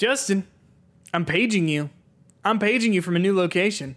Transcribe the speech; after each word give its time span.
Justin, 0.00 0.46
I'm 1.12 1.26
paging 1.26 1.68
you. 1.68 1.90
I'm 2.42 2.58
paging 2.58 2.94
you 2.94 3.02
from 3.02 3.16
a 3.16 3.18
new 3.18 3.36
location. 3.36 3.96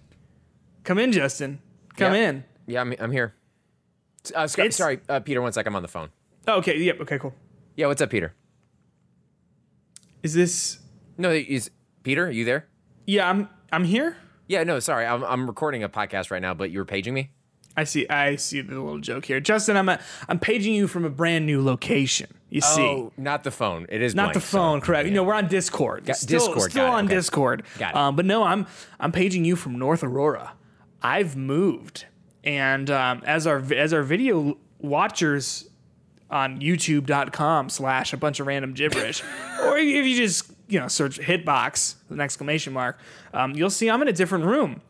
Come 0.83 0.99
in, 0.99 1.13
Justin. 1.13 1.59
Come 1.95 2.13
Yeah. 2.13 2.29
in. 2.29 2.43
Yeah, 2.67 2.81
I'm, 2.81 2.93
I'm 2.99 3.11
here. 3.13 3.33
Uh, 4.35 4.45
Scott, 4.47 4.65
It's- 4.65 4.75
sorry, 4.75 4.99
uh, 5.07 5.21
Peter. 5.21 5.41
One 5.41 5.53
sec. 5.53 5.65
I'm 5.65 5.77
on 5.77 5.81
the 5.81 5.87
phone. 5.87 6.09
Oh, 6.45 6.57
okay. 6.57 6.77
Yep. 6.77 6.99
Okay. 7.03 7.19
Cool. 7.19 7.33
Yeah, 7.77 7.87
what's 7.87 8.01
up, 8.01 8.09
Peter? 8.09 8.33
Is 10.23 10.33
this? 10.33 10.79
No, 11.17 11.29
is 11.31 11.71
Peter? 12.03 12.25
Are 12.27 12.31
you 12.31 12.43
there? 12.43 12.67
Yeah. 13.07 13.29
I'm. 13.29 13.47
I'm 13.71 13.85
here. 13.85 14.17
Yeah, 14.47 14.65
no, 14.65 14.79
sorry. 14.81 15.05
I'm, 15.05 15.23
I'm 15.23 15.47
recording 15.47 15.83
a 15.83 15.89
podcast 15.89 16.31
right 16.31 16.41
now, 16.41 16.53
but 16.53 16.69
you 16.69 16.79
were 16.79 16.85
paging 16.85 17.13
me. 17.13 17.31
I 17.75 17.85
see. 17.85 18.07
I 18.07 18.35
see 18.35 18.61
the 18.61 18.73
little 18.73 18.99
joke 18.99 19.25
here, 19.25 19.39
Justin. 19.39 19.77
I'm. 19.77 19.89
A, 19.89 19.99
I'm 20.29 20.39
paging 20.39 20.75
you 20.75 20.87
from 20.87 21.05
a 21.05 21.09
brand 21.09 21.45
new 21.45 21.63
location. 21.63 22.29
You 22.49 22.61
see. 22.61 22.81
Oh, 22.81 23.11
not 23.17 23.43
the 23.43 23.49
phone. 23.49 23.87
It 23.89 24.01
is 24.03 24.13
Not 24.13 24.25
blank, 24.25 24.33
the 24.35 24.39
phone, 24.41 24.79
so- 24.79 24.85
correct? 24.85 25.07
You 25.07 25.13
know, 25.15 25.23
we're 25.23 25.33
on 25.33 25.47
Discord. 25.47 26.05
Got- 26.05 26.17
still, 26.17 26.39
Discord, 26.39 26.71
still 26.71 26.85
on 26.85 27.05
okay. 27.05 27.15
Discord. 27.15 27.63
Got 27.79 27.91
it. 27.91 27.95
Um, 27.97 28.15
but 28.15 28.25
no, 28.25 28.43
I'm 28.43 28.67
I'm 28.99 29.11
paging 29.11 29.43
you 29.43 29.55
from 29.55 29.79
North 29.79 30.03
Aurora. 30.03 30.53
I've 31.01 31.35
moved, 31.35 32.05
and 32.43 32.89
um, 32.91 33.23
as 33.25 33.47
our 33.47 33.57
as 33.73 33.91
our 33.91 34.03
video 34.03 34.57
watchers 34.79 35.67
on 36.29 36.59
YouTube.com 36.59 37.69
slash 37.69 38.13
a 38.13 38.17
bunch 38.17 38.39
of 38.39 38.47
random 38.47 38.73
gibberish, 38.73 39.23
or 39.63 39.77
if 39.79 40.05
you 40.05 40.15
just 40.15 40.51
you 40.67 40.79
know 40.79 40.87
search 40.87 41.19
hitbox 41.19 41.95
with 42.07 42.17
an 42.17 42.21
exclamation 42.21 42.71
mark, 42.71 42.99
um, 43.33 43.53
you'll 43.53 43.69
see 43.71 43.89
I'm 43.89 44.01
in 44.03 44.07
a 44.07 44.13
different 44.13 44.45
room, 44.45 44.81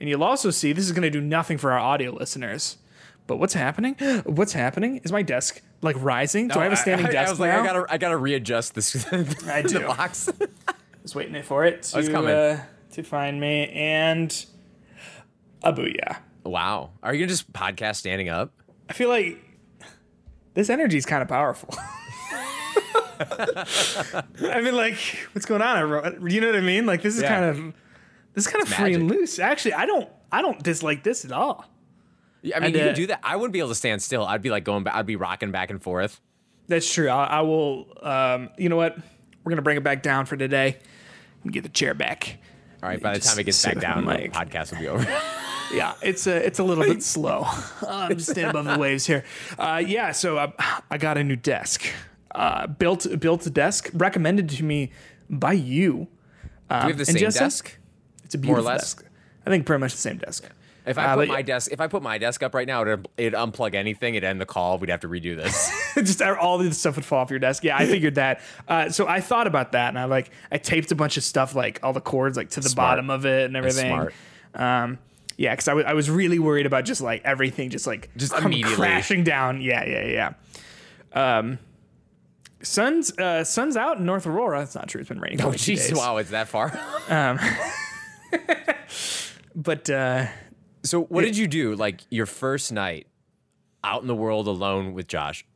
and 0.00 0.08
you'll 0.08 0.24
also 0.24 0.50
see 0.50 0.72
this 0.72 0.84
is 0.84 0.92
going 0.92 1.02
to 1.02 1.10
do 1.10 1.20
nothing 1.20 1.58
for 1.58 1.72
our 1.72 1.78
audio 1.78 2.12
listeners. 2.12 2.78
But 3.26 3.38
what's 3.38 3.54
happening? 3.54 3.94
What's 4.24 4.52
happening? 4.52 4.98
Is 5.02 5.10
my 5.10 5.22
desk 5.22 5.60
like 5.82 5.96
rising? 5.98 6.46
Do 6.46 6.60
I 6.60 6.64
have 6.64 6.72
a 6.72 6.76
standing 6.76 7.06
I, 7.08 7.10
desk 7.10 7.26
I 7.28 7.30
was 7.32 7.40
like, 7.40 7.50
now? 7.50 7.60
I 7.62 7.66
gotta, 7.66 7.86
I 7.88 7.98
gotta 7.98 8.16
readjust 8.16 8.74
this. 8.76 9.04
I 9.12 9.62
the 9.62 9.68
do. 9.68 9.80
box. 9.80 10.30
Just 11.02 11.16
waiting 11.16 11.42
for 11.42 11.64
it 11.64 11.82
to 11.84 11.98
it's 11.98 12.08
coming. 12.08 12.30
uh, 12.32 12.62
to 12.92 13.02
find 13.02 13.40
me 13.40 13.68
and 13.70 14.46
a 15.64 15.72
booyah. 15.72 16.18
wow. 16.44 16.90
Are 17.02 17.12
you 17.12 17.20
gonna 17.20 17.28
just 17.30 17.52
podcast 17.52 17.96
standing 17.96 18.28
up? 18.28 18.52
I 18.88 18.92
feel 18.92 19.08
like 19.08 19.38
this 20.54 20.70
energy 20.70 20.96
is 20.96 21.04
kind 21.06 21.20
of 21.22 21.28
powerful. 21.28 21.74
I 23.20 24.60
mean, 24.62 24.74
like, 24.76 24.98
what's 25.32 25.46
going 25.46 25.62
on? 25.62 25.78
everyone? 25.78 26.30
You 26.30 26.40
know 26.40 26.48
what 26.48 26.56
I 26.56 26.60
mean? 26.60 26.86
Like, 26.86 27.02
this 27.02 27.16
is 27.16 27.22
Yeah. 27.22 27.28
kind 27.28 27.44
of 27.44 27.74
this 28.36 28.46
is 28.46 28.52
kind 28.52 28.62
of 28.62 28.68
free 28.68 28.94
and 28.94 29.10
loose. 29.10 29.38
Actually, 29.40 29.74
I 29.74 29.86
don't 29.86 30.08
I 30.30 30.42
don't 30.42 30.62
dislike 30.62 31.02
this 31.02 31.24
at 31.24 31.32
all. 31.32 31.64
Yeah, 32.42 32.58
I 32.58 32.60
mean, 32.60 32.66
And, 32.66 32.76
you 32.76 32.82
uh, 32.82 32.84
can 32.86 32.94
do 32.94 33.06
that. 33.08 33.20
I 33.24 33.34
wouldn't 33.34 33.52
be 33.52 33.58
able 33.58 33.70
to 33.70 33.74
stand 33.74 34.02
still. 34.02 34.24
I'd 34.24 34.42
be 34.42 34.50
like 34.50 34.62
going 34.62 34.84
back. 34.84 34.94
I'd 34.94 35.06
be 35.06 35.16
rocking 35.16 35.50
back 35.50 35.70
and 35.70 35.82
forth. 35.82 36.20
That's 36.68 36.92
true. 36.92 37.08
I, 37.08 37.24
I 37.24 37.40
will. 37.40 37.88
Um, 38.02 38.50
you 38.58 38.68
know 38.68 38.76
what? 38.76 38.96
We're 39.42 39.50
gonna 39.50 39.62
bring 39.62 39.78
it 39.78 39.82
back 39.82 40.02
down 40.02 40.26
for 40.26 40.36
today. 40.36 40.76
And 41.42 41.52
get 41.52 41.62
the 41.62 41.68
chair 41.70 41.94
back. 41.94 42.38
All 42.82 42.88
right. 42.88 43.00
By 43.00 43.14
the 43.14 43.20
time 43.20 43.38
it 43.38 43.44
gets 43.44 43.64
back 43.64 43.80
down, 43.80 44.04
the 44.04 44.28
podcast 44.28 44.72
will 44.72 44.78
be 44.78 44.88
over. 44.88 45.06
Yeah, 45.72 45.94
it's 46.00 46.28
a 46.28 46.46
it's 46.46 46.60
a 46.60 46.62
little 46.62 46.84
bit 46.84 47.02
slow. 47.02 47.44
I'm 47.88 48.16
just 48.16 48.30
staying 48.30 48.50
above 48.50 48.66
the 48.66 48.78
waves 48.78 49.04
here. 49.04 49.24
Uh, 49.58 49.82
yeah, 49.84 50.12
so 50.12 50.38
I, 50.38 50.52
I 50.90 50.96
got 50.96 51.18
a 51.18 51.24
new 51.24 51.34
desk. 51.34 51.84
Uh, 52.32 52.68
built 52.68 53.06
built 53.18 53.44
a 53.46 53.50
desk 53.50 53.90
recommended 53.92 54.48
to 54.50 54.62
me 54.64 54.92
by 55.28 55.54
you. 55.54 55.92
Do 55.92 56.06
we 56.70 56.76
have 56.76 56.98
the 56.98 57.10
and 57.10 57.18
same 57.18 57.30
desk? 57.30 57.78
It's 58.26 58.34
a 58.34 58.38
More 58.38 58.44
or 58.44 58.46
beautiful 58.56 58.64
less? 58.72 58.80
desk. 58.94 59.04
I 59.46 59.50
think 59.50 59.64
pretty 59.64 59.80
much 59.80 59.92
the 59.92 59.98
same 59.98 60.18
desk. 60.18 60.44
If 60.84 60.98
I 60.98 61.04
Uh, 61.06 61.14
put 61.16 61.28
my 61.28 61.42
desk, 61.42 61.72
if 61.72 61.80
I 61.80 61.88
put 61.88 62.00
my 62.02 62.16
desk 62.16 62.44
up 62.44 62.54
right 62.54 62.66
now, 62.66 62.82
it'd, 62.82 63.08
it'd 63.16 63.32
unplug 63.34 63.74
anything. 63.74 64.14
It'd 64.14 64.22
end 64.28 64.40
the 64.40 64.46
call. 64.46 64.78
We'd 64.78 64.90
have 64.90 65.00
to 65.00 65.08
redo 65.08 65.36
this. 65.36 65.68
just 65.96 66.22
all 66.22 66.58
the 66.58 66.72
stuff 66.72 66.94
would 66.94 67.04
fall 67.04 67.18
off 67.20 67.30
your 67.30 67.40
desk. 67.40 67.64
Yeah, 67.64 67.76
I 67.76 67.86
figured 67.94 68.14
that. 68.16 68.40
Uh, 68.68 68.88
so 68.90 69.08
I 69.08 69.20
thought 69.20 69.46
about 69.48 69.72
that, 69.72 69.88
and 69.88 69.98
I 69.98 70.04
like 70.04 70.30
I 70.52 70.58
taped 70.58 70.92
a 70.92 70.94
bunch 70.94 71.16
of 71.16 71.24
stuff, 71.24 71.56
like 71.56 71.80
all 71.82 71.92
the 71.92 72.00
cords, 72.00 72.36
like 72.36 72.50
to 72.50 72.60
the 72.60 72.68
Smart. 72.68 72.92
bottom 72.92 73.10
of 73.10 73.26
it 73.26 73.46
and 73.46 73.56
everything. 73.56 73.88
smart. 73.90 74.14
Um, 74.54 74.98
yeah, 75.36 75.52
because 75.54 75.66
I 75.66 75.74
wa- 75.74 75.82
I 75.86 75.94
was 75.94 76.08
really 76.08 76.38
worried 76.38 76.66
about 76.66 76.84
just 76.84 77.00
like 77.00 77.20
everything, 77.24 77.70
just 77.70 77.86
like 77.88 78.08
Just 78.16 78.32
immediately. 78.34 78.74
crashing 78.76 79.24
down. 79.24 79.60
Yeah, 79.60 79.84
yeah, 79.84 80.32
yeah. 81.14 81.38
Um, 81.38 81.58
sun's 82.62 83.10
uh, 83.18 83.42
sun's 83.42 83.76
out 83.76 83.98
in 83.98 84.06
North 84.06 84.26
Aurora. 84.26 84.60
That's 84.60 84.74
not 84.76 84.88
true. 84.88 85.00
It's 85.00 85.08
been 85.08 85.20
raining. 85.20 85.42
oh, 85.42 85.50
jeez! 85.50 85.94
Wow, 85.96 86.16
it's 86.18 86.30
that 86.30 86.46
far. 86.48 86.68
But 89.54 89.88
uh, 89.88 90.26
so, 90.82 91.02
what 91.04 91.22
did 91.22 91.36
you 91.36 91.46
do? 91.48 91.74
Like 91.74 92.02
your 92.10 92.26
first 92.26 92.72
night 92.72 93.06
out 93.82 94.02
in 94.02 94.06
the 94.08 94.14
world 94.14 94.46
alone 94.48 94.92
with 94.92 95.08
Josh? 95.08 95.46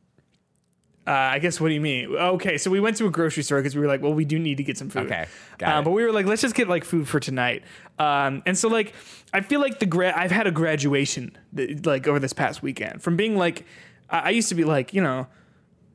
uh, 1.07 1.11
I 1.11 1.39
guess 1.39 1.59
what 1.61 1.67
do 1.69 1.73
you 1.73 1.81
mean? 1.81 2.15
Okay, 2.15 2.57
so 2.57 2.69
we 2.71 2.79
went 2.79 2.97
to 2.97 3.05
a 3.05 3.09
grocery 3.11 3.43
store 3.43 3.59
because 3.59 3.75
we 3.75 3.81
were 3.81 3.87
like, 3.87 4.01
well, 4.01 4.13
we 4.13 4.23
do 4.25 4.37
need 4.39 4.57
to 4.57 4.63
get 4.63 4.77
some 4.77 4.89
food. 4.89 5.05
Okay, 5.07 5.25
got 5.57 5.75
Uh, 5.75 5.79
it. 5.79 5.83
but 5.83 5.91
we 5.91 6.03
were 6.03 6.11
like, 6.11 6.25
let's 6.25 6.41
just 6.41 6.55
get 6.55 6.67
like 6.67 6.83
food 6.83 7.07
for 7.07 7.19
tonight. 7.19 7.63
Um, 7.99 8.41
and 8.45 8.57
so 8.57 8.67
like, 8.69 8.93
I 9.33 9.41
feel 9.41 9.59
like 9.61 9.79
the 9.79 9.85
gra- 9.87 10.13
I've 10.15 10.31
had 10.31 10.47
a 10.47 10.51
graduation 10.51 11.37
th- 11.55 11.85
like 11.85 12.07
over 12.07 12.19
this 12.19 12.33
past 12.33 12.61
weekend 12.63 13.01
from 13.03 13.17
being 13.17 13.35
like, 13.35 13.65
I, 14.09 14.19
I 14.19 14.29
used 14.29 14.49
to 14.49 14.55
be 14.55 14.63
like, 14.63 14.93
you 14.93 15.01
know, 15.01 15.27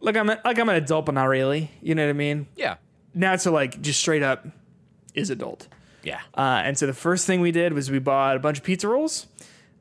like 0.01 0.17
I'm 0.17 0.29
a, 0.31 0.41
like 0.45 0.59
I'm 0.59 0.69
an 0.69 0.77
adult, 0.77 1.07
but 1.07 1.15
not 1.15 1.25
really. 1.25 1.71
You 1.83 1.95
know 1.95 2.05
what 2.05 2.11
I 2.11 2.15
mean? 2.15 2.47
Yeah, 2.57 2.77
Now 3.15 3.33
it's 3.33 3.47
like 3.47 3.81
just 3.81 3.99
straight 4.01 4.23
up 4.23 4.47
is 5.15 5.31
adult. 5.31 5.69
Yeah. 6.07 6.21
Uh, 6.35 6.63
and 6.65 6.79
so 6.79 6.87
the 6.87 6.95
first 6.95 7.27
thing 7.27 7.41
we 7.43 7.51
did 7.53 7.73
was 7.75 7.91
we 7.91 7.99
bought 7.99 8.37
a 8.37 8.39
bunch 8.39 8.59
of 8.59 8.65
pizza 8.65 8.89
rolls 8.89 9.27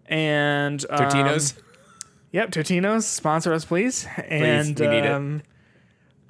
and 0.08 0.84
um, 0.90 1.00
Totino's. 1.00 1.54
Yep, 2.32 2.52
Totino's 2.52 3.06
sponsor 3.08 3.54
us, 3.54 3.64
please. 3.64 4.06
And 4.28 4.78
we 4.78 4.88
need 4.88 5.06
it. 5.06 5.12
um, 5.12 5.42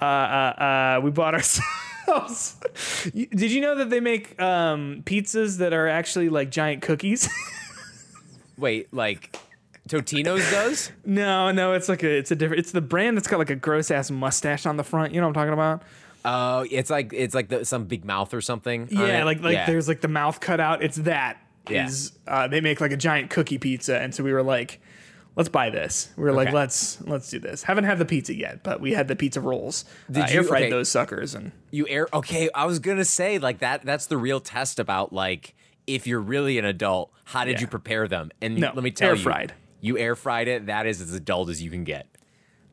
Uh, 0.00 0.04
uh, 0.04 0.08
uh, 0.08 1.00
we 1.02 1.10
bought 1.10 1.34
ourselves. 2.06 2.56
Did 3.12 3.50
you 3.50 3.60
know 3.60 3.74
that 3.76 3.90
they 3.90 3.98
make 4.00 4.40
um, 4.40 5.02
pizzas 5.04 5.58
that 5.58 5.72
are 5.72 5.88
actually 5.88 6.28
like 6.28 6.50
giant 6.50 6.82
cookies? 6.82 7.28
Wait, 8.58 8.92
like 8.92 9.36
Totino's 9.88 10.48
does? 10.50 10.92
no, 11.04 11.50
no, 11.50 11.72
it's 11.72 11.88
like 11.88 12.02
a 12.02 12.10
it's 12.18 12.30
a 12.30 12.36
different. 12.36 12.60
It's 12.60 12.72
the 12.72 12.80
brand 12.80 13.16
that's 13.16 13.26
got 13.28 13.38
like 13.38 13.50
a 13.50 13.56
gross 13.56 13.90
ass 13.90 14.10
mustache 14.10 14.64
on 14.66 14.76
the 14.76 14.84
front. 14.84 15.12
You 15.12 15.20
know 15.20 15.26
what 15.26 15.36
I'm 15.36 15.42
talking 15.48 15.54
about? 15.54 15.82
Oh, 16.26 16.66
it's 16.70 16.90
like 16.90 17.12
it's 17.12 17.34
like 17.34 17.48
the, 17.48 17.64
some 17.64 17.84
big 17.84 18.04
mouth 18.04 18.34
or 18.34 18.40
something. 18.40 18.88
Yeah, 18.90 19.24
like 19.24 19.40
like 19.42 19.54
Yeah. 19.54 19.66
there's 19.66 19.86
like 19.88 20.00
the 20.00 20.08
mouth 20.08 20.40
cut 20.40 20.60
out. 20.60 20.82
It's 20.82 20.96
that. 20.96 21.38
Yeah. 21.70 21.86
Is 21.86 22.12
uh, 22.28 22.48
they 22.48 22.60
make 22.60 22.80
like 22.80 22.92
a 22.92 22.96
giant 22.96 23.30
cookie 23.30 23.58
pizza, 23.58 23.98
and 24.00 24.14
so 24.14 24.22
we 24.22 24.32
were 24.32 24.42
like, 24.42 24.80
let's 25.34 25.48
buy 25.48 25.70
this. 25.70 26.10
We 26.16 26.24
were 26.24 26.32
like, 26.32 26.52
let's 26.52 27.00
let's 27.02 27.30
do 27.30 27.38
this. 27.38 27.62
Haven't 27.62 27.84
had 27.84 27.98
the 27.98 28.04
pizza 28.04 28.34
yet, 28.34 28.62
but 28.62 28.80
we 28.80 28.92
had 28.92 29.08
the 29.08 29.16
pizza 29.16 29.40
rolls. 29.40 29.84
Did 30.10 30.22
uh, 30.24 30.26
you- 30.28 30.34
air 30.36 30.42
fried 30.44 30.62
okay. 30.64 30.70
those 30.70 30.88
suckers 30.88 31.34
and. 31.34 31.52
you 31.70 31.86
air. 31.88 32.08
Okay, 32.12 32.48
I 32.54 32.66
was 32.66 32.78
gonna 32.80 33.04
say 33.04 33.38
like 33.38 33.58
that. 33.60 33.84
That's 33.84 34.06
the 34.06 34.16
real 34.16 34.40
test 34.40 34.78
about 34.78 35.12
like 35.12 35.54
if 35.86 36.06
you're 36.06 36.20
really 36.20 36.58
an 36.58 36.64
adult. 36.64 37.12
How 37.24 37.44
did 37.44 37.54
Yeah. 37.54 37.60
you 37.62 37.66
prepare 37.68 38.06
them? 38.08 38.30
And 38.40 38.58
No, 38.58 38.70
let 38.74 38.84
me 38.84 38.90
tell 38.92 39.08
air 39.10 39.14
you, 39.16 39.22
fried. 39.22 39.52
You 39.80 39.98
air 39.98 40.14
fried 40.16 40.46
it. 40.48 40.66
That 40.66 40.86
is 40.86 41.00
as 41.00 41.12
adult 41.14 41.48
as 41.50 41.60
you 41.62 41.70
can 41.70 41.82
get. 41.84 42.06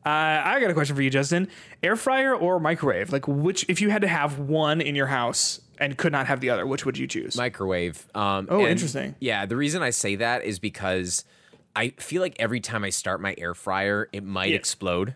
Uh, 0.06 0.08
I 0.44 0.60
got 0.60 0.70
a 0.70 0.74
question 0.74 0.94
for 0.96 1.02
you, 1.02 1.10
Justin. 1.10 1.48
Air 1.82 1.96
fryer 1.96 2.34
or 2.34 2.60
microwave? 2.60 3.10
Like, 3.12 3.26
which, 3.26 3.64
if 3.68 3.80
you 3.80 3.90
had 3.90 4.02
to 4.02 4.08
have 4.08 4.38
one 4.38 4.80
in 4.80 4.94
your 4.94 5.06
house 5.06 5.60
and 5.78 5.96
could 5.96 6.12
not 6.12 6.26
have 6.26 6.40
the 6.40 6.50
other, 6.50 6.66
which 6.66 6.84
would 6.84 6.98
you 6.98 7.06
choose? 7.06 7.36
microwave. 7.36 8.06
Um, 8.14 8.46
Oh, 8.50 8.60
and, 8.60 8.68
interesting. 8.68 9.14
Yeah, 9.18 9.46
the 9.46 9.56
reason 9.56 9.82
I 9.82 9.90
say 9.90 10.16
that 10.16 10.44
is 10.44 10.58
because 10.58 11.24
I 11.74 11.88
feel 11.98 12.20
like 12.22 12.36
every 12.38 12.60
time 12.60 12.84
I 12.84 12.90
start 12.90 13.20
my 13.20 13.34
air 13.38 13.54
fryer, 13.54 14.08
it 14.12 14.22
might 14.24 14.50
Yeah. 14.50 14.56
explode. 14.56 15.14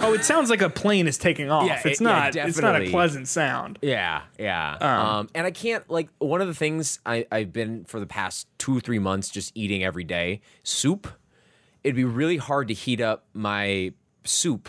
oh, 0.00 0.12
it 0.12 0.24
sounds 0.24 0.50
like 0.50 0.60
a 0.60 0.68
plane 0.68 1.06
is 1.06 1.16
taking 1.16 1.48
off. 1.52 1.68
Yeah, 1.68 1.80
it's 1.84 2.00
it- 2.00 2.04
yeah, 2.04 2.10
not. 2.10 2.34
it's 2.36 2.58
not 2.60 2.82
a 2.82 2.90
pleasant 2.90 3.28
sound. 3.28 3.78
Yeah, 3.80 4.22
yeah. 4.40 4.72
Um, 4.80 5.28
and 5.36 5.46
I 5.46 5.52
can't 5.52 5.88
like 5.88 6.08
one 6.18 6.40
of 6.40 6.48
the 6.48 6.54
things 6.54 6.98
I, 7.06 7.24
I've 7.30 7.52
been 7.52 7.84
for 7.84 8.00
the 8.00 8.06
past 8.06 8.48
two 8.58 8.80
three 8.80 8.98
months 8.98 9.30
just 9.30 9.52
eating 9.54 9.84
every 9.84 10.02
day 10.02 10.40
soup. 10.64 11.06
It'd 11.84 11.94
be 11.94 12.02
really 12.04 12.38
hard 12.38 12.66
to 12.68 12.74
heat 12.74 13.00
up 13.00 13.26
my 13.34 13.92
soup 14.24 14.68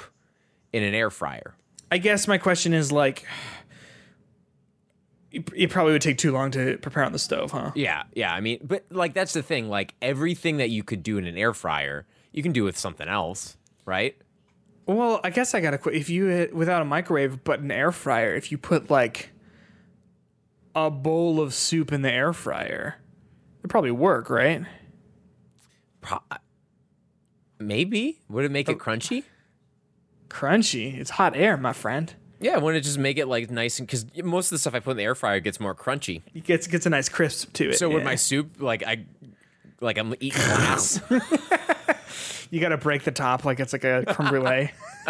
in 0.74 0.84
an 0.84 0.94
air 0.94 1.10
fryer. 1.10 1.56
I 1.92 1.98
guess 1.98 2.28
my 2.28 2.38
question 2.38 2.74
is 2.74 2.92
like, 2.92 3.26
it, 5.32 5.70
probably 5.70 5.94
would 5.94 6.02
take 6.02 6.18
too 6.18 6.32
long 6.32 6.52
to 6.52 6.78
prepare 6.78 7.04
on 7.04 7.12
the 7.12 7.20
stove, 7.20 7.52
huh? 7.52 7.72
Yeah, 7.76 8.04
yeah. 8.14 8.34
I 8.34 8.42
mean, 8.42 8.60
but 8.64 8.86
like 8.90 9.14
that's 9.14 9.34
the 9.34 9.44
thing. 9.44 9.70
Like 9.70 9.94
everything 10.02 10.58
that 10.58 10.70
you 10.70 10.84
could 10.84 11.04
do 11.04 11.18
in 11.18 11.26
an 11.26 11.38
air 11.38 11.54
fryer, 11.54 12.06
you 12.32 12.44
can 12.44 12.52
do 12.52 12.64
with 12.64 12.78
something 12.78 13.08
else, 13.08 13.58
right? 13.86 14.16
Well, 14.88 15.20
I 15.24 15.30
guess 15.32 15.56
I 15.56 15.62
gotta 15.62 15.78
quit. 15.78 15.96
If 15.96 16.10
you 16.10 16.26
hit 16.26 16.56
without 16.56 16.82
a 16.82 16.86
microwave 16.86 17.44
but 17.44 17.60
an 17.60 17.72
air 17.72 17.92
fryer, 17.92 18.34
if 18.36 18.52
you 18.52 18.58
put 18.58 18.90
like 18.90 19.32
a 20.76 20.92
bowl 20.92 21.40
of 21.42 21.54
soup 21.54 21.92
in 21.92 22.02
the 22.02 22.12
air 22.12 22.34
fryer, 22.34 22.96
it'd 23.60 23.70
probably 23.70 23.92
work, 23.92 24.30
right? 24.30 24.64
Pro- 26.02 26.20
maybe 27.60 28.20
would 28.30 28.46
it 28.46 28.52
make 28.52 28.70
Oh. 28.70 28.74
it 28.74 28.80
crunchy? 28.80 29.24
Crunchy. 30.30 30.98
It's 30.98 31.12
hot 31.12 31.36
air, 31.36 31.58
my 31.58 31.74
friend. 31.74 32.14
Yeah, 32.40 32.56
I 32.56 32.58
want 32.58 32.76
to 32.76 32.82
just 32.82 32.98
make 32.98 33.18
it 33.18 33.28
like 33.28 33.50
nice 33.50 33.80
and 33.80 33.88
because 33.88 34.06
most 34.24 34.48
of 34.48 34.52
the 34.52 34.60
stuff 34.60 34.76
I 34.76 34.80
put 34.80 34.92
in 34.92 34.98
the 34.98 35.04
air 35.04 35.16
fryer 35.16 35.40
gets 35.40 35.60
more 35.60 35.74
crunchy. 35.74 36.22
It 36.34 36.44
gets 36.44 36.68
gets 36.68 36.86
a 36.86 36.90
nice 36.90 37.10
crisp 37.10 37.54
to 37.54 37.70
it. 37.70 37.78
So 37.78 37.88
with 37.90 38.00
yeah. 38.00 38.04
my 38.06 38.16
soup, 38.16 38.58
like 38.60 38.84
I, 38.86 39.06
like 39.80 39.98
I'm 39.98 40.14
eating 40.20 40.42
glass. 40.42 41.02
You 42.52 42.62
got 42.62 42.70
to 42.70 42.78
break 42.78 43.04
the 43.04 43.12
top 43.12 43.44
like 43.44 43.60
it's 43.60 43.74
like 43.74 43.84
a 43.84 44.06
creme 44.08 44.30
brulee. 44.30 44.72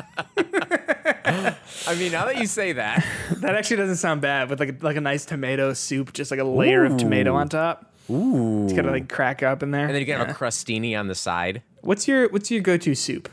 I 1.88 1.96
mean, 1.98 2.12
now 2.12 2.26
that 2.26 2.38
you 2.38 2.48
say 2.48 2.74
that, 2.74 3.06
That 3.38 3.56
actually 3.56 3.78
doesn't 3.78 3.98
sound 3.98 4.22
bad 4.22 4.50
with 4.50 4.60
like 4.60 4.70
a, 4.70 4.76
like 4.84 4.96
a 4.96 5.02
nice 5.02 5.26
tomato 5.26 5.74
soup, 5.74 6.14
just 6.14 6.32
like 6.32 6.40
a 6.40 6.44
layer 6.44 6.86
of 6.86 6.98
tomato 6.98 7.36
on 7.36 7.50
top. 7.50 7.94
ooh, 8.10 8.64
It's 8.64 8.74
gotta 8.74 8.92
like 8.92 9.10
crack 9.10 9.44
up 9.44 9.62
in 9.64 9.72
there. 9.72 9.86
and 9.86 9.94
then 9.94 10.00
you 10.00 10.06
can 10.06 10.18
have 10.18 10.30
a 10.30 10.34
crustini 10.34 10.98
on 10.98 11.08
the 11.08 11.16
side. 11.16 11.62
What's 11.82 12.08
your 12.08 12.30
what's 12.30 12.50
your 12.50 12.62
go 12.62 12.78
to 12.78 12.96
soup? 12.96 13.30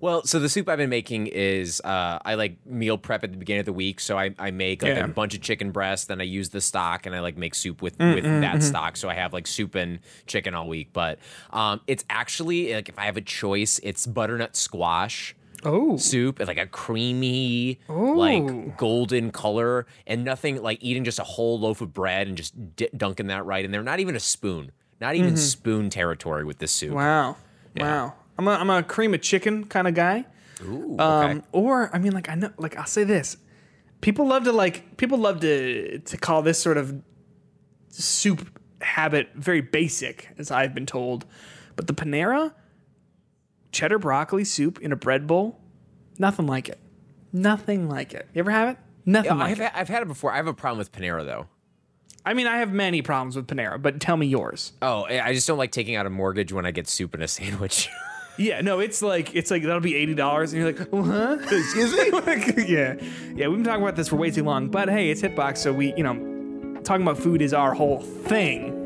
Well, 0.00 0.24
so 0.24 0.38
the 0.38 0.48
soup 0.48 0.68
I've 0.68 0.78
been 0.78 0.88
making 0.90 1.26
is 1.26 1.80
uh, 1.84 2.18
I 2.24 2.34
like 2.34 2.56
meal 2.66 2.96
prep 2.96 3.22
at 3.22 3.32
the 3.32 3.36
beginning 3.38 3.60
of 3.60 3.66
the 3.66 3.72
week. 3.72 4.00
So 4.00 4.18
I, 4.18 4.34
I 4.38 4.50
make 4.50 4.82
like 4.82 4.96
Yeah. 4.96 5.04
a 5.04 5.08
bunch 5.08 5.34
of 5.34 5.42
chicken 5.42 5.70
breast, 5.72 6.08
then 6.08 6.20
I 6.20 6.24
use 6.24 6.48
the 6.48 6.60
stock 6.60 7.04
and 7.06 7.14
I 7.14 7.20
like 7.20 7.36
make 7.36 7.54
soup 7.54 7.82
with 7.82 7.98
Mm, 7.98 8.14
with 8.14 8.24
that 8.24 8.62
stock. 8.62 8.96
So 8.96 9.08
I 9.10 9.14
have 9.14 9.32
like 9.34 9.46
soup 9.46 9.74
and 9.74 9.98
chicken 10.26 10.54
all 10.54 10.66
week. 10.68 10.88
But 10.94 11.18
um, 11.50 11.80
it's 11.86 12.04
actually 12.08 12.72
like 12.74 12.88
if 12.88 12.98
I 12.98 13.04
have 13.04 13.16
a 13.18 13.20
choice, 13.20 13.78
it's 13.82 14.06
butternut 14.06 14.56
squash 14.56 15.36
Oh, 15.62 15.98
soup. 15.98 16.40
Like 16.40 16.56
a 16.56 16.66
creamy, 16.66 17.80
Ooh. 17.90 18.16
like 18.16 18.78
golden 18.78 19.30
color, 19.30 19.86
and 20.06 20.24
nothing 20.24 20.62
like 20.62 20.78
eating 20.80 21.04
just 21.04 21.18
a 21.18 21.22
whole 21.24 21.60
loaf 21.60 21.82
of 21.82 21.92
bread 21.92 22.28
and 22.28 22.36
just 22.38 22.54
di- 22.76 22.88
dunking 22.96 23.26
that 23.26 23.44
right 23.44 23.62
in 23.62 23.70
there. 23.70 23.82
Not 23.82 24.00
even 24.00 24.16
a 24.16 24.20
spoon. 24.20 24.72
Not 25.02 25.16
even 25.16 25.36
spoon 25.36 25.90
territory 25.90 26.44
with 26.44 26.58
this 26.58 26.72
soup. 26.72 26.90
Mm-hmm. 26.90 26.96
wow, 26.96 27.36
wow. 27.76 28.14
I'm 28.40 28.48
a 28.48 28.52
I'm 28.52 28.70
a 28.70 28.82
cream 28.82 29.12
of 29.12 29.20
chicken 29.20 29.64
kind 29.66 29.86
of 29.86 29.92
guy. 29.94 30.24
Ooh, 30.62 30.94
okay. 30.94 31.32
Um, 31.32 31.42
or 31.52 31.94
I 31.94 31.98
mean, 31.98 32.12
like 32.12 32.30
I 32.30 32.34
know, 32.36 32.50
like 32.56 32.74
I'll 32.78 32.86
say 32.86 33.04
this: 33.04 33.36
people 34.00 34.26
love 34.26 34.44
to 34.44 34.52
like 34.52 34.96
people 34.96 35.18
love 35.18 35.40
to 35.40 35.98
to 35.98 36.16
call 36.16 36.40
this 36.40 36.58
sort 36.58 36.78
of 36.78 37.02
soup 37.88 38.58
habit 38.80 39.28
very 39.34 39.60
basic, 39.60 40.30
as 40.38 40.50
I've 40.50 40.74
been 40.74 40.86
told. 40.86 41.26
But 41.76 41.86
the 41.86 41.92
Panera 41.92 42.54
cheddar 43.72 43.98
broccoli 43.98 44.44
soup 44.44 44.80
in 44.80 44.90
a 44.90 44.96
bread 44.96 45.26
bowl, 45.26 45.60
nothing 46.18 46.46
like 46.46 46.70
it. 46.70 46.78
Nothing 47.32 47.88
like 47.88 48.14
it. 48.14 48.26
You 48.34 48.40
ever 48.40 48.50
have 48.50 48.70
it? 48.70 48.78
Nothing 49.04 49.32
Yeah, 49.32 49.34
like 49.36 49.50
I've, 49.50 49.60
it. 49.60 49.62
had, 49.64 49.72
I've 49.74 49.88
had 49.88 50.02
it 50.02 50.08
before. 50.08 50.32
I 50.32 50.36
have 50.36 50.46
a 50.46 50.54
problem 50.54 50.78
with 50.78 50.92
Panera 50.92 51.26
though. 51.26 51.46
I 52.24 52.34
mean, 52.34 52.46
I 52.46 52.58
have 52.58 52.72
many 52.72 53.02
problems 53.02 53.36
with 53.36 53.46
Panera, 53.46 53.80
but 53.80 54.00
tell 54.00 54.16
me 54.16 54.26
yours. 54.26 54.72
Oh, 54.82 55.04
I 55.04 55.32
just 55.34 55.46
don't 55.46 55.56
like 55.58 55.72
taking 55.72 55.94
out 55.94 56.06
a 56.06 56.10
mortgage 56.10 56.52
when 56.52 56.66
I 56.66 56.70
get 56.70 56.88
soup 56.88 57.14
in 57.14 57.22
a 57.22 57.28
sandwich. 57.28 57.88
Yeah, 58.36 58.60
no, 58.62 58.80
it's 58.80 59.02
like 59.02 59.34
it's 59.34 59.50
like 59.50 59.62
that'll 59.62 59.80
be 59.80 59.96
eighty 59.96 60.14
dollars, 60.14 60.52
and 60.52 60.62
you're 60.62 60.72
like, 60.72 60.88
what? 60.88 61.42
Excuse 61.52 61.92
me? 61.92 62.64
yeah, 62.74 62.94
yeah. 63.34 63.48
We've 63.48 63.58
been 63.58 63.64
talking 63.64 63.82
about 63.82 63.96
this 63.96 64.08
for 64.08 64.16
way 64.16 64.30
too 64.30 64.44
long, 64.44 64.68
but 64.68 64.88
hey, 64.88 65.10
it's 65.10 65.20
Hitbox, 65.20 65.58
so 65.58 65.72
we, 65.72 65.92
you 65.94 66.02
know, 66.02 66.80
talking 66.82 67.02
about 67.02 67.18
food 67.18 67.42
is 67.42 67.52
our 67.52 67.74
whole 67.74 68.00
thing. 68.00 68.76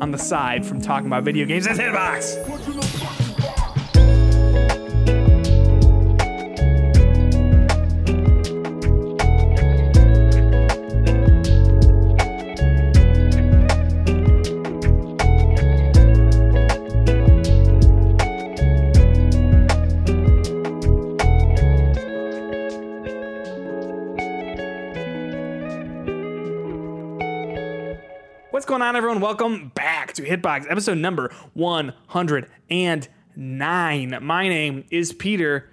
On 0.00 0.10
the 0.10 0.18
side 0.18 0.66
from 0.66 0.80
talking 0.80 1.06
about 1.06 1.22
video 1.22 1.46
games, 1.46 1.66
that's 1.66 1.78
Hitbox. 1.78 3.13
What's 28.64 28.70
going 28.70 28.80
on, 28.80 28.96
everyone? 28.96 29.20
Welcome 29.20 29.72
back 29.74 30.14
to 30.14 30.22
Hitbox, 30.22 30.70
episode 30.70 30.96
number 30.96 31.30
109. 31.52 34.18
My 34.22 34.48
name 34.48 34.84
is 34.90 35.12
Peter 35.12 35.68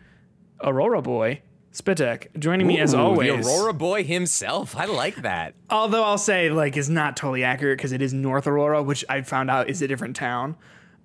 Aurora 0.61 1.01
Boy 1.01 1.41
Spitek. 1.71 2.37
Joining 2.37 2.67
me 2.67 2.81
as 2.81 2.93
always. 2.93 3.45
the 3.45 3.49
Aurora 3.49 3.73
boy 3.73 4.03
himself. 4.03 4.75
I 4.75 4.87
like 4.87 5.21
that. 5.21 5.53
Although 5.69 6.03
I'll 6.03 6.17
say, 6.17 6.49
like, 6.49 6.75
is 6.75 6.89
not 6.89 7.15
totally 7.15 7.45
accurate 7.45 7.77
because 7.77 7.93
it 7.93 8.01
is 8.01 8.13
North 8.13 8.45
Aurora, 8.45 8.83
which 8.83 9.05
I 9.07 9.21
found 9.21 9.49
out 9.49 9.69
is 9.69 9.81
a 9.81 9.87
different 9.87 10.17
town. 10.17 10.57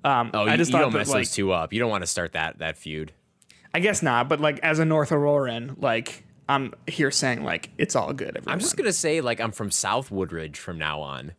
Um, 0.02 0.32
Oh, 0.34 0.40
I 0.40 0.50
you, 0.50 0.56
just 0.56 0.70
you 0.70 0.72
thought 0.72 0.80
don't 0.80 0.92
that, 0.92 0.98
mess 0.98 1.10
like, 1.10 1.28
those 1.28 1.36
two 1.36 1.52
up. 1.52 1.72
You 1.72 1.78
don't 1.78 1.90
want 1.90 2.02
to 2.02 2.08
start 2.08 2.32
that 2.32 2.58
that 2.58 2.76
feud. 2.76 3.12
I 3.72 3.78
guess 3.78 4.02
not, 4.02 4.28
but 4.28 4.40
like, 4.40 4.58
as 4.58 4.80
a 4.80 4.84
North 4.84 5.10
Auroran, 5.10 5.80
like, 5.80 6.24
I'm 6.48 6.74
here 6.88 7.12
saying, 7.12 7.44
like, 7.44 7.70
it's 7.78 7.94
all 7.94 8.12
good. 8.12 8.38
Everyone. 8.38 8.54
I'm 8.54 8.58
just 8.58 8.76
gonna 8.76 8.92
say 8.92 9.20
like 9.20 9.40
I'm 9.40 9.52
from 9.52 9.70
South 9.70 10.10
Woodridge 10.10 10.58
from 10.58 10.78
now 10.78 11.00
on. 11.00 11.34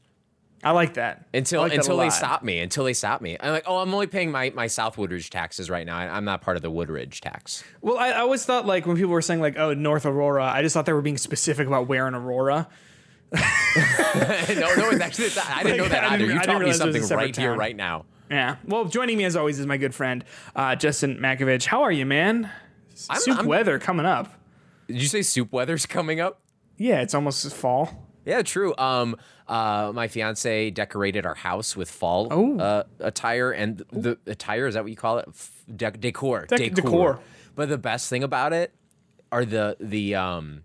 I 0.68 0.72
like 0.72 0.96
that. 0.96 1.26
Until 1.34 1.62
like 1.62 1.72
that 1.72 1.78
until 1.80 1.98
they 1.98 2.10
stop 2.10 2.44
me. 2.44 2.60
Until 2.60 2.84
they 2.84 2.94
stop 2.94 3.22
me. 3.22 3.38
I'm 3.40 3.52
like, 3.52 3.64
oh, 3.68 3.78
I'm 3.78 3.94
only 3.94 4.08
paying 4.08 4.32
my, 4.32 4.52
my 4.54 4.68
South 4.68 4.98
Woodridge 4.98 5.30
taxes 5.30 5.70
right 5.70 5.86
now. 5.86 5.98
I'm 5.98 6.26
not 6.26 6.42
part 6.42 6.58
of 6.58 6.62
the 6.62 6.70
Woodridge 6.70 7.22
tax. 7.22 7.64
Well, 7.82 7.98
I, 7.98 8.10
I 8.10 8.20
always 8.20 8.44
thought 8.46 8.66
like 8.66 8.86
when 8.86 8.98
people 8.98 9.12
were 9.12 9.22
saying 9.22 9.40
like, 9.40 9.58
"Oh, 9.58 9.74
North 9.74 10.06
Aurora," 10.06 10.44
I 10.46 10.62
just 10.62 10.74
thought 10.74 10.86
they 10.86 10.94
were 10.94 11.02
being 11.02 11.18
specific 11.18 11.68
about 11.68 11.88
where 11.88 12.08
in 12.08 12.16
Aurora. 12.16 12.68
no, 13.32 13.40
no, 13.40 14.90
it's 14.90 15.02
actually 15.02 15.26
it's 15.26 15.36
not. 15.36 15.50
I 15.50 15.64
didn't 15.64 15.72
Like, 15.72 15.78
know 15.78 15.88
that 15.90 16.04
either. 16.12 16.26
You 16.26 16.40
taught 16.40 16.48
me 16.48 16.54
realize 16.56 16.80
it 16.80 16.86
was 16.88 16.96
something 17.08 17.18
right 17.18 17.36
here, 17.36 17.50
town. 17.52 17.58
right 17.60 17.76
now. 17.76 18.06
Yeah. 18.30 18.58
Well, 18.66 18.86
joining 18.86 19.18
me 19.18 19.26
as 19.26 19.36
always 19.36 19.60
is 19.60 19.66
my 19.66 19.78
good 19.78 19.96
friend 19.96 20.24
uh, 20.56 20.76
Justin 20.76 21.18
Makovich. 21.18 21.66
How 21.66 21.84
are 21.84 21.92
you, 21.92 22.06
man? 22.06 22.46
I'm- 23.10 23.22
Soup 23.22 23.38
I'm- 23.38 23.46
weather 23.46 23.80
coming 23.80 24.06
up. 24.06 24.34
Did 24.88 25.02
you 25.02 25.08
say 25.08 25.22
soup 25.22 25.52
weather's 25.52 25.86
coming 25.86 26.20
up? 26.20 26.42
Yeah, 26.78 27.02
it's 27.02 27.14
almost 27.14 27.54
fall. 27.56 28.07
Yeah, 28.28 28.42
true. 28.42 28.76
Um, 28.78 29.16
uh, 29.48 29.92
my 29.96 30.08
fiance 30.10 30.70
decorated 30.72 31.26
our 31.26 31.36
house 31.36 31.76
with 31.78 31.90
fall 31.90 32.28
Oh. 32.30 32.60
uh, 32.60 32.84
attire, 33.00 33.52
and 33.52 33.84
the 33.92 34.18
attire 34.28 34.68
is 34.68 34.74
that 34.76 34.84
what 34.84 34.90
you 34.92 34.98
call 34.98 35.18
it? 35.20 35.26
F- 35.30 35.52
De- 35.74 35.92
decor, 35.92 36.46
Dec- 36.50 36.76
decor. 36.76 37.20
But 37.56 37.70
the 37.70 37.78
best 37.78 38.10
thing 38.10 38.24
about 38.24 38.52
it 38.54 38.74
are 39.32 39.46
the 39.46 39.78
the 39.80 40.16
um 40.16 40.64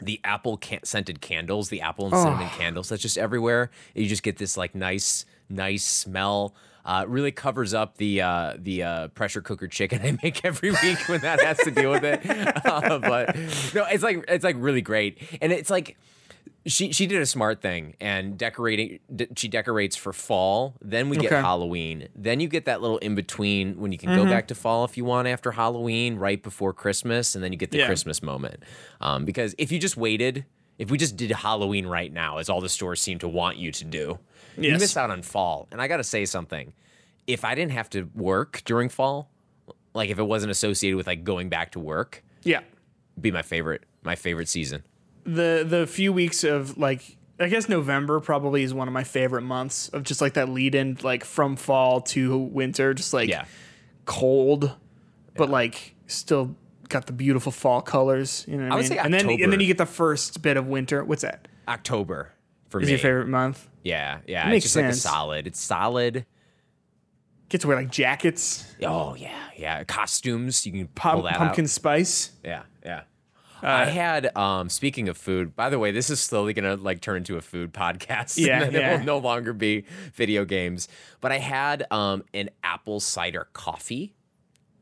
the 0.00 0.20
apple 0.24 0.56
can- 0.58 0.84
scented 0.84 1.20
candles, 1.20 1.68
the 1.68 1.80
apple 1.80 2.06
and 2.06 2.16
cinnamon 2.16 2.48
candles 2.50 2.88
that's 2.88 3.02
just 3.02 3.18
everywhere. 3.18 3.70
You 3.94 4.06
just 4.06 4.22
get 4.22 4.36
this 4.38 4.56
like 4.56 4.74
nice, 4.74 5.24
nice 5.48 5.84
smell. 5.84 6.54
Uh, 6.84 7.02
it 7.02 7.08
really 7.08 7.32
covers 7.32 7.74
up 7.74 7.96
the 7.96 8.20
uh, 8.22 8.54
the 8.58 8.82
uh, 8.84 9.08
pressure 9.08 9.40
cooker 9.40 9.66
chicken 9.66 10.00
I 10.04 10.16
make 10.22 10.44
every 10.44 10.70
week 10.70 10.98
when 11.08 11.20
that 11.22 11.42
has 11.42 11.58
to 11.58 11.70
deal 11.72 11.90
with 11.90 12.04
it. 12.04 12.20
Uh, 12.64 12.98
but 12.98 13.34
no, 13.74 13.84
it's 13.86 14.02
like 14.04 14.24
it's 14.28 14.44
like 14.44 14.56
really 14.58 14.82
great, 14.82 15.18
and 15.42 15.52
it's 15.52 15.70
like 15.70 15.96
she 16.66 16.92
she 16.92 17.06
did 17.06 17.22
a 17.22 17.26
smart 17.26 17.60
thing 17.62 17.94
and 18.00 18.36
decorating. 18.36 18.98
D- 19.14 19.28
she 19.36 19.48
decorates 19.48 19.94
for 19.96 20.12
fall. 20.12 20.74
Then 20.82 21.08
we 21.08 21.16
get 21.16 21.26
Okay. 21.32 21.40
Halloween. 21.40 22.08
Then 22.14 22.40
you 22.40 22.48
get 22.48 22.64
that 22.64 22.80
little 22.82 22.98
in 22.98 23.14
between 23.14 23.78
when 23.80 23.92
you 23.92 23.98
can 23.98 24.08
Mm-hmm. 24.10 24.24
go 24.24 24.30
back 24.30 24.48
to 24.48 24.54
fall 24.54 24.84
if 24.84 24.96
you 24.96 25.04
want 25.04 25.28
after 25.28 25.52
Halloween, 25.52 26.16
right 26.16 26.42
before 26.42 26.72
Christmas, 26.72 27.34
and 27.34 27.42
then 27.44 27.52
you 27.52 27.58
get 27.58 27.70
the 27.70 27.78
Yeah. 27.78 27.86
Christmas 27.86 28.22
moment. 28.22 28.62
Um, 29.00 29.24
because 29.24 29.54
if 29.58 29.70
you 29.70 29.78
just 29.78 29.96
waited, 29.96 30.44
if 30.78 30.90
we 30.90 30.98
just 30.98 31.16
did 31.16 31.30
Halloween 31.30 31.86
right 31.86 32.12
now, 32.12 32.38
as 32.38 32.48
all 32.48 32.60
the 32.60 32.68
stores 32.68 33.00
seem 33.00 33.18
to 33.20 33.28
want 33.28 33.56
you 33.56 33.70
to 33.72 33.84
do, 33.84 34.18
you 34.56 34.70
Yes. 34.70 34.80
miss 34.80 34.96
out 34.96 35.10
on 35.10 35.22
fall. 35.22 35.68
And 35.70 35.80
I 35.80 35.88
got 35.88 35.98
to 35.98 36.04
say 36.04 36.24
something. 36.24 36.72
If 37.26 37.44
I 37.44 37.54
didn't 37.54 37.72
have 37.72 37.88
to 37.90 38.10
work 38.14 38.62
during 38.64 38.88
fall, 38.88 39.30
like 39.94 40.10
if 40.10 40.18
it 40.18 40.24
wasn't 40.24 40.50
associated 40.50 40.96
with 40.96 41.06
like 41.06 41.24
going 41.24 41.48
back 41.48 41.72
to 41.72 41.80
work, 41.80 42.22
Yeah. 42.42 42.60
be 43.20 43.30
my 43.30 43.42
favorite 43.42 43.84
my 44.02 44.14
favorite 44.16 44.48
season. 44.48 44.82
The 45.26 45.64
the 45.68 45.86
few 45.86 46.12
weeks 46.12 46.44
of 46.44 46.78
like 46.78 47.16
I 47.38 47.48
guess 47.48 47.68
November 47.68 48.20
probably 48.20 48.62
is 48.62 48.72
one 48.72 48.88
of 48.88 48.94
my 48.94 49.04
favorite 49.04 49.42
months 49.42 49.88
of 49.90 50.02
just 50.04 50.20
like 50.20 50.34
that 50.34 50.48
lead 50.48 50.74
in 50.74 50.96
like 51.02 51.24
from 51.24 51.56
fall 51.56 52.00
to 52.02 52.36
winter, 52.38 52.94
just 52.94 53.12
like 53.12 53.28
Yeah. 53.28 53.44
cold, 54.04 54.72
but 55.36 55.50
like 55.50 55.94
still 56.06 56.54
got 56.88 57.06
the 57.06 57.12
beautiful 57.12 57.52
fall 57.52 57.82
colors. 57.82 58.44
You 58.48 58.56
know 58.56 58.64
what 58.64 58.72
I, 58.72 58.74
would 58.76 58.82
mean? 58.82 58.88
say 58.90 58.98
and 58.98 59.12
then 59.12 59.28
and 59.28 59.52
then 59.52 59.60
you 59.60 59.66
get 59.66 59.78
the 59.78 59.84
first 59.86 60.40
bit 60.42 60.56
of 60.56 60.66
winter. 60.66 61.04
What's 61.04 61.22
that? 61.22 61.48
October 61.68 62.32
for 62.68 62.80
Is 62.80 62.86
me. 62.86 62.92
your 62.92 62.98
favorite 63.00 63.28
month? 63.28 63.68
Yeah, 63.82 64.18
yeah. 64.26 64.48
makes 64.48 64.64
it's 64.64 64.74
just 64.74 64.76
like 64.76 64.84
sense. 64.86 65.04
a 65.04 65.08
solid. 65.08 65.46
It's 65.46 65.60
solid. 65.60 66.24
Get 67.48 67.60
to 67.60 67.68
wear 67.68 67.76
like 67.76 67.90
jackets, 67.90 68.64
Oh 68.82 69.14
yeah, 69.14 69.36
yeah. 69.56 69.84
Costumes. 69.84 70.64
You 70.66 70.72
can 70.72 70.86
pump, 70.88 71.22
that 71.24 71.36
pumpkin 71.36 71.64
out. 71.66 71.70
spice. 71.70 72.32
Yeah, 72.44 72.62
yeah. 72.84 73.02
Uh, 73.62 73.66
I 73.68 73.84
had 73.86 74.36
um 74.36 74.68
speaking 74.68 75.08
of 75.08 75.16
food, 75.16 75.56
by 75.56 75.70
the 75.70 75.78
way, 75.78 75.90
this 75.90 76.10
is 76.10 76.20
slowly 76.20 76.52
gonna 76.52 76.76
like 76.76 77.00
turn 77.00 77.18
into 77.18 77.36
a 77.36 77.40
food 77.40 77.72
podcast. 77.72 78.36
Yeah, 78.46 78.68
yeah. 78.70 78.94
it 78.94 78.98
will 78.98 79.04
no 79.06 79.18
longer 79.18 79.52
be 79.52 79.84
video 80.14 80.44
games. 80.44 80.88
But 81.20 81.32
I 81.32 81.38
had 81.38 81.86
um 81.90 82.22
an 82.34 82.50
apple 82.62 83.00
cider 83.00 83.48
coffee. 83.52 84.14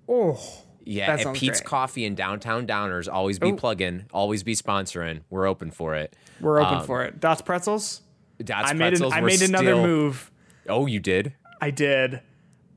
Oh, 0.08 0.38
Yeah, 0.84 1.12
at 1.12 1.34
Pete's 1.34 1.60
great. 1.60 1.64
Coffee 1.68 2.04
in 2.04 2.14
downtown 2.14 2.66
Downers. 2.66 3.08
Always 3.10 3.38
be 3.38 3.52
Oh. 3.52 3.56
plugging, 3.56 4.04
always 4.12 4.42
be 4.42 4.54
sponsoring. 4.54 5.20
We're 5.30 5.46
open 5.46 5.70
for 5.70 5.94
it. 5.94 6.14
we're 6.40 6.60
open 6.60 6.78
Um, 6.78 6.84
for 6.86 7.04
it. 7.04 7.20
Dots 7.20 7.42
pretzels. 7.42 8.02
Dots 8.42 8.70
I 8.70 8.74
made 8.74 8.86
an, 8.86 8.90
pretzels 8.98 9.12
I 9.14 9.20
made 9.20 9.42
another 9.42 9.64
still- 9.74 9.86
move. 9.86 10.30
Oh, 10.68 10.86
you 10.86 10.98
did? 11.00 11.34
I 11.60 11.70
did. 11.70 12.20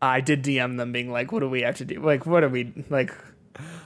I 0.01 0.22
did 0.22 0.44
DM 0.44 0.77
them, 0.77 0.92
being 0.92 1.12
like, 1.12 1.32
"What 1.32 1.39
do 1.39 1.50
we 1.50 1.62
have 1.63 1.75
to 1.77 1.86
do? 1.86 2.00
Like, 2.00 2.25
what 2.27 2.44
are 2.44 2.50
we 2.50 2.72
like? 2.89 3.12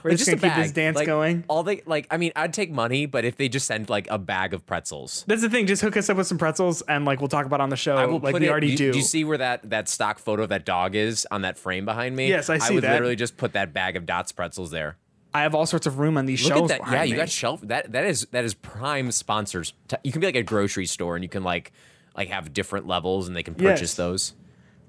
We're 0.02 0.10
Like, 0.10 0.18
just, 0.18 0.28
a 0.30 0.36
gonna 0.36 0.54
keep 0.54 0.62
this 0.62 0.72
dance 0.72 0.96
Like, 0.96 1.06
going." 1.06 1.44
All 1.48 1.62
they 1.62 1.82
like, 1.86 2.06
I 2.10 2.16
mean, 2.16 2.32
I'd 2.36 2.52
take 2.52 2.70
money, 2.70 3.06
but 3.06 3.24
if 3.24 3.36
they 3.36 3.48
just 3.48 3.66
send 3.66 3.88
like 3.88 4.08
a 4.10 4.18
bag 4.18 4.52
of 4.54 4.66
pretzels, 4.66 5.24
That's 5.26 5.42
the 5.42 5.50
thing. 5.50 5.66
Just 5.66 5.82
hook 5.82 5.96
us 5.96 6.08
up 6.10 6.16
with 6.16 6.26
some 6.26 6.38
pretzels, 6.38 6.82
and 6.82 7.04
like 7.04 7.20
we'll 7.20 7.28
talk 7.28 7.46
about 7.46 7.60
on 7.60 7.68
the 7.68 7.76
show. 7.76 7.96
I 7.96 8.06
will 8.06 8.18
like 8.18 8.34
we 8.34 8.46
it, 8.46 8.50
already 8.50 8.70
do. 8.70 8.76
do. 8.76 8.92
Do 8.92 8.98
you 8.98 9.04
see 9.04 9.24
where 9.24 9.38
that 9.38 9.70
that 9.70 9.88
stock 9.88 10.18
photo 10.18 10.42
of 10.42 10.48
that 10.48 10.64
dog 10.64 10.94
is 10.94 11.26
on 11.30 11.42
that 11.42 11.56
frame 11.58 11.84
behind 11.84 12.16
me? 12.16 12.28
Yes, 12.28 12.50
I 12.50 12.58
see 12.58 12.72
I 12.72 12.74
would 12.74 12.84
that. 12.84 12.92
literally 12.92 13.16
just 13.16 13.36
put 13.36 13.52
that 13.54 13.72
bag 13.72 13.96
of 13.96 14.06
Dots 14.06 14.32
pretzels 14.32 14.70
there. 14.70 14.96
I 15.34 15.42
have 15.42 15.54
all 15.54 15.64
sorts 15.64 15.86
of 15.86 15.98
room 15.98 16.18
on 16.18 16.26
these 16.26 16.44
Look 16.44 16.52
shelves. 16.54 16.70
at 16.72 16.78
that. 16.80 16.84
behind 16.84 17.08
Yeah, 17.08 17.14
you 17.14 17.16
got 17.16 17.30
shelf. 17.30 17.60
That 17.62 17.92
that 17.92 18.04
is 18.04 18.26
that 18.32 18.44
is 18.44 18.54
prime 18.54 19.10
sponsors. 19.12 19.72
You 20.04 20.12
can 20.12 20.20
be 20.20 20.26
like 20.26 20.36
a 20.36 20.42
grocery 20.42 20.84
store 20.86 21.14
and 21.16 21.22
you 21.24 21.28
can 21.30 21.42
like 21.42 21.72
like 22.16 22.28
have 22.28 22.52
different 22.52 22.86
levels 22.86 23.28
and 23.28 23.34
they 23.36 23.42
can 23.42 23.54
purchase 23.54 23.80
Yes. 23.92 23.94
those. 23.94 24.34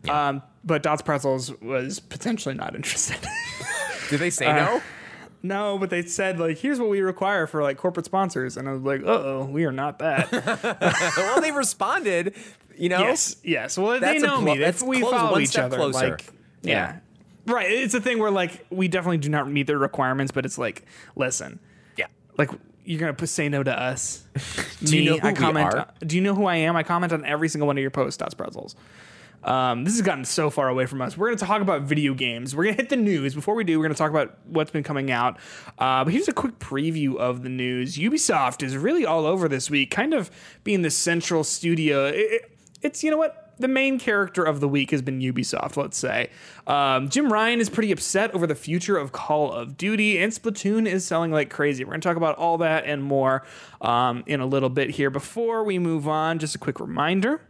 Um, 0.09 0.41
but 0.65 0.83
Dots 0.83 1.01
Pretzels 1.01 1.53
was 1.61 2.01
potentially 2.01 2.55
not 2.55 2.75
interested. 2.75 3.15
Did 4.13 4.19
they 4.21 4.29
say 4.29 4.45
Uh, 4.47 4.55
no? 4.55 4.81
no, 5.41 5.77
but 5.77 5.89
they 5.89 6.03
said 6.03 6.39
like, 6.39 6.57
here's 6.57 6.79
what 6.79 6.89
we 6.89 7.01
require 7.01 7.47
for 7.47 7.61
like 7.63 7.77
corporate 7.77 8.05
sponsors, 8.05 8.55
and 8.57 8.69
I 8.69 8.71
was 8.73 8.81
like, 8.83 9.01
uh 9.03 9.07
oh, 9.07 9.45
we 9.51 9.65
are 9.65 9.71
not 9.71 9.99
that. 9.99 10.31
well, 11.17 11.41
they 11.41 11.51
responded. 11.51 12.35
You 12.77 12.89
know. 12.89 12.99
yes, 12.99 13.35
yes. 13.43 13.77
Well, 13.77 13.91
they 13.93 13.99
That's 13.99 14.23
a 14.23 14.27
know 14.27 14.35
pl- 14.37 14.55
me. 14.55 14.57
that's 14.57 14.81
we 14.81 14.99
close, 15.01 15.11
follow 15.11 15.37
each 15.39 15.57
other, 15.57 15.77
closer. 15.77 16.09
like, 16.11 16.25
yeah. 16.63 16.97
Yeah. 17.45 17.53
Right. 17.53 17.69
It's 17.71 17.93
a 17.93 17.99
thing 18.01 18.19
where 18.19 18.31
like 18.31 18.65
we 18.69 18.87
definitely 18.87 19.17
do 19.19 19.29
not 19.29 19.49
meet 19.51 19.67
their 19.67 19.77
requirements, 19.77 20.31
but 20.31 20.45
it's 20.45 20.57
like, 20.57 20.83
listen, 21.15 21.59
Yeah. 21.97 22.07
like 22.37 22.49
you're 22.85 22.99
gonna 22.99 23.27
say 23.27 23.47
no 23.49 23.61
to 23.63 23.77
us. 23.79 24.23
Do 24.83 24.97
you 24.97 25.11
know 25.11 25.17
who 25.19 25.27
I 25.27 25.31
we 25.31 25.35
comment. 25.37 25.73
are? 25.73 25.87
do 26.05 26.15
you 26.17 26.21
know 26.21 26.35
who 26.35 26.45
I 26.45 26.55
am? 26.57 26.75
I 26.75 26.83
comment 26.83 27.13
on 27.13 27.23
every 27.25 27.47
single 27.47 27.67
one 27.67 27.77
of 27.77 27.81
your 27.81 27.91
posts. 27.91 28.17
Dots 28.17 28.33
pretzels. 28.33 28.75
Um, 29.43 29.83
this 29.83 29.93
has 29.93 30.01
gotten 30.01 30.25
so 30.25 30.49
far 30.49 30.69
away 30.69 30.85
from 30.85 31.01
us. 31.01 31.17
We're 31.17 31.27
going 31.27 31.37
to 31.37 31.45
talk 31.45 31.61
about 31.61 31.81
video 31.83 32.13
games. 32.13 32.55
We're 32.55 32.63
going 32.63 32.75
to 32.75 32.81
hit 32.81 32.89
the 32.89 32.95
news. 32.95 33.35
Before 33.35 33.55
we 33.55 33.63
do, 33.63 33.77
we're 33.77 33.85
going 33.85 33.93
to 33.93 33.97
talk 33.97 34.09
about 34.09 34.37
what's 34.45 34.71
been 34.71 34.83
coming 34.83 35.11
out. 35.11 35.37
Uh, 35.77 36.03
but 36.03 36.13
here's 36.13 36.27
a 36.27 36.33
quick 36.33 36.59
preview 36.59 37.17
of 37.17 37.43
the 37.43 37.49
news. 37.49 37.97
Ubisoft 37.97 38.63
is 38.63 38.77
really 38.77 39.05
all 39.05 39.25
over 39.25 39.47
this 39.47 39.69
week, 39.69 39.91
kind 39.91 40.13
of 40.13 40.31
being 40.63 40.81
the 40.81 40.89
central 40.91 41.43
studio. 41.43 42.05
It- 42.05 42.15
it- 42.15 42.49
it's, 42.81 43.01
you 43.01 43.09
know 43.11 43.17
what? 43.17 43.53
The 43.59 43.67
main 43.69 43.97
character 43.97 44.43
of 44.43 44.59
the 44.59 44.67
week 44.67 44.91
has 44.91 45.01
been 45.01 45.19
Ubisoft, 45.21 45.77
let's 45.77 45.95
say. 45.97 46.29
Um, 46.67 47.07
Jim 47.07 47.31
Ryan 47.31 47.61
is 47.61 47.69
pretty 47.69 47.91
upset 47.93 48.33
over 48.35 48.45
the 48.45 48.55
future 48.55 48.97
of 48.97 49.11
Call 49.13 49.53
of 49.53 49.77
Duty, 49.77 50.17
and 50.17 50.33
Splatoon 50.33 50.85
is 50.85 51.05
selling 51.05 51.31
like 51.31 51.49
crazy. 51.49 51.85
We're 51.85 51.91
going 51.91 52.01
to 52.01 52.07
talk 52.09 52.17
about 52.17 52.35
all 52.37 52.57
that 52.57 52.83
and 52.85 53.01
more 53.03 53.43
um, 53.79 54.23
in 54.25 54.41
a 54.41 54.45
little 54.45 54.69
bit 54.69 54.89
here. 54.89 55.09
Before 55.09 55.63
we 55.63 55.79
move 55.79 56.07
on, 56.09 56.39
just 56.39 56.55
a 56.55 56.57
quick 56.57 56.79
reminder 56.81 57.41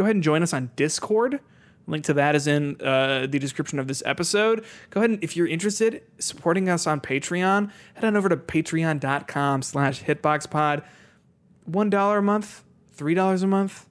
go 0.00 0.04
ahead 0.04 0.16
and 0.16 0.22
join 0.22 0.42
us 0.42 0.54
on 0.54 0.70
Discord. 0.76 1.40
Link 1.86 2.04
to 2.04 2.14
that 2.14 2.34
is 2.34 2.46
in 2.46 2.80
uh, 2.80 3.26
the 3.26 3.38
description 3.38 3.78
of 3.78 3.86
this 3.86 4.02
episode. 4.06 4.64
Go 4.88 5.00
ahead 5.00 5.10
and 5.10 5.22
if 5.22 5.36
you're 5.36 5.46
interested 5.46 6.02
supporting 6.18 6.70
us 6.70 6.86
on 6.86 7.02
Patreon, 7.02 7.70
head 7.92 8.04
on 8.04 8.16
over 8.16 8.30
to 8.30 8.36
patreon.com 8.38 9.60
slash 9.60 10.02
hitboxpod. 10.04 10.84
One 11.66 11.90
dollar 11.90 12.18
a 12.18 12.22
month, 12.22 12.64
three 12.92 13.12
dollars 13.12 13.42
a 13.42 13.46
month, 13.46 13.84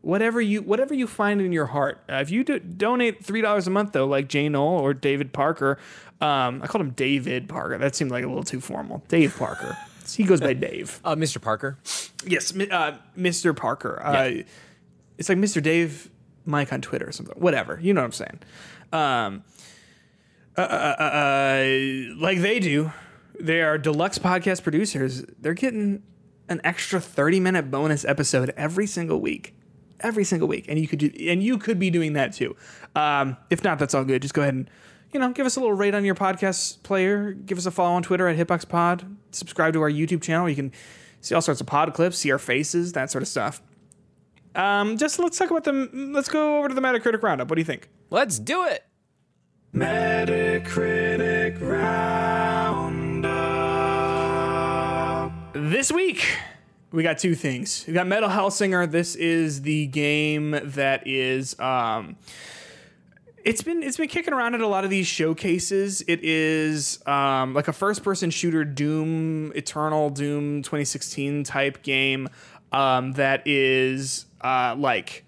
whatever 0.00 0.40
you 0.40 0.62
whatever 0.62 0.94
you 0.94 1.08
find 1.08 1.40
in 1.40 1.50
your 1.50 1.66
heart. 1.66 2.04
Uh, 2.08 2.16
if 2.16 2.30
you 2.30 2.44
do, 2.44 2.60
donate 2.60 3.24
three 3.24 3.40
dollars 3.40 3.66
a 3.66 3.70
month 3.70 3.94
though, 3.94 4.06
like 4.06 4.28
Jay 4.28 4.48
Knoll 4.48 4.78
or 4.78 4.94
David 4.94 5.32
Parker, 5.32 5.76
um, 6.20 6.62
I 6.62 6.68
called 6.68 6.82
him 6.82 6.90
David 6.90 7.48
Parker. 7.48 7.78
That 7.78 7.96
seemed 7.96 8.12
like 8.12 8.22
a 8.22 8.28
little 8.28 8.44
too 8.44 8.60
formal. 8.60 9.02
Dave 9.08 9.36
Parker. 9.36 9.76
he 10.16 10.22
goes 10.22 10.40
by 10.40 10.52
Dave. 10.52 11.00
Uh, 11.04 11.16
Mr. 11.16 11.42
Parker. 11.42 11.78
Yes, 12.24 12.52
uh, 12.52 12.96
Mr. 13.16 13.56
Parker. 13.56 14.00
Uh, 14.00 14.30
it's 15.18 15.28
like 15.28 15.38
Mr. 15.38 15.62
Dave 15.62 16.10
Mike 16.44 16.72
on 16.72 16.80
Twitter 16.80 17.08
or 17.08 17.12
something. 17.12 17.36
Whatever. 17.38 17.78
You 17.80 17.92
know 17.92 18.00
what 18.00 18.06
I'm 18.06 18.12
saying. 18.12 18.40
Um, 18.92 19.44
uh, 20.56 20.62
uh, 20.62 20.96
uh, 20.98 21.02
uh, 21.02 22.14
like 22.16 22.40
they 22.40 22.58
do. 22.58 22.92
They 23.38 23.62
are 23.62 23.78
deluxe 23.78 24.18
podcast 24.18 24.62
producers. 24.62 25.24
They're 25.38 25.54
getting 25.54 26.02
an 26.48 26.60
extra 26.64 27.00
30 27.00 27.40
minute 27.40 27.70
bonus 27.70 28.04
episode 28.04 28.52
every 28.56 28.86
single 28.86 29.20
week. 29.20 29.54
Every 30.00 30.24
single 30.24 30.48
week. 30.48 30.66
And 30.68 30.78
you 30.78 30.88
could 30.88 30.98
do 30.98 31.10
and 31.28 31.42
you 31.42 31.58
could 31.58 31.78
be 31.78 31.90
doing 31.90 32.14
that 32.14 32.32
too. 32.32 32.56
Um, 32.96 33.36
if 33.50 33.62
not, 33.62 33.78
that's 33.78 33.94
all 33.94 34.04
good. 34.04 34.22
Just 34.22 34.34
go 34.34 34.42
ahead 34.42 34.54
and 34.54 34.70
you 35.12 35.20
know, 35.20 35.30
give 35.30 35.46
us 35.46 35.56
a 35.56 35.60
little 35.60 35.74
rate 35.74 35.94
on 35.94 36.04
your 36.04 36.14
podcast 36.14 36.82
player. 36.82 37.32
Give 37.32 37.56
us 37.56 37.66
a 37.66 37.70
follow 37.70 37.94
on 37.94 38.02
Twitter 38.02 38.28
at 38.28 38.36
HitboxPod. 38.36 39.16
Subscribe 39.30 39.72
to 39.72 39.80
our 39.80 39.90
YouTube 39.90 40.22
channel. 40.22 40.48
You 40.48 40.56
can 40.56 40.72
see 41.20 41.34
all 41.34 41.40
sorts 41.40 41.60
of 41.60 41.66
pod 41.66 41.94
clips, 41.94 42.18
see 42.18 42.30
our 42.30 42.38
faces, 42.38 42.92
that 42.92 43.10
sort 43.10 43.22
of 43.22 43.28
stuff. 43.28 43.62
Um, 44.58 44.96
just 44.96 45.18
let's 45.20 45.38
talk 45.38 45.50
about 45.52 45.62
them. 45.62 46.12
Let's 46.12 46.28
go 46.28 46.58
over 46.58 46.68
to 46.68 46.74
the 46.74 46.80
Metacritic 46.80 47.22
roundup. 47.22 47.48
What 47.48 47.54
do 47.54 47.60
you 47.60 47.64
think? 47.64 47.88
Let's 48.10 48.40
do 48.40 48.64
it. 48.64 48.84
Metacritic 49.72 51.60
roundup. 51.60 53.22
This 55.52 55.92
week, 55.92 56.26
we 56.90 57.04
got 57.04 57.18
two 57.18 57.36
things. 57.36 57.84
We 57.86 57.92
got 57.92 58.08
Metal 58.08 58.28
Hellsinger. 58.28 58.90
This 58.90 59.14
is 59.14 59.62
the 59.62 59.86
game 59.86 60.58
that 60.60 61.06
is. 61.06 61.56
Um, 61.60 62.16
it's 63.44 63.62
been 63.62 63.84
it's 63.84 63.96
been 63.96 64.08
kicking 64.08 64.34
around 64.34 64.56
at 64.56 64.60
a 64.60 64.66
lot 64.66 64.82
of 64.82 64.90
these 64.90 65.06
showcases. 65.06 66.02
It 66.08 66.24
is 66.24 66.98
um, 67.06 67.54
like 67.54 67.68
a 67.68 67.72
first 67.72 68.02
person 68.02 68.30
shooter 68.30 68.64
Doom 68.64 69.52
Eternal 69.54 70.10
Doom 70.10 70.62
2016 70.62 71.44
type 71.44 71.84
game 71.84 72.28
um, 72.72 73.12
that 73.12 73.46
is 73.46 74.26
uh, 74.40 74.74
like 74.78 75.24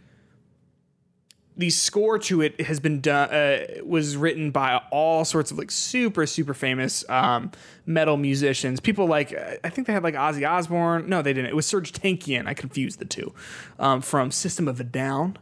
the 1.56 1.70
score 1.70 2.18
to 2.18 2.40
it 2.40 2.58
has 2.62 2.80
been 2.80 3.00
done 3.00 3.28
uh, 3.30 3.66
was 3.84 4.16
written 4.16 4.50
by 4.50 4.80
all 4.90 5.24
sorts 5.24 5.50
of 5.50 5.58
like 5.58 5.70
super 5.70 6.26
super 6.26 6.54
famous 6.54 7.04
um, 7.08 7.50
metal 7.84 8.16
musicians. 8.16 8.80
People 8.80 9.06
like 9.06 9.34
uh, 9.34 9.56
I 9.62 9.68
think 9.68 9.86
they 9.86 9.92
had 9.92 10.02
like 10.02 10.14
Ozzy 10.14 10.48
Osbourne. 10.48 11.08
No, 11.08 11.22
they 11.22 11.32
didn't. 11.32 11.50
It 11.50 11.56
was 11.56 11.66
Serj 11.66 11.92
Tankian. 11.92 12.46
I 12.46 12.54
confused 12.54 12.98
the 12.98 13.04
two 13.04 13.34
um, 13.78 14.00
from 14.00 14.30
System 14.30 14.68
of 14.68 14.80
a 14.80 14.84
Down. 14.84 15.36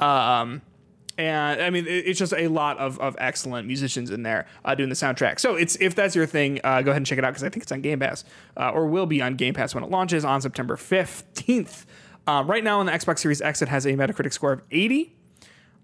Um, 0.00 0.62
and 1.16 1.62
I 1.62 1.70
mean, 1.70 1.86
it's 1.86 2.18
just 2.18 2.32
a 2.32 2.48
lot 2.48 2.78
of, 2.78 2.98
of 2.98 3.16
excellent 3.18 3.66
musicians 3.66 4.10
in 4.10 4.22
there 4.22 4.46
uh, 4.64 4.74
doing 4.74 4.88
the 4.88 4.94
soundtrack. 4.94 5.38
So 5.38 5.54
it's 5.54 5.76
if 5.76 5.94
that's 5.94 6.16
your 6.16 6.26
thing, 6.26 6.60
uh, 6.64 6.82
go 6.82 6.90
ahead 6.90 6.98
and 6.98 7.06
check 7.06 7.18
it 7.18 7.24
out 7.24 7.30
because 7.30 7.44
I 7.44 7.48
think 7.48 7.62
it's 7.62 7.72
on 7.72 7.80
Game 7.80 8.00
Pass 8.00 8.24
uh, 8.56 8.70
or 8.70 8.86
will 8.86 9.06
be 9.06 9.22
on 9.22 9.36
Game 9.36 9.54
Pass 9.54 9.74
when 9.74 9.84
it 9.84 9.90
launches 9.90 10.24
on 10.24 10.40
September 10.40 10.76
fifteenth. 10.76 11.86
Uh, 12.26 12.42
right 12.46 12.64
now 12.64 12.80
on 12.80 12.86
the 12.86 12.92
Xbox 12.92 13.18
Series 13.18 13.42
X, 13.42 13.60
it 13.62 13.68
has 13.68 13.84
a 13.86 13.92
Metacritic 13.92 14.32
score 14.32 14.52
of 14.52 14.62
eighty. 14.70 15.14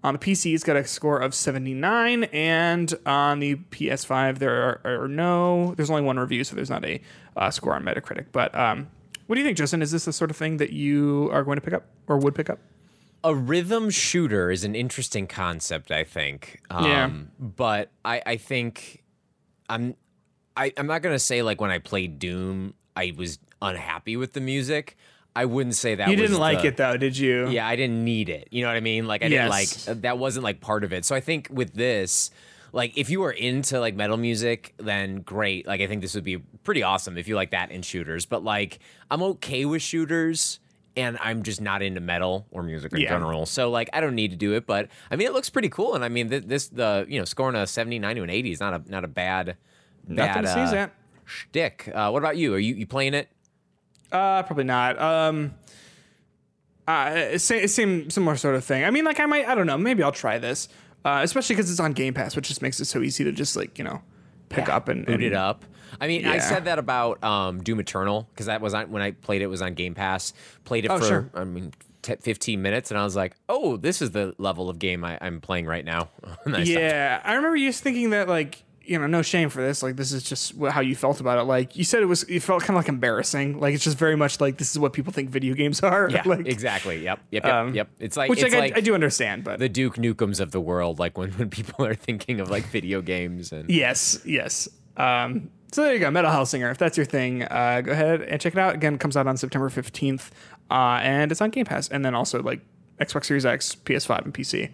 On 0.03 0.13
the 0.13 0.19
PC, 0.19 0.55
it's 0.55 0.63
got 0.63 0.75
a 0.75 0.83
score 0.83 1.19
of 1.19 1.35
79, 1.35 2.23
and 2.23 2.91
on 3.05 3.39
the 3.39 3.57
PS5, 3.69 4.39
there 4.39 4.79
are, 4.83 5.03
are 5.03 5.07
no. 5.07 5.75
There's 5.75 5.91
only 5.91 6.01
one 6.01 6.17
review, 6.17 6.43
so 6.43 6.55
there's 6.55 6.71
not 6.71 6.83
a 6.83 6.99
uh, 7.37 7.51
score 7.51 7.75
on 7.75 7.83
Metacritic. 7.83 8.25
But 8.31 8.55
um, 8.55 8.89
what 9.27 9.35
do 9.35 9.41
you 9.41 9.45
think, 9.45 9.59
Justin? 9.59 9.83
Is 9.83 9.91
this 9.91 10.05
the 10.05 10.13
sort 10.13 10.31
of 10.31 10.37
thing 10.37 10.57
that 10.57 10.71
you 10.71 11.29
are 11.31 11.43
going 11.43 11.57
to 11.57 11.61
pick 11.61 11.75
up 11.75 11.85
or 12.07 12.17
would 12.17 12.33
pick 12.33 12.49
up? 12.49 12.57
A 13.23 13.35
rhythm 13.35 13.89
shooter 13.89 14.49
is 14.49 14.63
an 14.63 14.73
interesting 14.75 15.27
concept, 15.27 15.91
I 15.91 16.03
think. 16.03 16.59
Um, 16.69 16.85
Yeah. 16.85 17.09
But 17.39 17.91
I, 18.03 18.21
I 18.25 18.37
think 18.37 19.03
I'm 19.69 19.95
I, 20.57 20.73
I'm 20.77 20.87
not 20.87 21.01
gonna 21.01 21.19
say 21.19 21.41
like 21.43 21.61
when 21.61 21.71
I 21.71 21.79
played 21.79 22.19
Doom, 22.19 22.73
I 22.95 23.13
was 23.15 23.39
unhappy 23.61 24.17
with 24.17 24.33
the 24.33 24.41
music. 24.41 24.97
I 25.33 25.45
wouldn't 25.45 25.75
say 25.75 25.95
that 25.95 26.09
You 26.09 26.15
didn't 26.17 26.39
like 26.39 26.61
the- 26.61 26.67
it 26.69 26.77
though, 26.77 26.97
did 26.97 27.17
you? 27.17 27.47
Yeah, 27.47 27.65
I 27.67 27.75
didn't 27.77 28.03
need 28.03 28.27
it. 28.27 28.49
You 28.51 28.63
know 28.63 28.67
what 28.67 28.75
I 28.75 28.81
mean? 28.81 29.07
Like 29.07 29.23
I 29.23 29.29
didn't 29.29 29.49
like 29.49 29.69
that 30.01 30.17
wasn't 30.17 30.43
like 30.43 30.59
part 30.59 30.83
of 30.83 30.91
it. 30.91 31.05
So 31.05 31.15
I 31.15 31.21
think 31.21 31.47
with 31.51 31.73
this, 31.73 32.31
like 32.73 32.97
if 32.97 33.09
you 33.09 33.23
are 33.23 33.31
into 33.31 33.79
like 33.79 33.95
metal 33.95 34.17
music, 34.17 34.73
then 34.77 35.21
great. 35.21 35.65
Like 35.67 35.79
I 35.79 35.87
think 35.87 36.01
this 36.01 36.15
would 36.15 36.23
be 36.25 36.37
pretty 36.63 36.83
awesome 36.83 37.17
if 37.17 37.27
you 37.29 37.35
like 37.35 37.51
that 37.51 37.71
in 37.71 37.81
shooters. 37.81 38.25
But 38.25 38.43
like 38.43 38.79
I'm 39.09 39.21
okay 39.23 39.63
with 39.63 39.81
shooters 39.81 40.59
and 40.97 41.17
I'm 41.21 41.43
just 41.43 41.61
not 41.61 41.81
into 41.81 42.01
metal 42.01 42.47
or 42.51 42.63
music 42.63 42.91
in 42.93 42.99
Yeah. 43.01 43.09
general. 43.09 43.45
So 43.45 43.69
like 43.69 43.89
I 43.93 44.01
don't 44.01 44.15
need 44.15 44.31
to 44.31 44.37
do 44.37 44.53
it, 44.53 44.65
but 44.65 44.89
I 45.09 45.15
mean 45.15 45.27
it 45.27 45.33
looks 45.33 45.49
pretty 45.49 45.69
cool 45.69 45.95
and 45.95 46.03
I 46.03 46.09
mean 46.09 46.29
th- 46.29 46.43
this 46.45 46.67
the 46.67 47.05
you 47.07 47.17
know 47.19 47.25
scoring 47.25 47.55
a 47.55 47.65
79 47.67 48.15
to 48.17 48.23
an 48.23 48.29
80 48.29 48.51
is 48.51 48.59
not 48.59 48.73
a 48.73 48.91
not 48.91 49.03
a 49.03 49.07
bad 49.07 49.57
Nothing 50.07 50.43
bad 50.43 50.55
to 50.55 50.77
uh, 50.77 50.81
at. 50.83 50.93
shtick. 51.25 51.89
Uh, 51.93 52.09
what 52.09 52.19
about 52.19 52.35
you? 52.37 52.53
Are 52.53 52.59
you 52.59 52.73
you 52.75 52.87
playing 52.87 53.13
it? 53.13 53.29
Uh, 54.11 54.43
probably 54.43 54.65
not. 54.65 54.99
Um, 55.01 55.53
uh, 56.87 57.37
same, 57.37 57.67
same, 57.67 58.09
similar 58.09 58.35
sort 58.35 58.55
of 58.55 58.65
thing. 58.65 58.83
I 58.83 58.89
mean, 58.91 59.05
like 59.05 59.19
I 59.19 59.25
might, 59.25 59.47
I 59.47 59.55
don't 59.55 59.67
know. 59.67 59.77
Maybe 59.77 60.03
I'll 60.03 60.11
try 60.11 60.37
this, 60.39 60.67
uh, 61.05 61.21
especially 61.23 61.55
because 61.55 61.71
it's 61.71 61.79
on 61.79 61.93
Game 61.93 62.13
Pass, 62.13 62.35
which 62.35 62.47
just 62.47 62.61
makes 62.61 62.79
it 62.81 62.85
so 62.85 63.01
easy 63.01 63.23
to 63.23 63.31
just 63.31 63.55
like 63.55 63.77
you 63.77 63.83
know 63.85 64.01
pick 64.49 64.67
up 64.67 64.89
and, 64.89 65.05
boot 65.05 65.15
and 65.15 65.23
it 65.23 65.33
up. 65.33 65.63
I 65.99 66.07
mean, 66.07 66.25
I 66.25 66.39
said 66.39 66.65
that 66.65 66.79
about 66.79 67.23
um, 67.23 67.61
Doom 67.63 67.79
Eternal 67.79 68.27
because 68.31 68.45
that 68.45 68.61
was 68.61 68.73
on 68.73 68.91
when 68.91 69.01
I 69.01 69.11
played 69.11 69.41
it 69.41 69.47
was 69.47 69.61
on 69.61 69.73
Game 69.73 69.95
Pass. 69.95 70.33
Played 70.63 70.85
it 70.85 70.91
Oh, 70.91 70.99
for 70.99 71.05
sure. 71.05 71.29
I 71.33 71.43
mean 71.43 71.73
t- 72.01 72.15
15 72.15 72.61
minutes, 72.61 72.91
and 72.91 72.99
I 72.99 73.03
was 73.03 73.15
like, 73.15 73.35
oh, 73.49 73.77
this 73.77 74.01
is 74.01 74.11
the 74.11 74.33
level 74.37 74.69
of 74.69 74.79
game 74.79 75.03
I, 75.03 75.17
I'm 75.21 75.41
playing 75.41 75.65
right 75.65 75.85
now. 75.85 76.09
I 76.45 76.63
stopped. 76.63 76.67
Yeah, 76.67 77.21
I 77.23 77.33
remember 77.33 77.55
you 77.55 77.71
thinking 77.71 78.11
that 78.11 78.27
like 78.27 78.63
you 78.83 78.97
know 78.99 79.07
no 79.07 79.21
shame 79.21 79.49
for 79.49 79.61
this. 79.61 79.83
Like 79.83 79.95
this 79.95 80.11
is 80.11 80.23
just 80.23 80.57
how 80.57 80.81
you 80.81 80.95
felt 80.95 81.19
about 81.19 81.37
it. 81.37 81.43
Like 81.43 81.75
you 81.75 81.83
said 81.83 82.01
it 82.01 82.07
was. 82.07 82.27
You 82.27 82.39
felt 82.39 82.61
kind 82.61 82.71
of 82.71 82.77
like 82.77 82.89
embarrassing. 82.89 83.59
Like 83.59 83.73
it's 83.73 83.83
just 83.83 83.97
very 83.97 84.15
much 84.15 84.41
like 84.41 84.57
this 84.57 84.71
is 84.71 84.79
what 84.79 84.93
people 84.93 85.13
think 85.13 85.29
video 85.29 85.53
games 85.53 85.79
are. 85.83 86.09
yeah, 86.09 86.23
like, 86.25 86.47
exactly. 86.47 87.03
Yep, 87.03 87.19
yep, 87.31 87.45
yep, 87.45 87.53
um, 87.53 87.73
yep. 87.73 87.89
It's 87.99 88.17
like 88.17 88.29
Which 88.29 88.41
it's 88.41 88.53
like, 88.53 88.71
like 88.71 88.73
I, 88.75 88.77
I 88.77 88.81
do 88.81 88.93
understand, 88.93 89.43
but 89.43 89.59
the 89.59 89.69
Duke 89.69 89.95
Nukems 89.95 90.39
of 90.39 90.51
the 90.51 90.61
world, 90.61 90.99
like 90.99 91.17
when 91.17 91.31
when 91.33 91.49
people 91.49 91.85
are 91.85 91.95
thinking 91.95 92.39
of 92.39 92.49
like 92.49 92.65
video 92.65 93.01
games 93.01 93.51
and 93.51 93.69
Yes, 93.69 94.19
yes. 94.25 94.67
Um, 94.97 95.49
so 95.71 95.83
there 95.83 95.93
you 95.93 95.99
go, 95.99 96.11
Metal 96.11 96.31
Hellsinger. 96.31 96.71
If 96.71 96.77
that's 96.77 96.97
your 96.97 97.05
thing, 97.05 97.43
uh, 97.43 97.81
go 97.81 97.91
ahead 97.91 98.21
and 98.21 98.39
check 98.41 98.53
it 98.53 98.59
out. 98.59 98.75
Again, 98.75 98.95
it 98.95 98.99
comes 98.99 99.17
out 99.17 99.27
on 99.27 99.37
September 99.37 99.69
fifteenth, 99.69 100.31
uh, 100.69 100.99
and 101.01 101.31
it's 101.31 101.41
on 101.41 101.49
Game 101.49 101.65
Pass. 101.65 101.87
And 101.87 102.03
then 102.03 102.15
also 102.15 102.41
like 102.41 102.61
Xbox 102.99 103.25
Series 103.25 103.45
X, 103.45 103.75
PS5, 103.75 104.25
and 104.25 104.33
PC. 104.33 104.71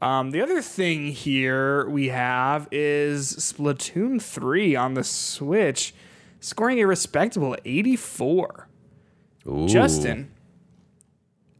Um, 0.00 0.30
the 0.30 0.42
other 0.42 0.60
thing 0.60 1.08
here 1.08 1.88
we 1.88 2.08
have 2.08 2.68
is 2.70 3.32
Splatoon 3.36 4.20
3 4.20 4.76
on 4.76 4.94
the 4.94 5.04
Switch, 5.04 5.94
scoring 6.40 6.80
a 6.80 6.86
respectable 6.86 7.56
84. 7.64 8.68
Ooh. 9.46 9.66
Justin, 9.66 10.30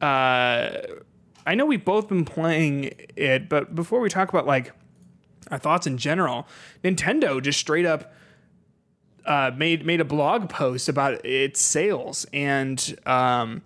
uh, 0.00 0.79
I 1.47 1.55
know 1.55 1.67
we've 1.67 1.85
both 1.85 2.09
been 2.09 2.25
playing 2.25 2.93
it, 3.17 3.49
but 3.49 3.75
before 3.75 4.00
we 4.00 4.09
talk 4.09 4.29
about 4.29 4.47
like 4.47 4.73
our 5.50 5.59
thoughts 5.59 5.87
in 5.87 5.99
general, 5.99 6.47
Nintendo 6.83 7.43
just 7.43 7.59
straight 7.59 7.87
up 7.87 8.12
uh, 9.26 9.50
made 9.57 9.85
made 9.87 10.00
a 10.00 10.04
blog 10.04 10.49
post 10.49 10.88
about 10.88 11.25
its 11.25 11.61
sales, 11.61 12.26
and 12.33 12.99
um, 13.07 13.62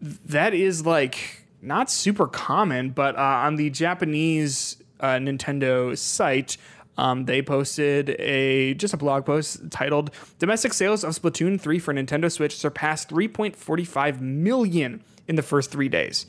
that 0.00 0.54
is 0.54 0.86
like 0.86 1.46
not 1.60 1.90
super 1.90 2.26
common, 2.26 2.90
but 2.90 3.16
uh, 3.16 3.20
on 3.20 3.56
the 3.56 3.70
Japanese 3.70 4.82
uh, 5.00 5.14
Nintendo 5.14 5.96
site. 5.96 6.56
Um, 6.98 7.24
they 7.24 7.40
posted 7.40 8.10
a 8.20 8.74
just 8.74 8.92
a 8.92 8.98
blog 8.98 9.24
post 9.24 9.70
titled 9.70 10.10
"Domestic 10.38 10.74
sales 10.74 11.04
of 11.04 11.14
Splatoon 11.14 11.58
3 11.58 11.78
for 11.78 11.94
Nintendo 11.94 12.30
Switch 12.30 12.54
surpassed 12.54 13.08
3.45 13.08 14.20
million 14.20 15.02
in 15.26 15.36
the 15.36 15.42
first 15.42 15.70
three 15.70 15.88
days." 15.88 16.26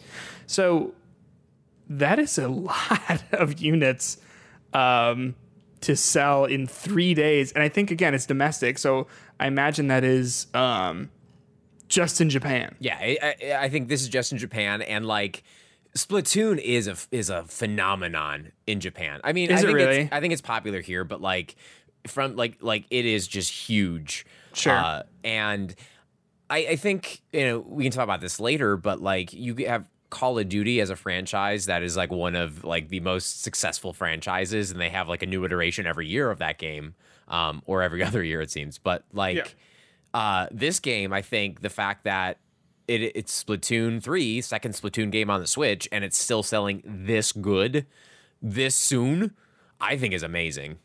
So 0.48 0.94
that 1.90 2.18
is 2.18 2.38
a 2.38 2.48
lot 2.48 3.24
of 3.34 3.60
units 3.60 4.18
um, 4.74 5.36
to 5.84 5.96
sell 5.96 6.46
in 6.46 6.68
three 6.68 7.14
days, 7.14 7.52
and 7.52 7.64
I 7.64 7.70
think 7.70 7.92
again 7.92 8.14
it's 8.14 8.26
domestic, 8.26 8.78
so 8.78 9.08
I 9.40 9.48
imagine 9.48 9.88
that 9.88 10.04
is 10.04 10.48
um, 10.54 11.12
just 11.88 12.22
in 12.22 12.30
Japan. 12.30 12.76
Yeah, 12.80 12.98
I, 12.98 13.56
I, 13.60 13.70
think 13.70 13.88
this 13.88 14.02
is 14.02 14.10
just 14.10 14.32
in 14.32 14.38
Japan, 14.38 14.82
and 14.82 15.06
like 15.06 15.44
Splatoon 15.96 16.60
is 16.60 16.88
a 16.88 16.96
is 17.12 17.30
a 17.30 17.44
phenomenon 17.44 18.52
in 18.66 18.80
Japan. 18.80 19.22
I 19.24 19.34
mean, 19.34 19.52
Is 19.52 19.60
I 19.60 19.64
it 19.64 19.66
think 19.68 19.76
really? 19.76 19.98
it's, 19.98 20.12
I 20.12 20.20
think 20.20 20.34
it's 20.34 20.42
popular 20.42 20.82
here, 20.82 21.04
but 21.04 21.22
like 21.22 21.56
from 22.08 22.36
like 22.36 22.58
like 22.62 22.86
it 22.90 23.06
is 23.06 23.28
just 23.28 23.52
huge. 23.52 24.26
Sure. 24.54 24.74
Uh, 24.74 25.04
and 25.24 25.76
I, 26.50 26.58
I 26.70 26.76
think 26.78 27.22
you 27.32 27.46
know 27.46 27.60
we 27.60 27.84
can 27.84 27.92
talk 27.92 28.04
about 28.04 28.22
this 28.22 28.40
later, 28.40 28.76
but 28.76 29.02
like 29.02 29.34
you 29.34 29.56
have 29.68 29.88
Call 30.14 30.38
of 30.40 30.48
Duty 30.48 30.80
as 30.80 30.90
a 30.90 30.96
franchise 30.96 31.66
that 31.66 31.82
is 31.84 31.98
like 31.98 32.12
one 32.12 32.36
of 32.36 32.64
like 32.64 32.90
the 32.90 33.00
most 33.00 33.42
successful 33.42 33.92
franchises, 33.94 34.72
and 34.72 34.80
they 34.80 34.90
have 34.90 35.10
like 35.10 35.24
a 35.24 35.26
new 35.26 35.44
iteration 35.44 35.86
every 35.88 36.08
year 36.08 36.30
of 36.32 36.40
that 36.40 36.58
game, 36.60 36.94
um, 37.28 37.62
or 37.66 37.82
every 37.82 38.04
other 38.10 38.24
year 38.24 38.42
it 38.42 38.52
seems. 38.52 38.78
But 38.78 39.04
like 39.12 39.38
Yeah. 39.38 39.46
uh, 40.14 40.48
this 40.52 40.80
game, 40.80 41.12
I 41.12 41.22
think 41.22 41.62
the 41.62 41.70
fact 41.70 42.04
that 42.04 42.38
it, 42.88 43.02
it's 43.16 43.44
Splatoon 43.44 44.04
3, 44.04 44.42
second 44.42 44.74
Splatoon 44.74 45.10
game 45.10 45.30
on 45.30 45.40
the 45.42 45.48
Switch, 45.48 45.88
and 45.92 46.04
it's 46.04 46.18
still 46.18 46.44
selling 46.44 46.84
this 46.86 47.32
good 47.32 47.86
this 48.42 48.76
soon, 48.76 49.34
I 49.80 49.98
think 49.98 50.14
is 50.14 50.22
amazing. 50.24 50.78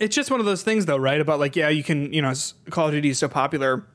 It's 0.00 0.16
just 0.16 0.30
one 0.30 0.40
of 0.40 0.46
those 0.46 0.62
things, 0.62 0.86
though, 0.86 0.96
right? 0.96 1.20
About 1.20 1.38
like, 1.38 1.54
yeah, 1.54 1.68
you 1.68 1.84
can, 1.84 2.12
you 2.12 2.22
know, 2.22 2.32
Call 2.70 2.86
of 2.88 2.92
Duty 2.92 3.10
is 3.10 3.18
so 3.18 3.28
popular, 3.28 3.86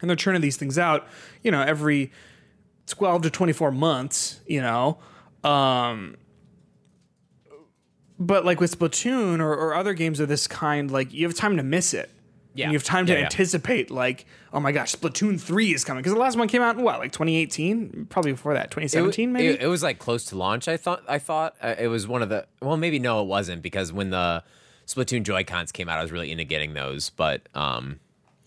and 0.00 0.08
they're 0.08 0.16
churning 0.16 0.40
these 0.40 0.56
things 0.56 0.78
out, 0.78 1.06
you 1.42 1.50
know, 1.50 1.60
every 1.62 2.10
twelve 2.92 3.22
to 3.22 3.30
twenty-four 3.30 3.70
months, 3.72 4.40
you 4.46 4.60
know. 4.60 4.98
Um, 5.42 6.16
but 8.18 8.44
like 8.44 8.60
with 8.60 8.78
Splatoon 8.78 9.40
or, 9.40 9.52
or 9.52 9.74
other 9.74 9.94
games 9.94 10.20
of 10.20 10.28
this 10.28 10.46
kind, 10.46 10.90
like 10.90 11.12
you 11.12 11.26
have 11.26 11.34
time 11.36 11.56
to 11.56 11.62
miss 11.62 11.92
it. 11.94 12.10
Yeah. 12.54 12.66
And 12.66 12.72
you 12.72 12.78
have 12.78 12.84
time 12.84 13.06
to 13.06 13.12
Yeah, 13.12 13.20
yeah. 13.20 13.24
anticipate, 13.24 13.90
like, 13.90 14.26
oh 14.52 14.60
my 14.60 14.72
gosh, 14.72 14.94
Splatoon 14.94 15.40
3 15.40 15.72
is 15.72 15.84
coming. 15.84 16.02
Because 16.02 16.12
the 16.12 16.20
last 16.20 16.36
one 16.36 16.48
came 16.48 16.60
out 16.60 16.76
in 16.76 16.82
what, 16.82 16.98
like 16.98 17.10
2018? 17.10 18.08
Probably 18.10 18.32
before 18.32 18.52
that, 18.52 18.70
2017 18.70 19.28
it, 19.28 19.32
maybe? 19.32 19.46
It, 19.54 19.62
it 19.62 19.66
was 19.68 19.82
like 19.82 19.98
close 19.98 20.26
to 20.26 20.36
launch. 20.36 20.68
I 20.68 20.76
thought. 20.76 21.02
I 21.08 21.18
thought 21.18 21.56
uh, 21.62 21.74
it 21.78 21.88
was 21.88 22.06
one 22.06 22.20
of 22.20 22.28
the. 22.28 22.46
Well, 22.60 22.76
maybe 22.76 22.98
no, 22.98 23.22
it 23.22 23.26
wasn't 23.26 23.62
because 23.62 23.90
when 23.90 24.10
the 24.10 24.44
Splatoon 24.86 25.22
Joy 25.22 25.44
Cons 25.44 25.72
came 25.72 25.88
out, 25.88 25.98
I 25.98 26.02
was 26.02 26.12
really 26.12 26.30
into 26.30 26.44
getting 26.44 26.74
those. 26.74 27.08
But 27.08 27.40
um, 27.54 28.00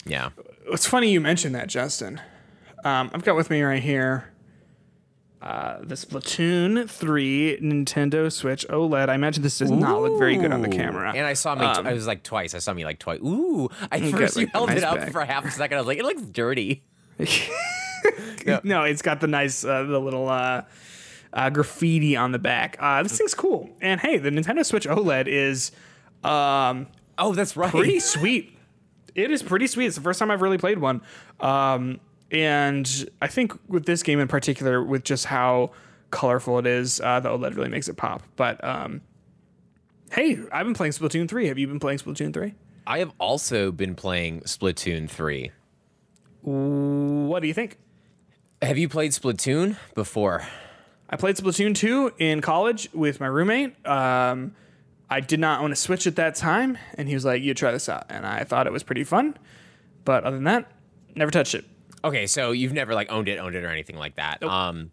yeah, 0.06 0.30
It's 0.68 0.86
funny 0.86 1.12
you 1.12 1.20
mentioned 1.20 1.56
that, 1.56 1.68
Justin. 1.68 2.22
Um, 2.84 3.10
I've 3.12 3.24
got 3.24 3.36
with 3.36 3.50
me 3.50 3.64
right 3.64 3.82
here 3.82 4.32
uh, 5.46 5.78
the 5.82 5.94
Splatoon 5.94 6.89
3 6.89 7.60
Nintendo 7.62 8.32
Switch 8.32 8.65
OLED. 8.67 9.10
I 9.10 9.13
imagine 9.13 9.43
this 9.43 9.60
does 9.60 9.69
not 9.69 10.02
look 10.02 10.17
very 10.17 10.38
good 10.38 10.52
on 10.52 10.63
the 10.63 10.69
camera. 10.69 11.13
And 11.15 11.24
I 11.26 11.34
saw 11.34 11.54
me. 11.54 11.65
I 11.65 11.93
was 11.93 12.08
like 12.08 12.24
twice. 12.24 12.56
I 12.56 12.58
saw 12.58 12.74
me 12.74 12.84
like 12.84 12.98
twice. 12.98 13.19
Ooh! 13.19 13.69
At 13.91 14.02
get, 14.02 14.12
first, 14.12 14.38
you 14.38 14.46
like, 14.46 14.54
held 14.54 14.69
nice 14.69 14.80
it 14.80 14.84
up 14.84 14.96
bag. 14.98 15.12
for 15.12 15.24
half 15.24 15.46
a 15.46 15.52
second. 15.52 15.78
I 15.78 15.82
was 15.82 15.88
like, 15.88 16.00
it 16.00 16.04
looks 16.04 16.24
dirty. 16.24 16.84
no, 18.63 18.84
it's 18.84 19.04
got 19.04 19.22
the 19.22 19.28
nice, 19.28 19.63
uh, 19.63 19.84
the 19.84 20.00
little 20.00 20.28
uh, 20.30 20.63
uh, 21.32 21.50
graffiti 21.52 22.15
on 22.15 22.32
the 22.32 22.39
back. 22.39 22.78
Uh, 22.80 23.04
this 23.04 23.15
thing's 23.17 23.36
cool. 23.36 23.69
And 23.82 24.02
hey, 24.02 24.17
the 24.17 24.32
Nintendo 24.32 24.65
Switch 24.65 24.88
OLED 24.88 25.28
is 25.28 25.72
um, 26.24 26.88
Oh, 27.19 27.34
that's 27.36 27.56
right. 27.56 27.69
pretty 27.69 28.00
sweet. 28.00 28.58
It 29.13 29.32
is 29.32 29.43
pretty 29.43 29.67
sweet. 29.67 29.86
It's 29.86 29.96
the 29.96 30.02
first 30.02 30.19
time 30.19 30.32
I've 30.32 30.41
really 30.41 30.58
played 30.58 30.80
one. 30.80 31.02
Um, 31.39 32.00
and 32.32 33.10
I 33.22 33.28
think 33.28 33.54
with 33.68 33.86
this 33.86 34.04
game 34.04 34.20
in 34.20 34.28
particular, 34.28 34.84
with 34.84 35.04
just 35.04 35.26
how 35.26 35.72
colorful 36.12 36.60
it 36.60 36.66
is, 36.66 37.00
uh, 37.02 37.20
the 37.20 37.30
OLED 37.30 37.56
really 37.56 37.70
makes 37.70 37.88
it 37.88 37.98
pop. 37.98 38.24
But 38.36 38.64
um, 38.64 39.02
hey, 40.12 40.40
I've 40.52 40.66
been 40.66 40.74
playing 40.74 40.94
Splatoon 40.94 41.28
3. 41.30 41.48
Have 41.48 41.58
you 41.58 41.68
been 41.68 41.80
playing 41.80 42.00
Splatoon 42.00 42.34
3? 42.34 42.54
I 42.88 43.00
have 43.00 43.12
also 43.20 43.72
been 43.72 43.96
playing 43.96 44.42
Splatoon 44.42 45.10
3. 45.10 45.52
What 46.42 47.42
do 47.42 47.48
you 47.48 47.54
think? 47.54 47.80
Have 48.62 48.78
you 48.78 48.88
played 48.88 49.12
Splatoon 49.12 49.78
before? 49.96 50.44
I 51.10 51.18
played 51.18 51.36
Splatoon 51.36 51.76
2 51.76 52.14
in 52.18 52.42
college 52.42 52.90
with 52.94 53.20
my 53.20 53.28
roommate. 53.28 53.76
Um, 53.88 54.56
I 55.10 55.20
did 55.20 55.40
not 55.40 55.62
own 55.62 55.72
a 55.72 55.76
Switch 55.76 56.08
at 56.08 56.16
that 56.16 56.36
time, 56.36 56.78
and 56.96 57.08
he 57.08 57.14
was 57.14 57.26
like, 57.26 57.44
"You 57.44 57.54
try 57.54 57.72
this 57.72 57.88
out," 57.88 58.06
and 58.10 58.26
I 58.26 58.44
thought 58.44 58.66
it 58.66 58.74
was 58.74 58.84
pretty 58.84 59.04
fun. 59.04 59.38
But 60.04 60.24
other 60.24 60.38
than 60.38 60.46
that, 60.46 60.72
never 61.16 61.32
touched 61.32 61.54
it. 61.54 61.66
Okay, 62.06 62.28
so 62.28 62.52
you've 62.52 62.72
never 62.74 62.94
like 62.94 63.12
owned 63.12 63.28
it, 63.28 63.38
owned 63.39 63.56
it, 63.56 63.63
or 63.63 63.70
anything 63.70 63.98
like 63.98 64.15
that. 64.15 64.41
Um, 64.44 64.91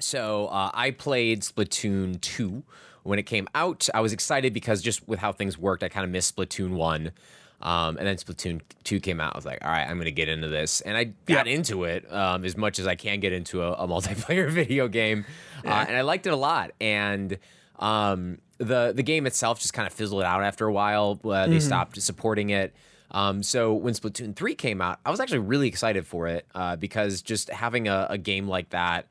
so 0.00 0.46
uh, 0.48 0.70
I 0.74 0.90
played 0.90 1.42
Splatoon 1.42 2.20
two 2.20 2.62
when 3.04 3.18
it 3.18 3.24
came 3.24 3.48
out. 3.54 3.88
I 3.94 4.00
was 4.00 4.12
excited 4.12 4.52
because 4.52 4.82
just 4.82 5.06
with 5.08 5.18
how 5.20 5.32
things 5.32 5.56
worked, 5.56 5.82
I 5.82 5.88
kind 5.88 6.04
of 6.04 6.10
missed 6.10 6.36
Splatoon 6.36 6.70
one. 6.70 7.12
Um, 7.60 7.96
and 7.96 8.06
then 8.06 8.14
Splatoon 8.14 8.60
2 8.84 9.00
came 9.00 9.20
out. 9.20 9.34
I 9.34 9.38
was 9.38 9.44
like, 9.44 9.64
all 9.64 9.70
right, 9.72 9.82
I'm 9.82 9.96
going 9.96 10.04
to 10.04 10.12
get 10.12 10.28
into 10.28 10.46
this. 10.46 10.80
And 10.82 10.96
I 10.96 11.04
got 11.26 11.48
Yeah. 11.48 11.54
into 11.54 11.82
it 11.82 12.06
um, 12.12 12.44
as 12.44 12.56
much 12.56 12.78
as 12.78 12.86
I 12.86 12.94
can 12.94 13.18
get 13.18 13.32
into 13.32 13.62
a, 13.62 13.72
a 13.72 13.88
multiplayer 13.88 14.48
video 14.52 14.86
game. 14.86 15.24
Uh, 15.64 15.84
and 15.88 15.96
I 15.96 16.02
liked 16.02 16.28
it 16.28 16.32
a 16.32 16.36
lot. 16.36 16.70
And 16.80 17.36
um, 17.80 18.38
the, 18.58 18.92
the 18.94 19.02
game 19.02 19.26
itself 19.26 19.58
just 19.58 19.72
kind 19.72 19.88
of 19.88 19.92
fizzled 19.92 20.22
out 20.22 20.44
after 20.44 20.66
a 20.68 20.72
while. 20.72 21.18
Uh, 21.24 21.48
they 21.48 21.58
stopped 21.58 22.00
supporting 22.00 22.50
it. 22.50 22.72
Um, 23.10 23.42
so 23.42 23.72
when 23.72 23.94
Splatoon 23.94 24.36
3 24.36 24.54
came 24.54 24.80
out, 24.80 24.98
I 25.04 25.10
was 25.10 25.20
actually 25.20 25.40
really 25.40 25.68
excited 25.68 26.06
for 26.06 26.26
it 26.26 26.46
uh, 26.54 26.76
because 26.76 27.22
just 27.22 27.48
having 27.50 27.88
a, 27.88 28.06
a 28.10 28.18
game 28.18 28.48
like 28.48 28.70
that, 28.70 29.06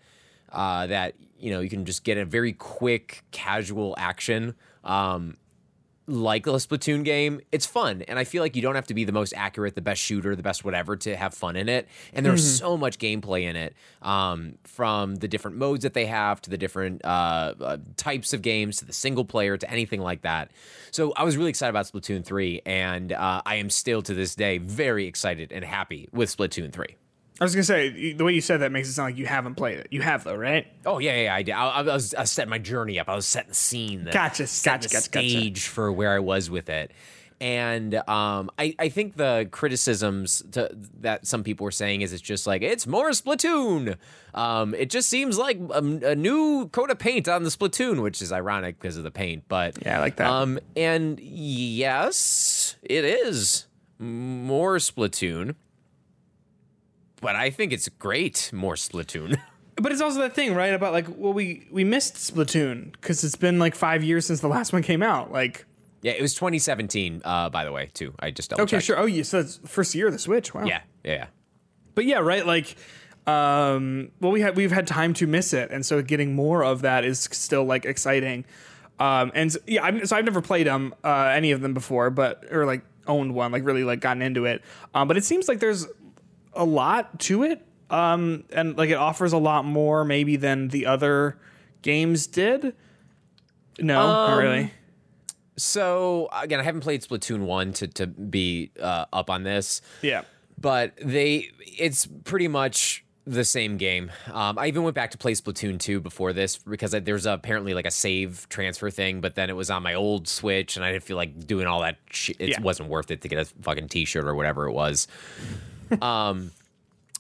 uh, 0.52 0.88
that, 0.88 1.16
you 1.40 1.52
know, 1.52 1.60
you 1.60 1.70
can 1.70 1.86
just 1.86 2.04
get 2.04 2.18
a 2.18 2.26
very 2.26 2.54
quick, 2.54 3.24
casual 3.32 3.96
action. 3.98 4.56
Um, 4.84 5.38
like 6.08 6.48
a 6.48 6.52
Splatoon 6.52 7.04
game, 7.04 7.42
it's 7.52 7.66
fun. 7.66 8.02
And 8.04 8.18
I 8.18 8.24
feel 8.24 8.42
like 8.42 8.56
you 8.56 8.62
don't 8.62 8.76
have 8.76 8.88
to 8.88 8.94
be 8.94 9.04
the 9.04 9.12
most 9.12 9.34
accurate, 9.36 9.76
the 9.76 9.82
best 9.82 10.02
shooter, 10.02 10.36
the 10.36 10.44
best 10.44 10.64
whatever 10.64 10.96
to 10.96 11.16
have 11.16 11.34
fun 11.34 11.56
in 11.58 11.68
it. 11.68 11.88
And 12.14 12.26
there's 12.26 12.58
so 12.58 12.78
much 12.78 12.98
gameplay 12.98 13.44
in 13.44 13.56
it 13.56 13.76
um, 14.02 14.58
from 14.64 15.16
the 15.16 15.28
different 15.28 15.58
modes 15.58 15.84
that 15.84 15.94
they 15.94 16.06
have 16.06 16.42
to 16.42 16.50
the 16.50 16.58
different 16.58 17.04
uh, 17.04 17.54
uh, 17.60 17.78
types 17.98 18.34
of 18.34 18.42
games 18.42 18.78
to 18.78 18.86
the 18.86 18.94
single 18.94 19.26
player 19.26 19.58
to 19.58 19.70
anything 19.70 20.02
like 20.02 20.22
that. 20.22 20.52
So 20.92 21.14
I 21.18 21.24
was 21.24 21.36
really 21.36 21.50
excited 21.50 21.72
about 21.72 21.86
Splatoon 21.86 22.24
3. 22.24 22.62
And 22.66 23.12
uh, 23.12 23.42
I 23.46 23.56
am 23.56 23.70
still 23.70 24.02
to 24.04 24.14
this 24.14 24.36
day 24.36 24.60
very 24.60 25.08
excited 25.08 25.52
and 25.52 25.66
happy 25.66 26.08
with 26.14 26.36
Splatoon 26.36 26.72
3. 26.72 26.96
I 27.40 27.44
was 27.44 27.54
gonna 27.54 27.64
say 27.64 28.14
the 28.14 28.24
way 28.24 28.34
you 28.34 28.42
said 28.42 28.62
that 28.62 28.72
makes 28.72 28.90
it 28.90 28.94
sound 28.94 29.12
like 29.12 29.18
you 29.18 29.26
haven't 29.28 29.56
played 29.56 29.78
it. 29.80 29.88
You 29.92 30.02
have 30.02 30.24
though, 30.24 30.36
right? 30.36 30.68
Oh 30.86 31.00
yeah, 31.00 31.24
yeah, 31.24 31.36
I 31.36 31.44
did. 31.44 31.52
I, 31.52 31.68
I 31.68 31.82
was, 31.84 32.14
I 32.16 32.24
setting 32.24 32.50
my 32.50 32.58
journey 32.58 33.00
up. 33.00 33.10
I 33.10 33.16
was 33.16 33.28
setting 33.28 33.50
the 33.50 33.56
scene. 33.56 34.06
The, 34.06 34.12
Gotcha, 34.12 34.48
setting 34.48 34.80
gotcha, 34.82 34.90
the 34.90 34.94
gotcha, 34.96 35.10
gotcha. 35.12 35.30
stage 35.30 35.68
for 35.68 35.92
where 35.92 36.14
I 36.14 36.20
was 36.20 36.50
with 36.50 36.70
it. 36.70 36.92
And 37.40 37.94
um, 38.10 38.50
I, 38.58 38.76
I 38.80 38.90
think 38.90 39.16
the 39.16 39.48
criticisms 39.52 40.42
to, 40.54 40.76
that 41.02 41.28
some 41.28 41.44
people 41.44 41.66
were 41.66 41.72
saying 41.72 42.02
is 42.02 42.12
it's 42.12 42.22
just 42.22 42.48
like 42.48 42.64
it's 42.64 42.88
more 42.88 43.12
Splatoon. 43.12 43.98
Um, 44.34 44.74
it 44.74 44.90
just 44.90 45.08
seems 45.08 45.38
like 45.38 45.60
a, 45.70 45.78
a 45.78 46.16
new 46.16 46.68
coat 46.70 46.90
of 46.90 46.98
paint 46.98 47.28
on 47.28 47.44
the 47.44 47.52
Splatoon, 47.52 48.02
which 48.02 48.24
is 48.24 48.32
ironic 48.32 48.80
because 48.80 48.98
of 48.98 49.04
the 49.04 49.12
paint. 49.12 49.44
But 49.48 49.78
Yeah, 49.86 49.98
I 49.98 50.00
like 50.02 50.16
that. 50.16 50.28
Um, 50.28 50.58
and 50.76 51.20
yes, 51.20 52.76
it 52.82 53.06
is 53.06 53.68
more 54.00 54.78
Splatoon. 54.78 55.54
But 57.22 57.36
I 57.36 57.50
think 57.50 57.74
it's 57.74 57.90
great, 57.90 58.52
more 58.54 58.76
Splatoon. 58.76 59.40
But 59.80 59.92
it's 59.92 60.02
also 60.02 60.22
that 60.22 60.34
thing, 60.34 60.56
right? 60.56 60.74
About 60.74 60.92
like, 60.92 61.06
well, 61.08 61.34
we 61.34 61.68
we 61.70 61.84
missed 61.84 62.16
Splatoon 62.16 62.94
because 62.94 63.24
it's 63.24 63.36
been 63.36 63.60
like 63.60 63.76
five 63.76 64.04
years 64.04 64.26
since 64.26 64.40
the 64.40 64.48
last 64.48 64.74
one 64.74 64.82
came 64.82 65.04
out. 65.04 65.32
Like, 65.32 65.68
Yeah, 66.02 66.14
it 66.14 66.22
was 66.24 66.34
2017, 66.34 67.22
uh, 67.24 67.50
by 67.52 67.64
the 67.64 67.72
way, 67.72 67.92
too. 67.94 68.16
I 68.20 68.32
just 68.32 68.50
double 68.50 68.64
okay, 68.64 68.78
checked. 68.78 68.86
sure. 68.86 68.98
Oh, 68.98 69.06
you 69.06 69.24
so 69.24 69.40
it's 69.42 69.60
first 69.68 69.94
year 69.94 70.08
of 70.08 70.14
the 70.14 70.20
Switch. 70.20 70.52
Wow. 70.52 70.66
Yeah, 70.66 70.82
yeah, 71.04 71.14
yeah. 71.14 71.26
But 71.94 72.06
yeah, 72.06 72.18
right. 72.18 72.44
Like, 72.44 72.76
um, 73.28 74.10
well, 74.20 74.32
we 74.32 74.42
had 74.42 74.56
we've 74.56 74.72
had 74.72 74.88
time 74.88 75.14
to 75.14 75.28
miss 75.28 75.54
it, 75.54 75.70
and 75.70 75.86
so 75.86 76.02
getting 76.02 76.34
more 76.34 76.64
of 76.64 76.82
that 76.82 77.06
is 77.06 77.30
still 77.32 77.64
like 77.64 77.86
exciting. 77.86 78.46
Um, 79.00 79.32
and 79.36 79.52
so, 79.52 79.60
yeah, 79.68 79.84
I'm, 79.84 80.04
so 80.08 80.16
I've 80.16 80.26
never 80.26 80.42
played 80.42 80.66
them 80.66 80.96
uh, 81.04 81.32
any 81.36 81.52
of 81.52 81.62
them 81.62 81.76
before, 81.76 82.10
but 82.10 82.46
or 82.52 82.66
like 82.66 82.82
owned 83.06 83.36
one, 83.36 83.52
like 83.52 83.64
really 83.64 83.84
like 83.84 84.00
gotten 84.00 84.24
into 84.24 84.46
it. 84.46 84.64
Um, 84.96 85.08
but 85.08 85.18
it 85.18 85.24
seems 85.24 85.48
like 85.48 85.60
there's 85.60 85.86
a 86.58 86.66
lot 86.66 87.20
to 87.22 87.44
it, 87.44 87.66
um, 87.90 88.44
and 88.52 88.78
like 88.78 88.90
it 88.90 88.96
offers 88.98 89.32
a 89.34 89.38
lot 89.38 89.64
more 89.66 90.04
maybe 90.04 90.36
than 90.36 90.68
the 90.70 90.86
other 90.86 91.38
games 91.82 92.28
did. 92.28 92.76
No, 93.80 93.94
not 93.94 94.30
Um, 94.32 94.40
really. 94.40 94.72
So 95.58 96.30
again, 96.34 96.60
I 96.60 96.64
haven't 96.64 96.82
played 96.82 97.02
Splatoon 97.02 97.42
one 97.46 97.74
to 97.74 97.88
to 97.88 98.08
be 98.08 98.72
uh, 98.80 99.06
up 99.12 99.30
on 99.30 99.44
this, 99.44 99.82
Yeah. 100.02 100.24
but 100.60 100.94
they 101.02 101.50
it's 101.80 102.08
pretty 102.26 102.48
much 102.48 103.04
the 103.26 103.44
same 103.44 103.76
game. 103.78 104.10
Um, 104.32 104.58
I 104.58 104.68
even 104.68 104.84
went 104.84 104.96
back 104.96 105.12
to 105.12 105.18
play 105.18 105.34
Splatoon 105.34 105.80
two 105.80 106.00
before 106.00 106.32
this 106.32 106.58
because 106.58 106.92
there's 106.92 107.26
apparently 107.26 107.74
like 107.74 107.86
a 107.86 107.92
save 107.92 108.48
transfer 108.50 108.90
thing, 108.90 109.20
but 109.20 109.36
then 109.36 109.50
it 109.50 109.56
was 109.56 109.70
on 109.70 109.84
my 109.84 109.96
old 109.96 110.28
Switch, 110.28 110.76
and 110.78 110.86
I 110.86 110.92
didn't 110.92 111.04
feel 111.04 111.18
like 111.18 111.46
doing 111.46 111.68
all 111.68 111.82
that. 111.82 111.98
It 112.40 112.50
Yeah. 112.50 112.62
wasn't 112.62 112.90
worth 112.90 113.12
it 113.12 113.22
to 113.22 113.28
get 113.28 113.40
a 113.40 113.46
fucking 113.64 113.90
T-shirt 113.90 114.26
or 114.26 114.34
whatever 114.36 114.68
it 114.68 114.72
was. 114.74 115.08
Um, 116.02 116.52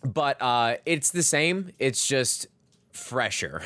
but 0.04 0.42
uh, 0.42 0.76
it's 0.86 1.12
the 1.12 1.24
same. 1.24 1.72
It's 1.80 2.06
just 2.06 2.48
fresher. 2.92 3.62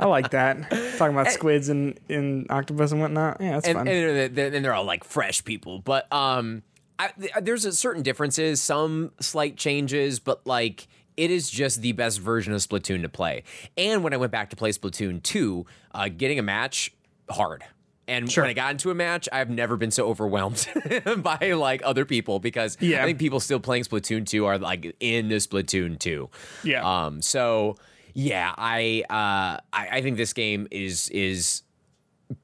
I 0.00 0.06
like 0.06 0.30
that. 0.30 0.70
Talking 0.98 1.14
about 1.16 1.30
squids 1.32 1.68
and, 1.68 1.98
and 2.08 2.46
octopus 2.50 2.92
and 2.92 3.00
whatnot. 3.00 3.38
Yeah, 3.40 3.52
that's 3.52 3.66
and, 3.66 3.78
fun. 3.78 3.88
and 3.88 3.96
they're, 3.96 4.28
they're, 4.28 4.54
and 4.54 4.64
they're 4.64 4.74
all 4.74 4.84
like 4.84 5.04
fresh 5.04 5.44
people. 5.44 5.80
But 5.80 6.12
um, 6.12 6.62
I, 6.98 7.10
there's 7.40 7.64
a 7.64 7.72
certain 7.72 8.02
differences, 8.02 8.60
some 8.60 9.12
slight 9.20 9.56
changes, 9.56 10.18
but 10.18 10.46
like 10.46 10.88
it 11.16 11.30
is 11.30 11.50
just 11.50 11.82
the 11.82 11.92
best 11.92 12.20
version 12.20 12.52
of 12.52 12.60
Splatoon 12.60 13.02
to 13.02 13.08
play. 13.08 13.42
And 13.76 14.04
when 14.04 14.14
I 14.14 14.16
went 14.16 14.32
back 14.32 14.50
to 14.50 14.56
play 14.56 14.70
Splatoon 14.70 15.22
2, 15.22 15.66
uh, 15.92 16.08
getting 16.08 16.38
a 16.38 16.42
match 16.42 16.92
hard. 17.28 17.64
And 18.08 18.30
Sure. 18.32 18.42
when 18.42 18.50
I 18.50 18.54
got 18.54 18.70
into 18.72 18.90
a 18.90 18.94
match, 18.94 19.28
I've 19.30 19.50
never 19.50 19.76
been 19.76 19.90
so 19.90 20.08
overwhelmed 20.08 20.66
by 21.18 21.52
like 21.52 21.82
other 21.84 22.04
people 22.04 22.40
because 22.40 22.76
Yeah. 22.80 23.02
I 23.02 23.06
think 23.06 23.18
people 23.18 23.38
still 23.38 23.60
playing 23.60 23.84
Splatoon 23.84 24.26
2 24.26 24.46
are 24.46 24.58
like 24.58 24.96
into 24.98 25.36
Splatoon 25.36 25.98
2. 25.98 26.30
Yeah. 26.64 26.82
Um. 27.06 27.22
So 27.22 27.76
yeah, 28.14 28.52
I 28.58 29.04
uh 29.10 29.60
I, 29.72 29.88
I 29.92 30.02
think 30.02 30.16
this 30.16 30.32
game 30.32 30.66
is 30.70 31.08
is 31.10 31.62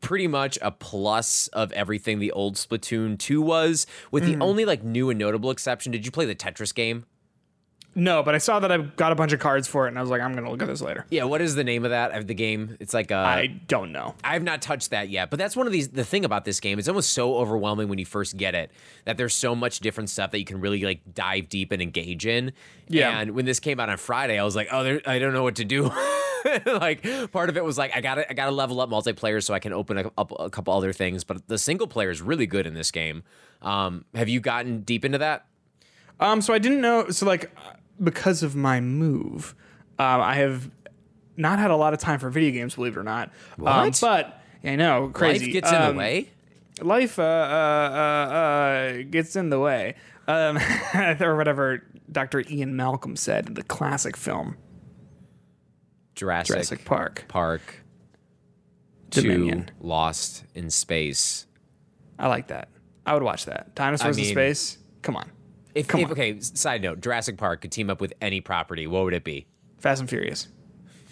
pretty 0.01 0.27
much 0.27 0.59
a 0.63 0.71
plus 0.71 1.49
of 1.49 1.71
everything 1.73 2.19
the 2.19 2.33
old 2.33 2.55
Splatoon 2.57 3.19
2 3.19 3.43
was, 3.43 3.87
with 4.11 4.23
Mm. 4.25 4.27
the 4.39 4.45
only 4.45 4.65
like 4.65 4.83
new 4.85 5.11
and 5.11 5.19
notable 5.19 5.51
exception. 5.51 5.93
Did 5.93 6.07
you 6.07 6.13
play 6.13 6.25
the 6.27 6.35
Tetris 6.35 6.75
game? 6.75 7.05
No, 7.95 8.23
but 8.23 8.35
I 8.35 8.39
saw 8.39 8.61
that 8.61 8.73
I 8.73 8.79
got 8.79 9.13
a 9.13 9.15
bunch 9.15 9.33
of 9.33 9.41
cards 9.41 9.69
for 9.69 9.87
it, 9.87 9.89
and 9.89 9.99
I 9.99 10.01
was 10.01 10.11
like, 10.11 10.21
I'm 10.21 10.35
gonna 10.35 10.51
look 10.51 10.63
at 10.63 10.69
this 10.69 10.81
later. 10.81 11.07
Yeah, 11.11 11.25
what 11.25 11.41
is 11.41 11.55
the 11.55 11.65
name 11.65 11.85
of 11.85 11.91
that 11.91 12.13
of 12.13 12.27
the 12.27 12.35
game? 12.35 12.77
It's 12.81 12.95
like 12.95 13.13
uh 13.13 13.17
I 13.17 13.47
don't 13.69 13.93
know. 13.93 14.15
I 14.25 14.33
have 14.33 14.43
not 14.43 14.63
touched 14.63 14.91
that 14.91 15.09
yet, 15.09 15.31
but 15.31 15.39
that's 15.39 15.57
one 15.57 15.67
of 15.67 15.73
these. 15.73 15.89
The 15.89 16.05
thing 16.05 16.25
about 16.25 16.45
this 16.45 16.61
game, 16.61 16.79
it's 16.79 16.89
almost 16.89 17.13
so 17.13 17.37
overwhelming 17.37 17.89
when 17.89 17.99
you 17.99 18.07
first 18.07 18.37
get 18.37 18.55
it 18.55 18.71
that 19.05 19.17
there's 19.17 19.35
so 19.35 19.55
much 19.55 19.81
different 19.81 20.11
stuff 20.11 20.31
that 20.33 20.39
you 20.39 20.45
can 20.45 20.61
really 20.61 20.81
like 20.81 21.01
dive 21.15 21.49
deep 21.49 21.73
and 21.73 21.81
engage 21.81 22.27
in. 22.27 22.53
Yeah. 22.89 23.19
And 23.19 23.33
when 23.33 23.45
this 23.45 23.61
came 23.61 23.81
out 23.81 23.89
on 23.89 23.97
Friday, 23.97 24.39
I 24.39 24.45
was 24.45 24.57
like, 24.57 24.69
oh, 24.71 24.83
there, 24.85 25.01
I 25.07 25.19
don't 25.19 25.33
know 25.33 25.43
what 25.43 25.57
to 25.57 25.65
do. 25.65 25.91
like 26.67 27.03
part 27.33 27.49
of 27.49 27.57
it 27.57 27.65
was 27.65 27.79
like 27.79 27.95
I 27.97 28.01
got 28.01 28.17
to 28.17 28.31
I 28.31 28.35
got 28.35 28.47
to 28.47 28.53
level 28.53 28.81
up 28.81 28.91
multiplayer 28.91 29.43
so 29.43 29.55
I 29.55 29.59
can 29.59 29.73
open 29.73 29.99
a, 29.99 30.11
up 30.19 30.33
a 30.39 30.51
couple 30.51 30.75
other 30.75 30.93
things. 30.93 31.25
But 31.25 31.49
the 31.49 31.59
single 31.59 31.87
player 31.87 32.11
is 32.11 32.21
really 32.21 32.47
good 32.47 32.67
in 32.67 32.75
this 32.75 32.91
game. 32.91 33.23
Um, 33.63 34.05
have 34.15 34.29
you 34.29 34.41
gotten 34.41 34.81
deep 34.81 35.05
into 35.05 35.19
that? 35.19 35.47
Um, 36.21 36.41
so 36.41 36.55
I 36.55 36.59
didn't 36.59 36.81
know. 36.81 37.11
So 37.11 37.27
like, 37.27 37.51
because 38.03 38.43
of 38.43 38.55
my 38.57 38.81
move, 38.81 39.55
um, 39.99 40.21
I 40.21 40.35
have 40.37 40.71
not 41.37 41.59
had 41.59 41.71
a 41.71 41.77
lot 41.77 41.93
of 41.95 42.01
time 42.01 42.19
for 42.19 42.31
video 42.31 42.51
games, 42.53 42.75
believe 42.77 42.97
it 42.97 43.01
or 43.01 43.03
not. 43.05 43.31
Um, 43.65 43.91
but 44.01 44.41
yeah, 44.63 44.73
I 44.73 44.77
know, 44.77 45.11
crazy. 45.13 45.47
Life 45.47 45.53
gets 45.53 45.71
in 45.71 45.77
Um, 45.77 45.93
the 45.95 45.99
way. 45.99 46.29
Life 46.81 47.19
uh, 47.19 47.23
uh, 47.23 47.27
uh, 47.27 48.35
uh, 48.35 49.03
gets 49.11 49.37
in 49.37 49.51
the 49.51 49.61
way, 49.61 49.95
um, 50.27 50.59
or 51.21 51.37
whatever 51.37 51.85
Dr. 52.11 52.43
Ian 52.51 52.75
Malcolm 52.77 53.15
said 53.17 53.47
in 53.49 53.55
the 53.55 53.63
classic 53.63 54.17
film 54.17 54.57
Jurassic, 56.17 56.55
Jurassic 56.55 56.85
Park. 56.85 57.25
Park. 57.29 57.83
Dominion. 59.11 59.71
Lost 59.81 60.45
in 60.55 60.71
Space. 60.71 61.47
I 62.19 62.27
like 62.29 62.49
that. 62.49 62.69
I 63.07 63.15
would 63.15 63.23
watch 63.23 63.45
that. 63.47 63.75
Dinosaurs 63.75 64.17
in 64.17 64.25
mean- 64.25 64.33
space. 64.35 64.79
Come 65.03 65.17
on, 65.17 65.31
If, 65.75 65.89
Come 65.89 66.01
if 66.01 66.07
on. 66.07 66.13
okay, 66.13 66.39
side 66.41 66.83
note, 66.83 67.01
Jurassic 67.01 67.37
Park 67.37 67.61
could 67.63 67.73
team 67.73 67.91
up 67.91 68.01
with 68.01 68.13
any 68.21 68.41
property, 68.41 68.87
what 68.87 69.05
would 69.05 69.15
it 69.15 69.25
be? 69.25 69.47
Fast 69.79 70.01
and 70.01 70.09
Furious. 70.09 70.49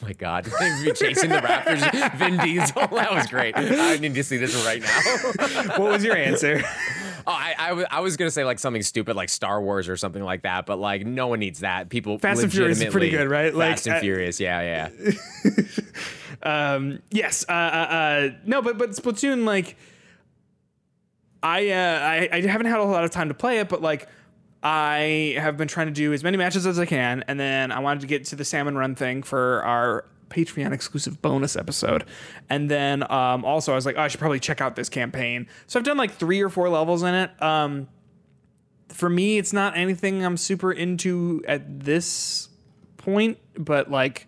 Oh 0.02 0.06
my 0.06 0.12
God, 0.14 0.44
They'd 0.60 0.84
be 0.84 0.92
chasing 0.92 1.30
the 1.30 1.36
Raptors, 1.36 2.14
Vin 2.16 2.36
Diesel. 2.38 2.88
That 2.88 3.12
was 3.12 3.26
great. 3.28 3.54
I 3.56 3.96
need 3.98 4.14
to 4.14 4.24
see 4.24 4.36
this 4.36 4.54
right 4.64 4.82
now. 4.82 5.72
What 5.78 5.92
was 5.92 6.04
your 6.04 6.16
answer? 6.16 6.60
Oh, 7.24 7.30
I, 7.30 7.54
I, 7.56 7.68
w- 7.68 7.86
I 7.88 8.00
was 8.00 8.16
gonna 8.16 8.32
say 8.32 8.44
like 8.44 8.58
something 8.58 8.82
stupid 8.82 9.14
like 9.14 9.28
Star 9.28 9.62
Wars 9.62 9.88
or 9.88 9.96
something 9.96 10.22
like 10.24 10.42
that, 10.42 10.66
but 10.66 10.78
like 10.80 11.06
no 11.06 11.28
one 11.28 11.38
needs 11.38 11.60
that. 11.60 11.88
People 11.88 12.18
Fast 12.18 12.42
and 12.42 12.50
Furious 12.52 12.80
is 12.80 12.90
pretty 12.92 13.10
good, 13.10 13.28
right? 13.30 13.54
Like, 13.54 13.70
Fast 13.70 13.86
and 13.86 13.96
uh, 13.96 14.00
Furious, 14.00 14.40
yeah, 14.40 14.88
yeah. 14.90 15.52
um, 16.42 16.98
yes. 17.10 17.44
Uh, 17.48 17.52
uh, 17.52 17.54
uh, 17.56 18.28
no, 18.44 18.60
but 18.60 18.76
but 18.78 18.90
Splatoon, 18.90 19.44
like, 19.44 19.76
I, 21.44 21.70
uh, 21.70 22.00
I 22.00 22.28
I 22.32 22.40
haven't 22.40 22.66
had 22.66 22.78
a 22.80 22.82
whole 22.82 22.90
lot 22.92 23.04
of 23.04 23.10
time 23.10 23.28
to 23.28 23.34
play 23.34 23.58
it, 23.60 23.68
but 23.68 23.82
like, 23.82 24.08
I 24.62 25.36
have 25.38 25.56
been 25.56 25.68
trying 25.68 25.88
to 25.88 25.92
do 25.92 26.12
as 26.12 26.22
many 26.22 26.36
matches 26.36 26.66
as 26.66 26.78
I 26.78 26.86
can, 26.86 27.24
and 27.26 27.38
then 27.38 27.72
I 27.72 27.80
wanted 27.80 28.00
to 28.00 28.06
get 28.06 28.24
to 28.26 28.36
the 28.36 28.44
salmon 28.44 28.76
run 28.76 28.94
thing 28.94 29.22
for 29.22 29.62
our 29.64 30.04
Patreon 30.30 30.72
exclusive 30.72 31.20
bonus 31.20 31.56
episode, 31.56 32.04
and 32.48 32.70
then 32.70 33.02
um, 33.10 33.44
also 33.44 33.72
I 33.72 33.74
was 33.74 33.84
like, 33.84 33.96
oh, 33.98 34.02
I 34.02 34.08
should 34.08 34.20
probably 34.20 34.40
check 34.40 34.60
out 34.60 34.76
this 34.76 34.88
campaign. 34.88 35.46
So 35.66 35.78
I've 35.78 35.84
done 35.84 35.96
like 35.96 36.12
three 36.12 36.40
or 36.40 36.48
four 36.48 36.68
levels 36.68 37.02
in 37.02 37.14
it. 37.14 37.42
Um, 37.42 37.88
for 38.88 39.10
me, 39.10 39.38
it's 39.38 39.52
not 39.52 39.76
anything 39.76 40.24
I'm 40.24 40.36
super 40.36 40.72
into 40.72 41.42
at 41.48 41.80
this 41.80 42.48
point, 42.98 43.38
but 43.58 43.90
like, 43.90 44.26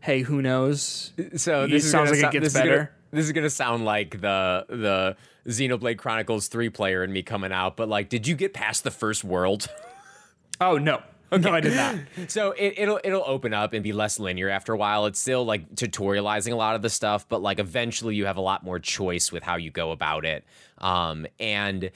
hey, 0.00 0.22
who 0.22 0.42
knows? 0.42 1.12
So 1.36 1.66
this 1.66 1.84
is 1.84 1.90
sounds 1.90 2.10
like 2.10 2.34
it 2.34 2.40
gets 2.40 2.54
better. 2.54 2.92
This 3.10 3.24
is 3.26 3.32
gonna 3.32 3.50
sound 3.50 3.84
like 3.84 4.20
the 4.20 4.66
the 4.68 5.16
Xenoblade 5.46 5.98
Chronicles 5.98 6.48
three 6.48 6.68
player 6.68 7.02
and 7.02 7.12
me 7.12 7.22
coming 7.22 7.52
out, 7.52 7.76
but 7.76 7.88
like, 7.88 8.08
did 8.08 8.26
you 8.26 8.34
get 8.34 8.52
past 8.54 8.84
the 8.84 8.90
first 8.90 9.24
world? 9.24 9.68
Oh 10.60 10.76
no, 10.76 11.00
no, 11.32 11.52
I 11.52 11.60
did 11.60 11.74
not. 11.76 11.96
So 12.28 12.52
it, 12.52 12.74
it'll 12.78 13.00
it'll 13.04 13.24
open 13.26 13.54
up 13.54 13.72
and 13.72 13.82
be 13.82 13.92
less 13.92 14.18
linear 14.18 14.48
after 14.48 14.72
a 14.72 14.76
while. 14.76 15.06
It's 15.06 15.20
still 15.20 15.44
like 15.44 15.74
tutorializing 15.74 16.52
a 16.52 16.56
lot 16.56 16.74
of 16.74 16.82
the 16.82 16.90
stuff, 16.90 17.28
but 17.28 17.42
like 17.42 17.58
eventually 17.58 18.16
you 18.16 18.26
have 18.26 18.36
a 18.36 18.40
lot 18.42 18.64
more 18.64 18.78
choice 18.78 19.30
with 19.30 19.42
how 19.42 19.56
you 19.56 19.70
go 19.70 19.92
about 19.92 20.24
it. 20.24 20.44
Um, 20.78 21.26
and 21.38 21.90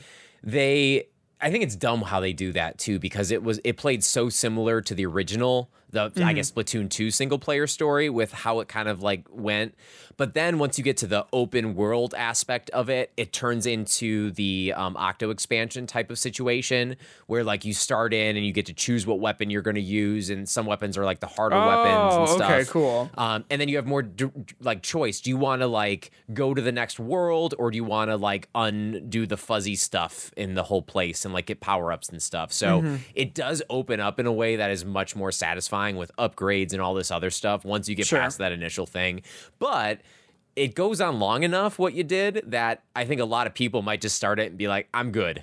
they, 0.45 1.09
I 1.41 1.51
think 1.51 1.65
it's 1.65 1.77
dumb 1.77 2.03
how 2.03 2.21
they 2.21 2.33
do 2.33 2.53
that 2.53 2.79
too 2.79 2.99
because 2.99 3.31
it 3.31 3.43
was 3.43 3.61
it 3.65 3.77
played 3.77 4.05
so 4.05 4.29
similar 4.29 4.81
to 4.83 4.95
the 4.95 5.07
original, 5.07 5.71
the 5.93 6.11
I 6.25 6.33
guess 6.33 6.51
Splatoon 6.51 6.89
two 6.91 7.11
single 7.11 7.39
player 7.39 7.67
story 7.67 8.11
with 8.11 8.33
how 8.33 8.61
it 8.61 8.69
kind 8.69 8.89
of 8.89 9.03
like 9.03 9.25
went. 9.31 9.75
But 10.19 10.35
then 10.35 10.59
once 10.59 10.77
you 10.79 10.85
get 10.85 10.97
to 10.99 11.07
the 11.07 11.27
open 11.33 11.75
world 11.75 12.15
aspect 12.17 12.69
of 12.71 12.91
it, 12.91 13.13
it 13.17 13.33
turns 13.33 13.65
into 13.67 14.31
the 14.33 14.73
um, 14.77 14.97
Octo 14.97 15.31
expansion 15.31 15.87
type 15.87 16.11
of 16.11 16.19
situation 16.19 16.97
where 17.27 17.43
like 17.45 17.65
you 17.65 17.73
start 17.73 18.13
in 18.13 18.37
and 18.37 18.45
you 18.45 18.53
get 18.53 18.67
to 18.67 18.75
choose 18.75 19.07
what 19.07 19.21
weapon 19.21 19.49
you're 19.51 19.63
going 19.63 19.75
to 19.77 19.81
use, 19.81 20.29
and 20.31 20.49
some 20.49 20.67
weapons 20.67 20.99
are 20.99 21.05
like 21.05 21.21
the 21.21 21.27
harder 21.27 21.57
weapons 21.57 22.15
and 22.15 22.29
Oh, 22.29 22.37
stuff. 22.37 22.51
okay, 22.51 22.65
cool. 22.71 23.11
Um, 23.17 23.45
and 23.51 23.61
then 23.61 23.69
you 23.69 23.77
have 23.77 23.87
more 23.87 24.03
d- 24.03 24.31
like 24.61 24.83
choice. 24.83 25.21
Do 25.21 25.31
you 25.31 25.37
want 25.39 25.63
to 25.63 25.67
like 25.67 26.11
go 26.33 26.53
to 26.55 26.61
the 26.63 26.73
next 26.73 26.99
world, 27.01 27.55
or 27.59 27.71
do 27.71 27.77
you 27.77 27.85
want 27.85 28.11
to 28.11 28.17
like 28.17 28.49
undo 28.55 29.27
the 29.27 29.37
fuzzy 29.39 29.77
stuff 29.77 30.31
in 30.37 30.55
the 30.55 30.65
whole 30.65 30.83
place 30.83 31.25
and 31.25 31.33
like 31.35 31.47
get 31.47 31.61
power 31.61 31.91
ups 31.93 32.09
and 32.11 32.23
stuff? 32.23 32.53
So 32.53 32.83
Mm-hmm. 32.83 32.97
it 33.15 33.35
does 33.35 33.63
open 33.71 33.99
up 34.01 34.19
in 34.21 34.27
a 34.27 34.33
way 34.33 34.57
that 34.57 34.71
is 34.71 34.85
much 34.85 35.15
more 35.17 35.31
satisfying 35.33 35.82
with 35.91 36.11
upgrades 36.19 36.73
and 36.73 36.81
all 36.81 36.95
this 36.95 37.11
other 37.11 37.31
stuff 37.31 37.65
once 37.65 37.89
you 37.89 37.95
get 37.95 38.07
Sure. 38.07 38.21
past 38.21 38.39
that 38.39 38.53
initial 38.53 38.87
thing. 38.87 39.23
But 39.59 40.01
it 40.57 40.75
goes 40.75 41.01
on 41.01 41.19
long 41.19 41.43
enough 41.45 41.79
what 41.79 41.95
you 41.95 42.05
did 42.05 42.43
that 42.47 42.83
I 42.95 43.05
think 43.05 43.21
a 43.21 43.25
lot 43.25 43.47
of 43.47 43.55
people 43.55 43.83
might 43.83 44.01
just 44.01 44.17
start 44.17 44.39
it 44.39 44.49
and 44.51 44.59
be 44.59 44.69
like, 44.69 44.89
I'm 44.95 45.11
good. 45.11 45.43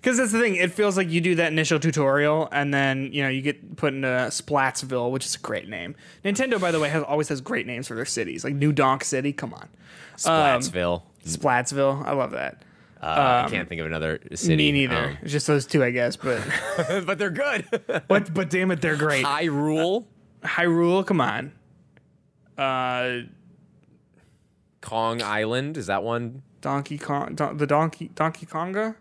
Because 0.00 0.18
that's 0.18 0.32
the 0.32 0.38
thing. 0.38 0.56
It 0.56 0.70
feels 0.72 0.96
like 0.96 1.08
you 1.08 1.20
do 1.20 1.34
that 1.36 1.50
initial 1.50 1.80
tutorial, 1.80 2.48
and 2.52 2.72
then 2.74 3.10
you 3.12 3.22
know 3.22 3.28
you 3.30 3.40
get 3.40 3.76
put 3.76 3.94
into 3.94 4.06
Splatsville, 4.06 5.10
which 5.10 5.24
is 5.24 5.34
a 5.34 5.38
great 5.38 5.66
name. 5.68 5.96
Nintendo, 6.24 6.60
by 6.60 6.70
the 6.70 6.78
way, 6.78 6.88
has 6.90 7.02
always 7.02 7.28
has 7.30 7.40
great 7.40 7.66
names 7.66 7.88
for 7.88 7.94
their 7.94 8.04
cities, 8.04 8.44
like 8.44 8.54
New 8.54 8.70
Donk 8.70 9.02
City. 9.02 9.32
Come 9.32 9.54
on, 9.54 9.62
um, 9.62 10.60
Splatsville. 10.60 11.02
Splatsville. 11.24 12.04
I 12.06 12.12
love 12.12 12.32
that. 12.32 12.62
Uh, 13.02 13.44
I 13.46 13.50
can't 13.50 13.68
think 13.68 13.80
of 13.80 13.86
another 13.86 14.18
city. 14.34 14.56
Me 14.56 14.72
neither. 14.72 14.96
um, 14.96 15.18
It's 15.22 15.32
just 15.32 15.46
those 15.46 15.66
two, 15.66 15.82
I 15.84 15.90
guess. 15.90 16.16
But 16.16 16.42
but 17.06 17.18
they're 17.18 17.30
good. 17.30 17.66
but 18.08 18.32
but 18.34 18.50
damn 18.50 18.70
it, 18.70 18.80
they're 18.80 18.96
great. 18.96 19.24
Hyrule, 19.24 20.06
Hyrule, 20.42 21.06
come 21.06 21.20
on. 21.20 21.52
Uh, 22.56 23.20
Kong 24.80 25.22
Island. 25.22 25.76
Is 25.76 25.86
that 25.86 26.02
one? 26.02 26.42
Donkey 26.60 26.98
Kong, 26.98 27.34
Don- 27.36 27.56
the 27.56 27.66
Donkey 27.66 28.10
Donkey 28.14 28.46
Konga. 28.46 28.96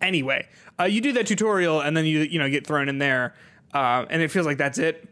anyway. 0.00 0.46
Uh, 0.78 0.84
you 0.84 1.00
do 1.00 1.12
that 1.12 1.26
tutorial 1.26 1.80
and 1.80 1.96
then 1.96 2.04
you 2.04 2.20
you 2.20 2.38
know 2.38 2.48
get 2.48 2.66
thrown 2.66 2.88
in 2.88 2.98
there, 2.98 3.34
uh, 3.72 4.04
and 4.10 4.22
it 4.22 4.30
feels 4.30 4.46
like 4.46 4.58
that's 4.58 4.78
it. 4.78 5.08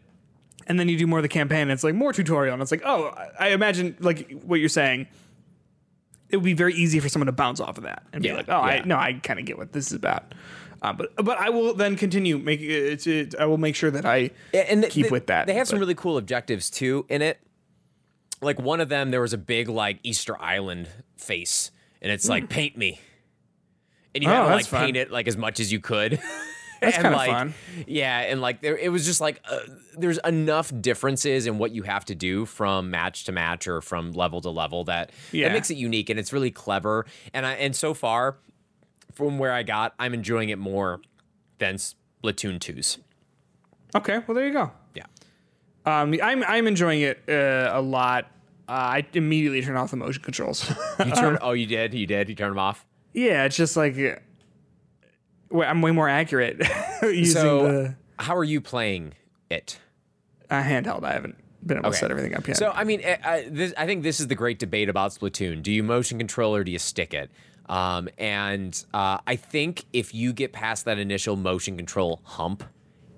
And 0.67 0.79
then 0.79 0.87
you 0.87 0.97
do 0.97 1.05
more 1.07 1.19
of 1.19 1.23
the 1.23 1.29
campaign, 1.29 1.63
and 1.63 1.71
it's 1.71 1.83
like 1.83 1.95
more 1.95 2.13
tutorial, 2.13 2.53
and 2.53 2.61
it's 2.61 2.71
like, 2.71 2.83
oh, 2.85 3.11
I 3.37 3.49
imagine 3.49 3.97
like 3.99 4.31
what 4.43 4.59
you're 4.61 4.69
saying. 4.69 5.07
It 6.33 6.37
would 6.37 6.43
be 6.45 6.53
very 6.53 6.73
easy 6.73 6.99
for 6.99 7.07
someone 7.09 7.27
to 7.27 7.31
bounce 7.31 7.59
off 7.59 7.77
of 7.77 7.83
that 7.83 8.03
and 8.11 8.25
Yeah, 8.25 8.31
be 8.31 8.37
like, 8.37 8.49
oh, 8.49 8.53
I 8.57 8.81
no, 8.83 8.97
I 8.97 9.13
kind 9.13 9.39
of 9.39 9.45
get 9.45 9.57
what 9.57 9.71
this 9.71 9.87
is 9.87 9.93
about. 9.93 10.33
Uh, 10.81 10.91
but 10.91 11.15
but 11.15 11.37
I 11.37 11.49
will 11.49 11.73
then 11.75 11.95
continue 11.95 12.37
making 12.39 12.69
it, 12.71 13.07
it. 13.07 13.35
I 13.39 13.45
will 13.45 13.59
make 13.59 13.75
sure 13.75 13.91
that 13.91 14.03
I 14.05 14.31
and 14.53 14.83
keep 14.85 15.03
th- 15.05 15.11
with 15.11 15.27
that. 15.27 15.45
They 15.47 15.53
have 15.53 15.67
some 15.67 15.79
really 15.79 15.95
cool 15.95 16.17
objectives 16.17 16.69
too 16.69 17.05
in 17.07 17.21
it. 17.21 17.39
Like 18.41 18.59
one 18.59 18.81
of 18.81 18.89
them, 18.89 19.11
there 19.11 19.21
was 19.21 19.31
a 19.31 19.37
big 19.37 19.69
like 19.69 19.99
Easter 20.03 20.35
Island 20.41 20.89
face, 21.15 21.71
and 22.01 22.11
it's 22.11 22.27
like 22.27 22.49
paint 22.49 22.75
me, 22.75 22.99
and 24.13 24.23
you. 24.23 24.29
Oh, 24.29 24.33
had 24.33 24.43
to 24.47 24.55
like 24.55 24.65
fun. 24.65 24.85
paint 24.85 24.97
it 24.97 25.11
like 25.11 25.27
as 25.29 25.37
much 25.37 25.59
as 25.61 25.71
you 25.71 25.79
could. 25.79 26.19
That's 26.83 26.97
And, 26.97 27.03
kinda 27.03 27.17
like, 27.17 27.29
fun. 27.31 27.53
Yeah, 27.87 28.19
and 28.19 28.41
like 28.41 28.61
there, 28.61 28.77
it 28.77 28.91
was 28.91 29.05
just 29.05 29.21
like 29.21 29.41
uh, 29.49 29.59
there's 29.97 30.17
enough 30.19 30.71
differences 30.81 31.47
in 31.47 31.57
what 31.57 31.71
you 31.71 31.83
have 31.83 32.05
to 32.05 32.15
do 32.15 32.45
from 32.45 32.91
match 32.91 33.23
to 33.25 33.31
match 33.31 33.67
or 33.67 33.81
from 33.81 34.11
level 34.11 34.41
to 34.41 34.49
level 34.49 34.83
that 34.85 35.11
Yeah. 35.31 35.47
that 35.47 35.53
makes 35.53 35.69
it 35.71 35.77
unique 35.77 36.09
and 36.09 36.19
it's 36.19 36.33
really 36.33 36.51
clever. 36.51 37.05
And 37.33 37.45
I 37.45 37.53
and 37.53 37.75
so 37.75 37.93
far, 37.93 38.37
from 39.13 39.37
where 39.39 39.51
I 39.53 39.63
got, 39.63 39.93
I'm 39.99 40.13
enjoying 40.13 40.49
it 40.49 40.57
more 40.59 40.99
than 41.59 41.75
Splatoon 41.75 42.59
2's. 42.59 42.97
Okay, 43.95 44.19
well 44.27 44.35
there 44.35 44.47
you 44.47 44.53
go. 44.53 44.71
Yeah. 44.95 45.03
Um, 45.85 46.13
I'm 46.21 46.43
I'm 46.43 46.67
enjoying 46.67 47.01
it 47.01 47.21
uh, 47.29 47.69
a 47.73 47.81
lot. 47.81 48.25
Uh, 48.67 48.71
I 48.71 49.05
immediately 49.13 49.61
turn 49.61 49.75
off 49.75 49.91
the 49.91 49.97
motion 49.97 50.23
controls. 50.23 50.69
You 51.05 51.11
turn. 51.11 51.37
oh, 51.41 51.51
you 51.51 51.65
did. 51.65 51.93
You 51.93 52.07
did. 52.07 52.29
You 52.29 52.35
turned 52.35 52.51
them 52.51 52.59
off. 52.59 52.85
yeah, 53.13 53.43
it's 53.43 53.57
just 53.57 53.75
like 53.77 53.97
uh, 53.99 54.15
I'm 55.53 55.81
way 55.81 55.91
more 55.91 56.09
accurate 56.09 56.61
using 57.03 57.25
So, 57.25 57.63
the 57.63 57.95
how 58.19 58.35
are 58.35 58.43
you 58.43 58.61
playing 58.61 59.13
it? 59.49 59.79
uh, 60.49 60.61
handheld. 60.63 61.03
I 61.03 61.13
haven't 61.13 61.35
been 61.65 61.77
able 61.77 61.87
Okay. 61.87 61.95
to 61.95 61.99
set 61.99 62.11
everything 62.11 62.35
up 62.35 62.47
yet. 62.47 62.57
So, 62.57 62.71
I 62.71 62.83
mean, 62.83 63.01
I, 63.05 63.17
I, 63.23 63.47
this, 63.49 63.73
I 63.77 63.85
think 63.85 64.03
this 64.03 64.19
is 64.19 64.27
the 64.27 64.35
great 64.35 64.59
debate 64.59 64.89
about 64.89 65.11
Splatoon. 65.11 65.61
Do 65.63 65.71
you 65.71 65.83
motion 65.83 66.17
control 66.17 66.55
or 66.55 66.63
do 66.63 66.71
you 66.71 66.79
stick 66.79 67.13
it? 67.13 67.31
Um, 67.67 68.09
and 68.17 68.83
uh, 68.93 69.19
I 69.25 69.35
think 69.37 69.85
if 69.93 70.13
you 70.13 70.33
get 70.33 70.51
past 70.53 70.85
that 70.85 70.97
initial 70.99 71.35
motion 71.37 71.77
control 71.77 72.19
hump, 72.23 72.63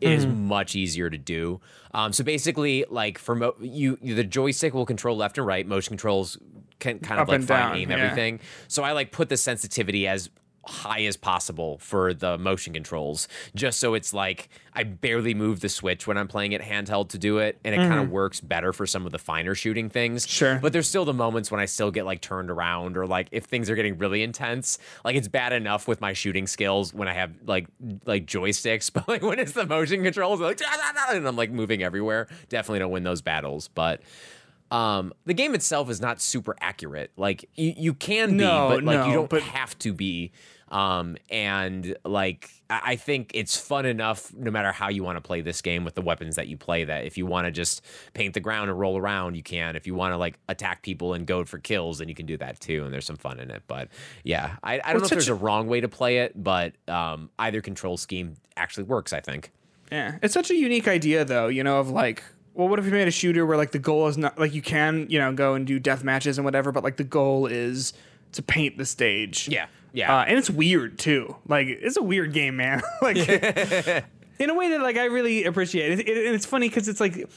it 0.01 0.11
is 0.11 0.25
Mm-hmm. 0.25 0.47
much 0.47 0.75
easier 0.75 1.09
to 1.09 1.17
do. 1.17 1.61
Um, 1.93 2.13
so 2.13 2.23
basically, 2.23 2.85
like 2.89 3.17
for 3.17 3.33
mo- 3.35 3.55
you, 3.59 3.97
the 4.01 4.23
joystick 4.23 4.73
will 4.73 4.85
control 4.85 5.17
left 5.17 5.37
and 5.37 5.47
right. 5.47 5.65
Motion 5.65 5.89
controls 5.91 6.37
can 6.79 6.99
kind 6.99 7.19
of 7.19 7.23
Up 7.23 7.29
like 7.29 7.41
fine 7.41 7.47
down, 7.69 7.75
aim 7.77 7.89
yeah. 7.89 7.97
everything. 7.97 8.39
So 8.67 8.83
I 8.83 8.91
like 8.91 9.11
put 9.11 9.29
the 9.29 9.37
sensitivity 9.37 10.05
as 10.07 10.29
high 10.67 11.03
as 11.03 11.15
possible 11.17 11.77
for 11.79 12.13
the 12.13 12.37
motion 12.37 12.73
controls, 12.73 13.27
just 13.55 13.79
so 13.79 13.93
it's 13.93 14.13
like 14.13 14.49
I 14.73 14.83
barely 14.83 15.33
move 15.33 15.59
the 15.61 15.69
switch 15.69 16.07
when 16.07 16.17
I'm 16.17 16.27
playing 16.27 16.51
it 16.51 16.61
handheld 16.61 17.09
to 17.09 17.17
do 17.17 17.37
it, 17.37 17.59
and 17.63 17.73
it 17.73 17.77
kind 17.77 17.99
of 17.99 18.09
works 18.09 18.41
better 18.41 18.73
for 18.73 18.85
some 18.85 19.05
of 19.05 19.11
the 19.11 19.19
finer 19.19 19.55
shooting 19.55 19.89
things. 19.89 20.23
Mm-hmm. 20.25 20.31
Sure. 20.31 20.59
But 20.61 20.73
there's 20.73 20.87
still 20.87 21.05
the 21.05 21.13
moments 21.13 21.51
when 21.51 21.59
I 21.59 21.65
still 21.65 21.91
get 21.91 22.05
like 22.05 22.21
turned 22.21 22.49
around, 22.49 22.97
or 22.97 23.05
like 23.07 23.27
if 23.31 23.45
things 23.45 23.69
are 23.69 23.75
getting 23.75 23.97
really 23.97 24.23
intense, 24.23 24.77
like 25.03 25.15
it's 25.15 25.27
bad 25.27 25.53
enough 25.53 25.87
with 25.87 26.01
my 26.01 26.13
shooting 26.13 26.47
skills 26.47 26.93
when 26.93 27.07
I 27.07 27.13
have 27.13 27.31
like 27.45 27.67
like 28.05 28.25
joysticks, 28.25 28.91
but 28.93 29.07
like 29.07 29.21
when 29.21 29.39
it's 29.39 29.53
the 29.53 29.65
motion 29.65 30.03
controls, 30.03 30.39
like 30.41 30.59
and 31.11 31.27
I'm 31.27 31.35
like 31.35 31.51
moving 31.51 31.83
everywhere. 31.83 32.27
Definitely 32.49 32.79
don't 32.79 32.91
win 32.91 33.03
those 33.03 33.21
battles, 33.21 33.67
but. 33.67 34.01
Um, 34.71 35.13
the 35.25 35.35
game 35.35 35.53
itself 35.53 35.91
is 35.91 36.01
not 36.01 36.19
super 36.19 36.55
accurate. 36.59 37.11
Like 37.17 37.47
you, 37.53 37.75
you 37.77 37.93
can 37.93 38.31
be, 38.31 38.37
No, 38.37 38.69
but 38.69 38.83
like 38.83 39.05
you 39.07 39.13
don't 39.13 39.29
but- 39.29 39.43
have 39.43 39.77
to 39.79 39.93
be. 39.93 40.31
Um, 40.69 41.17
and 41.29 41.95
like 42.03 42.49
I 42.69 42.95
think 42.95 43.31
it's 43.35 43.55
fun 43.55 43.85
enough, 43.85 44.33
no 44.33 44.49
matter 44.49 44.71
how 44.71 44.89
you 44.89 45.03
want 45.03 45.17
to 45.17 45.21
play 45.21 45.41
this 45.41 45.61
game 45.61 45.85
with 45.85 45.93
the 45.93 46.01
weapons 46.01 46.35
that 46.37 46.47
you 46.47 46.57
play. 46.57 46.83
That 46.83 47.05
if 47.05 47.17
you 47.17 47.27
want 47.27 47.45
to 47.45 47.51
just 47.51 47.83
paint 48.13 48.33
the 48.33 48.39
ground 48.39 48.71
and 48.71 48.79
roll 48.79 48.97
around, 48.97 49.35
you 49.35 49.43
can. 49.43 49.75
If 49.75 49.85
you 49.85 49.93
want 49.93 50.13
to 50.13 50.17
like 50.17 50.39
attack 50.49 50.81
people 50.81 51.13
and 51.13 51.27
go 51.27 51.45
for 51.45 51.59
kills, 51.59 51.99
then 51.99 52.09
you 52.09 52.15
can 52.15 52.25
do 52.25 52.35
that 52.37 52.59
too. 52.59 52.83
And 52.83 52.91
there's 52.93 53.05
some 53.05 53.15
fun 53.17 53.39
in 53.39 53.51
it. 53.51 53.61
But 53.67 53.89
yeah, 54.23 54.55
I, 54.63 54.73
I 54.73 54.77
don't 54.77 54.85
Well, 54.85 54.93
know 55.01 55.03
if 55.05 55.09
there's 55.11 55.25
such 55.25 55.31
a 55.31 55.35
wrong 55.35 55.67
way 55.67 55.81
to 55.81 55.87
play 55.87 56.17
it, 56.19 56.41
but 56.43 56.73
um, 56.87 57.29
either 57.37 57.61
control 57.61 57.97
scheme 57.97 58.33
actually 58.57 58.83
works. 58.85 59.13
I 59.13 59.19
think. 59.19 59.51
yeah, 59.91 60.17
it's 60.23 60.33
such 60.33 60.49
a 60.49 60.55
unique 60.55 60.87
idea 60.87 61.23
though. 61.25 61.47
You 61.47 61.63
know, 61.63 61.79
of 61.79 61.91
like, 61.91 62.23
well, 62.55 62.67
what 62.67 62.79
if 62.79 62.85
you 62.85 62.91
made 62.91 63.07
a 63.07 63.11
shooter 63.11 63.45
where 63.45 63.57
like 63.57 63.71
the 63.71 63.79
goal 63.79 64.07
is 64.07 64.17
not 64.17 64.39
like 64.39 64.55
you 64.55 64.63
can 64.63 65.05
you 65.11 65.19
know 65.19 65.31
go 65.31 65.53
and 65.53 65.67
do 65.67 65.77
death 65.79 66.03
matches 66.03 66.39
and 66.39 66.45
whatever, 66.45 66.71
but 66.71 66.83
like 66.83 66.97
the 66.97 67.03
goal 67.03 67.45
is 67.45 67.93
to 68.31 68.41
paint 68.41 68.79
the 68.79 68.85
stage. 68.85 69.47
Yeah, 69.47 69.67
yeah. 69.95 70.17
Uh, 70.17 70.23
and 70.23 70.37
it's 70.37 70.49
weird 70.49 70.99
too. 70.99 71.35
Like 71.47 71.67
it's 71.67 71.97
a 71.97 72.03
weird 72.03 72.33
game, 72.33 72.57
man. 72.57 72.81
like 73.01 73.17
in 74.39 74.49
a 74.49 74.53
way 74.53 74.69
that 74.69 74.81
like 74.81 74.97
I 74.97 75.05
really 75.05 75.45
appreciate. 75.45 75.99
It, 75.99 76.07
it, 76.07 76.25
and 76.25 76.35
it's 76.35 76.45
funny 76.45 76.67
because 76.67 76.87
it's 76.87 76.99
like 76.99 77.29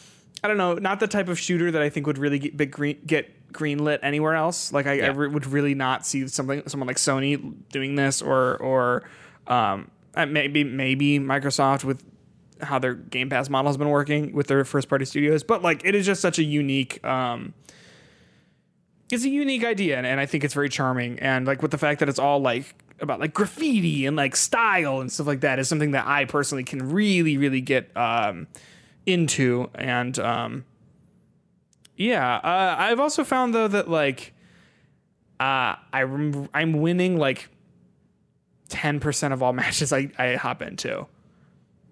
I 0.42 0.48
don't 0.48 0.56
know, 0.56 0.74
not 0.74 1.00
the 1.00 1.08
type 1.08 1.28
of 1.28 1.38
shooter 1.38 1.70
that 1.70 1.82
I 1.82 1.88
think 1.88 2.06
would 2.06 2.18
really 2.18 2.38
get 2.38 2.56
big 2.56 2.70
green, 2.70 3.00
get 3.06 3.52
greenlit 3.52 4.00
anywhere 4.02 4.34
else. 4.34 4.72
Like 4.72 4.86
I, 4.86 5.00
I 5.00 5.08
re- 5.08 5.28
would 5.28 5.46
really 5.46 5.74
not 5.74 6.04
see 6.04 6.26
something 6.28 6.62
someone 6.66 6.86
like 6.86 6.96
Sony 6.96 7.54
doing 7.70 7.94
this 7.94 8.20
or 8.20 8.56
or 8.56 9.08
um, 9.46 9.90
uh, 10.14 10.26
maybe 10.26 10.64
maybe 10.64 11.18
Microsoft 11.18 11.84
with 11.84 12.02
how 12.60 12.78
their 12.78 12.94
Game 12.94 13.30
Pass 13.30 13.48
model 13.48 13.68
has 13.68 13.76
been 13.76 13.88
working 13.90 14.32
with 14.32 14.48
their 14.48 14.64
first 14.64 14.88
party 14.88 15.04
studios. 15.04 15.44
But 15.44 15.62
like 15.62 15.84
it 15.84 15.94
is 15.94 16.04
just 16.04 16.20
such 16.20 16.38
a 16.38 16.44
unique. 16.44 17.04
Um, 17.04 17.54
it's 19.10 19.24
a 19.24 19.28
unique 19.28 19.64
idea 19.64 19.96
and, 19.96 20.06
and 20.06 20.20
I 20.20 20.26
think 20.26 20.44
it's 20.44 20.54
very 20.54 20.68
charming. 20.68 21.18
And 21.18 21.46
like 21.46 21.62
with 21.62 21.70
the 21.70 21.78
fact 21.78 22.00
that 22.00 22.08
it's 22.08 22.18
all 22.18 22.40
like 22.40 22.74
about 23.00 23.20
like 23.20 23.32
graffiti 23.32 24.06
and 24.06 24.16
like 24.16 24.34
style 24.36 25.00
and 25.00 25.10
stuff 25.10 25.26
like 25.26 25.40
that 25.40 25.58
is 25.58 25.68
something 25.68 25.92
that 25.92 26.06
I 26.06 26.24
personally 26.24 26.64
can 26.64 26.90
really 26.90 27.36
really 27.36 27.60
get 27.60 27.94
um 27.96 28.46
into. 29.06 29.70
And 29.74 30.18
um 30.18 30.64
yeah 31.96 32.36
uh, 32.36 32.76
I've 32.78 33.00
also 33.00 33.24
found 33.24 33.54
though 33.54 33.68
that 33.68 33.88
like 33.88 34.34
uh 35.40 35.76
I 35.92 36.02
rem- 36.02 36.48
I'm 36.52 36.80
winning 36.80 37.16
like 37.18 37.48
10% 38.68 39.32
of 39.32 39.42
all 39.42 39.52
matches 39.54 39.92
I, 39.92 40.10
I 40.18 40.36
hop 40.36 40.62
into. 40.62 41.06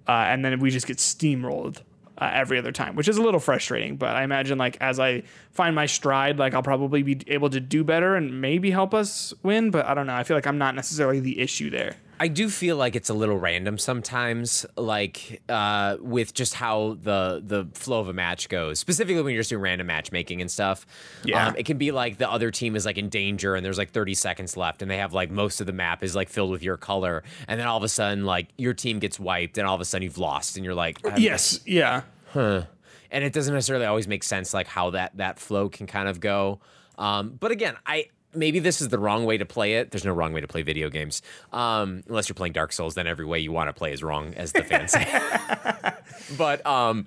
Uh, 0.08 0.12
and 0.28 0.44
then 0.44 0.60
we 0.60 0.70
just 0.70 0.86
get 0.86 0.98
steamrolled 0.98 1.80
uh, 2.18 2.30
every 2.32 2.58
other 2.58 2.72
time, 2.72 2.96
which 2.96 3.08
is 3.08 3.16
a 3.16 3.22
little 3.22 3.40
frustrating. 3.40 3.96
But 3.96 4.16
I 4.16 4.22
imagine 4.22 4.58
like 4.58 4.76
as 4.80 4.98
I 4.98 5.22
find 5.50 5.74
my 5.74 5.86
stride, 5.86 6.38
like 6.38 6.54
I'll 6.54 6.62
probably 6.62 7.02
be 7.02 7.20
able 7.26 7.50
to 7.50 7.60
do 7.60 7.84
better 7.84 8.16
and 8.16 8.40
maybe 8.40 8.70
help 8.70 8.94
us 8.94 9.34
win. 9.42 9.70
But 9.70 9.86
I 9.86 9.94
don't 9.94 10.06
know. 10.06 10.14
I 10.14 10.22
feel 10.24 10.36
like 10.36 10.46
I'm 10.46 10.58
not 10.58 10.74
necessarily 10.74 11.20
the 11.20 11.40
issue 11.40 11.70
there. 11.70 11.96
I 12.18 12.28
do 12.28 12.48
feel 12.48 12.76
like 12.76 12.96
it's 12.96 13.10
a 13.10 13.14
little 13.14 13.38
random 13.38 13.76
sometimes, 13.78 14.64
like 14.76 15.42
uh, 15.48 15.96
with 16.00 16.32
just 16.34 16.54
how 16.54 16.96
the 17.02 17.42
the 17.44 17.66
flow 17.74 18.00
of 18.00 18.08
a 18.08 18.12
match 18.12 18.48
goes. 18.48 18.78
Specifically, 18.78 19.22
when 19.22 19.34
you're 19.34 19.40
just 19.40 19.50
doing 19.50 19.62
random 19.62 19.86
matchmaking 19.86 20.40
and 20.40 20.50
stuff, 20.50 20.86
Yeah. 21.24 21.48
um, 21.48 21.56
it 21.56 21.66
can 21.66 21.76
be 21.78 21.90
like 21.92 22.18
the 22.18 22.30
other 22.30 22.50
team 22.50 22.74
is 22.76 22.86
like 22.86 22.96
in 22.98 23.08
danger 23.08 23.54
and 23.54 23.64
there's 23.64 23.78
like 23.78 23.90
30 23.90 24.14
seconds 24.14 24.56
left, 24.56 24.82
and 24.82 24.90
they 24.90 24.96
have 24.98 25.12
like 25.12 25.30
most 25.30 25.60
of 25.60 25.66
the 25.66 25.72
map 25.72 26.02
is 26.02 26.16
like 26.16 26.28
filled 26.28 26.50
with 26.50 26.62
your 26.62 26.76
color, 26.76 27.22
and 27.48 27.60
then 27.60 27.66
all 27.66 27.76
of 27.76 27.82
a 27.82 27.88
sudden 27.88 28.24
like 28.24 28.48
your 28.56 28.72
team 28.74 28.98
gets 28.98 29.20
wiped, 29.20 29.58
and 29.58 29.66
all 29.66 29.74
of 29.74 29.80
a 29.80 29.84
sudden 29.84 30.02
you've 30.04 30.18
lost, 30.18 30.56
and 30.56 30.64
you're 30.64 30.74
like, 30.74 30.98
Yes. 31.16 31.60
Yeah. 31.66 32.02
and 32.34 33.24
it 33.24 33.32
doesn't 33.32 33.54
necessarily 33.54 33.86
always 33.86 34.08
make 34.08 34.22
sense 34.22 34.52
like 34.52 34.66
how 34.66 34.90
that 34.90 35.16
that 35.16 35.38
flow 35.38 35.68
can 35.68 35.86
kind 35.86 36.08
of 36.08 36.20
go 36.20 36.60
um, 36.98 37.36
but 37.40 37.50
again 37.50 37.74
i 37.86 38.06
maybe 38.36 38.58
this 38.58 38.80
is 38.80 38.88
the 38.88 38.98
wrong 38.98 39.24
way 39.24 39.36
to 39.38 39.44
play 39.46 39.74
it 39.74 39.90
there's 39.90 40.04
no 40.04 40.12
wrong 40.12 40.32
way 40.32 40.40
to 40.40 40.46
play 40.48 40.62
video 40.62 40.88
games 40.90 41.22
um, 41.52 42.02
unless 42.08 42.28
you're 42.28 42.34
playing 42.34 42.52
dark 42.52 42.72
souls 42.72 42.94
then 42.94 43.06
every 43.06 43.24
way 43.24 43.38
you 43.38 43.50
want 43.52 43.68
to 43.68 43.72
play 43.72 43.92
is 43.92 44.02
wrong 44.02 44.34
as 44.34 44.52
the 44.52 44.62
fans 44.62 44.92
say 44.92 45.06
but 46.38 46.64
um 46.66 47.04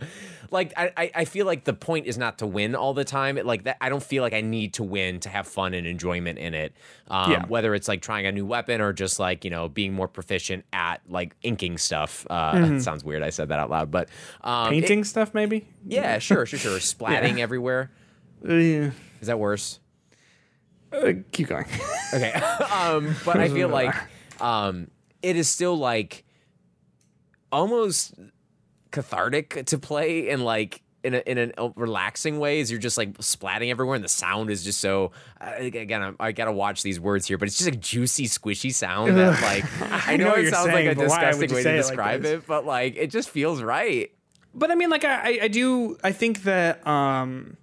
like 0.52 0.74
I, 0.76 1.12
I- 1.14 1.26
feel 1.26 1.46
like 1.46 1.64
the 1.64 1.74
point 1.74 2.08
is 2.08 2.18
not 2.18 2.40
to 2.40 2.48
win 2.48 2.74
all 2.76 2.94
the 2.96 3.04
time 3.06 3.38
it, 3.38 3.46
like 3.46 3.66
that 3.66 3.78
i 3.82 3.90
don't 3.90 4.02
feel 4.02 4.24
like 4.24 4.34
i 4.34 4.42
need 4.42 4.74
to 4.76 4.84
win 4.84 5.20
to 5.22 5.30
have 5.30 5.48
fun 5.48 5.74
and 5.74 5.86
enjoyment 5.86 6.40
in 6.40 6.54
it 6.54 6.74
um, 7.10 7.32
Yeah. 7.32 7.46
whether 7.48 7.76
it's 7.76 7.88
like 7.88 8.02
trying 8.02 8.26
a 8.26 8.32
new 8.32 8.46
weapon 8.46 8.82
or 8.82 8.92
just 8.94 9.20
like 9.20 9.44
you 9.46 9.52
know 9.52 9.70
being 9.70 9.94
more 9.94 10.08
proficient 10.08 10.66
at 10.74 11.02
like 11.08 11.36
inking 11.44 11.78
stuff 11.78 12.26
uh 12.30 12.54
it 12.56 12.82
sounds 12.90 13.04
weird 13.04 13.22
i 13.22 13.30
said 13.30 13.50
that 13.50 13.60
out 13.60 13.70
loud 13.70 13.92
but 13.92 14.10
um 14.42 14.68
it- 14.74 14.80
Painting 14.80 15.04
stuff, 15.04 15.34
maybe. 15.34 15.68
yeah, 15.86 16.18
sure, 16.20 16.46
sure, 16.46 16.58
sure. 16.58 16.78
Splatting 16.80 17.40
everywhere. 17.40 17.92
Uh, 18.48 18.54
yeah. 18.56 18.92
Is 19.22 19.28
that 19.28 19.38
worse? 19.38 19.80
Uh, 20.92 21.14
keep 21.32 21.48
going. 21.48 21.66
Okay. 22.12 22.32
um, 22.72 23.16
but 23.24 23.38
I 23.40 23.50
feel 23.50 23.70
like 23.70 23.94
um, 24.42 24.90
it 25.22 25.36
is 25.36 25.48
still 25.48 25.78
like 25.78 26.24
almost 27.52 28.16
cathartic 28.92 29.64
to 29.68 29.78
play 29.78 30.30
and 30.30 30.44
like 30.44 30.82
in 31.04 31.14
a, 31.14 31.18
in 31.20 31.54
a 31.58 31.70
relaxing 31.76 32.40
way 32.40 32.60
as 32.62 32.72
you're 32.72 32.80
just 32.80 32.98
like 32.98 33.14
splatting 33.20 33.70
everywhere 33.70 33.96
and 33.96 34.04
the 34.04 34.10
sound 34.10 34.50
is 34.50 34.64
just 34.64 34.80
so 34.80 35.12
uh, 35.40 35.52
again 35.60 36.02
I'm, 36.02 36.16
I 36.20 36.32
gotta 36.32 36.52
watch 36.52 36.82
these 36.84 37.00
words 37.00 37.28
here 37.28 37.38
but 37.38 37.48
it's 37.48 37.58
just 37.58 37.70
a 37.70 37.76
juicy 37.76 38.26
squishy 38.26 38.74
sound 38.74 39.16
that 39.18 39.40
like 39.42 39.66
I, 39.92 40.14
I 40.14 40.18
know 40.18 40.30
know 40.30 40.36
it 40.36 40.50
sounds 40.50 40.66
saying, 40.72 40.88
like 40.88 40.98
a 40.98 41.00
but 41.00 41.10
why 41.10 41.26
would 41.34 41.50
disgusting 41.50 41.56
way 41.56 41.64
say 41.64 41.72
to 41.72 41.78
it 41.78 41.82
like 41.82 41.88
describe 41.88 42.26
it 42.26 42.48
but 42.48 42.66
like 42.66 42.96
it 42.98 43.12
just 43.12 43.30
feels 43.30 43.62
right 43.62 44.12
but 44.56 44.72
I 44.72 44.76
mean, 44.76 44.90
like 44.90 45.06
I, 45.06 45.14
I- 45.34 45.40
I 45.44 45.48
do. 45.48 45.96
I 46.04 46.12
think 46.12 46.42
that 46.44 46.86
um, 46.88 47.56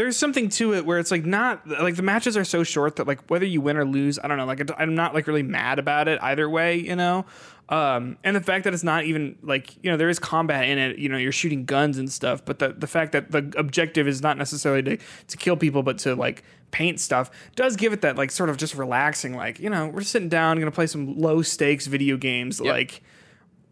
there's 0.00 0.16
something 0.16 0.48
to 0.48 0.72
it 0.72 0.86
where 0.86 0.98
it's 0.98 1.10
like 1.10 1.26
not 1.26 1.66
like 1.68 1.94
the 1.94 2.02
matches 2.02 2.34
are 2.34 2.44
so 2.44 2.62
short 2.62 2.96
that 2.96 3.06
like 3.06 3.28
whether 3.28 3.44
you 3.44 3.60
win 3.60 3.76
or 3.76 3.84
lose, 3.84 4.18
I 4.18 4.28
don't 4.28 4.38
know. 4.38 4.46
Like 4.46 4.62
I'm 4.80 4.94
not 4.94 5.12
like 5.12 5.26
really 5.26 5.42
mad 5.42 5.78
about 5.78 6.08
it 6.08 6.18
either 6.22 6.48
way, 6.48 6.76
you 6.76 6.96
know. 6.96 7.26
Um, 7.68 8.16
and 8.24 8.34
the 8.34 8.40
fact 8.40 8.64
that 8.64 8.72
it's 8.72 8.82
not 8.82 9.04
even 9.04 9.36
like 9.42 9.76
you 9.84 9.90
know 9.90 9.98
there 9.98 10.08
is 10.08 10.18
combat 10.18 10.66
in 10.66 10.78
it. 10.78 10.96
You 10.98 11.10
know, 11.10 11.18
you're 11.18 11.32
shooting 11.32 11.66
guns 11.66 11.98
and 11.98 12.10
stuff, 12.10 12.42
but 12.46 12.60
the 12.60 12.70
the 12.72 12.86
fact 12.86 13.12
that 13.12 13.30
the 13.30 13.52
objective 13.58 14.08
is 14.08 14.22
not 14.22 14.38
necessarily 14.38 14.82
to 14.84 14.96
to 15.28 15.36
kill 15.36 15.56
people, 15.58 15.82
but 15.82 15.98
to 15.98 16.14
like 16.16 16.44
paint 16.70 16.98
stuff 16.98 17.30
does 17.54 17.76
give 17.76 17.92
it 17.92 18.00
that 18.00 18.16
like 18.16 18.30
sort 18.30 18.48
of 18.48 18.56
just 18.56 18.74
relaxing. 18.74 19.36
Like 19.36 19.60
you 19.60 19.68
know, 19.68 19.86
we're 19.88 20.00
sitting 20.00 20.30
down, 20.30 20.58
gonna 20.58 20.70
play 20.70 20.86
some 20.86 21.18
low 21.18 21.42
stakes 21.42 21.86
video 21.86 22.16
games, 22.16 22.58
Yep. 22.58 22.72
like 22.72 23.02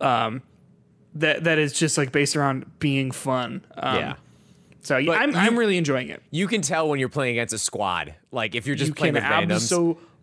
um, 0.03 0.43
that 1.15 1.45
that 1.45 1.59
is 1.59 1.73
just 1.73 1.97
like 1.97 2.13
based 2.13 2.37
around 2.37 2.79
being 2.79 3.11
fun. 3.13 3.65
Um, 3.79 3.97
yeah. 3.97 4.15
So 4.89 4.97
yeah, 4.97 5.13
I'm 5.13 5.31
you- 5.33 5.37
I'm 5.37 5.59
really 5.59 5.77
enjoying 5.77 6.09
it. 6.09 6.23
You 6.31 6.47
can 6.49 6.63
tell 6.63 6.89
when 6.89 6.99
you're 6.99 7.11
playing 7.11 7.33
against 7.33 7.53
a 7.53 7.59
squad. 7.59 8.15
Like 8.33 8.55
if 8.55 8.67
you're 8.67 8.75
just 8.75 8.89
you 8.89 8.95
playing 8.95 9.15
can 9.15 9.23
with 9.23 9.51
randoms. 9.51 9.57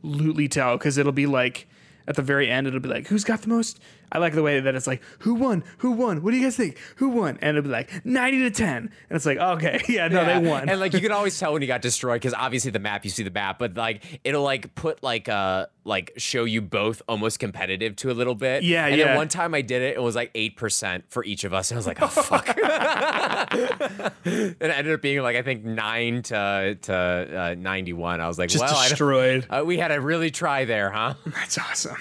absolutely 0.03 0.47
tell 0.47 0.75
because 0.77 0.97
it'll 0.97 1.11
be 1.11 1.27
like 1.27 1.67
at 2.07 2.15
the 2.15 2.21
very 2.23 2.49
end 2.49 2.65
it'll 2.67 2.79
be 2.79 2.89
like 2.89 3.07
who's 3.07 3.23
got 3.23 3.41
the 3.43 3.47
most 3.49 3.79
i 4.11 4.17
like 4.17 4.33
the 4.33 4.41
way 4.43 4.59
that 4.59 4.75
it's 4.75 4.87
like 4.87 5.01
who 5.19 5.33
won 5.35 5.63
who 5.79 5.91
won 5.91 6.21
what 6.23 6.31
do 6.31 6.37
you 6.37 6.43
guys 6.43 6.55
think 6.55 6.77
who 6.97 7.09
won 7.09 7.37
and 7.41 7.57
it'll 7.57 7.63
be 7.63 7.69
like 7.69 8.05
90 8.05 8.39
to 8.39 8.51
10 8.51 8.77
and 8.77 8.89
it's 9.11 9.25
like 9.25 9.37
okay 9.37 9.81
yeah 9.89 10.07
no 10.07 10.21
Yeah. 10.21 10.39
they 10.39 10.49
won 10.49 10.69
And 10.69 10.79
like 10.79 10.93
you 10.93 10.99
can 11.01 11.11
always 11.11 11.37
tell 11.39 11.53
when 11.53 11.61
you 11.61 11.67
got 11.67 11.81
destroyed 11.81 12.21
because 12.21 12.33
obviously 12.33 12.71
the 12.71 12.79
map 12.79 13.03
you 13.03 13.09
see 13.11 13.23
the 13.23 13.31
map, 13.31 13.59
but 13.59 13.75
like 13.75 14.19
it'll 14.23 14.43
like 14.43 14.75
put 14.75 15.01
like 15.03 15.27
uh 15.29 15.67
like 15.83 16.13
show 16.17 16.43
you 16.45 16.61
both 16.61 17.01
almost 17.07 17.39
competitive 17.39 17.95
to 17.97 18.09
a 18.09 18.13
little 18.13 18.33
bit. 18.35 18.63
Yeah, 18.63 18.87
And 18.87 18.97
yeah. 18.97 19.05
then 19.09 19.17
one 19.17 19.27
time 19.27 19.53
I 19.53 19.61
did 19.61 19.81
it, 19.83 19.95
it 19.97 20.01
was 20.01 20.15
like 20.15 20.31
eight 20.33 20.55
percent 20.57 21.05
for 21.09 21.23
each 21.23 21.43
of 21.43 21.53
us. 21.53 21.69
And 21.71 21.75
I 21.77 21.79
was 21.79 21.85
like, 21.87 22.01
oh 22.01 22.07
fuck. 22.07 22.47
and 22.57 24.11
it 24.25 24.61
ended 24.61 24.93
up 24.93 25.01
being 25.01 25.21
like 25.21 25.35
I 25.35 25.41
think 25.41 25.63
nine 25.63 26.21
to 26.23 26.77
to 26.83 26.93
uh, 26.95 27.55
ninety 27.57 27.93
one. 27.93 28.19
I 28.21 28.27
was 28.27 28.37
like, 28.39 28.49
just 28.49 28.63
well, 28.63 28.75
I 28.75 28.89
destroyed 28.89 29.45
uh, 29.49 29.63
we 29.65 29.77
had 29.77 29.89
to 29.89 29.95
really 30.01 30.31
try 30.31 30.65
there, 30.65 30.89
huh? 30.89 31.15
that's 31.25 31.57
awesome 31.57 31.97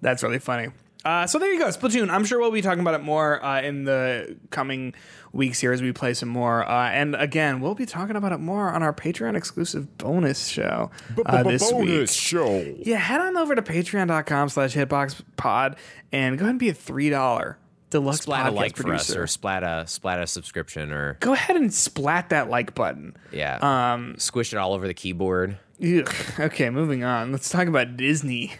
that's 0.00 0.22
really 0.22 0.38
funny 0.40 0.68
uh, 1.04 1.26
so 1.26 1.38
there 1.38 1.52
you 1.52 1.58
go 1.58 1.66
splatoon 1.68 2.10
i'm 2.10 2.24
sure 2.24 2.38
we'll 2.38 2.50
be 2.50 2.62
talking 2.62 2.80
about 2.80 2.94
it 2.94 3.02
more 3.02 3.44
uh, 3.44 3.60
in 3.60 3.84
the 3.84 4.36
coming 4.50 4.94
weeks 5.32 5.58
here 5.60 5.72
as 5.72 5.80
we 5.82 5.92
play 5.92 6.12
some 6.14 6.28
more 6.28 6.68
uh, 6.68 6.88
and 6.90 7.14
again 7.16 7.60
we'll 7.60 7.74
be 7.74 7.86
talking 7.86 8.16
about 8.16 8.32
it 8.32 8.38
more 8.38 8.68
on 8.72 8.82
our 8.82 8.92
patreon 8.92 9.36
exclusive 9.36 9.96
bonus 9.98 10.46
show 10.46 10.90
uh, 11.26 11.42
this 11.42 11.72
week 11.72 12.08
show. 12.08 12.58
Yeah, 12.78 12.96
head 12.98 13.20
on 13.20 13.36
over 13.36 13.54
to 13.54 13.62
patreon.com 13.62 14.48
slash 14.50 14.74
hitboxpod 14.74 15.76
and 16.12 16.38
go 16.38 16.44
ahead 16.44 16.50
and 16.50 16.58
be 16.58 16.68
a 16.68 16.74
$3 16.74 17.56
deluxe 17.90 18.20
Splat 18.22 18.46
a 18.46 18.50
podcast 18.50 18.54
like 18.54 18.76
for 18.76 18.94
us 18.94 19.06
producer. 19.06 19.22
or 19.22 19.26
splat 19.26 19.62
a 19.62 19.86
splat 19.86 20.18
a 20.20 20.26
subscription 20.26 20.92
or 20.92 21.18
go 21.20 21.32
ahead 21.34 21.56
and 21.56 21.72
splat 21.74 22.30
that 22.30 22.48
like 22.48 22.74
button. 22.74 23.14
yeah. 23.32 23.58
Um 23.92 24.14
squish 24.18 24.52
it 24.52 24.56
all 24.56 24.72
over 24.72 24.86
the 24.86 24.94
keyboard. 24.94 25.58
Ugh. 25.82 26.14
Okay, 26.40 26.70
moving 26.70 27.04
on. 27.04 27.32
Let's 27.32 27.48
talk 27.48 27.66
about 27.68 27.96
Disney. 27.96 28.52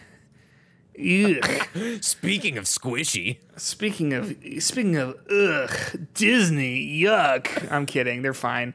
Ugh. 0.99 1.99
Speaking 2.01 2.57
of 2.57 2.65
squishy. 2.65 3.37
speaking 3.57 4.13
of 4.13 4.35
speaking 4.59 4.95
of 4.97 5.15
ugh, 5.29 6.07
Disney, 6.13 7.01
yuck. 7.01 7.71
I'm 7.71 7.85
kidding. 7.85 8.21
They're 8.21 8.33
fine. 8.33 8.73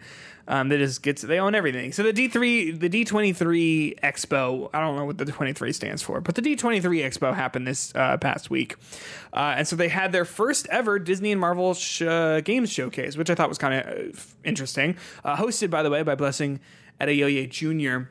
Um, 0.49 0.71
they 0.71 0.79
just 0.79 1.03
get 1.03 1.19
to, 1.19 1.27
they 1.27 1.39
own 1.39 1.55
everything. 1.55 1.93
So 1.93 2.03
the 2.03 2.13
D3, 2.13 2.81
the 2.81 2.89
D23 2.89 4.01
Expo, 4.01 4.71
I 4.73 4.81
don't 4.81 4.97
know 4.97 5.05
what 5.05 5.19
the 5.19 5.27
23 5.27 5.73
stands 5.75 6.01
for, 6.03 6.23
but 6.23 6.37
the 6.37 6.41
D23 6.41 6.81
Expo 7.05 7.35
happened 7.35 7.67
this 7.67 7.93
uh, 7.95 8.17
past 8.17 8.49
week, 8.49 8.77
uh, 9.35 9.57
and 9.59 9.69
so 9.69 9.77
they 9.77 9.89
had 9.89 10.11
their 10.11 10.25
first 10.25 10.67
ever 10.71 10.99
Disney 10.99 11.33
and 11.33 11.41
Marvel 11.41 11.75
sh- 11.75 12.01
uh, 12.01 12.41
games 12.41 12.73
showcase, 12.73 13.15
which 13.19 13.29
I 13.29 13.35
thought 13.35 13.51
was 13.51 13.59
kind 13.59 13.75
of 13.75 13.87
uh, 13.87 14.19
interesting. 14.43 14.97
Uh, 15.23 15.37
hosted, 15.37 15.69
by 15.69 15.83
the 15.83 15.91
way, 15.91 16.03
by 16.03 16.15
Blessing 16.15 16.61
Adeoye 16.99 17.51
Jr. 17.51 18.09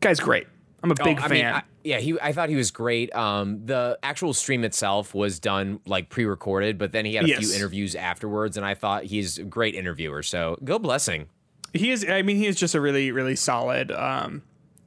Guy's 0.00 0.18
great. 0.18 0.46
I'm 0.86 0.90
a 0.92 1.04
big 1.04 1.18
Oh, 1.18 1.22
fan. 1.22 1.30
Mean, 1.30 1.44
I, 1.46 1.62
yeah, 1.84 1.98
he. 1.98 2.18
I 2.20 2.32
thought 2.32 2.48
he 2.48 2.56
was 2.56 2.70
great. 2.70 3.14
Um, 3.14 3.64
the 3.66 3.98
actual 4.02 4.32
stream 4.32 4.64
itself 4.64 5.14
was 5.14 5.38
done 5.38 5.80
like 5.86 6.08
pre-recorded, 6.08 6.78
but 6.78 6.92
then 6.92 7.04
he 7.04 7.14
had 7.14 7.24
a 7.24 7.28
Yes. 7.28 7.38
few 7.38 7.54
interviews 7.54 7.94
afterwards, 7.94 8.56
and 8.56 8.64
I 8.64 8.74
thought 8.74 9.04
he's 9.04 9.38
a 9.38 9.44
great 9.44 9.74
interviewer. 9.74 10.22
So 10.22 10.58
go 10.64 10.78
blessing. 10.78 11.28
he 11.72 11.90
is 11.90 12.06
i 12.08 12.22
mean 12.22 12.36
he 12.36 12.46
is 12.46 12.56
just 12.56 12.74
a 12.74 12.80
really 12.80 13.10
really 13.12 13.36
solid 13.36 13.90
um 13.92 14.40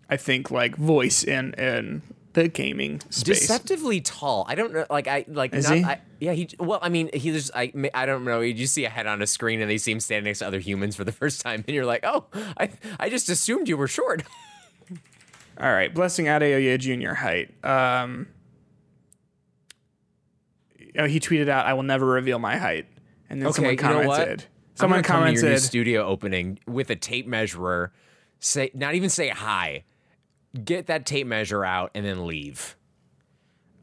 i 0.09 0.17
think 0.17 0.49
like 0.49 0.75
voice 0.75 1.23
in 1.23 1.53
in 1.53 2.01
the 2.33 2.47
gaming 2.47 2.99
space 3.09 3.39
Deceptively 3.41 4.01
tall. 4.01 4.45
I 4.47 4.53
don't 4.55 4.71
know. 4.71 4.85
Like 4.89 5.07
I 5.07 5.25
like. 5.27 5.53
Is 5.53 5.67
not, 5.67 5.77
he? 5.77 5.83
I, 5.83 5.99
yeah. 6.19 6.33
He. 6.33 6.47
Well, 6.59 6.77
I 6.81 6.89
mean, 6.89 7.09
he 7.11 7.31
just. 7.31 7.49
I. 7.55 7.73
I 7.95 8.05
don't 8.05 8.23
know. 8.23 8.39
You 8.41 8.53
just 8.53 8.75
see 8.75 8.85
a 8.85 8.89
head 8.89 9.07
on 9.07 9.19
a 9.23 9.27
screen, 9.27 9.61
and 9.61 9.69
they 9.69 9.79
see 9.79 9.91
him 9.91 9.99
standing 9.99 10.25
next 10.29 10.39
to 10.39 10.47
other 10.47 10.59
humans 10.59 10.95
for 10.95 11.03
the 11.03 11.11
first 11.11 11.41
time, 11.41 11.63
and 11.67 11.75
you're 11.75 11.87
like, 11.87 12.01
oh, 12.05 12.25
I. 12.55 12.69
I 12.99 13.09
just 13.09 13.29
assumed 13.29 13.67
you 13.67 13.77
were 13.77 13.87
short. 13.87 14.23
all 15.59 15.71
right 15.71 15.93
blessing 15.93 16.25
adeoye 16.25 16.77
junior 16.79 17.13
height. 17.13 17.53
Um 17.63 18.27
oh, 20.97 21.05
he 21.07 21.19
tweeted 21.19 21.49
out 21.49 21.65
i 21.65 21.73
will 21.73 21.83
never 21.83 22.05
reveal 22.05 22.39
my 22.39 22.57
height. 22.57 22.87
And 23.29 23.41
then 23.41 23.53
someone 23.53 23.75
you 23.75 23.81
know 23.81 24.07
what? 24.07 24.17
commented. 24.17 24.45
Someone 24.75 25.03
come 25.03 25.21
to 25.21 25.25
your 25.25 25.33
new 25.33 25.39
commented 25.41 25.61
studio 25.61 26.05
opening 26.05 26.59
with 26.65 26.89
a 26.89 26.95
tape 26.95 27.27
measurer. 27.27 27.91
Say 28.39 28.71
not 28.73 28.95
even 28.95 29.09
say 29.09 29.29
hi. 29.29 29.83
Get 30.63 30.87
that 30.87 31.05
tape 31.05 31.27
measure 31.27 31.63
out 31.63 31.91
and 31.93 32.05
then 32.05 32.25
leave. 32.25 32.75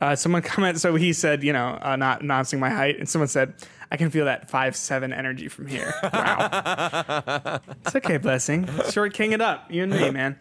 uh, 0.01 0.17
someone 0.17 0.43
commented 0.53 0.81
so 0.81 0.95
he 0.97 1.13
said 1.13 1.43
you 1.45 1.53
know 1.53 1.79
uh, 1.83 1.97
not 1.97 2.23
announcing 2.23 2.59
my 2.59 2.71
height. 2.71 2.99
And 2.99 3.09
someone 3.09 3.29
said 3.29 3.55
i 3.93 3.97
can 3.97 4.11
feel 4.11 4.25
that 4.25 4.51
five 4.51 4.75
seven 4.75 5.13
energy 5.13 5.49
from 5.49 5.67
here. 5.67 5.93
Wow. 6.13 7.61
It's 7.85 7.95
okay 7.95 8.17
blessing. 8.17 8.69
Short 8.91 9.15
king 9.15 9.31
it 9.33 9.41
up. 9.41 9.71
You 9.71 9.85
and 9.85 9.93
me 9.93 10.11
man 10.11 10.41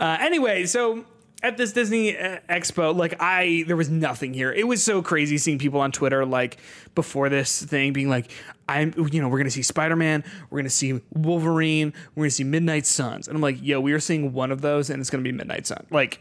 uh, 0.00 0.16
anyway 0.20 0.66
so 0.66 1.04
at 1.42 1.56
this 1.56 1.72
disney 1.72 2.16
uh, 2.18 2.38
expo 2.48 2.94
like 2.94 3.14
i 3.20 3.64
there 3.66 3.76
was 3.76 3.88
nothing 3.88 4.34
here. 4.34 4.52
It 4.52 4.66
was 4.66 4.82
so 4.82 5.02
crazy 5.02 5.38
seeing 5.38 5.58
people 5.58 5.80
on 5.80 5.92
twitter 5.92 6.26
like 6.26 6.58
before 6.94 7.28
this 7.28 7.62
thing 7.62 7.92
being 7.92 8.08
like 8.08 8.30
i'm 8.68 8.92
you 9.12 9.22
know 9.22 9.28
we're 9.28 9.38
gonna 9.38 9.50
see 9.50 9.62
spider-man 9.62 10.24
we're 10.50 10.58
gonna 10.58 10.68
see 10.68 11.00
wolverine 11.12 11.92
we're 12.14 12.24
gonna 12.24 12.30
see 12.30 12.44
midnight 12.44 12.86
suns. 12.86 13.28
And 13.28 13.36
i'm 13.36 13.42
like 13.42 13.58
yo 13.62 13.80
we 13.80 13.92
are 13.92 14.00
seeing 14.00 14.32
one 14.32 14.50
of 14.50 14.60
those 14.60 14.90
and 14.90 15.00
it's 15.00 15.10
gonna 15.10 15.22
be 15.22 15.32
midnight 15.32 15.66
sun. 15.66 15.86
Like 15.90 16.20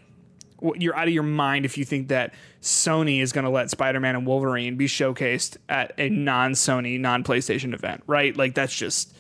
you're 0.75 0.95
out 0.95 1.07
of 1.07 1.13
your 1.13 1.23
mind 1.23 1.65
if 1.65 1.77
you 1.77 1.85
think 1.85 2.09
that 2.09 2.33
Sony 2.61 3.21
is 3.21 3.31
to 3.31 3.49
let 3.49 3.69
Spider-Man 3.69 4.15
and 4.15 4.25
Wolverine 4.27 4.75
be 4.75 4.87
showcased 4.87 5.57
at 5.67 5.93
a 5.97 6.09
non-Sony, 6.09 6.99
non-PlayStation 6.99 7.73
event, 7.73 8.03
right? 8.07 8.35
Like 8.35 8.55
that's 8.55 8.75
just 8.75 9.15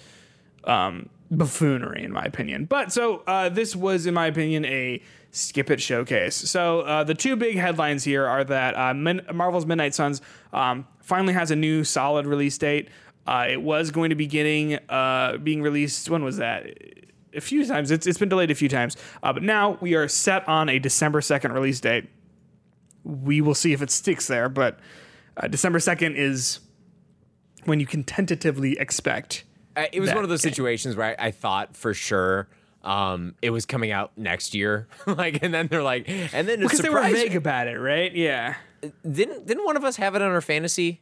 um, 0.65 1.09
buffoonery, 1.31 2.03
in 2.03 2.11
my 2.11 2.23
opinion. 2.23 2.65
But 2.65 2.91
so 2.91 3.23
uh, 3.27 3.49
this 3.49 3.75
was, 3.75 4.05
in 4.05 4.13
my 4.13 4.27
opinion, 4.27 4.65
a 4.65 5.01
skip 5.31 5.69
it 5.69 5.81
showcase. 5.81 6.35
So 6.35 6.81
uh, 6.81 7.03
the 7.03 7.13
two 7.13 7.35
big 7.35 7.57
headlines 7.57 8.03
here 8.03 8.25
are 8.25 8.43
that 8.45 8.75
uh, 8.75 8.93
Min- 8.93 9.25
Marvel's 9.33 9.65
Midnight 9.65 9.93
Suns 9.93 10.21
um, 10.53 10.87
finally 11.01 11.33
has 11.33 11.51
a 11.51 11.55
new 11.55 11.83
solid 11.83 12.25
release 12.25 12.57
date. 12.57 12.89
Uh, 13.27 13.45
it 13.47 13.61
was 13.61 13.91
going 13.91 14.09
to 14.09 14.15
be 14.15 14.25
getting 14.25 14.79
uh, 14.89 15.37
being 15.37 15.61
released. 15.61 16.09
When 16.09 16.23
was 16.23 16.37
that? 16.37 16.65
A 17.35 17.41
few 17.41 17.63
times. 17.65 17.91
It's, 17.91 18.07
it's 18.07 18.17
been 18.17 18.29
delayed 18.29 18.49
a 18.49 18.55
few 18.55 18.69
times. 18.69 18.97
Uh, 19.21 19.31
but 19.31 19.43
now 19.43 19.77
we 19.81 19.93
are 19.93 20.07
set 20.07 20.47
on 20.47 20.67
a 20.67 20.79
December 20.79 21.21
second 21.21 21.51
release 21.51 21.79
date. 21.79 22.09
We 23.03 23.39
will 23.41 23.53
see 23.53 23.71
if 23.71 23.83
it 23.83 23.91
sticks 23.91 24.25
there. 24.25 24.49
But 24.49 24.79
December 25.51 25.79
second 25.79 26.15
is 26.15 26.59
when 27.65 27.79
you 27.79 27.85
can 27.85 28.03
tentatively 28.03 28.79
expect. 28.79 29.43
It 29.91 29.99
was 29.99 30.13
one 30.13 30.23
of 30.23 30.29
those 30.29 30.41
game. 30.41 30.51
situations 30.51 30.95
where 30.95 31.19
I, 31.19 31.27
I 31.27 31.31
thought 31.31 31.75
for 31.75 31.93
sure 31.93 32.47
um, 32.83 33.35
it 33.41 33.49
was 33.49 33.65
coming 33.65 33.91
out 33.91 34.11
next 34.17 34.53
year. 34.53 34.87
like, 35.05 35.43
and 35.43 35.53
then 35.53 35.67
they're 35.67 35.83
like, 35.83 36.07
and 36.07 36.47
then 36.47 36.59
Because 36.61 36.79
they 36.79 36.89
were 36.89 37.01
vague 37.01 37.35
about 37.35 37.67
it, 37.67 37.77
right? 37.77 38.13
Yeah. 38.13 38.55
Didn't 39.09 39.45
didn't 39.45 39.65
one 39.65 39.75
of 39.75 39.83
us 39.83 39.97
have 39.97 40.15
it 40.15 40.21
on 40.21 40.31
our 40.31 40.41
fantasy? 40.41 41.01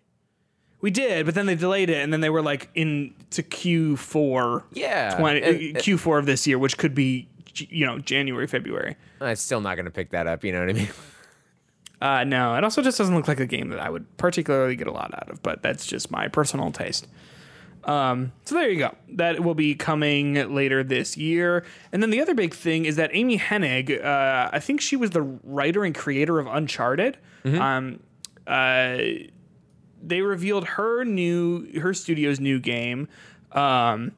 We 0.82 0.92
did, 0.92 1.26
but 1.26 1.34
then 1.36 1.48
they 1.48 1.56
delayed 1.56 1.90
it, 1.90 1.98
and 2.04 2.14
then 2.14 2.22
they 2.22 2.30
were 2.30 2.42
like 2.42 2.70
in 2.76 3.14
to 3.32 3.42
Q4, 3.44 4.64
Yeah. 4.74 5.18
20, 5.18 5.42
uh, 5.42 5.80
Q4 5.80 6.20
of 6.20 6.26
this 6.28 6.46
year, 6.46 6.60
which 6.60 6.78
could 6.78 6.94
be 6.94 7.28
you 7.56 7.86
know 7.86 8.00
January, 8.00 8.48
February. 8.48 8.96
I'm 9.22 9.36
still 9.36 9.62
not 9.62 9.76
going 9.76 9.86
to 9.86 9.92
pick 9.92 10.12
that 10.12 10.28
up. 10.28 10.44
You 10.44 10.52
know 10.54 10.60
what 10.62 10.70
I 10.70 10.74
mean? 10.74 10.90
Uh, 12.00 12.24
no, 12.24 12.54
it 12.56 12.64
also 12.64 12.84
just 12.84 12.96
doesn't 13.00 13.16
look 13.16 13.28
like 13.28 13.40
a 13.40 13.48
game 13.48 13.70
that 13.70 13.80
I 13.80 13.90
would 13.90 14.18
particularly 14.18 14.76
get 14.76 14.86
a 14.86 14.92
lot 14.92 15.12
out 15.16 15.32
of, 15.32 15.42
but 15.42 15.64
that's 15.64 15.84
just 15.84 16.12
my 16.12 16.28
personal 16.28 16.72
taste. 16.72 17.08
Um, 17.88 18.34
so 18.44 18.56
there 18.56 18.70
you 18.70 18.80
go. 18.80 18.96
That 19.14 19.40
will 19.40 19.56
be 19.56 19.74
coming 19.74 20.54
later 20.54 20.84
this 20.84 21.16
year. 21.16 21.64
And 21.94 22.04
then 22.04 22.10
the 22.10 22.22
other 22.22 22.36
big 22.36 22.54
thing 22.54 22.86
is 22.86 22.98
that 22.98 23.10
Amy 23.14 23.40
Hennig, 23.40 24.04
uh, 24.04 24.50
I 24.52 24.60
think 24.60 24.82
she 24.82 24.98
was 24.98 25.12
the 25.12 25.22
writer 25.22 25.86
and 25.86 25.96
creator 25.96 26.38
of 26.38 26.48
Uncharted. 26.48 27.18
Um, 27.62 28.02
uh, 28.46 28.98
they 30.04 30.22
revealed 30.22 30.66
her 30.68 31.06
new 31.06 31.80
her 31.80 31.94
studio's 31.94 32.40
new 32.40 32.60
game. 32.60 33.08
Um, 33.54 34.12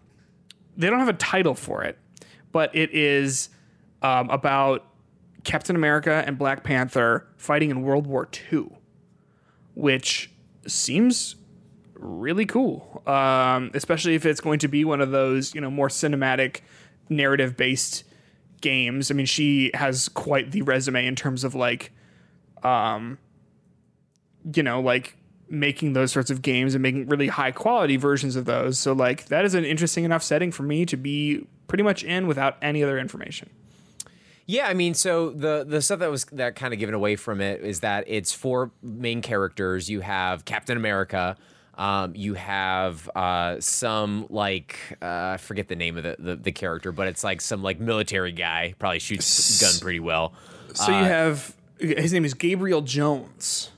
they 0.75 0.89
don't 0.89 0.99
have 0.99 1.09
a 1.09 1.13
title 1.13 1.53
for 1.53 1.83
it, 1.83 1.97
but 2.51 2.75
it 2.75 2.93
is 2.93 3.49
um, 4.01 4.29
about 4.29 4.85
Captain 5.43 5.75
America 5.75 6.23
and 6.25 6.37
Black 6.37 6.63
Panther 6.63 7.27
fighting 7.37 7.69
in 7.69 7.81
World 7.83 8.07
War 8.07 8.27
II, 8.51 8.69
which 9.75 10.31
seems 10.67 11.35
really 11.99 12.45
cool. 12.45 13.03
Um, 13.05 13.71
especially 13.73 14.15
if 14.15 14.25
it's 14.25 14.41
going 14.41 14.59
to 14.59 14.67
be 14.67 14.85
one 14.85 15.01
of 15.01 15.11
those, 15.11 15.53
you 15.53 15.61
know, 15.61 15.69
more 15.69 15.89
cinematic, 15.89 16.61
narrative 17.09 17.57
based 17.57 18.03
games. 18.61 19.11
I 19.11 19.13
mean, 19.13 19.25
she 19.25 19.71
has 19.73 20.09
quite 20.09 20.51
the 20.51 20.61
resume 20.61 21.05
in 21.05 21.15
terms 21.15 21.43
of 21.43 21.55
like, 21.55 21.91
um, 22.63 23.17
you 24.53 24.63
know, 24.63 24.79
like 24.79 25.15
making 25.49 25.93
those 25.93 26.11
sorts 26.11 26.29
of 26.29 26.41
games 26.41 26.75
and 26.75 26.81
making 26.81 27.07
really 27.07 27.27
high 27.27 27.51
quality 27.51 27.97
versions 27.97 28.35
of 28.35 28.45
those. 28.45 28.77
So 28.77 28.93
like 28.93 29.25
that 29.25 29.45
is 29.45 29.55
an 29.55 29.65
interesting 29.65 30.03
enough 30.03 30.23
setting 30.23 30.51
for 30.51 30.63
me 30.63 30.85
to 30.85 30.97
be 30.97 31.47
pretty 31.67 31.83
much 31.83 32.03
in 32.03 32.27
without 32.27 32.57
any 32.61 32.83
other 32.83 32.99
information. 32.99 33.49
Yeah, 34.45 34.67
I 34.67 34.73
mean, 34.73 34.95
so 34.95 35.29
the 35.29 35.63
the 35.67 35.79
stuff 35.79 35.99
that 35.99 36.09
was 36.09 36.25
that 36.25 36.55
kind 36.55 36.73
of 36.73 36.79
given 36.79 36.95
away 36.95 37.15
from 37.15 37.39
it 37.39 37.61
is 37.61 37.81
that 37.81 38.03
it's 38.07 38.33
four 38.33 38.71
main 38.81 39.21
characters. 39.21 39.89
You 39.91 40.01
have 40.01 40.43
Captain 40.43 40.75
America. 40.75 41.37
Um, 41.79 42.13
you 42.13 42.33
have 42.33 43.09
uh, 43.15 43.61
some 43.61 44.27
like 44.29 44.77
uh, 45.01 45.31
I 45.33 45.37
forget 45.37 45.69
the 45.69 45.75
name 45.77 45.95
of 45.97 46.03
the, 46.03 46.15
the, 46.19 46.35
the 46.35 46.51
character, 46.51 46.91
but 46.91 47.07
it's 47.07 47.23
like 47.23 47.39
some 47.39 47.63
like 47.63 47.79
military 47.79 48.33
guy. 48.33 48.73
Probably 48.77 48.99
shoots 48.99 49.61
gun 49.61 49.79
pretty 49.81 50.01
well. 50.01 50.33
So 50.75 50.91
you 50.91 50.97
Uh, 50.97 51.03
have 51.05 51.55
his 51.79 52.11
name 52.11 52.25
is 52.25 52.33
Gabriel 52.33 52.81
Jones, 52.81 53.71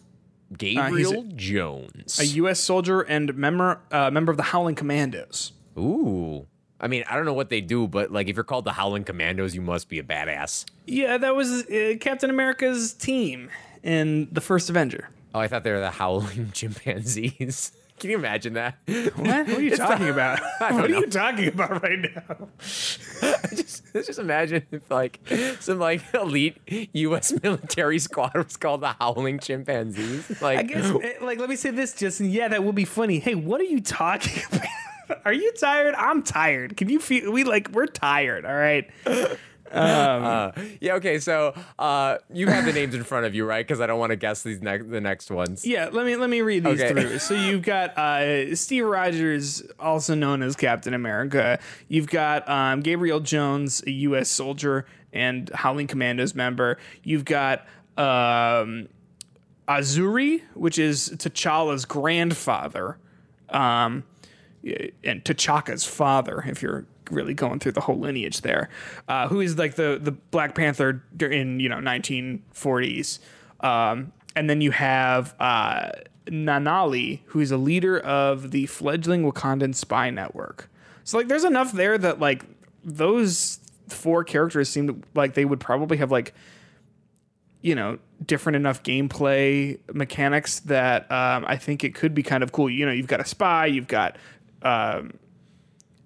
Gabriel 0.58 1.24
Jones. 1.36 2.20
a 2.20 2.26
U.S. 2.26 2.60
soldier 2.60 3.02
and 3.02 3.36
member 3.38 3.80
uh, 3.92 4.10
member 4.12 4.32
of 4.32 4.38
the 4.38 4.44
Howling 4.44 4.76
Commandos. 4.76 5.54
Ooh. 5.78 6.48
I 6.84 6.88
mean, 6.88 7.04
I 7.08 7.16
don't 7.16 7.26
know 7.26 7.34
what 7.34 7.50
they 7.50 7.62
do, 7.62 7.88
but 7.88 8.12
like 8.12 8.28
if 8.28 8.36
you're 8.36 8.44
called 8.44 8.66
the 8.66 8.72
Howling 8.74 9.04
Commandos, 9.04 9.54
you 9.54 9.62
must 9.62 9.88
be 9.88 10.00
a 10.00 10.04
badass. 10.04 10.66
Yeah, 10.88 11.20
that 11.20 11.36
was 11.36 11.64
uh, 11.68 11.94
Captain 12.02 12.32
America's 12.32 12.94
team 12.94 13.52
in 13.84 14.28
the 14.32 14.42
first 14.42 14.68
Avenger. 14.72 15.10
Oh, 15.36 15.40
I 15.40 15.48
thought 15.48 15.64
they 15.64 15.72
were 15.72 15.80
the 15.80 15.92
Howling 15.92 16.50
Chimpanzees. 16.54 17.72
Can 18.02 18.10
you 18.10 18.18
imagine 18.18 18.54
that? 18.54 18.80
What? 18.88 19.16
What 19.16 19.50
are 19.50 19.62
you 19.62 19.78
talking 19.78 20.10
about? 20.10 20.40
What 20.58 20.72
are 20.72 20.88
know. 20.88 21.00
you 21.02 21.06
talking 21.06 21.50
about 21.50 21.84
right 21.84 22.00
now? 22.00 22.48
just, 22.58 23.84
let's 23.94 24.08
just 24.08 24.18
imagine 24.18 24.66
if 24.72 24.90
like 24.90 25.20
some 25.60 25.78
like 25.78 26.02
elite 26.16 26.58
U.S. 26.94 27.32
military 27.44 28.00
squad 28.00 28.36
was 28.36 28.58
called 28.58 28.82
the 28.82 28.96
Howling 29.00 29.38
Chimpanzees. 29.38 30.42
Like, 30.42 30.58
I 30.58 30.64
guess, 30.64 30.92
eh, 31.04 31.14
like, 31.22 31.38
let 31.40 31.48
me 31.48 31.56
say 31.56 31.70
this, 31.70 31.94
Justin. 31.94 32.32
Yeah, 32.32 32.48
that 32.48 32.64
would 32.64 32.74
be 32.74 32.86
funny. 32.86 33.20
Hey, 33.20 33.36
what 33.36 33.62
are 33.62 33.66
you 33.66 33.82
talking 33.82 34.42
about? 34.52 35.22
Are 35.24 35.34
you 35.34 35.52
tired? 35.54 35.94
I'm 35.94 36.24
tired. 36.24 36.78
Can 36.78 36.90
you 36.90 37.00
feel? 37.00 37.32
We 37.32 37.44
like 37.44 37.70
we're 37.70 37.86
tired. 37.86 38.48
All 38.48 38.56
right. 38.56 38.90
Uh, 39.72 40.52
yeah, 40.80 40.96
okay. 40.96 41.20
So 41.20 41.54
uh, 41.80 42.18
you 42.34 42.48
have 42.48 42.66
the 42.66 42.74
names 42.74 42.94
in 42.94 43.04
front 43.04 43.26
of 43.26 43.34
you, 43.36 43.46
right? 43.46 43.66
Because 43.66 43.80
I 43.82 43.88
don't 43.88 44.00
want 44.00 44.10
to 44.12 44.16
guess 44.16 44.44
these 44.44 44.62
next 44.62 44.90
the 44.90 45.02
next 45.02 45.32
ones. 45.32 45.66
Yeah, 45.66 45.90
let 45.92 46.06
me 46.06 46.16
let 46.16 46.30
me 46.30 46.42
read 46.42 46.64
these 46.64 46.82
Okay. 46.82 46.90
through. 46.92 47.20
So 47.20 47.34
you've 47.34 47.62
got 47.64 47.98
uh, 47.98 48.56
Steve 48.56 48.86
Rogers, 48.86 49.64
also 49.80 50.16
known 50.16 50.42
as 50.42 50.56
Captain 50.56 50.94
America. 50.94 51.60
You've 51.88 52.08
got 52.08 52.48
um, 52.50 52.82
Gabriel 52.82 53.20
Jones, 53.20 53.82
a 53.88 53.92
U.S. 53.92 54.30
soldier 54.30 54.86
and 55.14 55.50
Howling 55.54 55.88
Commandos 55.88 56.36
member. 56.36 56.78
You've 57.04 57.26
got 57.26 57.66
um, 57.98 58.88
Azzuri, 59.68 60.42
which 60.54 60.78
is 60.80 61.10
T'Challa's 61.10 61.86
grandfather, 61.86 62.98
um, 63.50 64.04
and 64.64 65.24
T'Chaka's 65.24 65.86
father. 65.86 66.44
If 66.48 66.62
you're 66.62 66.86
really 67.10 67.34
going 67.34 67.60
through 67.60 67.74
the 67.74 67.82
whole 67.82 67.98
lineage 67.98 68.42
there, 68.42 68.70
uh, 69.08 69.28
who 69.28 69.40
is 69.40 69.58
like 69.58 69.76
the 69.76 70.00
the 70.02 70.12
Black 70.12 70.56
Panther 70.56 71.04
in 71.20 71.60
you 71.60 71.70
know 71.70 71.78
1940s, 71.78 73.20
um, 73.62 74.12
and 74.36 74.50
then 74.50 74.62
you 74.62 74.72
have 74.72 75.36
uh, 75.40 75.90
Nanali, 76.28 77.22
who 77.26 77.40
is 77.40 77.52
a 77.52 77.58
leader 77.58 78.00
of 78.00 78.52
the 78.52 78.66
fledgling 78.68 79.30
Wakandan 79.30 79.76
spy 79.76 80.10
network. 80.10 80.70
So 81.04 81.18
like, 81.18 81.28
there's 81.28 81.44
enough 81.44 81.72
there 81.72 81.98
that 81.98 82.20
like 82.20 82.46
those 82.84 83.60
four 83.90 84.24
characters 84.24 84.70
seem 84.70 85.04
like 85.14 85.34
they 85.34 85.46
would 85.46 85.60
probably 85.60 85.98
have 85.98 86.12
like 86.12 86.34
you 87.62 87.76
know 87.76 88.00
different 88.26 88.56
enough 88.56 88.84
gameplay 88.84 89.80
mechanics 89.94 90.60
that 90.62 91.12
um, 91.12 91.46
I 91.48 91.58
think 91.58 91.84
it 91.84 91.96
could 91.96 92.14
be 92.14 92.24
kind 92.24 92.44
of 92.44 92.52
cool. 92.52 92.70
You 92.70 92.86
know, 92.86 92.92
you've 92.92 93.08
got 93.08 93.20
a 93.20 93.26
spy, 93.26 93.66
you've 93.66 93.88
got 93.88 94.18
um, 94.62 95.14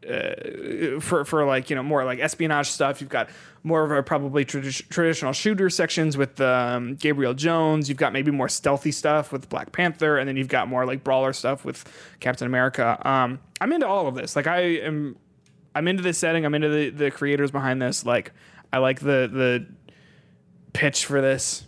uh, 0.07 0.99
for 0.99 1.25
for 1.25 1.45
like 1.45 1.69
you 1.69 1.75
know 1.75 1.83
more 1.83 2.03
like 2.03 2.19
espionage 2.19 2.69
stuff. 2.69 3.01
You've 3.01 3.09
got 3.09 3.29
more 3.63 3.83
of 3.83 3.91
a 3.91 4.03
probably 4.03 4.45
tradi- 4.45 4.87
traditional 4.89 5.33
shooter 5.33 5.69
sections 5.69 6.17
with 6.17 6.39
um, 6.39 6.95
Gabriel 6.95 7.33
Jones. 7.33 7.89
You've 7.89 7.97
got 7.97 8.13
maybe 8.13 8.31
more 8.31 8.49
stealthy 8.49 8.91
stuff 8.91 9.31
with 9.31 9.49
Black 9.49 9.71
Panther, 9.71 10.17
and 10.17 10.27
then 10.27 10.37
you've 10.37 10.47
got 10.47 10.67
more 10.67 10.85
like 10.85 11.03
brawler 11.03 11.33
stuff 11.33 11.65
with 11.65 11.83
Captain 12.19 12.45
America. 12.45 13.01
Um, 13.07 13.39
I'm 13.59 13.73
into 13.73 13.87
all 13.87 14.07
of 14.07 14.15
this. 14.15 14.35
Like 14.35 14.47
I 14.47 14.59
am, 14.59 15.17
I'm 15.73 15.87
into 15.87 16.03
this 16.03 16.17
setting. 16.17 16.45
I'm 16.45 16.53
into 16.53 16.69
the 16.69 16.89
the 16.89 17.11
creators 17.11 17.51
behind 17.51 17.81
this. 17.81 18.05
Like 18.05 18.31
I 18.71 18.77
like 18.77 18.99
the 18.99 19.29
the 19.31 19.65
pitch 20.73 21.05
for 21.05 21.21
this. 21.21 21.63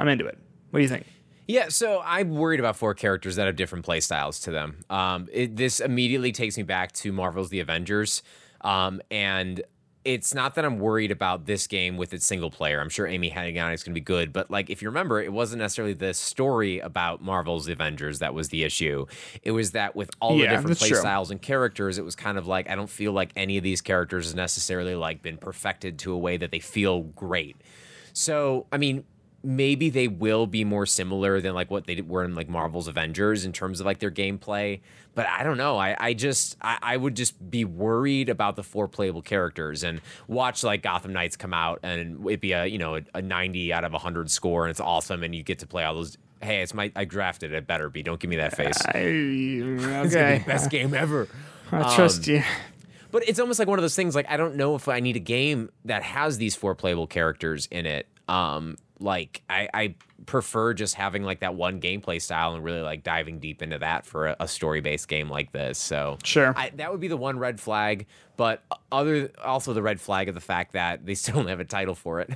I'm 0.00 0.08
into 0.08 0.26
it. 0.26 0.38
What 0.70 0.78
do 0.78 0.82
you 0.82 0.88
think? 0.88 1.06
Yeah, 1.48 1.68
so 1.68 2.02
I'm 2.04 2.30
worried 2.30 2.58
about 2.60 2.76
four 2.76 2.94
characters 2.94 3.36
that 3.36 3.46
have 3.46 3.56
different 3.56 3.84
play 3.84 4.00
styles 4.00 4.40
to 4.40 4.50
them. 4.50 4.84
Um, 4.90 5.28
it, 5.32 5.56
this 5.56 5.78
immediately 5.80 6.32
takes 6.32 6.56
me 6.56 6.64
back 6.64 6.92
to 6.94 7.12
Marvel's 7.12 7.50
The 7.50 7.60
Avengers, 7.60 8.22
um, 8.62 9.00
and 9.12 9.62
it's 10.04 10.34
not 10.34 10.54
that 10.54 10.64
I'm 10.64 10.78
worried 10.78 11.10
about 11.10 11.46
this 11.46 11.66
game 11.66 11.96
with 11.96 12.14
its 12.14 12.24
single 12.24 12.50
player. 12.50 12.80
I'm 12.80 12.88
sure 12.88 13.08
Amy 13.08 13.28
Hennig 13.28 13.56
is 13.74 13.82
going 13.82 13.92
to 13.92 14.00
be 14.00 14.00
good, 14.00 14.32
but 14.32 14.50
like 14.50 14.70
if 14.70 14.80
you 14.80 14.88
remember, 14.88 15.20
it 15.20 15.32
wasn't 15.32 15.60
necessarily 15.60 15.94
the 15.94 16.14
story 16.14 16.78
about 16.78 17.22
Marvel's 17.22 17.66
The 17.66 17.72
Avengers 17.72 18.20
that 18.20 18.32
was 18.32 18.48
the 18.50 18.62
issue. 18.62 19.06
It 19.42 19.50
was 19.50 19.72
that 19.72 19.96
with 19.96 20.10
all 20.20 20.36
Yeah, 20.36 20.50
the 20.50 20.56
different 20.56 20.78
play 20.78 20.88
true. 20.90 20.98
styles 20.98 21.32
and 21.32 21.42
characters, 21.42 21.98
it 21.98 22.04
was 22.04 22.14
kind 22.14 22.38
of 22.38 22.46
like 22.46 22.70
I 22.70 22.76
don't 22.76 22.90
feel 22.90 23.12
like 23.12 23.30
any 23.36 23.56
of 23.56 23.64
these 23.64 23.80
characters 23.80 24.26
has 24.26 24.34
necessarily 24.36 24.94
like 24.94 25.22
been 25.22 25.38
perfected 25.38 25.98
to 26.00 26.12
a 26.12 26.18
way 26.18 26.36
that 26.36 26.52
they 26.52 26.60
feel 26.60 27.02
great. 27.02 27.56
So, 28.12 28.66
I 28.72 28.78
mean, 28.78 29.04
maybe 29.46 29.88
they 29.88 30.08
will 30.08 30.48
be 30.48 30.64
more 30.64 30.84
similar 30.84 31.40
than 31.40 31.54
like 31.54 31.70
what 31.70 31.86
they 31.86 32.00
were 32.00 32.24
in 32.24 32.34
like 32.34 32.48
Marvel's 32.48 32.88
Avengers 32.88 33.44
in 33.44 33.52
terms 33.52 33.78
of 33.78 33.86
like 33.86 34.00
their 34.00 34.10
gameplay. 34.10 34.80
But 35.14 35.28
I 35.28 35.44
don't 35.44 35.56
know. 35.56 35.78
I, 35.78 35.96
I 35.98 36.14
just 36.14 36.56
I, 36.60 36.78
I 36.82 36.96
would 36.96 37.14
just 37.14 37.48
be 37.48 37.64
worried 37.64 38.28
about 38.28 38.56
the 38.56 38.64
four 38.64 38.88
playable 38.88 39.22
characters 39.22 39.84
and 39.84 40.00
watch 40.26 40.64
like 40.64 40.82
Gotham 40.82 41.12
Knights 41.12 41.36
come 41.36 41.54
out 41.54 41.78
and 41.84 42.28
it 42.28 42.40
be 42.40 42.52
a 42.52 42.66
you 42.66 42.78
know 42.78 42.96
a, 42.96 43.02
a 43.14 43.22
90 43.22 43.72
out 43.72 43.84
of 43.84 43.92
100 43.92 44.30
score 44.30 44.64
and 44.64 44.70
it's 44.72 44.80
awesome 44.80 45.22
and 45.22 45.32
you 45.32 45.44
get 45.44 45.60
to 45.60 45.66
play 45.66 45.84
all 45.84 45.94
those. 45.94 46.18
Hey, 46.42 46.60
it's 46.60 46.74
my 46.74 46.90
I 46.96 47.04
drafted 47.04 47.52
it. 47.52 47.68
Better 47.68 47.88
be. 47.88 48.02
Don't 48.02 48.18
give 48.18 48.28
me 48.28 48.36
that 48.36 48.56
face. 48.56 48.84
I, 48.84 48.92
be 48.94 49.62
okay, 49.62 50.38
the 50.38 50.44
best 50.44 50.70
game 50.70 50.92
ever. 50.92 51.28
I 51.70 51.94
trust 51.94 52.26
you. 52.26 52.42
But 53.12 53.28
it's 53.28 53.38
almost 53.38 53.60
like 53.60 53.68
one 53.68 53.78
of 53.78 53.82
those 53.84 53.94
things. 53.94 54.16
Like 54.16 54.28
I 54.28 54.36
don't 54.36 54.56
know 54.56 54.74
if 54.74 54.88
I 54.88 54.98
need 54.98 55.14
a 55.14 55.20
game 55.20 55.70
that 55.84 56.02
has 56.02 56.38
these 56.38 56.56
four 56.56 56.74
playable 56.74 57.06
characters 57.06 57.66
in 57.70 57.86
it. 57.86 58.08
Um, 58.28 58.76
like 58.98 59.42
I, 59.48 59.68
I 59.74 59.94
prefer 60.26 60.74
just 60.74 60.94
having 60.94 61.22
like 61.22 61.40
that 61.40 61.54
one 61.54 61.80
gameplay 61.80 62.20
style 62.20 62.54
and 62.54 62.64
really 62.64 62.80
like 62.80 63.02
diving 63.02 63.38
deep 63.38 63.62
into 63.62 63.78
that 63.78 64.06
for 64.06 64.28
a, 64.28 64.36
a 64.40 64.48
story 64.48 64.80
based 64.80 65.08
game 65.08 65.28
like 65.30 65.52
this. 65.52 65.78
So 65.78 66.18
Sure. 66.24 66.54
I, 66.56 66.70
that 66.76 66.90
would 66.90 67.00
be 67.00 67.08
the 67.08 67.16
one 67.16 67.38
red 67.38 67.60
flag. 67.60 68.06
But 68.36 68.62
other 68.92 69.30
also 69.42 69.72
the 69.72 69.82
red 69.82 70.00
flag 70.00 70.28
of 70.28 70.34
the 70.34 70.40
fact 70.40 70.72
that 70.72 71.06
they 71.06 71.14
still 71.16 71.36
don't 71.36 71.48
have 71.48 71.60
a 71.60 71.64
title 71.64 71.94
for 71.94 72.20
it. 72.20 72.30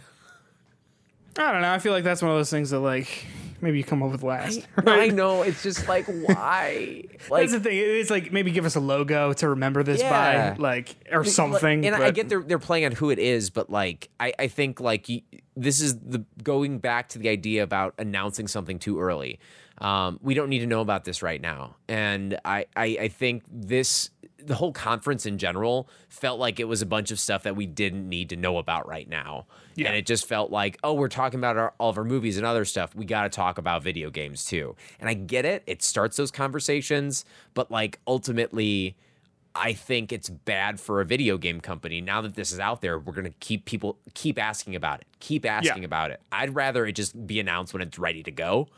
I 1.36 1.52
don't 1.52 1.62
know. 1.62 1.72
I 1.72 1.78
feel 1.78 1.92
like 1.92 2.04
that's 2.04 2.22
one 2.22 2.30
of 2.30 2.36
those 2.36 2.50
things 2.50 2.70
that 2.70 2.80
like 2.80 3.26
maybe 3.62 3.78
you 3.78 3.84
come 3.84 4.02
up 4.02 4.10
with 4.12 4.22
last. 4.22 4.66
I 4.86 5.08
know 5.20 5.42
it's 5.42 5.62
just 5.62 5.88
like 5.88 6.06
why 6.06 7.04
like 7.30 7.40
That's 7.42 7.52
the 7.52 7.60
thing. 7.60 7.78
It's 7.78 8.10
like 8.10 8.32
maybe 8.32 8.50
give 8.50 8.64
us 8.64 8.76
a 8.76 8.80
logo 8.80 9.32
to 9.34 9.48
remember 9.50 9.82
this 9.82 10.00
Yeah. 10.00 10.50
by, 10.52 10.56
like 10.56 10.96
or 11.12 11.24
something. 11.24 11.86
And 11.86 11.94
I 11.94 11.98
but- 11.98 12.14
get 12.14 12.28
they're 12.28 12.42
they're 12.42 12.58
playing 12.58 12.84
on 12.86 12.92
who 12.92 13.10
it 13.10 13.18
is, 13.18 13.50
but 13.50 13.70
like 13.70 14.08
I 14.18 14.32
I 14.38 14.46
think 14.48 14.80
like 14.80 15.06
y- 15.08 15.22
this 15.56 15.80
is 15.80 15.98
the 15.98 16.24
going 16.42 16.78
back 16.78 17.08
to 17.10 17.18
the 17.18 17.28
idea 17.28 17.62
about 17.62 17.94
announcing 17.98 18.48
something 18.48 18.78
too 18.78 19.00
early. 19.00 19.38
Um, 19.78 20.18
we 20.22 20.34
don't 20.34 20.50
need 20.50 20.58
to 20.58 20.66
know 20.66 20.80
about 20.82 21.04
this 21.04 21.22
right 21.22 21.40
now, 21.40 21.76
and 21.88 22.38
I 22.44 22.66
I, 22.76 22.84
I 23.02 23.08
think 23.08 23.44
this 23.50 24.10
the 24.42 24.54
whole 24.54 24.72
conference 24.72 25.26
in 25.26 25.36
general 25.38 25.88
felt 26.08 26.38
like 26.40 26.60
it 26.60 26.64
was 26.64 26.80
a 26.82 26.86
bunch 26.86 27.10
of 27.10 27.20
stuff 27.20 27.42
that 27.42 27.56
we 27.56 27.66
didn't 27.66 28.08
need 28.08 28.30
to 28.30 28.36
know 28.36 28.56
about 28.58 28.88
right 28.88 29.08
now. 29.08 29.46
Yeah. 29.80 29.88
And 29.88 29.96
it 29.96 30.06
just 30.06 30.26
felt 30.26 30.50
like, 30.50 30.78
oh, 30.84 30.92
we're 30.92 31.08
talking 31.08 31.40
about 31.40 31.56
our, 31.56 31.72
all 31.78 31.88
of 31.88 31.96
our 31.96 32.04
movies 32.04 32.36
and 32.36 32.44
other 32.44 32.66
stuff. 32.66 32.94
We 32.94 33.06
got 33.06 33.22
to 33.22 33.28
talk 33.30 33.56
about 33.56 33.82
video 33.82 34.10
games 34.10 34.44
too. 34.44 34.76
And 34.98 35.08
I 35.08 35.14
get 35.14 35.44
it. 35.46 35.62
It 35.66 35.82
starts 35.82 36.18
those 36.18 36.30
conversations, 36.30 37.24
but 37.54 37.70
like 37.70 37.98
ultimately, 38.06 38.94
I 39.54 39.72
think 39.72 40.12
it's 40.12 40.28
bad 40.28 40.78
for 40.78 41.00
a 41.00 41.06
video 41.06 41.38
game 41.38 41.62
company. 41.62 42.02
Now 42.02 42.20
that 42.20 42.34
this 42.34 42.52
is 42.52 42.60
out 42.60 42.82
there, 42.82 42.98
we're 42.98 43.14
going 43.14 43.24
to 43.24 43.34
keep 43.40 43.64
people 43.64 43.98
keep 44.12 44.38
asking 44.38 44.76
about 44.76 45.00
it. 45.00 45.06
Keep 45.18 45.46
asking 45.46 45.84
about 45.84 46.10
it. 46.10 46.20
I'd 46.30 46.54
rather 46.54 46.84
it 46.84 46.92
just 46.92 47.26
be 47.26 47.40
announced 47.40 47.72
when 47.72 47.80
it's 47.80 47.98
ready 47.98 48.22
to 48.22 48.30
go 48.30 48.68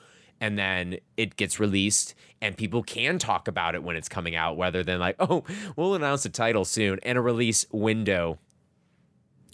and 0.40 0.58
then 0.58 0.98
it 1.16 1.36
gets 1.36 1.58
released 1.60 2.14
and 2.40 2.56
people 2.56 2.82
can 2.82 3.18
talk 3.18 3.48
about 3.48 3.74
it 3.74 3.82
when 3.82 3.96
it's 3.96 4.08
coming 4.08 4.34
out 4.34 4.56
rather 4.56 4.82
than 4.82 4.98
like, 5.00 5.16
"Oh, 5.20 5.44
we'll 5.76 5.94
announce 5.94 6.24
a 6.24 6.30
title 6.30 6.64
soon 6.64 7.00
and 7.02 7.18
a 7.18 7.20
release 7.20 7.66
window." 7.72 8.38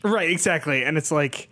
Right, 0.05 0.31
exactly. 0.31 0.85
And 0.85 0.97
it's 0.97 1.11
like 1.11 1.51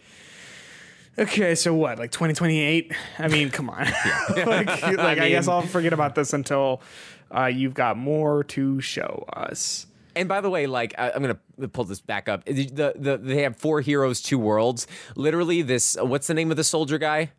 Okay, 1.19 1.55
so 1.55 1.73
what? 1.73 1.99
Like 1.99 2.11
2028? 2.11 2.93
I 3.19 3.29
mean, 3.29 3.51
come 3.51 3.71
on. 3.71 3.87
like, 4.37 4.47
like 4.83 5.19
I, 5.19 5.29
guess 5.29 5.47
mean- 5.47 5.55
I'll 5.55 5.63
forget 5.63 5.93
about 5.93 6.15
this 6.15 6.33
until 6.33 6.83
uh, 7.35 7.47
you've 7.47 7.75
got 7.75 7.97
more 7.97 8.45
to 8.45 8.81
show 8.81 9.25
us. 9.33 9.87
And 10.15 10.29
by 10.29 10.41
the 10.41 10.49
way, 10.49 10.67
like 10.67 10.95
I, 10.97 11.11
I'm 11.11 11.21
gonna 11.21 11.69
pull 11.69 11.85
this 11.85 12.01
back 12.01 12.27
up. 12.27 12.45
The, 12.47 12.67
the, 12.67 12.95
the 12.97 13.17
they 13.19 13.43
have 13.43 13.57
four 13.57 13.83
heroes, 13.83 14.23
two 14.23 14.39
worlds. 14.39 14.87
Literally, 15.15 15.61
this. 15.61 15.95
What's 16.01 16.27
the 16.27 16.33
name 16.33 16.51
of 16.51 16.57
the 16.57 16.65
soldier 16.65 16.97
guy? 16.97 17.33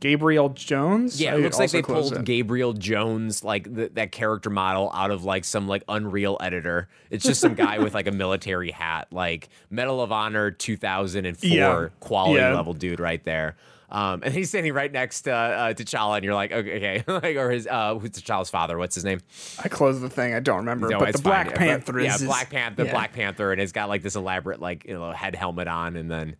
Gabriel 0.00 0.50
Jones. 0.50 1.20
Yeah, 1.20 1.34
it 1.34 1.40
looks 1.40 1.58
like 1.58 1.70
they 1.70 1.82
pulled 1.82 2.12
it. 2.14 2.24
Gabriel 2.24 2.72
Jones, 2.74 3.42
like 3.42 3.74
th- 3.74 3.92
that 3.94 4.12
character 4.12 4.50
model, 4.50 4.90
out 4.94 5.10
of 5.10 5.24
like 5.24 5.44
some 5.44 5.66
like 5.68 5.82
Unreal 5.88 6.36
editor. 6.40 6.88
It's 7.10 7.24
just 7.24 7.40
some 7.40 7.54
guy 7.54 7.78
with 7.78 7.94
like 7.94 8.06
a 8.06 8.12
military 8.12 8.70
hat, 8.70 9.08
like 9.10 9.48
Medal 9.70 10.00
of 10.02 10.12
Honor 10.12 10.50
2004 10.50 11.48
Yeah. 11.50 11.88
quality 12.00 12.40
Yeah. 12.40 12.54
level 12.54 12.74
dude 12.74 13.00
right 13.00 13.22
there. 13.24 13.56
Um, 13.88 14.22
and 14.24 14.34
he's 14.34 14.48
standing 14.48 14.72
right 14.72 14.90
next 14.90 15.22
to 15.22 15.32
uh, 15.32 15.72
T'Challa, 15.72 16.16
and 16.16 16.24
you're 16.24 16.34
like, 16.34 16.50
okay, 16.50 16.76
okay. 16.76 17.04
like, 17.12 17.36
or 17.36 17.50
his 17.52 17.68
uh, 17.68 17.94
who's 17.94 18.10
T'Challa's 18.10 18.50
father? 18.50 18.76
What's 18.76 18.96
his 18.96 19.04
name? 19.04 19.20
I 19.62 19.68
closed 19.68 20.00
the 20.02 20.10
thing. 20.10 20.34
I 20.34 20.40
don't 20.40 20.58
remember. 20.58 20.88
No, 20.88 20.98
but 20.98 21.10
it's 21.10 21.18
the 21.20 21.22
Black 21.28 21.46
fine, 21.46 21.52
yeah, 21.54 21.58
Panther 21.76 21.92
but- 21.92 22.02
is 22.02 22.20
yeah, 22.20 22.26
Black 22.26 22.50
Panther, 22.50 22.84
yeah. 22.84 22.90
Black 22.90 23.12
Panther, 23.12 23.52
and 23.52 23.60
it's 23.60 23.70
got 23.72 23.88
like 23.88 24.02
this 24.02 24.16
elaborate 24.16 24.60
like 24.60 24.84
you 24.86 24.94
know 24.94 25.12
head 25.12 25.36
helmet 25.36 25.68
on, 25.68 25.94
and 25.96 26.10
then 26.10 26.34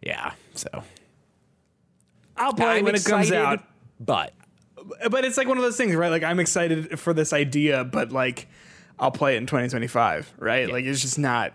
yeah, 0.00 0.32
so 0.54 0.68
I'll 2.36 2.52
play 2.52 2.78
I'm 2.78 2.84
when 2.84 2.94
it 2.94 3.04
comes 3.04 3.32
out. 3.32 3.62
but 3.98 4.32
But 5.10 5.24
it's 5.24 5.36
like 5.36 5.48
one 5.48 5.56
of 5.58 5.62
those 5.64 5.76
things, 5.76 5.94
right? 5.94 6.10
Like 6.10 6.22
I'm 6.22 6.40
excited 6.40 6.98
for 6.98 7.12
this 7.12 7.32
idea, 7.32 7.84
but 7.84 8.12
like 8.12 8.48
I'll 8.98 9.10
play 9.10 9.34
it 9.34 9.38
in 9.38 9.46
2025, 9.46 10.34
right? 10.38 10.70
Like 10.70 10.84
it's 10.84 11.00
just 11.02 11.18
not 11.18 11.52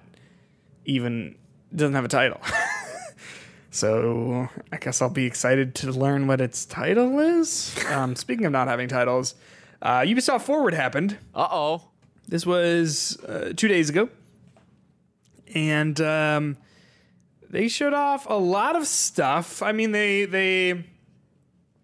even 0.86 1.36
doesn't 1.76 1.94
have 1.96 2.06
a 2.06 2.10
title. 2.10 2.42
so 3.72 4.50
I 4.72 4.78
guess 4.78 5.02
I'll 5.02 5.10
be 5.10 5.26
excited 5.26 5.76
to 5.76 5.92
learn 5.92 6.28
what 6.28 6.42
its 6.42 6.66
title 6.66 7.20
is. 7.20 7.76
Um, 7.92 8.16
speaking 8.16 8.46
of 8.46 8.52
not 8.54 8.68
having 8.68 8.88
titles, 8.88 9.36
uh, 9.82 10.00
Ubisoft 10.00 10.42
Forward 10.44 10.74
happened. 10.74 11.18
uh 11.36 11.48
oh, 11.52 11.84
This 12.28 12.46
was 12.46 13.18
uh, 13.28 13.52
two 13.56 13.68
days 13.68 13.90
ago, 13.90 14.08
and 15.54 16.00
um, 16.00 16.58
they 17.52 17.68
showed 17.68 17.94
off 17.94 18.26
a 18.30 18.38
lot 18.38 18.76
of 18.76 18.88
stuff. 18.88 19.62
I 19.62 19.74
mean, 19.74 19.92
they 19.92 20.26
they 20.26 20.86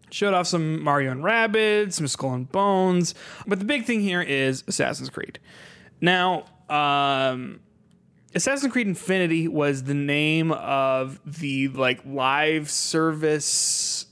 showed 0.10 0.34
off 0.34 0.48
some 0.48 0.82
Mario 0.82 1.12
and 1.12 1.24
Rabbids, 1.24 1.94
some 1.94 2.08
Skull 2.08 2.34
and 2.34 2.52
Bones, 2.52 3.14
but 3.46 3.60
the 3.60 3.66
big 3.66 3.86
thing 3.86 4.00
here 4.02 4.22
is 4.22 4.64
Assassin's 4.68 5.10
Creed. 5.10 5.40
Now, 6.00 6.46
um, 6.70 7.60
Assassin's 8.34 8.72
Creed 8.72 8.88
Infinity 8.88 9.48
was 9.48 9.84
the 9.84 9.94
name 9.94 10.52
of 10.54 11.20
the 11.26 11.68
like 11.68 12.02
live 12.06 12.72
service 12.72 14.07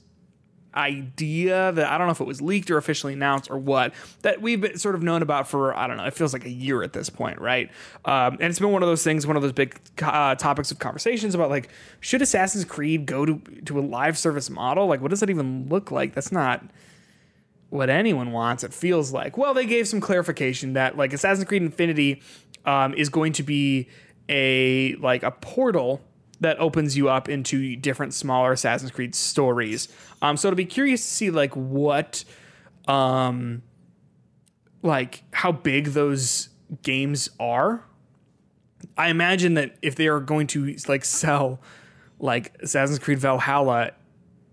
idea 0.75 1.71
that 1.71 1.89
I 1.89 1.97
don't 1.97 2.07
know 2.07 2.11
if 2.11 2.19
it 2.19 2.27
was 2.27 2.41
leaked 2.41 2.69
or 2.69 2.77
officially 2.77 3.13
announced 3.13 3.49
or 3.49 3.57
what 3.57 3.93
that 4.21 4.41
we've 4.41 4.79
sort 4.79 4.95
of 4.95 5.03
known 5.03 5.21
about 5.21 5.47
for 5.47 5.73
I 5.75 5.87
don't 5.87 5.97
know 5.97 6.05
it 6.05 6.13
feels 6.13 6.33
like 6.33 6.45
a 6.45 6.49
year 6.49 6.83
at 6.83 6.93
this 6.93 7.09
point 7.09 7.39
right? 7.39 7.71
Um, 8.03 8.33
and 8.33 8.43
it's 8.43 8.59
been 8.59 8.71
one 8.71 8.83
of 8.83 8.89
those 8.89 9.03
things 9.03 9.25
one 9.25 9.35
of 9.35 9.41
those 9.41 9.53
big 9.53 9.79
uh, 10.01 10.35
topics 10.35 10.71
of 10.71 10.79
conversations 10.79 11.35
about 11.35 11.49
like 11.49 11.69
should 11.99 12.21
Assassin's 12.21 12.65
Creed 12.65 13.05
go 13.05 13.25
to 13.25 13.39
to 13.65 13.79
a 13.79 13.81
live 13.81 14.17
service 14.17 14.49
model? 14.49 14.87
Like 14.87 15.01
what 15.01 15.11
does 15.11 15.21
that 15.21 15.29
even 15.29 15.67
look 15.69 15.91
like? 15.91 16.13
That's 16.13 16.31
not 16.31 16.63
what 17.69 17.89
anyone 17.89 18.31
wants 18.31 18.63
it 18.63 18.73
feels 18.73 19.11
like. 19.11 19.37
Well 19.37 19.53
they 19.53 19.65
gave 19.65 19.87
some 19.87 20.01
clarification 20.01 20.73
that 20.73 20.97
like 20.97 21.13
Assassin's 21.13 21.47
Creed 21.47 21.61
Infinity 21.61 22.21
um, 22.65 22.93
is 22.95 23.09
going 23.09 23.33
to 23.33 23.43
be 23.43 23.87
a 24.27 24.95
like 24.95 25.23
a 25.23 25.31
portal 25.31 26.01
that 26.41 26.59
opens 26.59 26.97
you 26.97 27.09
up 27.09 27.29
into 27.29 27.75
different 27.75 28.13
smaller 28.13 28.51
Assassin's 28.51 28.91
Creed 28.91 29.15
stories. 29.15 29.87
Um, 30.21 30.37
so 30.37 30.47
it'll 30.47 30.57
be 30.57 30.65
curious 30.65 31.01
to 31.01 31.07
see 31.07 31.29
like 31.29 31.55
what, 31.55 32.23
um, 32.87 33.63
like 34.81 35.23
how 35.31 35.51
big 35.51 35.87
those 35.87 36.49
games 36.83 37.29
are. 37.39 37.83
I 38.97 39.09
imagine 39.09 39.55
that 39.55 39.75
if 39.81 39.95
they 39.95 40.07
are 40.07 40.19
going 40.19 40.47
to 40.47 40.75
like 40.87 41.05
sell 41.05 41.59
like 42.19 42.55
Assassin's 42.61 42.99
Creed 42.99 43.19
Valhalla 43.19 43.91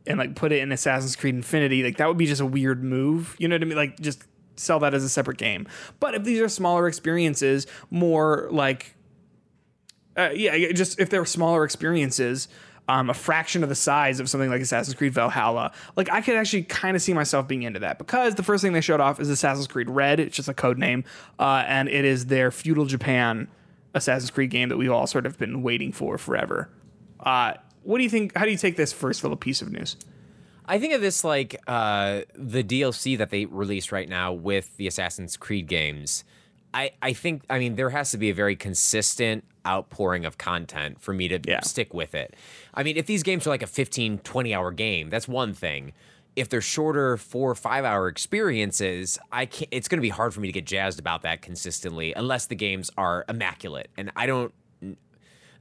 and 0.06 0.18
like 0.18 0.34
put 0.34 0.52
it 0.52 0.60
in 0.60 0.72
Assassin's 0.72 1.16
Creed 1.16 1.34
Infinity, 1.34 1.82
like 1.82 1.96
that 1.98 2.08
would 2.08 2.16
be 2.18 2.26
just 2.26 2.40
a 2.40 2.46
weird 2.46 2.82
move. 2.82 3.36
You 3.38 3.48
know 3.48 3.54
what 3.54 3.62
I 3.62 3.66
mean? 3.66 3.76
Like 3.76 4.00
just 4.00 4.24
sell 4.56 4.78
that 4.80 4.94
as 4.94 5.04
a 5.04 5.08
separate 5.08 5.38
game. 5.38 5.66
But 6.00 6.14
if 6.14 6.24
these 6.24 6.40
are 6.40 6.48
smaller 6.48 6.88
experiences, 6.88 7.66
more 7.90 8.48
like 8.50 8.94
uh, 10.16 10.30
yeah, 10.34 10.72
just 10.72 11.00
if 11.00 11.10
they're 11.10 11.24
smaller 11.24 11.64
experiences, 11.64 12.48
um, 12.88 13.10
a 13.10 13.14
fraction 13.14 13.62
of 13.62 13.68
the 13.68 13.74
size 13.74 14.20
of 14.20 14.28
something 14.28 14.50
like 14.50 14.60
Assassin's 14.60 14.96
Creed 14.96 15.14
Valhalla, 15.14 15.72
like 15.96 16.10
I 16.10 16.20
could 16.20 16.34
actually 16.34 16.64
kind 16.64 16.96
of 16.96 17.02
see 17.02 17.12
myself 17.14 17.46
being 17.48 17.62
into 17.62 17.80
that 17.80 17.98
because 17.98 18.34
the 18.34 18.42
first 18.42 18.62
thing 18.62 18.72
they 18.72 18.80
showed 18.80 19.00
off 19.00 19.20
is 19.20 19.28
Assassin's 19.28 19.66
Creed 19.66 19.88
Red. 19.88 20.20
It's 20.20 20.36
just 20.36 20.48
a 20.48 20.54
code 20.54 20.78
name, 20.78 21.04
uh, 21.38 21.64
and 21.66 21.88
it 21.88 22.04
is 22.04 22.26
their 22.26 22.50
feudal 22.50 22.84
Japan 22.84 23.48
Assassin's 23.94 24.30
Creed 24.30 24.50
game 24.50 24.68
that 24.68 24.76
we've 24.76 24.90
all 24.90 25.06
sort 25.06 25.26
of 25.26 25.38
been 25.38 25.62
waiting 25.62 25.92
for 25.92 26.18
forever. 26.18 26.68
Uh, 27.20 27.54
what 27.82 27.98
do 27.98 28.04
you 28.04 28.10
think? 28.10 28.36
How 28.36 28.44
do 28.44 28.50
you 28.50 28.56
take 28.56 28.76
this 28.76 28.92
first 28.92 29.22
little 29.22 29.36
piece 29.36 29.62
of 29.62 29.70
news? 29.70 29.96
I 30.66 30.78
think 30.78 30.92
of 30.94 31.00
this 31.00 31.24
like 31.24 31.60
uh, 31.66 32.22
the 32.34 32.62
DLC 32.62 33.18
that 33.18 33.30
they 33.30 33.46
released 33.46 33.92
right 33.92 34.08
now 34.08 34.32
with 34.32 34.76
the 34.76 34.86
Assassin's 34.86 35.36
Creed 35.36 35.66
games. 35.66 36.24
I, 36.74 36.92
I 37.02 37.12
think, 37.12 37.42
I 37.50 37.58
mean, 37.58 37.76
there 37.76 37.90
has 37.90 38.10
to 38.12 38.18
be 38.18 38.30
a 38.30 38.34
very 38.34 38.56
consistent 38.56 39.44
outpouring 39.66 40.24
of 40.24 40.38
content 40.38 41.00
for 41.00 41.12
me 41.12 41.28
to 41.28 41.38
Yeah. 41.46 41.60
stick 41.60 41.92
with 41.94 42.14
it. 42.14 42.34
I 42.74 42.82
mean, 42.82 42.96
if 42.96 43.06
these 43.06 43.22
games 43.22 43.46
are 43.46 43.50
like 43.50 43.62
a 43.62 43.66
15, 43.66 44.18
20 44.18 44.54
hour 44.54 44.70
game, 44.72 45.10
that's 45.10 45.28
one 45.28 45.54
thing. 45.54 45.92
If 46.34 46.48
they're 46.48 46.62
shorter 46.62 47.16
four 47.18 47.50
or 47.50 47.54
five 47.54 47.84
hour 47.84 48.08
experiences, 48.08 49.18
I 49.30 49.46
can't, 49.46 49.68
it's 49.70 49.86
going 49.88 49.98
to 49.98 50.02
be 50.02 50.08
hard 50.08 50.32
for 50.34 50.40
me 50.40 50.48
to 50.48 50.52
get 50.52 50.64
jazzed 50.64 50.98
about 50.98 51.22
that 51.22 51.42
consistently 51.42 52.12
unless 52.14 52.46
the 52.46 52.54
games 52.54 52.90
are 52.96 53.24
immaculate. 53.28 53.88
And 53.96 54.10
I 54.16 54.26
don't, 54.26 54.52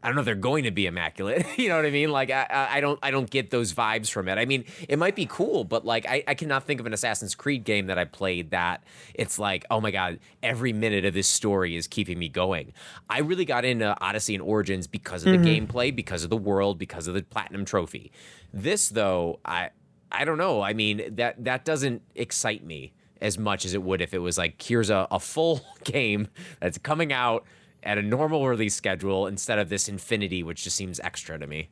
I 0.04 0.08
don't 0.08 0.16
know 0.16 0.22
if 0.22 0.26
they're 0.26 0.36
going 0.36 0.64
to 0.64 0.72
be 0.72 0.88
immaculate. 0.88 1.45
you 1.58 1.70
know 1.70 1.76
what 1.76 1.86
I 1.86 1.91
mean? 1.91 2.12
Like 2.12 2.32
I, 2.32 2.47
I 2.49 2.78
I 2.78 2.82
don't 2.82 2.99
I 3.04 3.12
don't 3.12 3.30
get 3.30 3.52
those 3.52 3.74
vibes 3.74 4.10
from 4.10 4.28
it. 4.28 4.38
I 4.38 4.45
mean, 4.45 4.66
it 4.89 4.97
might 4.97 5.16
be 5.16 5.26
cool, 5.26 5.64
but 5.64 5.86
like 5.86 6.06
I, 6.08 6.24
I 6.28 6.34
cannot 6.34 6.64
think 6.64 6.80
of 6.80 6.86
an 6.86 6.93
Assassin's 6.93 7.36
Creed 7.36 7.64
game 7.64 7.88
that 7.88 7.97
I 7.97 8.06
played 8.06 8.52
that 8.52 8.84
it's 9.14 9.38
like, 9.38 9.66
oh 9.70 9.80
my 9.80 9.91
god, 9.91 10.20
every 10.41 10.74
minute 10.74 11.06
of 11.06 11.14
this 11.14 11.28
story 11.28 11.76
is 11.76 11.88
keeping 11.88 12.18
me 12.18 12.30
going. 12.30 12.74
I 13.10 13.20
really 13.20 13.45
got 13.45 13.66
into 13.66 13.95
Odyssey 14.02 14.34
and 14.34 14.43
Origins 14.43 14.88
because 14.88 15.26
of 15.26 15.32
the 15.32 15.38
mm-hmm. 15.38 15.66
gameplay, 15.68 15.95
because 15.95 16.24
of 16.24 16.30
the 16.30 16.38
world, 16.38 16.80
because 16.80 17.08
of 17.08 17.14
the 17.14 17.22
platinum 17.22 17.66
trophy. 17.66 18.12
This 18.54 18.89
though, 18.89 19.39
I 19.45 19.70
I 20.12 20.26
don't 20.26 20.38
know. 20.38 20.62
I 20.62 20.74
mean, 20.74 21.16
that 21.16 21.43
that 21.43 21.64
doesn't 21.64 22.02
excite 22.16 22.66
me 22.66 22.93
as 23.22 23.38
much 23.38 23.66
as 23.66 23.74
it 23.74 23.84
would 23.84 24.02
if 24.02 24.14
it 24.14 24.20
was 24.20 24.38
like 24.38 24.62
here's 24.62 24.89
a, 24.89 25.08
a 25.12 25.20
full 25.20 25.62
game 25.84 26.28
that's 26.60 26.78
coming 26.78 27.14
out 27.14 27.45
at 27.84 27.98
a 27.98 28.02
normal 28.02 28.48
release 28.48 28.76
schedule 28.76 29.28
instead 29.28 29.60
of 29.60 29.70
this 29.70 29.90
infinity 29.90 30.44
which 30.44 30.64
just 30.64 30.76
seems 30.76 31.00
extra 31.00 31.38
to 31.40 31.48
me 31.48 31.70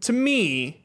to 0.00 0.12
me, 0.12 0.82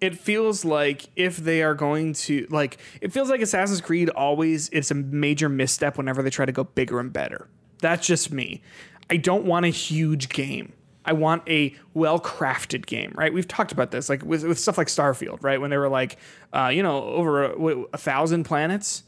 it 0.00 0.16
feels 0.16 0.64
like 0.64 1.08
if 1.14 1.36
they 1.36 1.62
are 1.62 1.74
going 1.74 2.12
to 2.12 2.46
like 2.50 2.78
it 3.00 3.12
feels 3.12 3.30
like 3.30 3.40
Assassin's 3.40 3.80
Creed 3.80 4.08
always 4.10 4.68
it's 4.70 4.90
a 4.90 4.94
major 4.94 5.48
misstep 5.48 5.96
whenever 5.96 6.22
they 6.22 6.30
try 6.30 6.44
to 6.44 6.52
go 6.52 6.64
bigger 6.64 6.98
and 7.00 7.12
better. 7.12 7.48
That's 7.80 8.06
just 8.06 8.32
me. 8.32 8.62
I 9.10 9.16
don't 9.16 9.44
want 9.44 9.66
a 9.66 9.70
huge 9.70 10.28
game. 10.28 10.72
I 11.04 11.14
want 11.14 11.42
a 11.48 11.74
well-crafted 11.94 12.86
game, 12.86 13.12
right? 13.16 13.34
We've 13.34 13.48
talked 13.48 13.72
about 13.72 13.90
this, 13.90 14.08
like 14.08 14.22
with, 14.22 14.44
with 14.44 14.56
stuff 14.56 14.78
like 14.78 14.86
Starfield, 14.86 15.42
right? 15.42 15.60
When 15.60 15.70
they 15.70 15.76
were 15.76 15.88
like, 15.88 16.16
uh, 16.52 16.68
you 16.68 16.80
know, 16.80 17.02
over 17.02 17.42
a, 17.42 17.84
a 17.92 17.98
thousand 17.98 18.44
planets 18.44 19.02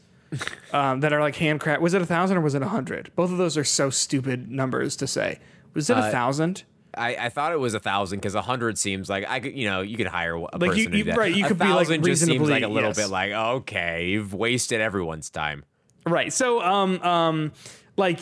um, 0.73 0.99
that 1.01 1.13
are 1.13 1.21
like 1.21 1.35
handcraft. 1.35 1.81
Was 1.81 1.93
it 1.93 2.01
a 2.01 2.05
thousand 2.05 2.37
or 2.37 2.41
was 2.41 2.55
it 2.55 2.61
a 2.61 2.67
hundred? 2.67 3.11
Both 3.15 3.31
of 3.31 3.37
those 3.37 3.57
are 3.57 3.63
so 3.63 3.89
stupid 3.89 4.49
numbers 4.51 4.95
to 4.97 5.07
say. 5.07 5.39
Was 5.73 5.89
it 5.89 5.97
a 5.97 6.11
thousand? 6.11 6.63
I, 6.97 7.15
I 7.15 7.29
thought 7.29 7.51
it 7.51 7.59
was 7.59 7.73
a 7.73 7.79
thousand 7.79 8.19
because 8.19 8.35
a 8.35 8.41
hundred 8.41 8.77
seems 8.77 9.09
like 9.09 9.25
I 9.29 9.41
could, 9.41 9.53
you 9.57 9.69
know, 9.69 9.81
you 9.81 9.97
could 9.97 10.07
hire 10.07 10.35
a 10.35 10.39
Like, 10.39 10.71
person 10.71 10.93
you- 10.93 10.99
you- 10.99 11.03
that. 11.05 11.17
right, 11.17 11.33
you 11.35 11.43
a 11.43 11.47
could 11.49 11.59
be, 11.59 11.65
like, 11.65 11.87
just 12.03 12.25
seems 12.25 12.49
like 12.49 12.63
a 12.63 12.67
little 12.69 12.89
yes. 12.91 12.95
bit 12.97 13.09
like 13.09 13.31
okay, 13.33 14.07
you've 14.07 14.33
wasted 14.33 14.79
everyone's 14.79 15.29
time. 15.29 15.65
Right. 16.07 16.31
So, 16.31 16.61
um, 16.61 17.01
um, 17.01 17.51
like 17.97 18.19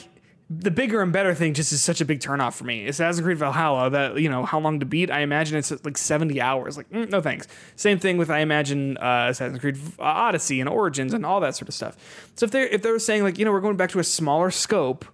the 0.50 0.72
bigger 0.72 1.02
and 1.02 1.14
better 1.14 1.34
thing 1.34 1.54
just 1.54 1.72
is 1.72 1.82
such 1.82 2.02
a 2.02 2.06
big 2.06 2.20
turnoff 2.20 2.54
for 2.54 2.66
me. 2.66 2.86
It's 2.86 3.00
Assassin's 3.00 3.24
Creed 3.24 3.38
Valhalla. 3.38 3.89
That 3.89 4.20
you 4.20 4.30
know 4.30 4.46
how 4.46 4.60
long 4.60 4.80
to 4.82 4.86
beat. 4.86 5.10
I 5.10 5.22
imagine 5.22 5.58
it's 5.58 5.72
like 5.84 5.98
seventy 5.98 6.41
hours. 6.41 6.78
Like 6.78 6.89
mm, 6.89 7.10
no 7.10 7.22
thanks. 7.22 7.48
Same 7.76 7.98
thing 7.98 8.18
with 8.18 8.30
I 8.30 8.39
imagine 8.39 8.98
uh, 8.98 9.28
Assassin's 9.30 9.60
Creed 9.60 9.78
Odyssey 10.00 10.60
and 10.60 10.70
Origins 10.70 11.14
and 11.14 11.26
all 11.26 11.39
that 11.39 11.56
sort 11.56 11.70
of 11.70 11.76
stuff. 11.76 12.32
So 12.36 12.46
if 12.46 12.52
they're 12.52 12.68
if 12.68 12.82
they're 12.82 13.00
saying 13.00 13.24
like 13.24 13.38
you 13.38 13.46
know 13.46 13.52
we're 13.52 13.62
going 13.62 13.78
back 13.78 13.91
to 13.91 14.00
a 14.00 14.04
smaller 14.04 14.52
scope, 14.52 15.06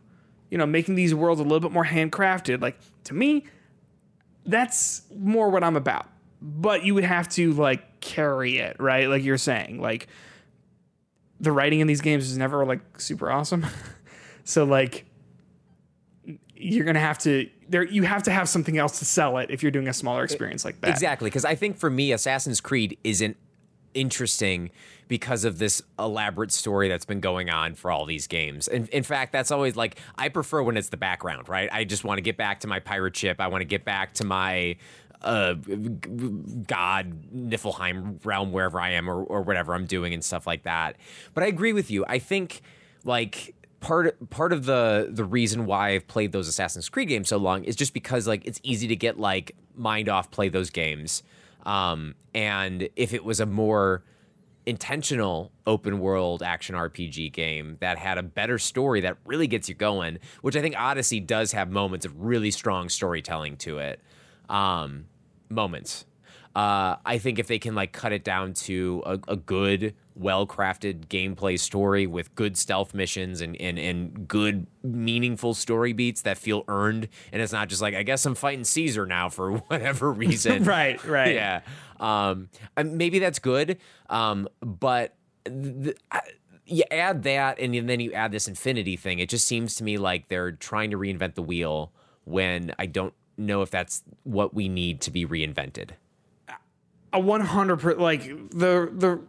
you 0.49 0.57
know 0.57 0.65
making 0.65 0.95
these 0.95 1.13
worlds 1.13 1.39
a 1.39 1.43
little 1.43 1.59
bit 1.59 1.71
more 1.71 1.85
handcrafted, 1.85 2.61
like 2.61 2.77
to 3.05 3.13
me, 3.13 3.45
that's 4.45 5.03
more 5.15 5.49
what 5.49 5.63
I'm 5.63 5.75
about. 5.75 6.07
But 6.41 6.85
you 6.85 6.95
would 6.95 7.03
have 7.03 7.29
to 7.29 7.53
like 7.53 8.01
carry 8.01 8.57
it, 8.57 8.77
right? 8.79 9.07
Like 9.07 9.23
you're 9.23 9.37
saying, 9.37 9.79
like 9.79 10.07
the 11.39 11.51
writing 11.51 11.79
in 11.81 11.87
these 11.87 12.01
games 12.01 12.29
is 12.29 12.37
never 12.37 12.65
like 12.65 12.99
super 12.99 13.31
awesome. 13.31 13.65
so 14.43 14.63
like 14.63 15.05
you're 16.59 16.85
gonna 16.85 16.99
have 16.99 17.17
to 17.17 17.49
there 17.69 17.83
you 17.83 18.03
have 18.03 18.23
to 18.23 18.31
have 18.31 18.49
something 18.49 18.77
else 18.77 18.99
to 18.99 19.05
sell 19.05 19.37
it 19.37 19.49
if 19.49 19.63
you're 19.63 19.71
doing 19.71 19.87
a 19.87 19.93
smaller 19.93 20.23
experience 20.23 20.65
like 20.65 20.79
that. 20.81 20.89
Exactly, 20.89 21.29
because 21.29 21.45
I 21.45 21.55
think 21.55 21.77
for 21.77 21.89
me, 21.89 22.11
Assassin's 22.11 22.59
Creed 22.59 22.97
isn't 23.03 23.37
interesting 23.93 24.69
because 25.07 25.43
of 25.45 25.57
this 25.57 25.81
elaborate 25.97 26.51
story 26.51 26.87
that's 26.87 27.05
been 27.05 27.19
going 27.19 27.49
on 27.49 27.73
for 27.73 27.89
all 27.89 28.05
these 28.05 28.27
games. 28.27 28.67
And 28.67 28.87
in 28.89 29.03
fact, 29.03 29.31
that's 29.31 29.51
always 29.51 29.75
like 29.75 29.99
I 30.17 30.29
prefer 30.29 30.61
when 30.61 30.77
it's 30.77 30.89
the 30.89 30.97
background, 30.97 31.49
right? 31.49 31.69
I 31.71 31.83
just 31.85 32.03
want 32.03 32.17
to 32.17 32.21
get 32.21 32.37
back 32.37 32.59
to 32.61 32.67
my 32.67 32.79
pirate 32.79 33.15
ship. 33.15 33.39
I 33.39 33.47
want 33.47 33.61
to 33.61 33.65
get 33.65 33.85
back 33.85 34.13
to 34.15 34.25
my 34.25 34.75
uh 35.21 35.53
god 36.65 37.13
Niflheim 37.35 38.25
realm 38.25 38.53
wherever 38.53 38.79
I 38.79 38.91
am 38.91 39.09
or, 39.09 39.21
or 39.21 39.41
whatever 39.41 39.73
I'm 39.73 39.85
doing 39.85 40.13
and 40.13 40.23
stuff 40.23 40.45
like 40.45 40.63
that. 40.63 40.97
But 41.33 41.43
I 41.43 41.47
agree 41.47 41.73
with 41.73 41.89
you. 41.89 42.05
I 42.07 42.19
think 42.19 42.61
like 43.03 43.55
part 43.79 44.29
part 44.29 44.53
of 44.53 44.65
the 44.65 45.09
the 45.09 45.23
reason 45.23 45.65
why 45.65 45.89
I've 45.89 46.07
played 46.07 46.31
those 46.31 46.47
Assassin's 46.47 46.89
Creed 46.89 47.07
games 47.07 47.29
so 47.29 47.37
long 47.37 47.63
is 47.63 47.75
just 47.75 47.93
because 47.93 48.27
like 48.27 48.45
it's 48.45 48.59
easy 48.63 48.87
to 48.87 48.95
get 48.95 49.19
like 49.19 49.55
mind 49.75 50.09
off 50.09 50.31
play 50.31 50.49
those 50.49 50.69
games. 50.69 51.23
Um 51.65 52.15
and 52.33 52.89
if 52.95 53.13
it 53.13 53.23
was 53.23 53.39
a 53.39 53.45
more 53.45 54.03
intentional 54.65 55.51
open 55.65 55.99
world 55.99 56.43
action 56.43 56.75
RPG 56.75 57.33
game 57.33 57.77
that 57.79 57.97
had 57.97 58.17
a 58.17 58.23
better 58.23 58.59
story 58.59 59.01
that 59.01 59.17
really 59.25 59.47
gets 59.47 59.67
you 59.67 59.75
going, 59.75 60.19
which 60.41 60.55
I 60.55 60.61
think 60.61 60.75
Odyssey 60.77 61.19
does 61.19 61.53
have 61.53 61.71
moments 61.71 62.05
of 62.05 62.21
really 62.21 62.51
strong 62.51 62.87
storytelling 62.89 63.57
to 63.57 63.79
it. 63.79 63.99
Um, 64.47 65.05
moments. 65.49 66.05
Uh, 66.55 66.95
I 67.05 67.19
think 67.19 67.37
if 67.39 67.47
they 67.47 67.59
can 67.59 67.75
like 67.75 67.91
cut 67.91 68.11
it 68.11 68.23
down 68.23 68.53
to 68.53 69.03
a, 69.05 69.19
a 69.27 69.35
good, 69.35 69.93
well 70.15 70.47
crafted 70.47 71.07
gameplay 71.07 71.59
story 71.59 72.07
with 72.07 72.33
good 72.35 72.57
stealth 72.57 72.93
missions 72.93 73.39
and, 73.39 73.55
and 73.61 73.77
and 73.77 74.27
good 74.27 74.67
meaningful 74.83 75.53
story 75.53 75.93
beats 75.93 76.23
that 76.23 76.37
feel 76.37 76.63
earned, 76.67 77.07
and 77.31 77.41
it's 77.41 77.53
not 77.53 77.69
just 77.69 77.81
like 77.81 77.93
I 77.93 78.03
guess 78.03 78.25
I'm 78.25 78.35
fighting 78.35 78.63
Caesar 78.63 79.05
now 79.05 79.29
for 79.29 79.51
whatever 79.67 80.11
reason. 80.25 80.63
right, 80.63 81.01
right. 81.05 81.35
Yeah. 81.35 81.61
Um, 81.99 82.49
maybe 82.83 83.19
that's 83.19 83.39
good. 83.39 83.77
Um, 84.09 84.47
but 84.61 85.15
th- 85.45 85.97
I, 86.11 86.21
you 86.65 86.83
add 86.91 87.23
that, 87.23 87.59
and 87.59 87.87
then 87.89 87.99
you 87.99 88.11
add 88.13 88.31
this 88.31 88.47
infinity 88.47 88.95
thing. 88.95 89.19
It 89.19 89.29
just 89.29 89.45
seems 89.45 89.75
to 89.75 89.83
me 89.83 89.97
like 89.97 90.27
they're 90.29 90.51
trying 90.51 90.91
to 90.91 90.97
reinvent 90.97 91.35
the 91.35 91.41
wheel 91.41 91.91
when 92.25 92.73
I 92.77 92.85
don't 92.85 93.13
know 93.37 93.61
if 93.61 93.71
that's 93.71 94.03
what 94.23 94.53
we 94.53 94.67
need 94.69 95.01
to 95.01 95.11
be 95.11 95.25
reinvented. 95.25 95.91
A 97.13 97.19
100 97.19 97.77
per, 97.79 97.95
like 97.95 98.23
the 98.49 98.89
the 98.93 99.19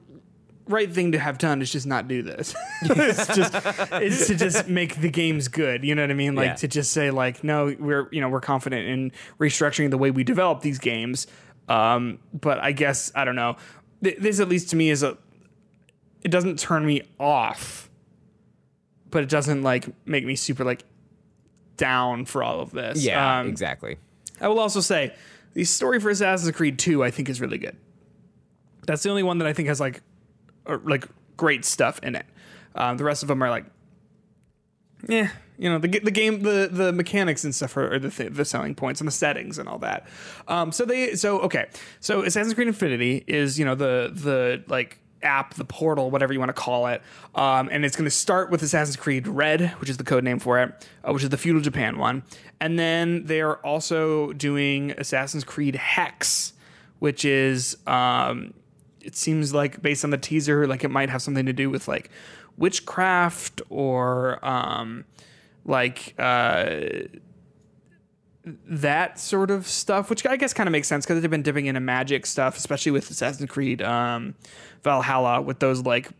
right 0.66 0.92
thing 0.92 1.12
to 1.12 1.18
have 1.18 1.38
done 1.38 1.62
is 1.62 1.72
just 1.72 1.86
not 1.86 2.06
do 2.08 2.22
this. 2.22 2.54
it's 2.82 3.34
just 3.34 3.54
it's 3.92 4.26
to 4.28 4.34
just 4.36 4.68
make 4.68 4.96
the 5.00 5.08
games 5.10 5.48
good. 5.48 5.82
You 5.84 5.94
know 5.94 6.02
what 6.02 6.10
I 6.10 6.14
mean? 6.14 6.34
Like 6.34 6.46
Yeah. 6.46 6.54
to 6.56 6.68
just 6.68 6.92
say 6.92 7.10
like 7.10 7.42
no, 7.42 7.74
we're 7.78 8.08
you 8.12 8.20
know 8.20 8.28
we're 8.28 8.40
confident 8.42 8.86
in 8.86 9.12
restructuring 9.38 9.90
the 9.90 9.98
way 9.98 10.10
we 10.10 10.24
develop 10.24 10.60
these 10.60 10.78
games. 10.78 11.26
Um, 11.68 12.18
but 12.34 12.58
I 12.58 12.72
guess 12.72 13.10
I 13.14 13.24
don't 13.24 13.36
know. 13.36 13.56
Th- 14.04 14.18
This 14.18 14.40
at 14.40 14.48
least 14.48 14.70
to 14.70 14.76
me 14.76 14.90
is 14.90 15.02
a. 15.02 15.16
It 16.22 16.30
doesn't 16.30 16.58
turn 16.58 16.84
me 16.84 17.02
off, 17.18 17.88
but 19.10 19.22
it 19.22 19.28
doesn't 19.30 19.62
like 19.62 19.86
make 20.06 20.26
me 20.26 20.36
super 20.36 20.64
like 20.64 20.84
down 21.78 22.26
for 22.26 22.42
all 22.42 22.60
of 22.60 22.72
this. 22.72 23.06
Um, 23.40 23.48
exactly. 23.48 23.96
I 24.40 24.48
will 24.48 24.58
also 24.60 24.80
say 24.80 25.14
the 25.54 25.64
story 25.64 26.00
for 26.00 26.10
Assassin's 26.10 26.54
Creed 26.54 26.78
2 26.78 27.02
I 27.02 27.10
think 27.10 27.28
is 27.28 27.40
really 27.40 27.58
good. 27.58 27.76
That's 28.86 29.02
the 29.02 29.10
only 29.10 29.22
one 29.22 29.38
that 29.38 29.48
I 29.48 29.52
think 29.52 29.68
has 29.68 29.80
like 29.80 30.02
like 30.66 31.06
great 31.36 31.64
stuff 31.64 32.00
in 32.02 32.16
it. 32.16 32.26
Um, 32.74 32.96
the 32.96 33.04
rest 33.04 33.22
of 33.22 33.28
them 33.28 33.42
are 33.42 33.50
like, 33.50 33.64
yeah, 35.08 35.30
you 35.58 35.68
know, 35.68 35.78
the 35.78 35.88
the 35.88 36.10
game, 36.10 36.40
the 36.40 36.68
the 36.70 36.92
mechanics 36.92 37.44
and 37.44 37.54
stuff 37.54 37.76
are, 37.76 37.94
are 37.94 37.98
the 37.98 38.10
th- 38.10 38.32
the 38.32 38.44
selling 38.44 38.74
points 38.74 39.00
and 39.00 39.08
the 39.08 39.12
settings 39.12 39.58
and 39.58 39.68
all 39.68 39.78
that. 39.78 40.06
Um, 40.48 40.72
so 40.72 40.84
they 40.84 41.14
so 41.16 41.40
okay, 41.40 41.66
so 42.00 42.22
Assassin's 42.22 42.54
Creed 42.54 42.68
Infinity 42.68 43.24
is 43.26 43.58
you 43.58 43.64
know 43.64 43.74
the 43.74 44.10
the 44.12 44.64
like 44.68 44.99
app, 45.22 45.54
the 45.54 45.64
portal, 45.64 46.10
whatever 46.10 46.32
you 46.32 46.38
want 46.38 46.48
to 46.48 46.54
call 46.54 46.86
it, 46.86 47.02
um, 47.34 47.68
and 47.70 47.84
it's 47.84 47.96
going 47.96 48.04
to 48.06 48.10
start 48.10 48.50
with 48.50 48.62
Assassin's 48.62 48.96
Creed 48.96 49.26
Red, 49.26 49.70
which 49.80 49.90
is 49.90 49.96
the 49.96 50.04
code 50.04 50.24
name 50.24 50.38
for 50.38 50.58
it, 50.58 50.88
uh, 51.06 51.12
which 51.12 51.22
is 51.22 51.28
the 51.28 51.36
feudal 51.36 51.60
Japan 51.60 51.98
one, 51.98 52.22
and 52.60 52.78
then 52.78 53.24
they 53.26 53.40
are 53.40 53.56
also 53.56 54.32
doing 54.32 54.92
Assassin's 54.92 55.44
Creed 55.44 55.76
Hex, 55.76 56.52
which 56.98 57.24
is 57.24 57.76
um, 57.86 58.54
it 59.00 59.16
seems 59.16 59.54
like 59.54 59.82
based 59.82 60.04
on 60.04 60.10
the 60.10 60.18
teaser, 60.18 60.66
like 60.66 60.84
it 60.84 60.90
might 60.90 61.10
have 61.10 61.22
something 61.22 61.46
to 61.46 61.52
do 61.52 61.70
with 61.70 61.88
like 61.88 62.10
witchcraft 62.56 63.62
or 63.70 64.44
um, 64.46 65.04
like 65.64 66.14
uh, 66.18 66.80
that 68.44 69.18
sort 69.18 69.50
of 69.50 69.66
stuff, 69.66 70.08
which 70.08 70.24
I 70.26 70.36
guess 70.36 70.54
kind 70.54 70.68
of 70.68 70.72
makes 70.72 70.88
sense 70.88 71.04
because 71.04 71.20
they've 71.20 71.30
been 71.30 71.42
dipping 71.42 71.66
into 71.66 71.80
magic 71.80 72.26
stuff, 72.26 72.56
especially 72.56 72.92
with 72.92 73.10
Assassin's 73.10 73.50
Creed 73.50 73.82
um, 73.82 74.34
Valhalla, 74.82 75.42
with 75.42 75.58
those 75.58 75.82
like 75.82 76.10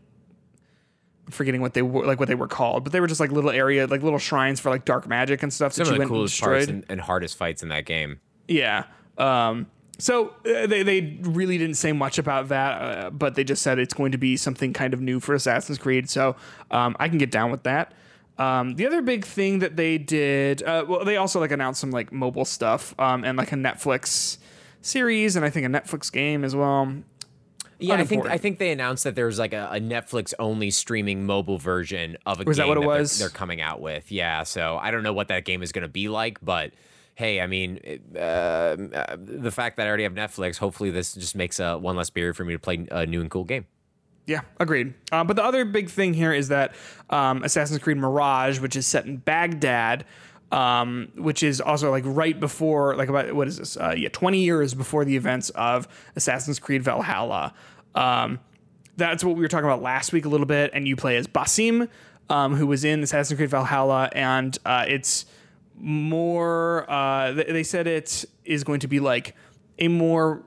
I'm 1.26 1.32
forgetting 1.32 1.60
what 1.60 1.74
they 1.74 1.82
were 1.82 2.04
like 2.04 2.18
what 2.18 2.28
they 2.28 2.34
were 2.34 2.48
called, 2.48 2.84
but 2.84 2.92
they 2.92 3.00
were 3.00 3.06
just 3.06 3.20
like 3.20 3.30
little 3.30 3.50
area, 3.50 3.86
like 3.86 4.02
little 4.02 4.18
shrines 4.18 4.60
for 4.60 4.70
like 4.70 4.84
dark 4.84 5.08
magic 5.08 5.42
and 5.42 5.52
stuff 5.52 5.72
Some 5.72 5.84
that 5.84 5.92
of 5.92 5.96
you 5.96 6.02
the 6.02 6.08
coolest 6.08 6.40
parts 6.40 6.66
and, 6.66 6.84
and 6.88 7.00
hardest 7.00 7.36
fights 7.36 7.62
in 7.62 7.68
that 7.70 7.86
game. 7.86 8.20
Yeah. 8.48 8.84
Um, 9.16 9.68
so 9.98 10.34
uh, 10.46 10.66
they 10.66 10.82
they 10.82 11.18
really 11.22 11.56
didn't 11.56 11.76
say 11.76 11.92
much 11.92 12.18
about 12.18 12.48
that, 12.48 12.82
uh, 12.82 13.10
but 13.10 13.34
they 13.34 13.44
just 13.44 13.62
said 13.62 13.78
it's 13.78 13.94
going 13.94 14.12
to 14.12 14.18
be 14.18 14.36
something 14.36 14.72
kind 14.72 14.92
of 14.92 15.00
new 15.00 15.20
for 15.20 15.34
Assassin's 15.34 15.78
Creed. 15.78 16.10
So 16.10 16.36
um, 16.70 16.96
I 16.98 17.08
can 17.08 17.18
get 17.18 17.30
down 17.30 17.50
with 17.50 17.62
that. 17.62 17.92
Um, 18.40 18.74
the 18.76 18.86
other 18.86 19.02
big 19.02 19.24
thing 19.26 19.58
that 19.58 19.76
they 19.76 19.98
did, 19.98 20.62
uh, 20.62 20.84
well, 20.88 21.04
they 21.04 21.16
also 21.18 21.38
like 21.40 21.50
announced 21.52 21.80
some 21.80 21.90
like 21.90 22.10
mobile 22.10 22.44
stuff 22.46 22.94
um, 22.98 23.22
and 23.24 23.36
like 23.36 23.52
a 23.52 23.56
Netflix 23.56 24.38
series 24.80 25.36
and 25.36 25.44
I 25.44 25.50
think 25.50 25.66
a 25.66 25.68
Netflix 25.68 26.10
game 26.10 26.42
as 26.42 26.56
well. 26.56 26.90
Yeah, 27.78 27.94
I 27.96 28.04
think 28.04 28.26
I 28.26 28.36
think 28.38 28.58
they 28.58 28.72
announced 28.72 29.04
that 29.04 29.14
there's 29.14 29.38
like 29.38 29.52
a, 29.54 29.68
a 29.72 29.80
Netflix 29.80 30.34
only 30.38 30.70
streaming 30.70 31.24
mobile 31.24 31.58
version 31.58 32.16
of 32.26 32.40
a 32.40 32.44
Was 32.44 32.56
that 32.58 32.64
game 32.64 32.68
what 32.68 32.76
it 32.78 32.80
they're- 32.80 32.88
was? 32.88 33.18
They're, 33.18 33.28
coming 33.30 33.60
out 33.60 33.80
with. 33.80 34.10
Yeah, 34.12 34.42
so 34.42 34.78
I 34.80 34.90
don't 34.90 35.02
know 35.02 35.12
what 35.14 35.28
that 35.28 35.44
game 35.44 35.62
is 35.62 35.72
going 35.72 35.82
to 35.82 35.88
be 35.88 36.08
like, 36.08 36.38
but 36.42 36.72
hey, 37.14 37.40
I 37.40 37.46
mean, 37.46 37.78
it- 37.84 38.02
uh, 38.16 38.18
uh, 38.94 39.16
the 39.18 39.50
fact 39.50 39.76
that 39.76 39.86
I 39.86 39.88
already 39.88 40.02
have 40.04 40.12
Netflix, 40.14 40.56
hopefully 40.58 40.90
this 40.90 41.14
just 41.14 41.34
makes 41.34 41.58
uh, 41.60 41.76
one 41.78 41.96
less 41.96 42.10
barrier 42.10 42.32
for 42.34 42.44
me 42.44 42.52
to 42.54 42.58
play 42.58 42.86
a 42.90 43.04
new 43.06 43.20
and 43.20 43.30
cool 43.30 43.44
game. 43.44 43.64
Yeah, 44.26 44.42
agreed. 44.58 44.94
Uh, 45.10 45.24
but 45.24 45.36
the 45.36 45.44
other 45.44 45.64
big 45.64 45.90
thing 45.90 46.14
here 46.14 46.32
is 46.32 46.48
that 46.48 46.74
um, 47.08 47.42
Assassin's 47.42 47.80
Creed 47.80 47.96
Mirage, 47.96 48.60
which 48.60 48.76
is 48.76 48.86
set 48.86 49.06
in 49.06 49.16
Baghdad, 49.16 50.04
um, 50.52 51.08
which 51.16 51.42
is 51.42 51.60
also 51.60 51.90
like 51.90 52.04
right 52.06 52.38
before, 52.38 52.96
like 52.96 53.08
about 53.08 53.32
what 53.34 53.48
is 53.48 53.58
this? 53.58 53.76
Uh, 53.76 53.94
yeah, 53.96 54.08
twenty 54.08 54.44
years 54.44 54.74
before 54.74 55.04
the 55.04 55.16
events 55.16 55.50
of 55.50 55.88
Assassin's 56.16 56.58
Creed 56.58 56.82
Valhalla. 56.82 57.54
Um, 57.94 58.40
that's 58.96 59.24
what 59.24 59.34
we 59.36 59.42
were 59.42 59.48
talking 59.48 59.64
about 59.64 59.82
last 59.82 60.12
week 60.12 60.24
a 60.24 60.28
little 60.28 60.46
bit, 60.46 60.70
and 60.74 60.86
you 60.86 60.96
play 60.96 61.16
as 61.16 61.26
Basim, 61.26 61.88
um, 62.28 62.54
who 62.54 62.66
was 62.66 62.84
in 62.84 63.02
Assassin's 63.02 63.36
Creed 63.36 63.50
Valhalla, 63.50 64.10
and 64.12 64.56
uh, 64.64 64.84
it's 64.86 65.26
more. 65.76 66.84
Uh, 66.90 67.32
th- 67.32 67.48
they 67.48 67.62
said 67.62 67.86
it 67.86 68.24
is 68.44 68.64
going 68.64 68.80
to 68.80 68.88
be 68.88 69.00
like 69.00 69.34
a 69.78 69.88
more 69.88 70.42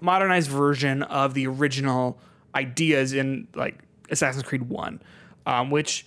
modernized 0.00 0.50
version 0.50 1.02
of 1.02 1.34
the 1.34 1.46
original 1.46 2.18
ideas 2.54 3.12
in 3.12 3.48
like 3.54 3.78
Assassin's 4.10 4.44
Creed 4.44 4.68
One, 4.68 5.02
um, 5.46 5.70
which 5.70 6.06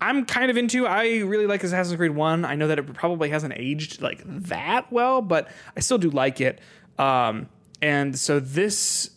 I'm 0.00 0.24
kind 0.26 0.50
of 0.50 0.56
into. 0.56 0.86
I 0.86 1.18
really 1.20 1.46
like 1.46 1.64
Assassin's 1.64 1.96
Creed 1.96 2.12
One. 2.12 2.44
I 2.44 2.54
know 2.54 2.68
that 2.68 2.78
it 2.78 2.92
probably 2.94 3.30
hasn't 3.30 3.54
aged 3.56 4.02
like 4.02 4.22
that 4.24 4.92
well, 4.92 5.22
but 5.22 5.48
I 5.76 5.80
still 5.80 5.98
do 5.98 6.10
like 6.10 6.40
it. 6.40 6.60
Um, 6.98 7.48
and 7.80 8.18
so 8.18 8.40
this 8.40 9.10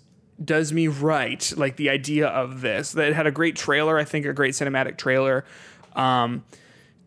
does 0.44 0.72
me 0.72 0.88
right, 0.88 1.52
like 1.58 1.78
the 1.78 1.90
idea 1.90 2.28
of 2.28 2.62
this. 2.62 2.92
That 2.94 3.10
it 3.10 3.16
had 3.16 3.28
a 3.28 3.32
great 3.32 3.56
trailer. 3.56 3.98
I 3.98 4.04
think 4.04 4.26
a 4.26 4.34
great 4.34 4.54
cinematic 4.54 4.98
trailer. 4.98 5.46
Um, 5.96 6.44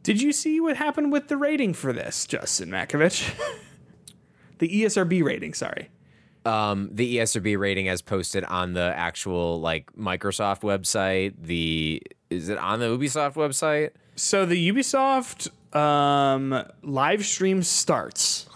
did 0.02 0.20
you 0.20 0.32
see 0.32 0.60
what 0.60 0.76
happened 0.76 1.12
with 1.12 1.28
the 1.28 1.36
rating 1.36 1.74
for 1.74 1.92
this, 1.92 2.26
Justin 2.26 2.70
Makovich? 2.70 3.32
the 4.58 4.68
ESRB 4.68 5.22
rating, 5.22 5.54
sorry. 5.54 5.90
Um, 6.46 6.88
the 6.92 7.18
ESRB 7.18 7.58
rating 7.58 7.88
as 7.88 8.00
posted 8.00 8.44
on 8.44 8.72
the 8.72 8.92
actual 8.96 9.60
like 9.60 9.92
Microsoft 9.92 10.62
website. 10.62 11.34
The 11.38 12.02
is 12.30 12.48
it 12.48 12.58
on 12.58 12.80
the 12.80 12.86
Ubisoft 12.86 13.34
website? 13.34 13.90
So 14.16 14.46
the 14.46 14.70
Ubisoft 14.70 15.50
um, 15.76 16.64
live 16.82 17.24
stream 17.24 17.62
starts, 17.62 18.48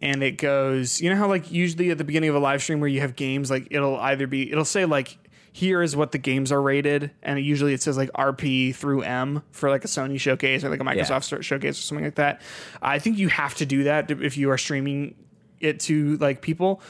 and 0.00 0.22
it 0.22 0.32
goes. 0.38 1.00
You 1.00 1.10
know 1.10 1.16
how 1.16 1.28
like 1.28 1.50
usually 1.50 1.90
at 1.90 1.98
the 1.98 2.04
beginning 2.04 2.30
of 2.30 2.36
a 2.36 2.40
live 2.40 2.62
stream 2.62 2.80
where 2.80 2.88
you 2.88 3.00
have 3.00 3.16
games, 3.16 3.50
like 3.50 3.68
it'll 3.70 3.96
either 3.96 4.26
be 4.26 4.50
it'll 4.50 4.64
say 4.64 4.84
like 4.84 5.18
here 5.52 5.82
is 5.82 5.96
what 5.96 6.12
the 6.12 6.18
games 6.18 6.52
are 6.52 6.62
rated, 6.62 7.10
and 7.22 7.38
it 7.38 7.42
usually 7.42 7.74
it 7.74 7.82
says 7.82 7.96
like 7.96 8.10
RP 8.12 8.74
through 8.74 9.02
M 9.02 9.42
for 9.50 9.70
like 9.70 9.84
a 9.84 9.88
Sony 9.88 10.20
showcase 10.20 10.64
or 10.64 10.70
like 10.70 10.80
a 10.80 10.84
Microsoft 10.84 11.24
sto- 11.24 11.40
showcase 11.40 11.78
or 11.78 11.82
something 11.82 12.04
like 12.04 12.14
that. 12.16 12.40
I 12.80 12.98
think 12.98 13.18
you 13.18 13.28
have 13.28 13.54
to 13.56 13.66
do 13.66 13.84
that 13.84 14.10
if 14.10 14.36
you 14.36 14.50
are 14.50 14.58
streaming 14.58 15.16
it 15.60 15.80
to 15.80 16.16
like 16.16 16.42
people. 16.42 16.82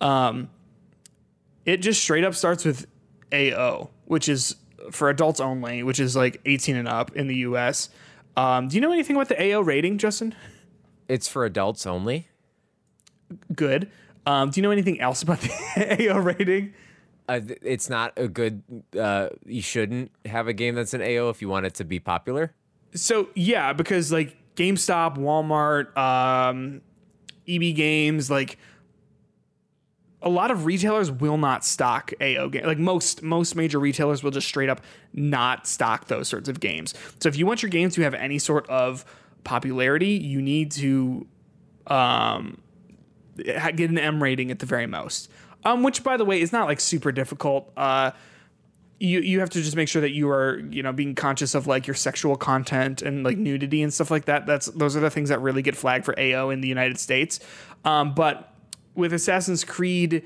Um, 0.00 0.50
it 1.64 1.78
just 1.78 2.02
straight 2.02 2.24
up 2.24 2.34
starts 2.34 2.64
with 2.64 2.86
AO, 3.32 3.90
which 4.04 4.28
is 4.28 4.56
for 4.90 5.08
adults 5.08 5.40
only, 5.40 5.82
which 5.82 6.00
is 6.00 6.14
like 6.14 6.40
18 6.44 6.76
and 6.76 6.88
up 6.88 7.14
in 7.16 7.26
the 7.26 7.36
US. 7.36 7.90
Um, 8.36 8.68
do 8.68 8.76
you 8.76 8.80
know 8.80 8.92
anything 8.92 9.16
about 9.16 9.28
the 9.28 9.52
AO 9.52 9.60
rating, 9.60 9.98
Justin? 9.98 10.34
It's 11.08 11.28
for 11.28 11.44
adults 11.44 11.86
only. 11.86 12.28
Good. 13.54 13.90
Um, 14.26 14.50
do 14.50 14.60
you 14.60 14.62
know 14.62 14.70
anything 14.70 15.00
else 15.00 15.22
about 15.22 15.40
the 15.40 16.10
AO 16.10 16.18
rating? 16.18 16.74
Uh, 17.28 17.40
it's 17.62 17.88
not 17.88 18.12
a 18.16 18.28
good. 18.28 18.62
Uh, 18.98 19.30
you 19.44 19.62
shouldn't 19.62 20.12
have 20.26 20.46
a 20.46 20.52
game 20.52 20.74
that's 20.74 20.94
an 20.94 21.02
AO 21.02 21.28
if 21.30 21.42
you 21.42 21.48
want 21.48 21.66
it 21.66 21.74
to 21.74 21.84
be 21.84 21.98
popular. 21.98 22.52
So 22.94 23.28
yeah, 23.34 23.72
because 23.72 24.12
like 24.12 24.36
GameStop, 24.54 25.16
Walmart, 25.16 25.96
um, 25.96 26.82
EB 27.48 27.74
Games, 27.74 28.30
like 28.30 28.58
a 30.22 30.28
lot 30.28 30.50
of 30.50 30.66
retailers 30.66 31.10
will 31.10 31.38
not 31.38 31.64
stock 31.64 32.12
AO 32.20 32.48
game. 32.48 32.64
Like 32.64 32.78
most 32.78 33.22
most 33.22 33.54
major 33.54 33.78
retailers 33.78 34.22
will 34.22 34.30
just 34.30 34.48
straight 34.48 34.68
up 34.68 34.80
not 35.12 35.66
stock 35.66 36.06
those 36.06 36.28
sorts 36.28 36.48
of 36.48 36.60
games. 36.60 36.94
So 37.20 37.28
if 37.28 37.36
you 37.36 37.46
want 37.46 37.62
your 37.62 37.70
games 37.70 37.94
to 37.94 38.02
have 38.02 38.14
any 38.14 38.38
sort 38.38 38.68
of 38.68 39.04
popularity, 39.44 40.10
you 40.10 40.42
need 40.42 40.72
to 40.72 41.26
um, 41.86 42.60
get 43.36 43.90
an 43.90 43.98
M 43.98 44.22
rating 44.22 44.50
at 44.50 44.58
the 44.58 44.66
very 44.66 44.86
most. 44.86 45.30
Um, 45.64 45.82
which 45.82 46.04
by 46.04 46.16
the 46.16 46.24
way 46.24 46.40
is 46.40 46.52
not 46.52 46.66
like 46.66 46.80
super 46.80 47.12
difficult. 47.12 47.72
Uh, 47.76 48.12
you 48.98 49.20
you 49.20 49.40
have 49.40 49.50
to 49.50 49.60
just 49.60 49.76
make 49.76 49.88
sure 49.88 50.00
that 50.00 50.12
you 50.12 50.28
are 50.28 50.58
you 50.70 50.82
know 50.82 50.92
being 50.92 51.14
conscious 51.14 51.54
of 51.54 51.66
like 51.66 51.86
your 51.86 51.94
sexual 51.94 52.36
content 52.36 53.02
and 53.02 53.24
like 53.24 53.36
nudity 53.36 53.82
and 53.82 53.92
stuff 53.92 54.10
like 54.10 54.24
that. 54.24 54.46
That's 54.46 54.66
those 54.66 54.96
are 54.96 55.00
the 55.00 55.10
things 55.10 55.28
that 55.28 55.40
really 55.40 55.62
get 55.62 55.76
flagged 55.76 56.04
for 56.04 56.18
AO 56.18 56.50
in 56.50 56.60
the 56.60 56.68
United 56.68 56.98
States. 56.98 57.40
Um, 57.84 58.14
but 58.14 58.54
with 58.94 59.12
Assassin's 59.12 59.64
Creed 59.64 60.22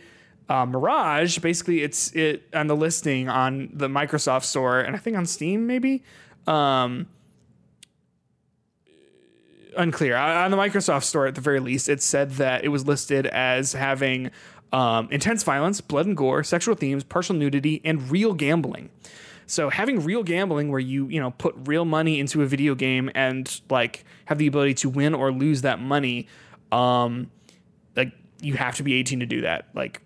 uh, 0.48 0.66
Mirage, 0.66 1.38
basically 1.38 1.82
it's 1.82 2.12
it 2.12 2.44
on 2.54 2.68
the 2.68 2.76
listing 2.76 3.28
on 3.28 3.70
the 3.72 3.88
Microsoft 3.88 4.44
Store 4.44 4.80
and 4.80 4.94
I 4.94 4.98
think 4.98 5.16
on 5.16 5.26
Steam 5.26 5.66
maybe. 5.66 6.04
Um, 6.46 7.08
unclear 9.76 10.16
Uh, 10.16 10.44
on 10.44 10.50
the 10.50 10.56
Microsoft 10.56 11.04
Store 11.04 11.26
at 11.26 11.34
the 11.34 11.40
very 11.40 11.60
least. 11.60 11.88
It 11.88 12.02
said 12.02 12.32
that 12.32 12.64
it 12.64 12.68
was 12.68 12.86
listed 12.86 13.26
as 13.26 13.72
having 13.72 14.30
um, 14.72 15.08
intense 15.10 15.42
violence, 15.42 15.80
blood 15.80 16.06
and 16.06 16.16
gore, 16.16 16.44
sexual 16.44 16.74
themes, 16.74 17.04
partial 17.04 17.34
nudity, 17.34 17.80
and 17.84 18.10
real 18.10 18.34
gambling. 18.34 18.90
So 19.46 19.68
having 19.68 20.04
real 20.04 20.22
gambling 20.22 20.70
where 20.70 20.78
you, 20.78 21.08
you 21.08 21.18
know, 21.18 21.32
put 21.32 21.54
real 21.64 21.84
money 21.84 22.20
into 22.20 22.40
a 22.42 22.46
video 22.46 22.76
game 22.76 23.10
and 23.14 23.60
like 23.68 24.04
have 24.26 24.38
the 24.38 24.46
ability 24.46 24.74
to 24.74 24.88
win 24.88 25.12
or 25.12 25.32
lose 25.32 25.62
that 25.62 25.80
money, 25.80 26.28
um, 26.70 27.30
like 27.96 28.12
you 28.40 28.54
have 28.54 28.76
to 28.76 28.84
be 28.84 28.94
18 28.94 29.20
to 29.20 29.26
do 29.26 29.40
that. 29.40 29.66
Like 29.74 30.02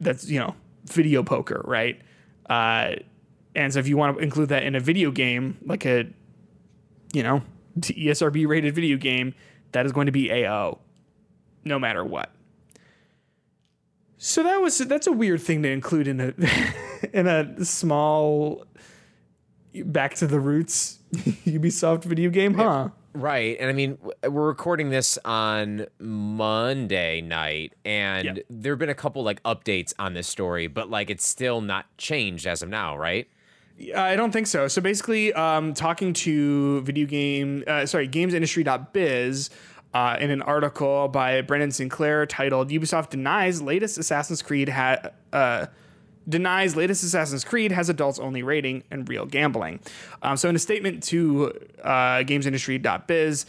that's, 0.00 0.28
you 0.28 0.40
know, 0.40 0.56
video 0.86 1.22
poker, 1.22 1.62
right? 1.64 2.00
Uh, 2.50 2.96
and 3.54 3.72
so 3.72 3.78
if 3.78 3.86
you 3.86 3.96
want 3.96 4.16
to 4.16 4.22
include 4.22 4.48
that 4.48 4.64
in 4.64 4.74
a 4.74 4.80
video 4.80 5.12
game, 5.12 5.56
like 5.64 5.86
a, 5.86 6.06
you 7.12 7.22
know, 7.22 7.42
ESRB 7.78 8.46
rated 8.48 8.74
video 8.74 8.96
game, 8.96 9.34
that 9.70 9.86
is 9.86 9.92
going 9.92 10.06
to 10.06 10.12
be 10.12 10.32
AO, 10.32 10.78
no 11.64 11.78
matter 11.78 12.04
what. 12.04 12.33
So 14.26 14.42
that 14.42 14.62
was 14.62 14.78
that's 14.78 15.06
a 15.06 15.12
weird 15.12 15.42
thing 15.42 15.62
to 15.64 15.68
include 15.68 16.08
in 16.08 16.18
a 16.18 16.32
in 17.12 17.26
a 17.26 17.62
small 17.62 18.64
back 19.84 20.14
to 20.14 20.26
the 20.26 20.40
roots 20.40 20.98
Ubisoft 21.44 22.04
video 22.04 22.30
game, 22.30 22.54
huh? 22.54 22.88
Right. 23.12 23.58
And 23.60 23.68
I 23.68 23.74
mean, 23.74 23.98
we're 24.26 24.46
recording 24.46 24.88
this 24.88 25.18
on 25.26 25.84
Monday 25.98 27.20
night, 27.20 27.74
and 27.84 28.38
Yeah. 28.38 28.42
there 28.48 28.72
have 28.72 28.78
been 28.78 28.88
a 28.88 28.94
couple 28.94 29.22
like 29.22 29.42
updates 29.42 29.92
on 29.98 30.14
this 30.14 30.26
story, 30.26 30.68
but 30.68 30.88
like 30.88 31.10
it's 31.10 31.26
still 31.26 31.60
not 31.60 31.94
changed 31.98 32.46
as 32.46 32.62
of 32.62 32.70
now, 32.70 32.96
right? 32.96 33.28
I 33.94 34.16
don't 34.16 34.30
think 34.32 34.46
so. 34.46 34.68
So 34.68 34.80
basically, 34.80 35.34
um, 35.34 35.74
talking 35.74 36.12
to 36.14 36.80
video 36.80 37.06
game, 37.06 37.62
uh, 37.66 37.84
sorry, 37.86 38.08
gamesindustry.biz, 38.08 39.50
uh, 39.94 40.16
in 40.20 40.30
an 40.30 40.42
article 40.42 41.08
by 41.08 41.40
Brendan 41.40 41.70
Sinclair 41.70 42.26
titled 42.26 42.68
"Ubisoft 42.70 43.10
denies 43.10 43.62
latest 43.62 43.96
Assassin's 43.96 44.42
Creed 44.42 44.68
uh, 44.68 45.66
denies 46.28 46.74
latest 46.74 47.04
Assassin's 47.04 47.44
Creed 47.44 47.70
has 47.72 47.88
adults 47.88 48.18
only 48.18 48.42
rating 48.42 48.82
and 48.90 49.08
real 49.08 49.24
gambling." 49.24 49.80
Um, 50.22 50.36
so 50.36 50.48
in 50.48 50.56
a 50.56 50.58
statement 50.58 51.02
to 51.04 51.52
uh, 51.82 52.18
gamesindustry.biz. 52.18 53.46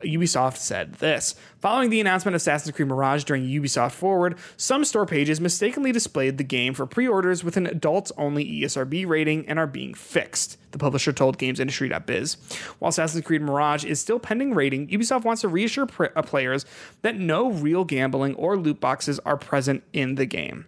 Ubisoft 0.00 0.56
said 0.56 0.94
this. 0.94 1.34
Following 1.60 1.90
the 1.90 2.00
announcement 2.00 2.34
of 2.34 2.40
Assassin's 2.40 2.74
Creed 2.74 2.88
Mirage 2.88 3.24
during 3.24 3.44
Ubisoft 3.44 3.92
Forward, 3.92 4.38
some 4.56 4.84
store 4.84 5.06
pages 5.06 5.40
mistakenly 5.40 5.92
displayed 5.92 6.38
the 6.38 6.44
game 6.44 6.74
for 6.74 6.86
pre 6.86 7.08
orders 7.08 7.42
with 7.42 7.56
an 7.56 7.66
adults 7.66 8.12
only 8.16 8.44
ESRB 8.44 9.06
rating 9.06 9.48
and 9.48 9.58
are 9.58 9.66
being 9.66 9.94
fixed, 9.94 10.56
the 10.70 10.78
publisher 10.78 11.12
told 11.12 11.38
GamesIndustry.biz. 11.38 12.36
While 12.78 12.90
Assassin's 12.90 13.24
Creed 13.24 13.42
Mirage 13.42 13.84
is 13.84 14.00
still 14.00 14.18
pending 14.18 14.54
rating, 14.54 14.88
Ubisoft 14.88 15.24
wants 15.24 15.42
to 15.42 15.48
reassure 15.48 15.86
pr- 15.86 16.06
uh, 16.14 16.22
players 16.22 16.64
that 17.02 17.16
no 17.16 17.50
real 17.50 17.84
gambling 17.84 18.34
or 18.36 18.56
loot 18.56 18.80
boxes 18.80 19.18
are 19.20 19.36
present 19.36 19.82
in 19.92 20.14
the 20.14 20.26
game. 20.26 20.66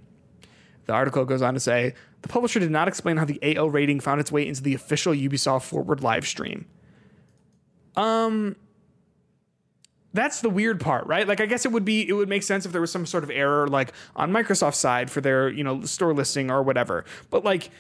The 0.87 0.93
article 0.93 1.24
goes 1.24 1.43
on 1.43 1.55
to 1.55 1.61
say 1.61 1.95
the 2.22 2.28
publisher 2.28 2.59
did 2.59 2.70
not 2.70 2.89
explain 2.89 3.16
how 3.16 3.24
the 3.24 3.41
AO 3.57 3.66
rating 3.66 4.01
found 4.01 4.20
its 4.20 4.33
way 4.33 4.47
into 4.47 4.62
the 4.62 4.74
official 4.74 5.12
Ubisoft 5.12 5.62
Forward 5.62 6.03
live 6.03 6.26
stream. 6.26 6.66
Um, 7.97 8.57
that's 10.13 10.41
the 10.41 10.51
weird 10.51 10.81
part, 10.81 11.07
right? 11.07 11.27
Like, 11.29 11.41
I 11.41 11.47
guess 11.47 11.65
it 11.65 11.73
would 11.73 11.85
be 11.85 12.09
it 12.09 12.13
would 12.13 12.29
make 12.29 12.43
sense 12.43 12.67
if 12.67 12.73
there 12.73 12.81
was 12.81 12.91
some 12.91 13.07
sort 13.07 13.23
of 13.25 13.31
error, 13.31 13.69
like 13.69 13.93
on 14.17 14.33
Microsoft's 14.33 14.79
side 14.79 15.11
for 15.11 15.21
their 15.21 15.49
you 15.49 15.63
know 15.65 15.83
store 15.83 16.13
listing 16.15 16.51
or 16.51 16.63
whatever. 16.63 17.05
But 17.31 17.45
like, 17.45 17.71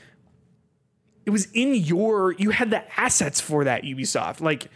it 1.26 1.30
was 1.30 1.48
in 1.52 1.74
your 1.74 2.32
you 2.32 2.50
had 2.50 2.70
the 2.70 2.82
assets 3.00 3.40
for 3.40 3.64
that 3.64 3.82
Ubisoft, 3.82 4.40
like. 4.40 4.70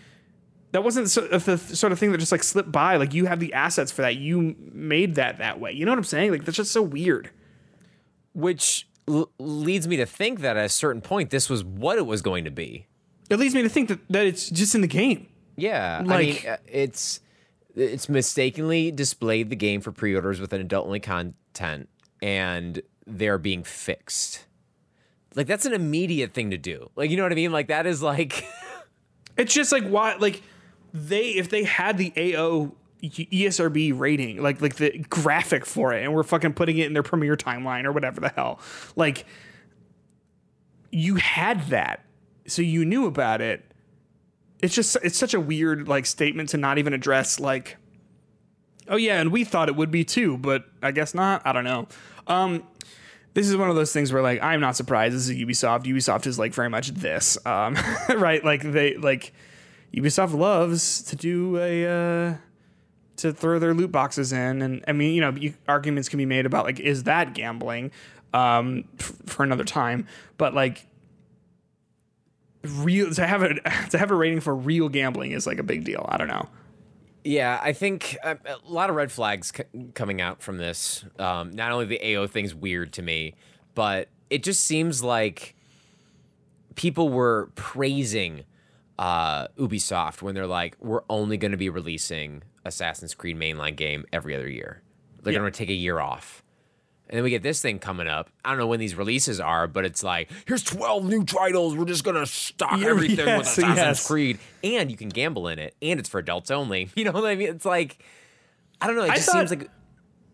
That 0.72 0.82
wasn't 0.82 1.08
so, 1.08 1.20
the 1.20 1.56
sort 1.56 1.92
of 1.92 2.00
thing 2.00 2.10
that 2.10 2.18
just 2.18 2.32
like 2.32 2.42
slipped 2.42 2.72
by. 2.72 2.96
Like 2.96 3.14
you 3.14 3.26
have 3.26 3.38
the 3.38 3.52
assets 3.52 3.92
for 3.92 4.02
that. 4.02 4.16
You 4.16 4.56
made 4.72 5.14
that 5.14 5.38
that 5.38 5.60
way. 5.60 5.70
You 5.70 5.84
know 5.84 5.92
what 5.92 5.98
I'm 5.98 6.02
saying? 6.04 6.32
Like 6.32 6.44
that's 6.44 6.56
just 6.56 6.72
so 6.72 6.82
weird. 6.82 7.30
Which 8.32 8.88
l- 9.06 9.30
leads 9.38 9.86
me 9.86 9.96
to 9.98 10.06
think 10.06 10.40
that 10.40 10.56
at 10.56 10.64
a 10.64 10.68
certain 10.68 11.00
point, 11.00 11.30
this 11.30 11.48
was 11.48 11.62
what 11.62 11.96
it 11.98 12.06
was 12.06 12.22
going 12.22 12.44
to 12.44 12.50
be. 12.50 12.86
It 13.30 13.38
leads 13.38 13.54
me 13.54 13.62
to 13.62 13.68
think 13.68 13.88
that, 13.88 14.00
that 14.10 14.26
it's 14.26 14.50
just 14.50 14.74
in 14.74 14.80
the 14.80 14.88
game. 14.88 15.28
Yeah, 15.56 15.98
I 16.00 16.02
Like- 16.02 16.26
mean, 16.26 16.38
uh, 16.52 16.56
it's 16.66 17.20
it's 17.74 18.08
mistakenly 18.08 18.90
displayed 18.90 19.50
the 19.50 19.56
game 19.56 19.80
for 19.80 19.92
pre-orders 19.92 20.40
with 20.40 20.52
an 20.52 20.60
adult-only 20.60 21.00
content, 21.00 21.88
and 22.22 22.82
they're 23.06 23.38
being 23.38 23.64
fixed. 23.64 24.44
Like 25.34 25.46
that's 25.46 25.66
an 25.66 25.72
immediate 25.72 26.32
thing 26.32 26.50
to 26.50 26.58
do. 26.58 26.90
Like 26.96 27.10
you 27.10 27.16
know 27.16 27.24
what 27.24 27.32
I 27.32 27.36
mean? 27.36 27.52
Like 27.52 27.68
that 27.68 27.86
is 27.86 28.02
like 28.02 28.44
It's 29.36 29.52
just 29.52 29.72
like 29.72 29.86
why 29.86 30.16
like 30.16 30.42
they 30.92 31.30
if 31.30 31.50
they 31.50 31.64
had 31.64 31.98
the 31.98 32.12
AO 32.16 32.72
ESRB 33.02 33.98
rating, 33.98 34.42
like 34.42 34.60
like 34.60 34.76
the 34.76 34.98
graphic 35.10 35.66
for 35.66 35.92
it, 35.92 36.04
and 36.04 36.14
we're 36.14 36.22
fucking 36.22 36.54
putting 36.54 36.78
it 36.78 36.86
in 36.86 36.92
their 36.92 37.02
premiere 37.02 37.36
timeline 37.36 37.84
or 37.84 37.92
whatever 37.92 38.20
the 38.20 38.30
hell. 38.30 38.60
Like 38.96 39.26
you 40.90 41.16
had 41.16 41.68
that, 41.68 42.04
so 42.46 42.62
you 42.62 42.84
knew 42.84 43.06
about 43.06 43.40
it. 43.40 43.64
It's 44.64 44.74
just 44.74 44.96
it's 45.02 45.18
such 45.18 45.34
a 45.34 45.40
weird 45.40 45.88
like 45.88 46.06
statement 46.06 46.48
to 46.50 46.56
not 46.56 46.78
even 46.78 46.94
address 46.94 47.38
like 47.38 47.76
oh 48.88 48.96
yeah, 48.96 49.20
and 49.20 49.30
we 49.30 49.44
thought 49.44 49.68
it 49.68 49.76
would 49.76 49.90
be 49.90 50.04
too, 50.04 50.38
but 50.38 50.64
I 50.82 50.90
guess 50.90 51.12
not. 51.12 51.42
I 51.44 51.52
don't 51.52 51.64
know. 51.64 51.86
Um 52.26 52.64
this 53.34 53.46
is 53.46 53.56
one 53.58 53.68
of 53.68 53.76
those 53.76 53.92
things 53.92 54.10
where 54.10 54.22
like 54.22 54.42
I'm 54.42 54.60
not 54.60 54.74
surprised. 54.74 55.14
This 55.14 55.28
is 55.28 55.36
Ubisoft. 55.36 55.84
Ubisoft 55.84 56.26
is 56.26 56.38
like 56.38 56.54
very 56.54 56.70
much 56.70 56.88
this, 56.92 57.36
um, 57.44 57.76
right? 58.16 58.42
Like 58.42 58.62
they 58.62 58.96
like 58.96 59.34
Ubisoft 59.92 60.32
loves 60.32 61.02
to 61.02 61.16
do 61.16 61.58
a 61.58 61.86
uh, 61.86 62.34
to 63.16 63.34
throw 63.34 63.58
their 63.58 63.74
loot 63.74 63.92
boxes 63.92 64.32
in, 64.32 64.62
and 64.62 64.82
I 64.88 64.92
mean 64.92 65.14
you 65.14 65.20
know 65.20 65.32
you, 65.32 65.52
arguments 65.68 66.08
can 66.08 66.16
be 66.16 66.26
made 66.26 66.46
about 66.46 66.64
like 66.64 66.80
is 66.80 67.02
that 67.02 67.34
gambling 67.34 67.90
um, 68.32 68.84
f- 68.98 69.12
for 69.26 69.42
another 69.42 69.64
time, 69.64 70.06
but 70.38 70.54
like 70.54 70.86
real 72.64 73.12
to 73.14 73.26
have 73.26 73.42
a 73.42 73.54
to 73.90 73.98
have 73.98 74.10
a 74.10 74.14
rating 74.14 74.40
for 74.40 74.54
real 74.54 74.88
gambling 74.88 75.32
is 75.32 75.46
like 75.46 75.58
a 75.58 75.62
big 75.62 75.84
deal. 75.84 76.04
I 76.08 76.16
don't 76.16 76.28
know. 76.28 76.48
Yeah, 77.26 77.58
I 77.62 77.72
think 77.72 78.18
uh, 78.22 78.34
a 78.44 78.56
lot 78.70 78.90
of 78.90 78.96
red 78.96 79.10
flags 79.10 79.50
c- 79.56 79.64
coming 79.94 80.20
out 80.20 80.42
from 80.42 80.58
this. 80.58 81.04
Um, 81.18 81.52
not 81.52 81.72
only 81.72 81.86
the 81.86 82.16
AO 82.16 82.26
thing's 82.26 82.54
weird 82.54 82.92
to 82.94 83.02
me, 83.02 83.34
but 83.74 84.08
it 84.28 84.42
just 84.42 84.62
seems 84.64 85.02
like 85.02 85.54
people 86.74 87.08
were 87.08 87.50
praising 87.54 88.44
uh, 88.98 89.48
Ubisoft 89.58 90.20
when 90.22 90.34
they're 90.34 90.46
like, 90.46 90.76
"We're 90.80 91.02
only 91.08 91.36
going 91.38 91.52
to 91.52 91.56
be 91.56 91.70
releasing 91.70 92.42
Assassin's 92.66 93.14
Creed 93.14 93.36
mainline 93.38 93.74
game 93.76 94.04
every 94.12 94.34
other 94.34 94.48
year. 94.48 94.82
They're 95.22 95.32
Yeah. 95.32 95.38
going 95.40 95.50
to 95.52 95.56
take 95.58 95.70
a 95.70 95.74
year 95.74 96.00
off." 96.00 96.43
And 97.08 97.18
then 97.18 97.22
we 97.24 97.30
get 97.30 97.42
this 97.42 97.60
thing 97.60 97.78
coming 97.78 98.08
up. 98.08 98.30
I 98.44 98.50
don't 98.50 98.58
know 98.58 98.66
when 98.66 98.80
these 98.80 98.94
releases 98.94 99.38
are, 99.38 99.66
but 99.68 99.84
it's 99.84 100.02
like, 100.02 100.30
here's 100.46 100.62
12 100.64 101.04
new 101.04 101.22
titles. 101.24 101.76
We're 101.76 101.84
just 101.84 102.02
going 102.02 102.16
to 102.16 102.24
stock 102.26 102.80
everything 102.80 103.18
with 103.18 103.26
yes, 103.46 103.58
Assassin's 103.58 103.76
yes. 103.76 104.06
Creed. 104.06 104.38
And 104.62 104.90
you 104.90 104.96
can 104.96 105.10
gamble 105.10 105.48
in 105.48 105.58
it. 105.58 105.74
And 105.82 106.00
it's 106.00 106.08
for 106.08 106.18
adults 106.18 106.50
only. 106.50 106.88
You 106.96 107.04
know 107.04 107.12
what 107.12 107.26
I 107.26 107.34
mean? 107.34 107.48
It's 107.50 107.66
like, 107.66 108.02
I 108.80 108.86
don't 108.86 108.96
know. 108.96 109.04
It 109.04 109.10
I 109.10 109.14
just 109.16 109.26
thought- 109.26 109.48
seems 109.48 109.50
like. 109.50 109.70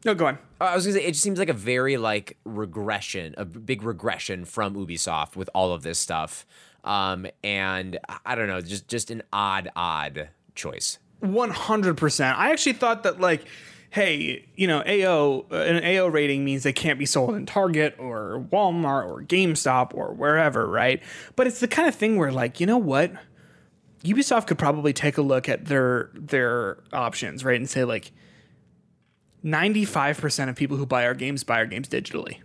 No, 0.05 0.15
go 0.15 0.27
on. 0.29 0.39
I 0.61 0.75
was 0.75 0.87
gonna 0.87 0.99
say 0.99 1.05
it 1.05 1.11
just 1.13 1.23
seems 1.23 1.39
like 1.39 1.51
a 1.51 1.55
very 1.55 1.97
like 1.99 2.39
regression, 2.45 3.35
a 3.37 3.45
big 3.45 3.83
regression 3.83 4.45
from 4.47 4.75
Ubisoft 4.75 5.37
with 5.37 5.51
all 5.55 5.73
of 5.75 5.83
this 5.83 5.99
stuff. 5.99 6.47
Um, 6.85 7.27
and 7.45 7.99
I- 8.25 8.35
don't 8.35 8.47
know, 8.47 8.61
just 8.63 8.89
just 8.89 9.11
an 9.11 9.23
odd, 9.33 9.71
odd 9.77 10.31
choice. 10.55 10.99
One 11.19 11.51
hundred 11.51 11.99
percent. 11.99 12.39
I 12.39 12.51
actually 12.51 12.73
thought 12.75 13.03
that 13.03 13.21
like, 13.21 13.45
hey, 13.91 14.49
you 14.55 14.67
know, 14.67 14.83
AO 14.87 15.47
an 15.51 15.85
AO 15.85 16.07
rating 16.07 16.45
means 16.45 16.63
they 16.63 16.73
can't 16.73 16.99
be 16.99 17.07
sold 17.07 17.35
in 17.35 17.45
Target 17.45 17.97
or 17.99 18.45
Walmart 18.53 19.07
or 19.07 19.23
GameStop 19.23 19.95
or 19.95 20.15
wherever, 20.15 20.67
right? 20.67 21.03
But 21.37 21.47
it's 21.47 21.61
the 21.61 21.69
kind 21.69 21.89
of 21.89 21.95
thing 21.95 22.17
where 22.17 22.33
like, 22.33 22.61
you 22.61 22.67
know 22.67 22.79
what? 22.79 23.13
Ubisoft 24.05 24.47
could 24.47 24.59
probably 24.59 24.93
take 24.93 25.19
a 25.19 25.23
look 25.23 25.49
at 25.49 25.67
their 25.67 26.11
their 26.15 26.79
options, 26.93 27.45
right, 27.45 27.59
and 27.59 27.69
say 27.69 27.85
like, 27.85 28.13
ninety 29.43 29.85
five 29.85 30.19
percent 30.19 30.49
of 30.49 30.57
people 30.57 30.77
who 30.77 30.87
buy 30.87 31.05
our 31.05 31.15
games 31.15 31.45
buy 31.45 31.57
our 31.57 31.67
games 31.67 31.89
digitally. 31.89 32.39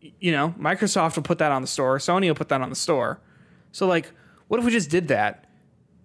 You 0.00 0.32
know, 0.32 0.54
Microsoft 0.58 1.16
will 1.16 1.22
put 1.22 1.38
that 1.38 1.52
on 1.52 1.62
the 1.62 1.68
store. 1.68 1.98
Sony 1.98 2.28
will 2.28 2.34
put 2.34 2.48
that 2.48 2.60
on 2.60 2.70
the 2.70 2.76
store. 2.76 3.20
So 3.72 3.86
like, 3.86 4.10
what 4.48 4.58
if 4.58 4.66
we 4.66 4.72
just 4.72 4.90
did 4.90 5.08
that? 5.08 5.46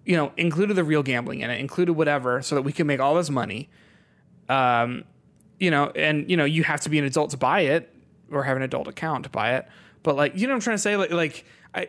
you 0.04 0.16
know, 0.16 0.32
included 0.36 0.74
the 0.74 0.84
real 0.84 1.02
gambling 1.02 1.40
in 1.40 1.50
it, 1.50 1.60
included 1.60 1.92
whatever, 1.92 2.42
so 2.42 2.54
that 2.54 2.62
we 2.62 2.72
can 2.72 2.86
make 2.86 3.00
all 3.00 3.14
this 3.14 3.30
money. 3.30 3.68
Um, 4.48 5.04
you 5.58 5.70
know, 5.70 5.90
and 5.94 6.28
you 6.30 6.36
know, 6.36 6.44
you 6.44 6.64
have 6.64 6.80
to 6.82 6.88
be 6.88 6.98
an 6.98 7.04
adult 7.04 7.30
to 7.30 7.36
buy 7.36 7.60
it 7.60 7.94
or 8.30 8.42
have 8.42 8.56
an 8.56 8.62
adult 8.62 8.88
account 8.88 9.24
to 9.24 9.30
buy 9.30 9.54
it. 9.54 9.68
But 10.02 10.16
like, 10.16 10.36
you 10.36 10.46
know, 10.46 10.54
what 10.54 10.56
I'm 10.56 10.60
trying 10.60 10.76
to 10.76 10.82
say, 10.82 10.96
like, 10.96 11.10
like 11.10 11.44
I, 11.74 11.88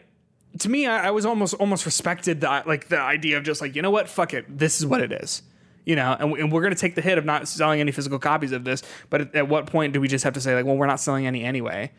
to 0.60 0.70
me, 0.70 0.86
I, 0.86 1.08
I 1.08 1.12
was 1.12 1.26
almost 1.26 1.56
almost 1.56 1.86
respected 1.86 2.42
the 2.42 2.64
like 2.66 2.90
the 2.90 3.00
idea 3.00 3.38
of 3.38 3.44
just 3.44 3.62
like, 3.62 3.76
you 3.76 3.82
know 3.82 3.92
what, 3.92 4.08
fuck 4.08 4.34
it, 4.34 4.46
this 4.58 4.80
is 4.80 4.86
what 4.86 5.02
it 5.02 5.12
is. 5.12 5.42
You 5.86 5.98
know, 5.98 6.16
and, 6.18 6.32
and 6.38 6.52
we're 6.52 6.62
going 6.62 6.74
to 6.74 6.80
take 6.80 6.96
the 6.96 7.02
hit 7.02 7.18
of 7.18 7.26
not 7.26 7.46
selling 7.48 7.82
any 7.82 7.92
physical 7.92 8.18
copies 8.18 8.54
of 8.54 8.64
this. 8.64 8.84
But 9.10 9.22
at, 9.22 9.36
at 9.36 9.48
what 9.50 9.66
point 9.66 9.92
do 9.94 10.00
we 10.00 10.08
just 10.08 10.24
have 10.24 10.34
to 10.36 10.42
say 10.42 10.56
like, 10.56 10.66
well, 10.66 10.78
we're 10.78 10.88
not 10.88 11.00
selling 11.00 11.28
any 11.28 11.44
anyway? 11.44 11.92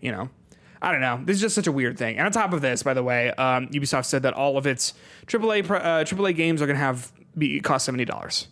You 0.00 0.12
know. 0.12 0.30
I 0.80 0.92
don't 0.92 1.00
know. 1.00 1.20
This 1.24 1.36
is 1.36 1.40
just 1.40 1.54
such 1.54 1.66
a 1.66 1.72
weird 1.72 1.98
thing. 1.98 2.18
And 2.18 2.26
on 2.26 2.32
top 2.32 2.52
of 2.52 2.60
this, 2.60 2.82
by 2.82 2.92
the 2.92 3.02
way, 3.02 3.30
um, 3.30 3.68
Ubisoft 3.68 4.04
said 4.04 4.22
that 4.22 4.34
all 4.34 4.58
of 4.58 4.66
its 4.66 4.92
AAA 5.26 5.68
uh, 5.70 6.04
AAA 6.04 6.36
games 6.36 6.60
are 6.60 6.66
going 6.66 6.76
to 6.76 6.82
have 6.82 7.12
be 7.36 7.60
cost 7.60 7.86
seventy 7.86 8.04
dollars. 8.04 8.46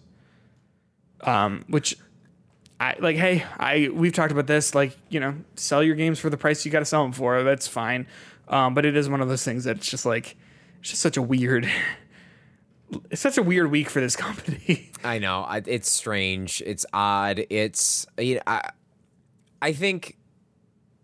Um, 1.20 1.64
which 1.68 1.96
I 2.80 2.96
like. 2.98 3.16
Hey, 3.16 3.44
I 3.58 3.88
we've 3.92 4.12
talked 4.12 4.32
about 4.32 4.46
this. 4.46 4.74
Like, 4.74 4.96
you 5.08 5.20
know, 5.20 5.34
sell 5.56 5.82
your 5.82 5.94
games 5.94 6.18
for 6.18 6.30
the 6.30 6.36
price 6.36 6.64
you 6.64 6.70
got 6.70 6.80
to 6.80 6.84
sell 6.84 7.02
them 7.02 7.12
for. 7.12 7.42
That's 7.42 7.66
fine. 7.66 8.06
Um, 8.48 8.74
but 8.74 8.84
it 8.84 8.96
is 8.96 9.08
one 9.08 9.20
of 9.20 9.28
those 9.28 9.44
things 9.44 9.64
that's 9.64 9.88
just 9.88 10.04
like 10.04 10.36
it's 10.80 10.90
just 10.90 11.02
such 11.02 11.16
a 11.16 11.22
weird. 11.22 11.68
It's 13.10 13.20
such 13.22 13.38
a 13.38 13.42
weird 13.42 13.70
week 13.70 13.88
for 13.88 14.00
this 14.00 14.16
company. 14.26 14.90
I 15.02 15.18
know 15.18 15.46
it's 15.66 15.90
strange. 15.90 16.62
It's 16.66 16.84
odd. 16.92 17.46
It's 17.48 18.06
you 18.18 18.36
know, 18.36 18.42
I, 18.46 18.70
I 19.62 19.72
think 19.72 20.18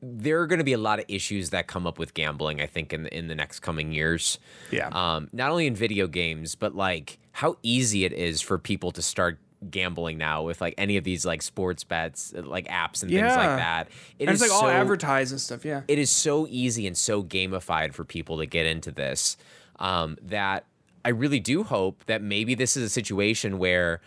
there 0.02 0.40
are 0.40 0.46
going 0.46 0.58
to 0.58 0.64
be 0.64 0.72
a 0.72 0.78
lot 0.78 0.98
of 0.98 1.04
issues 1.08 1.50
that 1.50 1.66
come 1.66 1.86
up 1.86 1.98
with 1.98 2.14
gambling. 2.14 2.60
I 2.60 2.66
think 2.66 2.92
in 2.92 3.04
the, 3.04 3.16
in 3.16 3.28
the 3.28 3.34
next 3.34 3.60
coming 3.60 3.92
years. 3.92 4.38
Yeah. 4.70 4.88
Um, 4.88 5.28
not 5.32 5.50
only 5.50 5.66
in 5.66 5.74
video 5.74 6.06
games, 6.06 6.54
but 6.54 6.74
like 6.74 7.18
how 7.32 7.56
easy 7.62 8.04
it 8.04 8.12
is 8.12 8.40
for 8.40 8.58
people 8.58 8.90
to 8.92 9.02
start 9.02 9.38
gambling 9.68 10.16
now 10.16 10.42
with 10.42 10.60
like 10.60 10.74
any 10.78 10.96
of 10.96 11.04
these 11.04 11.26
like 11.26 11.42
sports 11.42 11.84
bets, 11.84 12.32
like 12.34 12.66
apps 12.68 13.02
and 13.02 13.10
Yeah. 13.10 13.22
things 13.28 13.36
like 13.36 13.56
that. 13.58 13.88
It 14.18 14.24
and 14.28 14.30
it's 14.32 14.40
like 14.40 14.50
all 14.52 14.62
so- 14.62 14.68
advertised 14.70 15.32
and 15.32 15.40
stuff. 15.40 15.64
Yeah. 15.64 15.82
it 15.88 15.98
is 15.98 16.10
so 16.10 16.46
easy 16.48 16.86
and 16.86 16.96
so 16.96 17.22
gamified 17.22 17.92
for 17.92 18.04
people 18.04 18.38
to 18.38 18.46
get 18.46 18.64
into 18.66 18.90
this 18.90 19.36
um, 19.78 20.16
that 20.22 20.64
I 21.04 21.10
really 21.10 21.40
do 21.40 21.62
hope 21.62 22.04
that 22.06 22.22
maybe 22.22 22.54
this 22.54 22.76
is 22.76 22.82
a 22.84 22.88
situation 22.88 23.58
where 23.58 24.00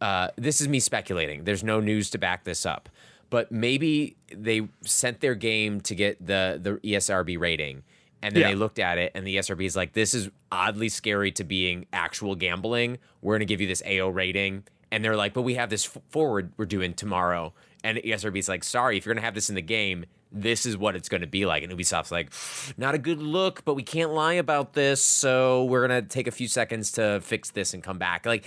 uh, 0.00 0.28
this 0.36 0.60
is 0.60 0.68
me 0.68 0.80
speculating. 0.80 1.44
There's 1.44 1.64
no 1.64 1.80
news 1.80 2.10
to 2.10 2.18
back 2.18 2.44
this 2.44 2.66
up, 2.66 2.88
but 3.30 3.50
maybe 3.50 4.16
they 4.34 4.68
sent 4.82 5.20
their 5.20 5.34
game 5.34 5.80
to 5.82 5.94
get 5.94 6.24
the 6.26 6.58
the 6.62 6.72
ESRB 6.86 7.38
rating. 7.38 7.82
And 8.22 8.34
then 8.34 8.40
Yeah. 8.42 8.48
they 8.48 8.54
looked 8.54 8.78
at 8.78 8.96
it, 8.96 9.12
and 9.14 9.26
the 9.26 9.36
ESRB 9.36 9.66
is 9.66 9.76
like, 9.76 9.92
"This 9.92 10.14
is 10.14 10.30
oddly 10.50 10.88
scary 10.88 11.30
to 11.32 11.44
being 11.44 11.84
actual 11.92 12.34
gambling. 12.34 12.96
We're 13.20 13.34
going 13.34 13.40
to 13.40 13.44
give 13.46 13.60
you 13.60 13.66
this 13.66 13.82
AO 13.86 14.08
rating." 14.08 14.64
And 14.94 15.04
they're 15.04 15.16
like, 15.16 15.34
"But 15.34 15.42
we 15.42 15.54
have 15.54 15.70
this 15.70 15.84
forward 16.10 16.52
we're 16.56 16.66
doing 16.66 16.94
tomorrow." 16.94 17.52
And 17.82 17.98
ESRB 17.98 18.38
is 18.38 18.48
like, 18.48 18.62
"Sorry, 18.62 18.96
if 18.96 19.04
you're 19.04 19.14
going 19.14 19.22
to 19.22 19.26
have 19.26 19.34
this 19.34 19.48
in 19.48 19.56
the 19.56 19.60
game, 19.60 20.06
this 20.36 20.66
is 20.66 20.76
what 20.76 20.96
it's 20.96 21.08
going 21.08 21.20
to 21.20 21.26
be 21.28 21.46
like. 21.46 21.62
And 21.62 21.72
Ubisoft's 21.72 22.10
like, 22.10 22.32
not 22.76 22.94
a 22.94 22.98
good 22.98 23.22
look, 23.22 23.64
but 23.64 23.74
we 23.74 23.82
can't 23.84 24.10
lie 24.12 24.34
about 24.34 24.72
this, 24.72 25.02
so 25.02 25.64
we're 25.64 25.86
going 25.86 26.02
to 26.02 26.06
take 26.08 26.26
a 26.26 26.32
few 26.32 26.48
seconds 26.48 26.90
to 26.92 27.20
fix 27.22 27.52
this 27.52 27.72
and 27.72 27.82
come 27.82 27.98
back. 27.98 28.26
Like 28.26 28.46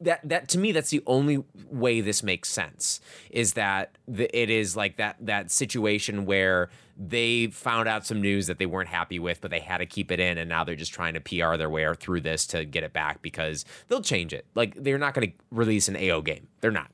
that 0.00 0.20
that 0.28 0.48
to 0.50 0.58
me 0.58 0.72
that's 0.72 0.90
the 0.90 1.02
only 1.06 1.42
way 1.70 2.00
this 2.00 2.22
makes 2.22 2.48
sense 2.50 3.00
is 3.30 3.54
that 3.54 3.96
the, 4.06 4.28
it 4.38 4.50
is 4.50 4.76
like 4.76 4.96
that 4.96 5.16
that 5.20 5.50
situation 5.50 6.24
where 6.26 6.68
they 6.96 7.46
found 7.46 7.88
out 7.88 8.04
some 8.06 8.20
news 8.20 8.46
that 8.48 8.58
they 8.58 8.66
weren't 8.66 8.88
happy 8.88 9.18
with, 9.18 9.40
but 9.40 9.50
they 9.50 9.60
had 9.60 9.78
to 9.78 9.86
keep 9.86 10.10
it 10.12 10.20
in, 10.20 10.38
and 10.38 10.48
now 10.48 10.62
they're 10.64 10.74
just 10.76 10.92
trying 10.92 11.14
to 11.14 11.20
PR 11.20 11.56
their 11.56 11.70
way 11.70 11.86
through 11.94 12.20
this 12.20 12.46
to 12.48 12.64
get 12.64 12.82
it 12.84 12.92
back 12.92 13.22
because 13.22 13.64
they'll 13.88 14.02
change 14.02 14.32
it. 14.32 14.46
Like 14.54 14.74
they're 14.82 14.98
not 14.98 15.14
going 15.14 15.28
to 15.30 15.36
release 15.50 15.88
an 15.88 15.96
AO 15.96 16.20
game. 16.20 16.48
They're 16.60 16.70
not. 16.70 16.90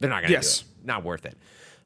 They're 0.00 0.10
not 0.10 0.20
going 0.20 0.28
to 0.28 0.32
Yes. 0.34 0.60
do 0.60 0.66
it. 0.80 0.86
Not 0.86 1.02
worth 1.04 1.26
it. 1.26 1.36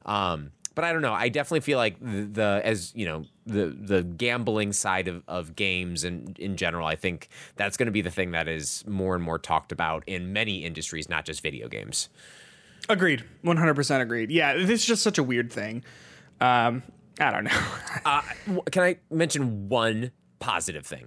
Um, 0.05 0.51
but 0.75 0.83
I 0.83 0.91
don't 0.91 1.01
know. 1.01 1.13
I 1.13 1.29
definitely 1.29 1.61
feel 1.61 1.77
like 1.77 1.99
the, 1.99 2.23
the 2.23 2.61
as 2.63 2.91
you 2.95 3.05
know 3.05 3.25
the 3.45 3.75
the 3.79 4.03
gambling 4.03 4.73
side 4.73 5.07
of, 5.07 5.23
of 5.27 5.55
games 5.55 6.03
and 6.03 6.37
in 6.39 6.57
general, 6.57 6.87
I 6.87 6.95
think 6.95 7.29
that's 7.55 7.77
going 7.77 7.87
to 7.87 7.91
be 7.91 8.01
the 8.01 8.11
thing 8.11 8.31
that 8.31 8.47
is 8.47 8.83
more 8.87 9.15
and 9.15 9.23
more 9.23 9.39
talked 9.39 9.71
about 9.71 10.03
in 10.07 10.33
many 10.33 10.65
industries, 10.65 11.09
not 11.09 11.25
just 11.25 11.41
video 11.41 11.67
games. 11.67 12.09
Agreed. 12.89 13.23
100% 13.45 14.01
agreed. 14.01 14.29
Yeah, 14.29 14.55
this 14.55 14.81
is 14.81 14.85
just 14.85 15.03
such 15.03 15.17
a 15.17 15.23
weird 15.23 15.51
thing. 15.51 15.83
Um, 16.41 16.83
I 17.19 17.31
don't 17.31 17.45
know. 17.45 17.51
Uh, 18.05 18.21
can 18.69 18.83
I 18.83 18.97
mention 19.09 19.69
one 19.69 20.11
positive 20.39 20.85
thing? 20.85 21.05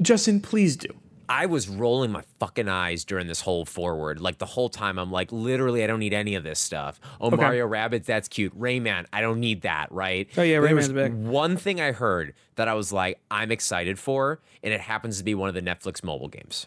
Justin, 0.00 0.40
please 0.40 0.74
do. 0.74 0.88
I 1.28 1.46
was 1.46 1.68
rolling 1.68 2.10
my 2.10 2.22
fucking 2.38 2.68
eyes 2.68 3.04
during 3.04 3.26
this 3.26 3.40
whole 3.40 3.64
forward. 3.64 4.20
Like 4.20 4.38
the 4.38 4.46
whole 4.46 4.68
time, 4.68 4.98
I'm 4.98 5.10
like, 5.10 5.32
literally, 5.32 5.82
I 5.84 5.86
don't 5.86 6.00
need 6.00 6.12
any 6.14 6.34
of 6.34 6.44
this 6.44 6.58
stuff. 6.58 7.00
Oh, 7.20 7.30
Mario 7.30 7.68
Rabbids, 7.68 8.04
that's 8.04 8.28
cute. 8.28 8.58
Rayman, 8.58 9.06
I 9.12 9.20
don't 9.20 9.40
need 9.40 9.62
that, 9.62 9.90
right? 9.90 10.28
Oh, 10.36 10.42
yeah, 10.42 10.60
There 10.60 10.70
Rayman's 10.70 10.88
big. 10.90 11.14
One 11.14 11.56
thing 11.56 11.80
I 11.80 11.92
heard 11.92 12.34
that 12.56 12.68
I 12.68 12.74
was 12.74 12.92
like, 12.92 13.20
I'm 13.30 13.50
excited 13.50 13.98
for, 13.98 14.40
and 14.62 14.72
it 14.72 14.80
happens 14.80 15.18
to 15.18 15.24
be 15.24 15.34
one 15.34 15.48
of 15.48 15.54
the 15.54 15.62
Netflix 15.62 16.04
mobile 16.04 16.28
games. 16.28 16.66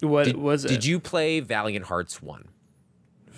What 0.00 0.34
was 0.36 0.64
it? 0.64 0.68
Did 0.68 0.84
you 0.84 0.98
play 1.00 1.40
Valiant 1.40 1.86
Hearts 1.86 2.22
1? 2.22 2.48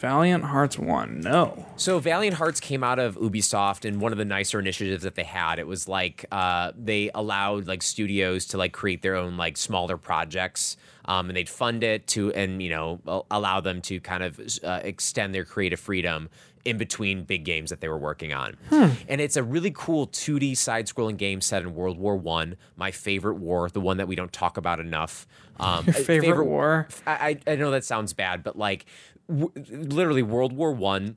Valiant 0.03 0.43
Hearts 0.43 0.77
1? 0.81 1.21
No. 1.21 1.65
So 1.77 2.01
Valiant 2.01 2.37
Hearts 2.37 2.59
came 2.59 2.83
out 2.83 2.99
of 2.99 3.17
Ubisoft 3.19 3.85
and 3.85 4.01
one 4.01 4.11
of 4.11 4.19
the 4.19 4.25
nicer 4.25 4.59
initiatives 4.59 5.05
that 5.05 5.15
they 5.15 5.23
had. 5.23 5.61
It 5.61 5.69
was 5.69 5.87
like 5.87 6.25
uh, 6.33 6.73
they 6.77 7.13
allowed 7.15 7.69
like 7.69 7.85
studios 7.85 8.47
to 8.47 8.59
like 8.59 8.73
create 8.73 9.03
their 9.03 9.15
own 9.15 9.37
like 9.37 9.57
smaller 9.57 9.97
projects, 9.97 10.77
um, 11.05 11.31
and 11.31 11.37
they'd 11.37 11.49
fund 11.49 11.85
it 11.85 12.09
to 12.09 12.33
and 12.33 12.61
you 12.61 12.71
know 12.71 13.25
allow 13.31 13.61
them 13.61 13.81
to 13.83 14.01
kind 14.01 14.25
of 14.25 14.41
uh, 14.65 14.81
extend 14.83 15.37
their 15.37 15.45
creative 15.45 15.79
freedom 15.79 16.29
in 16.65 16.79
between 16.79 17.25
big 17.25 17.45
games 17.45 17.71
that 17.71 17.81
they 17.81 17.89
were 17.89 17.99
working 17.99 18.33
on. 18.33 18.57
And 18.71 19.21
it's 19.21 19.37
a 19.37 19.43
really 19.43 19.73
cool 19.75 20.07
2D 20.07 20.57
side-scrolling 20.57 21.17
game 21.17 21.41
set 21.41 21.63
in 21.63 21.75
World 21.75 21.99
War 21.99 22.17
One, 22.17 22.57
my 22.77 22.91
favorite 22.93 23.35
war, 23.35 23.69
the 23.69 23.81
one 23.81 23.97
that 23.97 24.07
we 24.07 24.15
don't 24.15 24.33
talk 24.33 24.57
about 24.57 24.79
enough. 24.79 25.27
Um, 25.59 25.85
Your 25.87 25.95
favorite 25.95 26.45
war? 26.45 26.89
I, 27.07 27.41
I 27.47 27.53
I 27.53 27.57
know 27.57 27.71
that 27.73 27.85
sounds 27.85 28.13
bad, 28.13 28.43
but 28.43 28.57
like 28.57 28.87
w- 29.33 29.53
literally 29.69 30.23
World 30.23 30.53
War 30.53 30.73
One. 30.73 31.17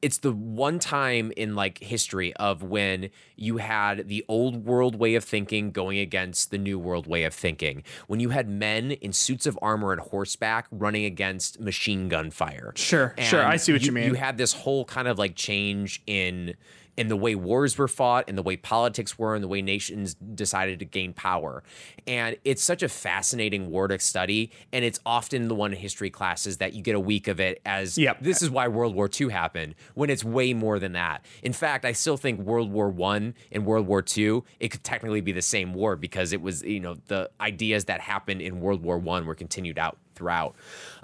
It's 0.00 0.18
the 0.18 0.32
one 0.32 0.80
time 0.80 1.32
in 1.36 1.54
like 1.54 1.78
history 1.78 2.34
of 2.34 2.60
when 2.64 3.10
you 3.36 3.58
had 3.58 4.08
the 4.08 4.24
old 4.26 4.64
world 4.64 4.96
way 4.96 5.14
of 5.14 5.22
thinking 5.22 5.70
going 5.70 5.98
against 5.98 6.50
the 6.50 6.58
new 6.58 6.76
world 6.76 7.06
way 7.06 7.22
of 7.22 7.32
thinking. 7.32 7.84
When 8.08 8.18
you 8.18 8.30
had 8.30 8.48
men 8.48 8.90
in 8.90 9.12
suits 9.12 9.46
of 9.46 9.56
armor 9.62 9.92
and 9.92 10.00
horseback 10.00 10.66
running 10.72 11.04
against 11.04 11.60
machine 11.60 12.08
gun 12.08 12.32
fire. 12.32 12.72
Sure, 12.74 13.14
sure, 13.16 13.44
I 13.44 13.56
see 13.56 13.72
what 13.72 13.82
you 13.82 13.92
mean. 13.92 14.08
You 14.08 14.14
had 14.14 14.38
this 14.38 14.52
whole 14.52 14.84
kind 14.84 15.06
of 15.06 15.20
like 15.20 15.36
change 15.36 16.02
in 16.08 16.54
in 16.96 17.08
the 17.08 17.16
way 17.16 17.34
wars 17.34 17.78
were 17.78 17.88
fought, 17.88 18.24
and 18.28 18.36
the 18.36 18.42
way 18.42 18.56
politics 18.56 19.18
were, 19.18 19.34
and 19.34 19.42
the 19.42 19.48
way 19.48 19.62
nations 19.62 20.14
decided 20.14 20.78
to 20.78 20.84
gain 20.84 21.12
power. 21.12 21.62
And 22.06 22.36
it's 22.44 22.62
such 22.62 22.82
a 22.82 22.88
fascinating 22.88 23.70
war 23.70 23.88
to 23.88 23.98
study, 23.98 24.50
and 24.72 24.84
it's 24.84 25.00
often 25.06 25.48
the 25.48 25.54
one 25.54 25.72
in 25.72 25.78
history 25.78 26.10
classes 26.10 26.58
that 26.58 26.74
you 26.74 26.82
get 26.82 26.94
a 26.94 27.00
week 27.00 27.28
of 27.28 27.40
it 27.40 27.60
as 27.64 27.96
Yep. 27.96 28.18
this 28.20 28.42
is 28.42 28.50
why 28.50 28.68
World 28.68 28.94
War 28.94 29.08
II 29.20 29.30
happened, 29.30 29.74
when 29.94 30.10
it's 30.10 30.22
way 30.24 30.52
more 30.52 30.78
than 30.78 30.92
that. 30.92 31.24
In 31.42 31.52
fact, 31.52 31.84
I 31.84 31.92
still 31.92 32.16
think 32.16 32.40
World 32.40 32.70
War 32.70 32.88
One 32.90 33.34
and 33.50 33.64
World 33.64 33.86
War 33.86 34.04
II, 34.16 34.42
it 34.60 34.68
could 34.68 34.84
technically 34.84 35.20
be 35.20 35.32
the 35.32 35.42
same 35.42 35.72
war 35.74 35.96
because 35.96 36.32
it 36.32 36.42
was, 36.42 36.62
you 36.62 36.80
know, 36.80 36.96
the 37.06 37.30
ideas 37.40 37.86
that 37.86 38.00
happened 38.00 38.42
in 38.42 38.60
World 38.60 38.82
War 38.82 38.98
One 38.98 39.26
were 39.26 39.34
continued 39.34 39.78
out 39.78 39.98
throughout. 40.14 40.54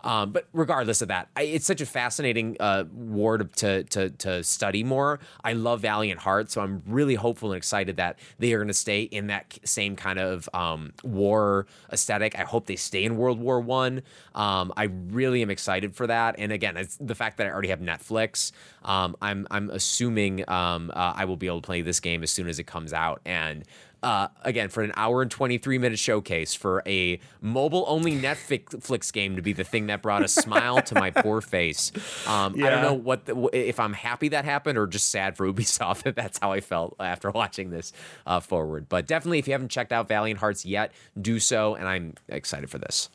Um, 0.04 0.30
but 0.30 0.46
regardless 0.52 1.02
of 1.02 1.08
that, 1.08 1.28
I, 1.36 1.42
it's 1.42 1.66
such 1.66 1.80
a 1.80 1.86
fascinating 1.86 2.56
uh, 2.60 2.84
war 2.92 3.38
to, 3.38 3.82
to, 3.84 4.10
to, 4.10 4.44
study 4.44 4.84
more. 4.84 5.18
I 5.42 5.54
love 5.54 5.80
Valiant 5.80 6.20
Heart, 6.20 6.52
so 6.52 6.60
I'm 6.60 6.82
really 6.86 7.16
hopeful 7.16 7.50
and 7.50 7.56
excited 7.56 7.96
that 7.96 8.18
they 8.38 8.52
are 8.52 8.58
going 8.58 8.68
to 8.68 8.74
stay 8.74 9.02
in 9.02 9.26
that 9.26 9.58
same 9.64 9.96
kind 9.96 10.20
of 10.20 10.48
um, 10.54 10.92
war 11.02 11.66
aesthetic. 11.92 12.38
I 12.38 12.42
hope 12.42 12.66
they 12.66 12.76
stay 12.76 13.02
in 13.02 13.16
World 13.16 13.40
War 13.40 13.60
One. 13.60 14.02
Um, 14.36 14.72
I 14.76 14.84
really 14.84 15.42
am 15.42 15.50
excited 15.50 15.96
for 15.96 16.06
that. 16.06 16.36
And 16.38 16.52
again, 16.52 16.86
the 17.00 17.14
fact 17.16 17.38
that 17.38 17.48
I 17.48 17.50
already 17.50 17.68
have 17.68 17.80
Netflix. 17.80 18.52
Um, 18.84 19.16
I'm 19.20 19.46
I'm 19.50 19.70
assuming 19.70 20.48
um, 20.48 20.90
uh, 20.94 21.14
I 21.16 21.24
will 21.24 21.36
be 21.36 21.46
able 21.46 21.60
to 21.60 21.66
play 21.66 21.82
this 21.82 22.00
game 22.00 22.22
as 22.22 22.30
soon 22.30 22.48
as 22.48 22.58
it 22.58 22.64
comes 22.64 22.92
out, 22.92 23.20
and 23.24 23.64
uh, 24.02 24.28
again 24.42 24.68
for 24.68 24.82
an 24.82 24.92
hour 24.96 25.22
and 25.22 25.30
23 25.30 25.78
minute 25.78 25.98
showcase 25.98 26.54
for 26.54 26.82
a 26.86 27.18
mobile 27.40 27.84
only 27.88 28.12
Netflix 28.12 29.12
game 29.12 29.36
to 29.36 29.42
be 29.42 29.52
the 29.52 29.64
thing 29.64 29.86
that 29.88 30.02
brought 30.02 30.22
a 30.22 30.28
smile 30.28 30.80
to 30.82 30.94
my 30.94 31.10
poor 31.10 31.40
face. 31.40 31.90
Um, 32.26 32.54
I 32.62 32.70
don't 32.70 32.82
know 32.82 32.94
what 32.94 33.26
the, 33.26 33.48
if 33.52 33.80
I'm 33.80 33.92
happy 33.92 34.28
that 34.28 34.44
happened 34.44 34.78
or 34.78 34.86
just 34.86 35.10
sad 35.10 35.36
for 35.36 35.50
Ubisoft 35.52 36.02
that 36.04 36.14
that's 36.14 36.38
how 36.38 36.52
I 36.52 36.60
felt 36.60 36.94
after 37.00 37.30
watching 37.30 37.70
this 37.70 37.92
uh, 38.26 38.40
forward. 38.40 38.88
But 38.88 39.06
definitely, 39.06 39.38
if 39.38 39.48
you 39.48 39.52
haven't 39.52 39.70
checked 39.70 39.92
out 39.92 40.08
Valiant 40.08 40.40
Hearts 40.40 40.64
yet, 40.64 40.92
do 41.20 41.40
so. 41.40 41.74
And 41.74 41.88
I'm 41.88 42.14
excited 42.28 42.70
for 42.70 42.78
this. 42.78 43.08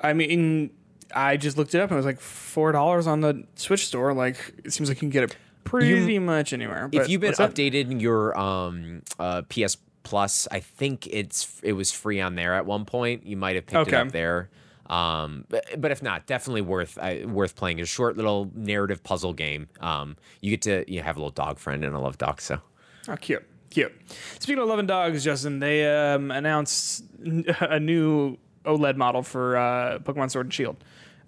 I 0.00 0.12
mean, 0.12 0.70
I 1.14 1.36
just 1.36 1.56
looked 1.56 1.74
it 1.74 1.80
up 1.80 1.90
and 1.90 1.96
it 1.96 1.96
was 1.96 2.06
like 2.06 2.20
four 2.20 2.72
dollars 2.72 3.06
on 3.06 3.20
the 3.20 3.44
Switch 3.54 3.86
store. 3.86 4.12
Like 4.12 4.54
it 4.64 4.72
seems 4.72 4.88
like 4.88 4.98
you 4.98 5.00
can 5.00 5.10
get 5.10 5.24
it 5.24 5.36
pretty 5.64 6.18
much 6.18 6.52
anywhere. 6.52 6.88
if 6.92 7.08
you've 7.08 7.20
been 7.20 7.32
updated 7.34 7.90
in 7.90 8.00
your 8.00 8.38
um, 8.38 9.02
uh, 9.18 9.42
PS 9.42 9.76
Plus, 10.02 10.48
I 10.50 10.60
think 10.60 11.06
it's 11.06 11.60
it 11.62 11.74
was 11.74 11.92
free 11.92 12.20
on 12.20 12.34
there 12.34 12.54
at 12.54 12.66
one 12.66 12.84
point. 12.84 13.24
You 13.24 13.36
might 13.36 13.54
have 13.54 13.66
picked 13.66 13.88
it 13.88 13.94
up 13.94 14.12
there. 14.12 14.50
Um, 14.86 15.44
but, 15.48 15.80
but 15.80 15.90
if 15.92 16.02
not, 16.02 16.26
definitely 16.26 16.62
worth 16.62 16.98
uh, 17.00 17.26
worth 17.26 17.54
playing. 17.54 17.80
A 17.80 17.86
short 17.86 18.16
little 18.16 18.50
narrative 18.54 19.02
puzzle 19.04 19.32
game. 19.32 19.68
Um, 19.80 20.16
you 20.40 20.50
get 20.50 20.62
to 20.62 20.84
you 20.92 20.98
know, 20.98 21.04
have 21.04 21.16
a 21.16 21.20
little 21.20 21.30
dog 21.30 21.58
friend, 21.58 21.84
and 21.84 21.94
I 21.94 21.98
love 21.98 22.18
dogs. 22.18 22.44
So 22.44 22.60
Oh, 23.08 23.16
cute, 23.16 23.44
cute. 23.70 23.92
Speaking 24.38 24.60
of 24.62 24.68
loving 24.68 24.86
dogs, 24.86 25.24
Justin, 25.24 25.60
they 25.60 25.86
um, 25.86 26.30
announced 26.30 27.04
a 27.60 27.80
new 27.80 28.36
OLED 28.64 28.96
model 28.96 29.22
for 29.22 29.56
uh, 29.56 29.98
Pokemon 30.00 30.30
Sword 30.30 30.46
and 30.46 30.54
Shield, 30.54 30.76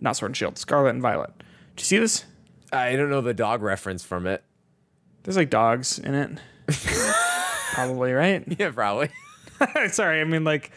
not 0.01 0.17
Sword 0.17 0.31
and 0.31 0.37
Shield, 0.37 0.59
Scarlet 0.59 0.91
and 0.91 1.03
Violet. 1.03 1.33
Did 1.77 1.83
you 1.83 1.85
see 1.85 1.99
this? 1.99 2.25
I 2.75 2.97
don't 2.97 3.11
know 3.11 3.21
the 3.21 3.35
dog 3.35 3.63
reference 3.63 4.05
from 4.05 4.27
it. 4.27 4.43
There's 5.23 5.37
like 5.37 5.51
dogs 5.51 5.99
in 5.99 6.15
it. 6.15 6.39
Probably 7.75 8.13
right. 8.13 8.45
Yeah, 8.59 8.71
probably. 8.71 9.11
Sorry, 9.89 10.21
I 10.21 10.25
mean 10.25 10.45
like, 10.45 10.71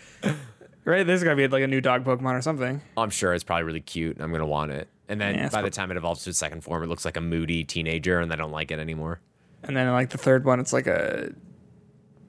right? 0.85 1.05
There's 1.05 1.23
gotta 1.23 1.35
be 1.35 1.47
like 1.47 1.63
a 1.63 1.67
new 1.67 1.81
dog 1.81 2.05
Pokemon 2.05 2.33
or 2.33 2.41
something. 2.41 2.81
I'm 2.95 3.09
sure 3.09 3.33
it's 3.33 3.43
probably 3.43 3.63
really 3.63 3.81
cute. 3.81 4.15
and 4.15 4.23
I'm 4.23 4.31
gonna 4.31 4.45
want 4.47 4.71
it. 4.71 4.87
And 5.09 5.19
then 5.21 5.35
Yeah, 5.35 5.49
by 5.49 5.61
the 5.61 5.69
time 5.69 5.91
it 5.91 5.97
evolves 5.97 6.23
to 6.23 6.29
its 6.31 6.39
second 6.39 6.61
form, 6.63 6.83
it 6.83 6.87
looks 6.87 7.05
like 7.05 7.17
a 7.17 7.21
moody 7.21 7.63
teenager, 7.63 8.19
and 8.19 8.31
I 8.31 8.35
don't 8.35 8.51
like 8.51 8.71
it 8.71 8.79
anymore. 8.79 9.19
And 9.63 9.75
then 9.75 9.91
like 9.91 10.09
the 10.09 10.17
third 10.17 10.45
one, 10.45 10.59
it's 10.59 10.73
like 10.73 10.87
a 10.87 11.33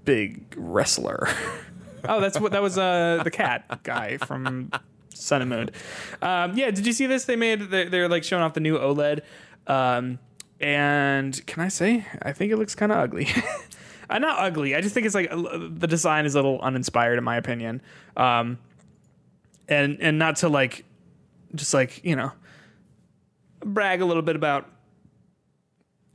big 0.04 0.54
wrestler. 0.56 1.28
oh, 2.08 2.20
that's 2.20 2.38
what 2.40 2.52
that 2.52 2.62
was. 2.62 2.78
Uh, 2.78 3.20
the 3.24 3.30
cat 3.30 3.82
guy 3.84 4.16
from 4.18 4.70
Sun 5.14 5.42
and 5.42 5.50
Moon. 5.50 5.70
Um, 6.22 6.56
yeah, 6.56 6.70
did 6.70 6.86
you 6.86 6.92
see 6.92 7.06
this? 7.06 7.24
They 7.24 7.36
made 7.36 7.62
they're, 7.70 7.88
they're 7.88 8.08
like 8.08 8.24
showing 8.24 8.42
off 8.42 8.54
the 8.54 8.60
new 8.60 8.78
OLED. 8.78 9.20
Um, 9.68 10.18
and 10.60 11.46
can 11.46 11.62
I 11.62 11.68
say 11.68 12.04
I 12.22 12.32
think 12.32 12.50
it 12.50 12.56
looks 12.56 12.74
kind 12.74 12.90
of 12.90 12.98
ugly. 12.98 13.28
uh, 14.10 14.18
not 14.18 14.38
ugly. 14.40 14.74
I 14.74 14.80
just 14.80 14.94
think 14.94 15.06
it's 15.06 15.14
like 15.14 15.30
uh, 15.30 15.68
the 15.70 15.86
design 15.86 16.26
is 16.26 16.34
a 16.34 16.38
little 16.38 16.60
uninspired 16.60 17.18
in 17.18 17.24
my 17.24 17.36
opinion. 17.36 17.80
Um, 18.16 18.58
and 19.68 19.98
and 20.00 20.18
not 20.18 20.36
to 20.36 20.48
like 20.48 20.84
just 21.54 21.74
like 21.74 22.04
you 22.04 22.16
know 22.16 22.32
brag 23.60 24.00
a 24.00 24.04
little 24.04 24.22
bit 24.22 24.36
about 24.36 24.68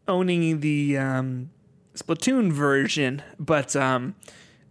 owning 0.08 0.60
the 0.60 0.98
um, 0.98 1.50
Splatoon 1.96 2.52
version, 2.52 3.22
but 3.40 3.76
um, 3.76 4.16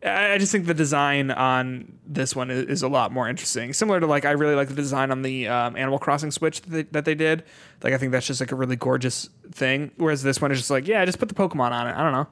I 0.04 0.36
just 0.38 0.50
think 0.50 0.66
the 0.66 0.74
design 0.74 1.30
on 1.30 1.98
this 2.04 2.34
one 2.34 2.50
is, 2.50 2.64
is 2.66 2.82
a 2.82 2.88
lot 2.88 3.12
more 3.12 3.28
interesting. 3.28 3.72
Similar 3.72 4.00
to 4.00 4.06
like 4.06 4.24
I 4.24 4.32
really 4.32 4.56
like 4.56 4.68
the 4.68 4.74
design 4.74 5.10
on 5.12 5.22
the 5.22 5.46
um, 5.46 5.76
Animal 5.76 5.98
Crossing 5.98 6.32
Switch 6.32 6.60
that 6.62 6.70
they, 6.70 6.82
that 6.82 7.04
they 7.04 7.14
did. 7.14 7.44
Like 7.82 7.92
I 7.92 7.98
think 7.98 8.10
that's 8.10 8.26
just 8.26 8.40
like 8.40 8.50
a 8.50 8.56
really 8.56 8.76
gorgeous 8.76 9.28
thing. 9.52 9.92
Whereas 9.96 10.22
this 10.22 10.40
one 10.40 10.50
is 10.50 10.58
just 10.58 10.70
like 10.70 10.88
yeah, 10.88 11.04
just 11.04 11.18
put 11.18 11.28
the 11.28 11.34
Pokemon 11.34 11.70
on 11.70 11.86
it. 11.86 11.94
I 11.94 12.02
don't 12.02 12.12
know. 12.12 12.26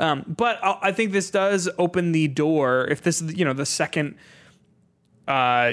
Um, 0.00 0.24
but 0.36 0.62
I 0.62 0.78
I 0.82 0.92
think 0.92 1.12
this 1.12 1.30
does 1.30 1.68
open 1.78 2.12
the 2.12 2.28
door. 2.28 2.86
If 2.90 3.02
this 3.02 3.22
is 3.22 3.34
you 3.34 3.44
know 3.44 3.54
the 3.54 3.66
second 3.66 4.16
uh, 5.26 5.72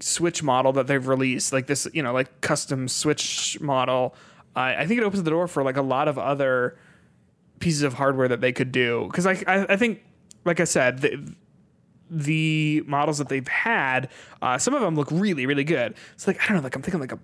Switch 0.00 0.42
model 0.42 0.72
that 0.74 0.88
they've 0.88 1.06
released, 1.06 1.52
like 1.52 1.66
this, 1.68 1.88
you 1.92 2.02
know, 2.02 2.12
like 2.12 2.40
custom 2.42 2.86
Switch 2.86 3.58
model, 3.60 4.14
I 4.54 4.76
I 4.76 4.86
think 4.86 5.00
it 5.00 5.04
opens 5.04 5.22
the 5.22 5.30
door 5.30 5.48
for 5.48 5.62
like 5.62 5.78
a 5.78 5.82
lot 5.82 6.06
of 6.06 6.18
other 6.18 6.76
pieces 7.62 7.82
of 7.82 7.94
hardware 7.94 8.28
that 8.28 8.40
they 8.42 8.52
could 8.52 8.72
do. 8.72 9.06
Because 9.10 9.26
I, 9.26 9.42
I, 9.46 9.72
I 9.72 9.76
think, 9.76 10.02
like 10.44 10.60
I 10.60 10.64
said, 10.64 10.98
the, 10.98 11.34
the 12.10 12.82
models 12.86 13.18
that 13.18 13.28
they've 13.28 13.48
had, 13.48 14.10
uh, 14.42 14.58
some 14.58 14.74
of 14.74 14.82
them 14.82 14.94
look 14.96 15.10
really, 15.10 15.46
really 15.46 15.64
good. 15.64 15.94
So 16.16 16.30
like 16.30 16.40
I 16.42 16.46
don't 16.48 16.58
know, 16.58 16.62
like 16.62 16.76
I'm 16.76 16.82
thinking 16.82 17.00
like 17.00 17.12
a 17.12 17.18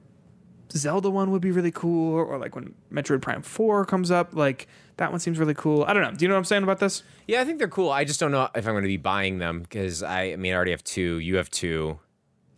Zelda 0.72 1.10
one 1.10 1.30
would 1.30 1.42
be 1.42 1.50
really 1.50 1.70
cool, 1.70 2.14
or 2.14 2.38
like 2.38 2.54
when 2.54 2.74
Metroid 2.92 3.20
Prime 3.22 3.42
Four 3.42 3.84
comes 3.84 4.10
up, 4.10 4.34
like 4.34 4.66
that 4.96 5.10
one 5.10 5.20
seems 5.20 5.38
really 5.38 5.54
cool. 5.54 5.84
I 5.86 5.92
don't 5.92 6.02
know. 6.02 6.10
Do 6.12 6.24
you 6.24 6.28
know 6.28 6.34
what 6.34 6.38
I'm 6.38 6.44
saying 6.44 6.62
about 6.62 6.78
this? 6.78 7.02
Yeah, 7.26 7.40
I 7.40 7.44
think 7.44 7.58
they're 7.58 7.68
cool. 7.68 7.90
I 7.90 8.04
just 8.04 8.20
don't 8.20 8.32
know 8.32 8.48
if 8.54 8.66
I'm 8.66 8.72
going 8.74 8.82
to 8.82 8.88
be 8.88 8.96
buying 8.96 9.38
them 9.38 9.60
because 9.60 10.02
I, 10.02 10.32
I 10.32 10.36
mean, 10.36 10.52
I 10.52 10.56
already 10.56 10.72
have 10.72 10.84
two. 10.84 11.18
You 11.18 11.36
have 11.36 11.50
two. 11.50 11.98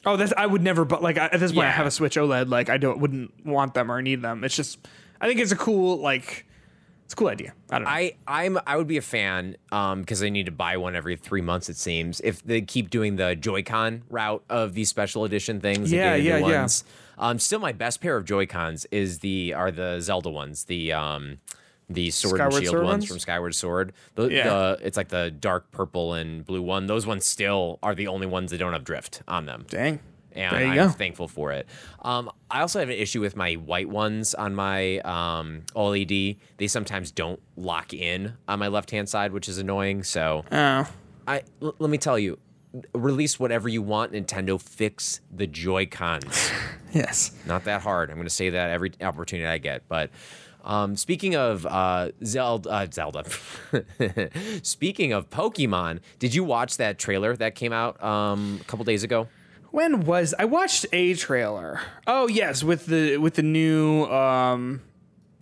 Oh, 0.07 0.16
that's 0.16 0.33
I 0.37 0.47
would 0.47 0.62
never. 0.62 0.85
But 0.85 1.03
like 1.03 1.18
I- 1.18 1.26
at 1.26 1.41
this 1.41 1.53
point, 1.53 1.66
I 1.68 1.70
have 1.72 1.87
a 1.87 1.91
Switch 1.91 2.16
OLED. 2.16 2.49
Like 2.49 2.68
I 2.68 2.78
don't 2.78 2.99
wouldn't 2.99 3.47
want 3.47 3.74
them 3.74 3.91
or 3.93 4.01
need 4.03 4.22
them. 4.22 4.43
It's 4.45 4.57
just 4.57 4.87
I 5.20 5.26
think 5.28 5.39
it's 5.41 5.53
a 5.53 5.57
cool 5.57 5.99
like 5.99 6.47
it's 7.11 7.15
a 7.15 7.17
cool 7.17 7.27
idea. 7.27 7.53
I 7.71 7.79
don't 7.79 7.85
know. 7.87 7.91
I 7.91 8.15
I'm 8.29 8.59
I 8.69 8.77
would 8.77 8.87
be 8.87 8.97
a 8.97 9.03
fan 9.03 9.57
um 9.73 10.03
because 10.03 10.21
they 10.21 10.31
need 10.31 10.47
to 10.47 10.53
buy 10.53 10.77
one 10.77 10.95
every 10.95 11.17
three 11.17 11.41
months. 11.41 11.69
It 11.69 11.77
seems 11.77 12.21
if 12.21 12.41
they 12.45 12.61
keep 12.61 12.89
doing 12.89 13.17
the 13.17 13.35
Joy-Con 13.35 14.05
route 14.09 14.45
of 14.49 14.75
these 14.75 14.89
special 14.91 15.25
edition 15.25 15.61
things. 15.61 15.91
Yeah, 15.91 16.15
yeah, 16.15 16.39
yeah. 16.39 16.69
Um, 17.19 17.41
still 17.41 17.59
my 17.59 17.73
best 17.73 18.01
pair 18.01 18.17
of 18.17 18.25
Joy-Cons 18.27 18.87
is 18.93 19.19
the 19.19 19.55
are 19.55 19.73
the 19.73 20.01
Zelda 20.01 20.31
ones. 20.31 20.65
The 20.65 20.93
um. 20.93 21.39
The 21.93 22.13
sword 22.13 22.37
Skyward 22.37 22.53
and 22.55 22.63
shield 22.63 22.71
Sword 22.73 22.85
ones 22.85 22.93
ones? 23.01 23.09
from 23.09 23.19
Skyward 23.19 23.53
Sword. 23.57 23.93
The, 24.15 24.29
Yeah. 24.29 24.45
the 24.49 24.79
it's 24.85 24.97
like 24.97 25.09
the 25.09 25.33
dark 25.33 25.73
purple 25.73 26.15
and 26.15 26.47
blue 26.47 26.63
one. 26.63 26.87
Those 26.87 27.05
ones 27.05 27.27
still 27.27 27.81
are 27.83 27.97
the 27.97 28.07
only 28.07 28.29
ones 28.29 28.53
that 28.53 28.59
don't 28.59 28.73
have 28.75 28.85
drift 28.85 29.23
on 29.27 29.47
them. 29.47 29.67
Dang. 29.69 29.99
And 30.35 30.55
I'm 30.57 30.74
go. 30.74 30.89
thankful 30.89 31.28
for 31.28 31.53
it. 31.53 31.66
Um, 32.03 32.31
I 32.51 32.61
also 32.61 32.78
have 32.81 32.89
an 32.89 32.97
issue 32.97 33.20
with 33.20 33.37
my 33.37 33.55
white 33.55 33.89
ones 33.89 34.35
on 34.35 34.55
my 34.55 34.99
um, 35.01 35.62
OLED. 35.74 36.37
They 36.57 36.66
sometimes 36.68 37.11
don't 37.11 37.41
lock 37.57 37.93
in 37.93 38.35
on 38.49 38.59
my 38.59 38.68
left 38.68 38.91
hand 38.91 39.09
side, 39.09 39.33
which 39.33 39.49
is 39.49 39.59
annoying. 39.59 40.03
So 40.03 40.45
Oh. 40.53 40.89
I 41.28 41.43
l- 41.62 41.74
let 41.78 41.91
me 41.91 41.99
tell 41.99 42.18
you, 42.18 42.39
release 42.95 43.39
whatever 43.41 43.68
you 43.68 43.83
want. 43.83 44.12
Nintendo 44.12 44.61
fix 44.61 45.20
the 45.35 45.47
Joy 45.47 45.87
Cons. 45.87 46.51
Yes. 46.93 47.31
Not 47.47 47.62
that 47.66 47.83
hard. 47.83 48.11
I'm 48.11 48.16
going 48.16 48.26
to 48.26 48.35
say 48.35 48.51
that 48.51 48.70
every 48.70 48.91
opportunity 49.01 49.47
I 49.47 49.59
get. 49.59 49.87
But 49.89 50.11
um, 50.64 50.97
speaking 50.97 51.37
of 51.37 51.64
uh, 51.64 52.11
Zelda, 52.24 52.68
uh, 52.68 52.87
Zelda. 52.93 53.22
speaking 54.62 55.12
of 55.12 55.31
Pokemon, 55.31 56.01
did 56.18 56.35
you 56.35 56.45
watch 56.45 56.76
that 56.78 56.99
trailer 56.99 57.37
that 57.37 57.55
came 57.55 57.72
out 57.72 58.03
um, 58.03 58.59
a 58.61 58.64
couple 58.64 58.85
days 58.85 59.03
ago? 59.05 59.28
When 59.71 60.05
was 60.05 60.35
I 60.39 60.45
watched 60.47 60.87
a 60.93 61.14
trailer? 61.14 61.81
Oh 62.07 62.29
yes, 62.29 62.64
with 62.64 62.87
the 62.87 63.18
with 63.18 63.35
the 63.35 63.43
new 63.43 64.05
um 64.07 64.83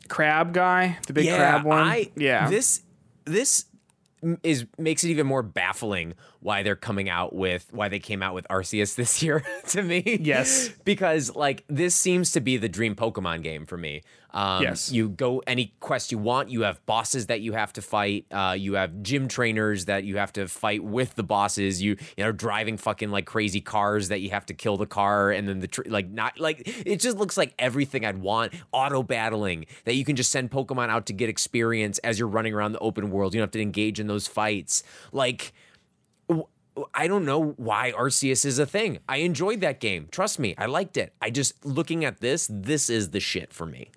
crab 0.08 0.52
guy, 0.52 0.98
the 1.06 1.12
big 1.12 1.28
crab 1.28 1.64
one. 1.64 1.78
I, 1.78 2.10
yeah. 2.16 2.48
This 2.48 2.82
this 3.24 3.64
is 4.42 4.66
makes 4.76 5.04
it 5.04 5.10
even 5.10 5.26
more 5.26 5.42
baffling 5.42 6.14
why 6.40 6.62
they're 6.62 6.76
coming 6.76 7.08
out 7.08 7.34
with 7.34 7.68
why 7.70 7.88
they 7.88 8.00
came 8.00 8.22
out 8.22 8.34
with 8.34 8.46
Arceus 8.48 8.96
this 8.96 9.22
year 9.22 9.44
to 9.68 9.82
me. 9.82 10.18
Yes. 10.20 10.70
because 10.84 11.34
like 11.34 11.64
this 11.68 11.94
seems 11.94 12.32
to 12.32 12.40
be 12.40 12.56
the 12.56 12.68
dream 12.68 12.94
Pokemon 12.94 13.42
game 13.42 13.64
for 13.64 13.76
me. 13.76 14.02
Um, 14.30 14.62
Yes. 14.62 14.92
you 14.92 15.08
go 15.08 15.42
any 15.46 15.72
quest 15.80 16.12
you 16.12 16.18
want. 16.18 16.50
You 16.50 16.62
have 16.62 16.84
bosses 16.84 17.26
that 17.26 17.40
you 17.40 17.54
have 17.54 17.72
to 17.74 17.82
fight. 17.82 18.26
Uh, 18.30 18.54
you 18.58 18.74
have 18.74 19.02
gym 19.02 19.26
trainers 19.26 19.86
that 19.86 20.04
you 20.04 20.18
have 20.18 20.32
to 20.34 20.46
fight 20.48 20.84
with 20.84 21.14
the 21.14 21.22
bosses. 21.22 21.80
You 21.82 21.96
you 22.16 22.24
know 22.24 22.32
driving 22.32 22.76
fucking 22.76 23.10
like 23.10 23.24
crazy 23.26 23.60
cars 23.60 24.08
that 24.08 24.20
you 24.20 24.30
have 24.30 24.44
to 24.46 24.54
kill 24.54 24.76
the 24.76 24.86
car 24.86 25.30
and 25.30 25.48
then 25.48 25.60
the 25.60 25.68
tr- 25.68 25.82
like 25.86 26.10
not 26.10 26.38
like 26.38 26.62
it 26.86 27.00
just 27.00 27.16
looks 27.16 27.36
like 27.36 27.54
everything 27.58 28.04
I'd 28.04 28.18
want. 28.18 28.52
Auto 28.72 29.02
battling 29.02 29.64
that 29.84 29.94
you 29.94 30.04
can 30.04 30.14
just 30.14 30.30
send 30.30 30.50
Pokemon 30.50 30.88
out 30.90 31.06
to 31.06 31.12
get 31.12 31.28
experience 31.28 31.98
as 31.98 32.18
you're 32.18 32.28
running 32.28 32.52
around 32.52 32.72
the 32.72 32.78
open 32.80 33.10
world. 33.10 33.34
You 33.34 33.38
don't 33.40 33.46
have 33.46 33.52
to 33.52 33.62
engage 33.62 33.98
in 33.98 34.06
those 34.08 34.26
fights. 34.26 34.82
Like 35.10 35.52
I 36.94 37.08
don't 37.08 37.24
know 37.24 37.54
why 37.56 37.92
Arceus 37.96 38.44
is 38.44 38.58
a 38.60 38.66
thing. 38.66 38.98
I 39.08 39.16
enjoyed 39.18 39.60
that 39.62 39.80
game. 39.80 40.06
Trust 40.12 40.38
me, 40.38 40.54
I 40.56 40.66
liked 40.66 40.96
it. 40.96 41.12
I 41.20 41.30
just 41.30 41.64
looking 41.64 42.04
at 42.04 42.20
this, 42.20 42.46
this 42.52 42.88
is 42.88 43.10
the 43.10 43.18
shit 43.20 43.52
for 43.52 43.66
me. 43.66 43.90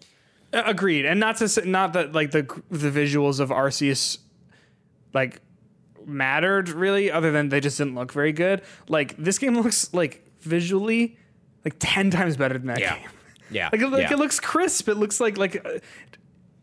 Agreed, 0.54 1.06
and 1.06 1.20
not 1.20 1.38
to 1.38 1.48
say, 1.48 1.64
not 1.66 1.94
that 1.94 2.12
like 2.14 2.32
the 2.32 2.42
the 2.70 2.90
visuals 2.90 3.40
of 3.40 3.50
Arceus 3.50 4.18
like 5.14 5.40
mattered 6.06 6.70
really, 6.70 7.10
other 7.12 7.32
than 7.32 7.50
they 7.50 7.60
just 7.62 7.78
didn't 7.78 7.96
look 7.96 8.12
very 8.12 8.34
good. 8.34 8.62
Like 8.90 9.16
this 9.18 9.38
game 9.38 9.56
looks 9.58 9.94
like 9.94 10.26
visually 10.42 11.18
like 11.64 11.76
ten 11.80 12.10
times 12.12 12.36
better 12.38 12.58
than 12.58 12.68
that 12.68 12.80
Yeah. 12.80 12.98
game. 12.98 13.10
Yeah. 13.52 13.68
Like, 13.72 13.82
it, 13.82 13.88
like 13.90 14.02
yeah. 14.04 14.14
it 14.14 14.18
looks 14.18 14.40
crisp. 14.40 14.88
It 14.88 14.96
looks 14.96 15.20
like 15.20 15.38
like 15.38 15.58
uh, 15.66 15.80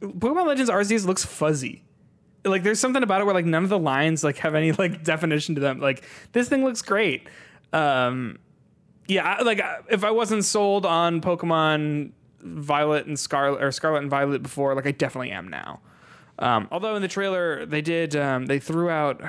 Pokemon 0.01 0.47
Legends 0.47 0.71
Arceus 0.71 1.05
looks 1.05 1.23
fuzzy. 1.25 1.85
Like 2.47 2.63
there's 2.63 2.81
something 2.81 3.03
about 3.03 3.21
it 3.21 3.25
where 3.25 3.35
like 3.35 3.45
none 3.45 3.63
of 3.63 3.69
the 3.69 3.79
lines 3.79 4.25
like 4.25 4.39
have 4.39 4.55
any 4.55 4.73
like 4.73 5.03
definition 5.05 5.55
to 5.57 5.61
them. 5.61 5.81
Like 5.81 6.03
this 6.33 6.49
thing 6.49 6.65
looks 6.65 6.81
great. 6.81 7.29
Um, 7.75 8.39
yeah, 9.07 9.37
I- 9.39 9.43
like 9.43 9.61
if 9.91 10.03
I 10.03 10.11
wasn't 10.13 10.47
sold 10.47 10.87
on 10.87 11.21
Pokemon 11.21 12.13
Violet 12.43 13.07
and 13.07 13.19
Scarlet 13.19 13.63
or 13.63 13.71
Scarlet 13.73 13.99
and 14.03 14.11
Violet 14.11 14.43
before, 14.43 14.75
like 14.75 14.87
I 14.87 14.93
definitely 14.93 15.31
am 15.31 15.49
now. 15.49 15.81
Um, 16.39 16.69
although 16.71 16.95
in 16.95 17.03
the 17.03 17.09
trailer 17.09 17.67
they 17.67 17.81
did 17.83 18.15
um, 18.15 18.47
they 18.47 18.59
threw 18.59 18.89
out 18.91 19.21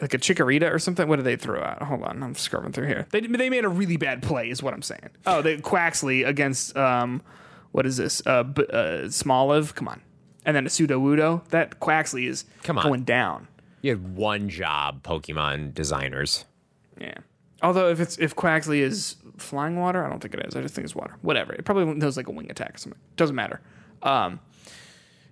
like 0.00 0.12
a 0.14 0.18
chikorita 0.18 0.72
or 0.72 0.78
something. 0.78 1.08
What 1.08 1.16
did 1.16 1.24
they 1.24 1.36
throw 1.36 1.62
out? 1.62 1.82
Hold 1.82 2.02
on, 2.02 2.22
I'm 2.22 2.34
scrubbing 2.34 2.72
through 2.72 2.86
here. 2.88 3.06
They 3.10 3.20
they 3.20 3.50
made 3.50 3.64
a 3.64 3.68
really 3.68 3.96
bad 3.96 4.22
play, 4.22 4.50
is 4.50 4.62
what 4.62 4.74
I'm 4.74 4.82
saying. 4.82 5.10
Oh, 5.26 5.42
they 5.42 5.56
Quaxly 5.58 6.26
against 6.26 6.76
um, 6.76 7.22
what 7.72 7.86
is 7.86 7.96
this? 7.96 8.22
Uh, 8.26 8.42
B- 8.42 8.66
uh 8.70 9.06
Smoliv. 9.08 9.74
Come 9.74 9.88
on, 9.88 10.02
and 10.44 10.54
then 10.54 10.66
a 10.66 10.68
Sudowoodo. 10.68 11.46
That 11.48 11.80
Quaxly 11.80 12.28
is 12.28 12.44
Come 12.62 12.78
on. 12.78 12.84
going 12.84 13.02
down. 13.04 13.48
You 13.82 13.92
had 13.92 14.16
one 14.16 14.48
job, 14.48 15.02
Pokemon 15.02 15.72
designers. 15.74 16.44
Yeah. 17.00 17.14
Although 17.62 17.88
if 17.88 18.00
it's 18.00 18.18
if 18.18 18.36
Quaxly 18.36 18.78
is 18.80 19.16
flying 19.38 19.76
water, 19.78 20.04
I 20.04 20.08
don't 20.10 20.20
think 20.20 20.34
it 20.34 20.44
is. 20.46 20.54
I 20.56 20.60
just 20.62 20.74
think 20.74 20.84
it's 20.84 20.94
water. 20.94 21.16
Whatever. 21.22 21.52
It 21.54 21.64
probably 21.64 21.86
knows 21.94 22.16
like 22.16 22.28
a 22.28 22.32
wing 22.32 22.50
attack 22.50 22.74
or 22.74 22.78
something. 22.78 23.00
Doesn't 23.16 23.34
matter. 23.36 23.60
Um, 24.02 24.40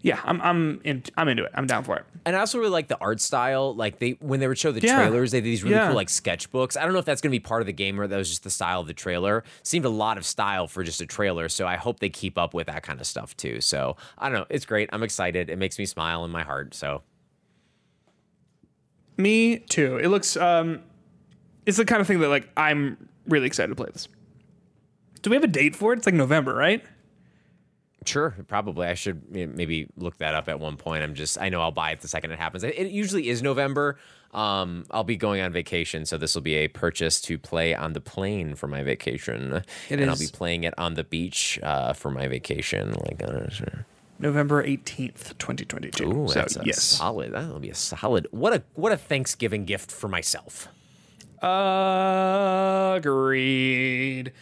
yeah, 0.01 0.21
I'm 0.25 0.41
I'm 0.43 0.81
in, 0.85 1.03
I'm 1.17 1.29
into 1.29 1.45
it. 1.45 1.51
I'm 1.55 1.67
down 1.67 1.85
for 1.85 1.97
it. 1.97 2.05
And 2.27 2.35
I 2.37 2.41
also 2.41 2.59
really 2.59 2.71
like 2.71 2.89
the 2.89 2.99
art 2.99 3.21
style. 3.21 3.75
Like 3.75 3.99
they 3.99 4.13
when 4.21 4.41
they 4.41 4.49
would 4.49 4.59
show 4.59 4.73
the 4.73 4.81
Yeah. 4.81 4.97
trailers, 4.97 5.31
they 5.33 5.39
had 5.39 5.45
these 5.45 5.63
really 5.63 5.77
Yeah. 5.77 5.87
cool 5.89 5.97
like 5.97 6.09
sketchbooks. 6.09 6.79
I 6.79 6.85
don't 6.85 6.93
know 6.95 6.99
if 6.99 7.05
that's 7.05 7.21
going 7.21 7.31
to 7.31 7.35
be 7.35 7.41
part 7.41 7.61
of 7.63 7.67
the 7.67 7.73
game 7.73 8.01
or 8.01 8.07
that 8.07 8.17
was 8.17 8.29
just 8.31 8.43
the 8.45 8.51
style 8.51 8.81
of 8.81 8.87
the 8.87 8.95
trailer. 8.95 9.45
Seemed 9.63 9.85
a 9.85 9.91
lot 9.91 10.17
of 10.19 10.25
style 10.27 10.67
for 10.67 10.83
just 10.83 11.01
a 11.03 11.07
trailer, 11.07 11.49
so 11.51 11.67
I 11.67 11.77
hope 11.77 12.01
they 12.01 12.09
keep 12.11 12.37
up 12.39 12.53
with 12.55 12.67
that 12.69 12.83
kind 12.83 13.01
of 13.01 13.07
stuff 13.07 13.37
too. 13.37 13.61
So 13.61 13.97
I 14.19 14.29
don't 14.31 14.39
know. 14.41 14.47
It's 14.51 14.65
great. 14.67 14.89
I'm 14.93 15.03
excited. 15.03 15.49
It 15.51 15.59
makes 15.59 15.79
me 15.79 15.85
smile 15.87 16.25
in 16.25 16.31
my 16.31 16.43
heart. 16.43 16.75
So 16.75 17.03
Me 19.17 19.59
too. 19.59 19.97
It 19.99 20.09
looks 20.09 20.37
um, 20.37 20.81
it's 21.67 21.77
the 21.77 21.85
kind 21.85 22.01
of 22.01 22.07
thing 22.07 22.21
that 22.21 22.29
like 22.29 22.49
I'm 22.57 23.09
really 23.27 23.47
excited 23.47 23.69
to 23.69 23.75
play 23.75 23.91
this. 23.93 24.09
Do 25.23 25.31
we 25.31 25.37
have 25.37 25.45
a 25.45 25.49
date 25.49 25.75
for 25.75 25.93
it? 25.93 25.99
It's 25.99 26.07
like 26.07 26.15
November, 26.15 26.55
right? 26.55 26.85
Sure, 28.07 28.35
probably. 28.49 28.87
I 28.87 28.95
should 28.95 29.31
maybe 29.31 29.89
look 29.97 30.19
that 30.19 30.35
up 30.35 30.49
at 30.49 30.61
one 30.61 30.77
point. 30.77 31.03
I'm 31.03 31.15
just, 31.15 31.41
I 31.41 31.49
know 31.49 31.63
I'll 31.63 31.73
buy 31.73 31.93
it 31.93 32.01
the 32.01 32.09
second 32.09 32.33
it 32.33 32.39
happens. 32.39 32.63
It 32.63 32.89
usually 32.89 33.29
is 33.29 33.43
November. 33.43 33.99
Um, 34.33 34.85
I'll 34.91 35.05
be 35.05 35.17
going 35.17 35.41
on 35.41 35.53
vacation, 35.53 36.05
so 36.05 36.19
this 36.19 36.35
will 36.35 36.43
be 36.43 36.55
a 36.57 36.69
purchase 36.69 37.21
to 37.23 37.39
play 37.39 37.75
on 37.75 37.93
the 37.93 38.01
plane 38.01 38.55
for 38.57 38.67
my 38.67 38.83
vacation. 38.83 39.63
It 39.89 40.01
and 40.01 40.11
I'll 40.11 40.19
be 40.19 40.27
playing 40.27 40.65
it 40.65 40.75
on 40.77 40.95
the 40.95 41.05
beach 41.05 41.59
uh, 41.63 41.93
for 41.93 42.11
my 42.11 42.27
vacation. 42.29 42.93
Like, 42.93 43.23
uh, 43.23 43.49
sure. 43.49 43.87
November 44.19 44.63
18th, 44.63 45.39
2022. 45.39 46.05
Ooh, 46.05 46.29
so, 46.29 46.35
that's 46.35 46.57
a 46.57 46.63
yes. 46.65 46.83
solid. 46.83 47.33
That'll 47.33 47.61
be 47.61 47.71
a 47.71 47.75
solid. 47.75 48.27
What 48.31 48.53
a 48.53 48.63
what 48.75 48.93
a 48.93 48.97
Thanksgiving 48.97 49.65
gift 49.65 49.91
for 49.91 50.09
myself. 50.09 50.69
Agreed. 52.97 54.33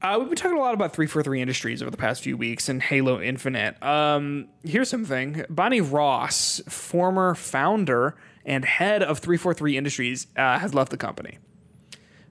Uh, 0.00 0.16
we've 0.18 0.28
been 0.28 0.36
talking 0.36 0.58
a 0.58 0.60
lot 0.60 0.74
about 0.74 0.92
343 0.92 1.40
Industries 1.40 1.80
over 1.80 1.90
the 1.90 1.96
past 1.96 2.22
few 2.22 2.36
weeks 2.36 2.68
and 2.68 2.82
Halo 2.82 3.20
Infinite. 3.20 3.80
Um, 3.80 4.48
here's 4.64 4.88
something 4.88 5.44
Bonnie 5.48 5.80
Ross, 5.80 6.60
former 6.68 7.36
founder 7.36 8.16
and 8.44 8.64
head 8.64 9.04
of 9.04 9.20
343 9.20 9.76
Industries, 9.76 10.26
uh, 10.36 10.58
has 10.58 10.74
left 10.74 10.90
the 10.90 10.96
company. 10.96 11.38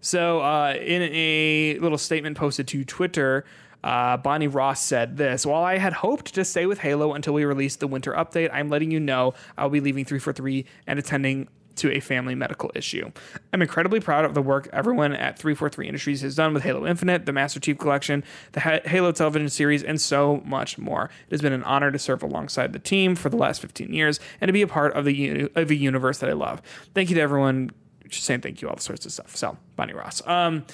So, 0.02 0.42
uh, 0.42 0.74
in 0.74 1.04
a 1.04 1.78
little 1.80 1.98
statement 1.98 2.36
posted 2.36 2.68
to 2.70 2.84
Twitter, 2.84 3.46
uh, 3.84 4.18
Bonnie 4.18 4.48
Ross 4.48 4.84
said 4.84 5.16
this 5.16 5.46
While 5.46 5.64
I 5.64 5.78
had 5.78 5.94
hoped 5.94 6.34
to 6.36 6.44
stay 6.44 6.66
with 6.66 6.80
Halo 6.80 7.14
until 7.14 7.34
we 7.34 7.46
released 7.46 7.80
the 7.80 7.88
winter 7.88 8.12
update, 8.12 8.50
I'm 8.52 8.68
letting 8.70 8.92
you 8.92 9.00
know 9.00 9.34
I'll 9.58 9.70
be 9.70 9.80
leaving 9.80 10.04
343 10.04 10.66
and 10.88 11.00
attending 11.00 11.48
to 11.78 11.92
a 11.92 12.00
family 12.00 12.36
medical 12.36 12.72
issue. 12.76 13.12
I'm 13.54 13.62
incredibly 13.62 14.00
proud 14.00 14.26
of 14.26 14.34
the 14.34 14.42
work 14.42 14.70
everyone 14.72 15.14
at 15.14 15.38
343 15.38 15.88
Industries 15.88 16.22
has 16.22 16.36
done 16.36 16.54
with 16.54 16.64
Halo 16.64 16.86
Infinite, 16.86 17.26
the 17.26 17.32
Master 17.32 17.60
Chief 17.60 17.78
Collection, 17.78 18.24
the 18.54 18.60
Halo 18.60 19.12
television 19.12 19.50
series, 19.50 19.84
and 19.84 20.00
so 20.00 20.42
much 20.46 20.78
more. 20.78 21.06
It 21.28 21.32
has 21.32 21.42
been 21.42 21.54
an 21.54 21.64
honor 21.64 21.92
to 21.92 22.00
serve 22.00 22.24
alongside 22.24 22.74
the 22.74 22.80
team 22.80 23.16
for 23.16 23.30
the 23.30 23.38
last 23.38 23.62
15 23.62 23.94
years 23.94 24.20
and 24.40 24.50
to 24.50 24.54
be 24.54 24.62
a 24.62 24.68
part 24.68 24.94
of 24.94 25.06
the 25.06 25.50
of 25.56 25.72
a 25.72 25.76
universe 25.76 26.20
that 26.20 26.30
I 26.30 26.34
love. 26.34 26.62
Thank 26.94 27.10
you 27.10 27.16
to 27.16 27.22
everyone. 27.22 27.72
Just 28.08 28.26
saying 28.26 28.42
thank 28.42 28.62
you, 28.62 28.70
all 28.70 28.78
sorts 28.78 29.06
of 29.06 29.14
stuff. 29.14 29.36
So, 29.36 29.58
Bonnie 29.76 29.94
Ross. 29.94 30.26
Um, 30.28 30.66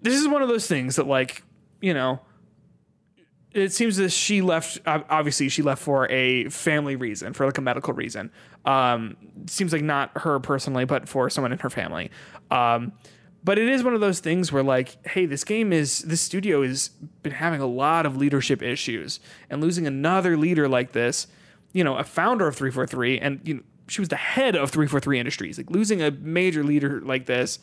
this 0.00 0.14
is 0.14 0.26
one 0.26 0.40
of 0.40 0.48
those 0.48 0.66
things 0.66 0.96
that, 0.96 1.06
like, 1.06 1.42
you 1.82 1.92
know, 1.92 2.20
it 3.52 3.72
seems 3.72 3.96
that 3.96 4.10
she 4.10 4.42
left 4.42 4.78
obviously 4.86 5.48
she 5.48 5.62
left 5.62 5.82
for 5.82 6.08
a 6.10 6.48
family 6.48 6.96
reason 6.96 7.32
for 7.32 7.46
like 7.46 7.58
a 7.58 7.60
medical 7.60 7.92
reason 7.92 8.30
um 8.64 9.16
seems 9.46 9.72
like 9.72 9.82
not 9.82 10.10
her 10.16 10.38
personally 10.38 10.84
but 10.84 11.08
for 11.08 11.30
someone 11.30 11.52
in 11.52 11.58
her 11.58 11.70
family 11.70 12.10
um 12.50 12.92
but 13.42 13.58
it 13.58 13.68
is 13.68 13.82
one 13.82 13.94
of 13.94 14.00
those 14.00 14.20
things 14.20 14.52
where 14.52 14.62
like 14.62 15.04
hey 15.06 15.24
this 15.26 15.44
game 15.44 15.72
is 15.72 16.00
this 16.00 16.20
studio 16.20 16.62
has 16.62 16.88
been 17.22 17.32
having 17.32 17.60
a 17.60 17.66
lot 17.66 18.04
of 18.04 18.16
leadership 18.16 18.62
issues 18.62 19.18
and 19.48 19.60
losing 19.62 19.86
another 19.86 20.36
leader 20.36 20.68
like 20.68 20.92
this 20.92 21.26
you 21.72 21.82
know 21.82 21.96
a 21.96 22.04
founder 22.04 22.46
of 22.46 22.54
343 22.54 23.18
and 23.18 23.40
you 23.44 23.54
know 23.54 23.62
she 23.88 24.00
was 24.00 24.08
the 24.08 24.16
head 24.16 24.54
of 24.54 24.70
343 24.70 25.18
industries 25.18 25.56
like 25.58 25.70
losing 25.70 26.02
a 26.02 26.10
major 26.10 26.62
leader 26.62 27.00
like 27.00 27.26
this 27.26 27.58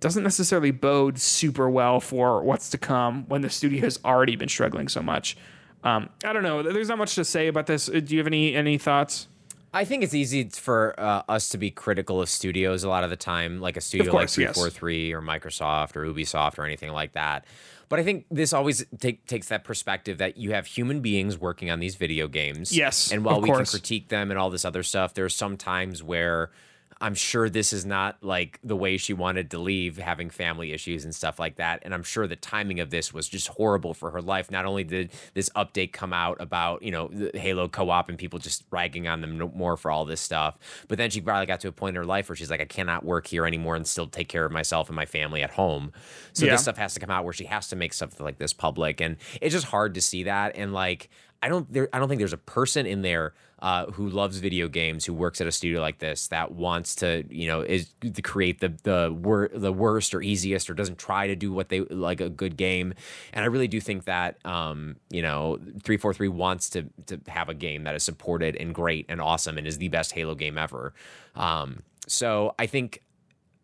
doesn't 0.00 0.22
necessarily 0.22 0.70
bode 0.70 1.18
super 1.18 1.70
well 1.70 2.00
for 2.00 2.42
what's 2.42 2.70
to 2.70 2.78
come 2.78 3.24
when 3.28 3.40
the 3.40 3.50
studio 3.50 3.80
has 3.80 3.98
already 4.04 4.36
been 4.36 4.48
struggling 4.48 4.88
so 4.88 5.00
much. 5.02 5.36
Um, 5.84 6.10
I 6.24 6.32
don't 6.32 6.42
know. 6.42 6.62
There's 6.62 6.88
not 6.88 6.98
much 6.98 7.14
to 7.14 7.24
say 7.24 7.48
about 7.48 7.66
this. 7.66 7.88
Uh, 7.88 8.00
Do 8.00 8.14
you 8.14 8.18
have 8.18 8.26
any 8.26 8.54
any 8.54 8.78
thoughts? 8.78 9.28
I 9.72 9.84
think 9.84 10.02
it's 10.02 10.14
easy 10.14 10.44
for 10.48 10.98
uh, 10.98 11.22
us 11.28 11.50
to 11.50 11.58
be 11.58 11.70
critical 11.70 12.20
of 12.22 12.28
studios 12.28 12.84
a 12.84 12.88
lot 12.88 13.04
of 13.04 13.10
the 13.10 13.16
time, 13.16 13.60
like 13.60 13.76
a 13.76 13.80
studio 13.80 14.10
course, 14.10 14.36
like 14.38 14.46
yes. 14.46 14.54
343 14.54 15.12
or 15.12 15.20
Microsoft 15.20 15.96
or 15.96 16.06
Ubisoft 16.06 16.58
or 16.58 16.64
anything 16.64 16.92
like 16.92 17.12
that. 17.12 17.44
But 17.88 18.00
I 18.00 18.02
think 18.02 18.26
this 18.30 18.52
always 18.52 18.84
take, 18.98 19.26
takes 19.26 19.48
that 19.48 19.64
perspective 19.64 20.18
that 20.18 20.36
you 20.36 20.52
have 20.52 20.66
human 20.66 21.00
beings 21.00 21.38
working 21.38 21.70
on 21.70 21.78
these 21.78 21.94
video 21.94 22.26
games. 22.26 22.76
Yes, 22.76 23.12
And 23.12 23.24
while 23.24 23.40
we 23.40 23.48
course. 23.48 23.70
can 23.70 23.78
critique 23.78 24.08
them 24.08 24.30
and 24.30 24.38
all 24.38 24.50
this 24.50 24.64
other 24.64 24.82
stuff, 24.82 25.14
there's 25.14 25.34
some 25.34 25.56
times 25.56 26.02
where 26.02 26.50
I'm 26.98 27.14
sure 27.14 27.50
this 27.50 27.74
is 27.74 27.84
not 27.84 28.16
like 28.22 28.58
the 28.64 28.74
way 28.74 28.96
she 28.96 29.12
wanted 29.12 29.50
to 29.50 29.58
leave, 29.58 29.98
having 29.98 30.30
family 30.30 30.72
issues 30.72 31.04
and 31.04 31.14
stuff 31.14 31.38
like 31.38 31.56
that. 31.56 31.80
And 31.82 31.92
I'm 31.92 32.02
sure 32.02 32.26
the 32.26 32.36
timing 32.36 32.80
of 32.80 32.88
this 32.88 33.12
was 33.12 33.28
just 33.28 33.48
horrible 33.48 33.92
for 33.92 34.10
her 34.12 34.22
life. 34.22 34.50
Not 34.50 34.64
only 34.64 34.82
did 34.82 35.12
this 35.34 35.50
update 35.50 35.92
come 35.92 36.14
out 36.14 36.40
about, 36.40 36.82
you 36.82 36.90
know, 36.90 37.08
the 37.08 37.38
Halo 37.38 37.68
co 37.68 37.90
op 37.90 38.08
and 38.08 38.16
people 38.16 38.38
just 38.38 38.64
ragging 38.70 39.06
on 39.08 39.20
them 39.20 39.36
more 39.54 39.76
for 39.76 39.90
all 39.90 40.06
this 40.06 40.22
stuff, 40.22 40.56
but 40.88 40.96
then 40.96 41.10
she 41.10 41.20
probably 41.20 41.44
got 41.44 41.60
to 41.60 41.68
a 41.68 41.72
point 41.72 41.96
in 41.96 42.00
her 42.00 42.06
life 42.06 42.30
where 42.30 42.36
she's 42.36 42.50
like, 42.50 42.62
I 42.62 42.64
cannot 42.64 43.04
work 43.04 43.26
here 43.26 43.44
anymore 43.44 43.76
and 43.76 43.86
still 43.86 44.06
take 44.06 44.28
care 44.28 44.46
of 44.46 44.52
myself 44.52 44.88
and 44.88 44.96
my 44.96 45.06
family 45.06 45.42
at 45.42 45.50
home. 45.50 45.92
So 46.32 46.46
Yeah. 46.46 46.52
this 46.52 46.62
stuff 46.62 46.78
has 46.78 46.94
to 46.94 47.00
come 47.00 47.10
out 47.10 47.24
where 47.24 47.34
she 47.34 47.44
has 47.44 47.68
to 47.68 47.76
make 47.76 47.92
something 47.92 48.24
like 48.24 48.38
this 48.38 48.54
public. 48.54 49.02
And 49.02 49.16
it's 49.42 49.52
just 49.52 49.66
hard 49.66 49.92
to 49.94 50.00
see 50.00 50.22
that. 50.22 50.56
And 50.56 50.72
like, 50.72 51.10
I 51.42 51.48
don't 51.48 51.70
there 51.72 51.88
I 51.92 51.98
don't 51.98 52.08
think 52.08 52.18
there's 52.18 52.32
a 52.32 52.38
person 52.38 52.86
in 52.86 53.02
there 53.02 53.34
uh, 53.60 53.86
who 53.86 54.08
loves 54.08 54.38
video 54.38 54.68
games 54.68 55.04
who 55.04 55.14
works 55.14 55.40
at 55.40 55.46
a 55.46 55.52
studio 55.52 55.80
like 55.80 55.98
this 55.98 56.28
that 56.28 56.52
wants 56.52 56.94
to 56.96 57.24
you 57.30 57.46
know 57.46 57.62
is 57.62 57.90
to 58.00 58.22
create 58.22 58.60
the 58.60 58.74
the 58.82 59.16
wor- 59.18 59.50
the 59.52 59.72
worst 59.72 60.14
or 60.14 60.22
easiest 60.22 60.68
or 60.68 60.74
doesn't 60.74 60.98
try 60.98 61.26
to 61.26 61.36
do 61.36 61.52
what 61.52 61.68
they 61.68 61.80
like 61.80 62.20
a 62.20 62.28
good 62.28 62.56
game. 62.56 62.94
And 63.32 63.44
I 63.44 63.46
really 63.48 63.68
do 63.68 63.80
think 63.80 64.04
that 64.04 64.44
um, 64.44 64.96
you 65.10 65.22
know 65.22 65.56
343 65.56 66.28
wants 66.28 66.70
to 66.70 66.84
to 67.06 67.20
have 67.28 67.48
a 67.48 67.54
game 67.54 67.84
that 67.84 67.94
is 67.94 68.02
supported 68.02 68.56
and 68.56 68.74
great 68.74 69.06
and 69.08 69.20
awesome 69.20 69.58
and 69.58 69.66
is 69.66 69.78
the 69.78 69.88
best 69.88 70.12
Halo 70.12 70.34
game 70.34 70.58
ever. 70.58 70.92
Um, 71.34 71.82
so 72.06 72.54
I 72.58 72.66
think 72.66 73.02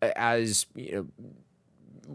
as 0.01 0.65
you 0.75 1.11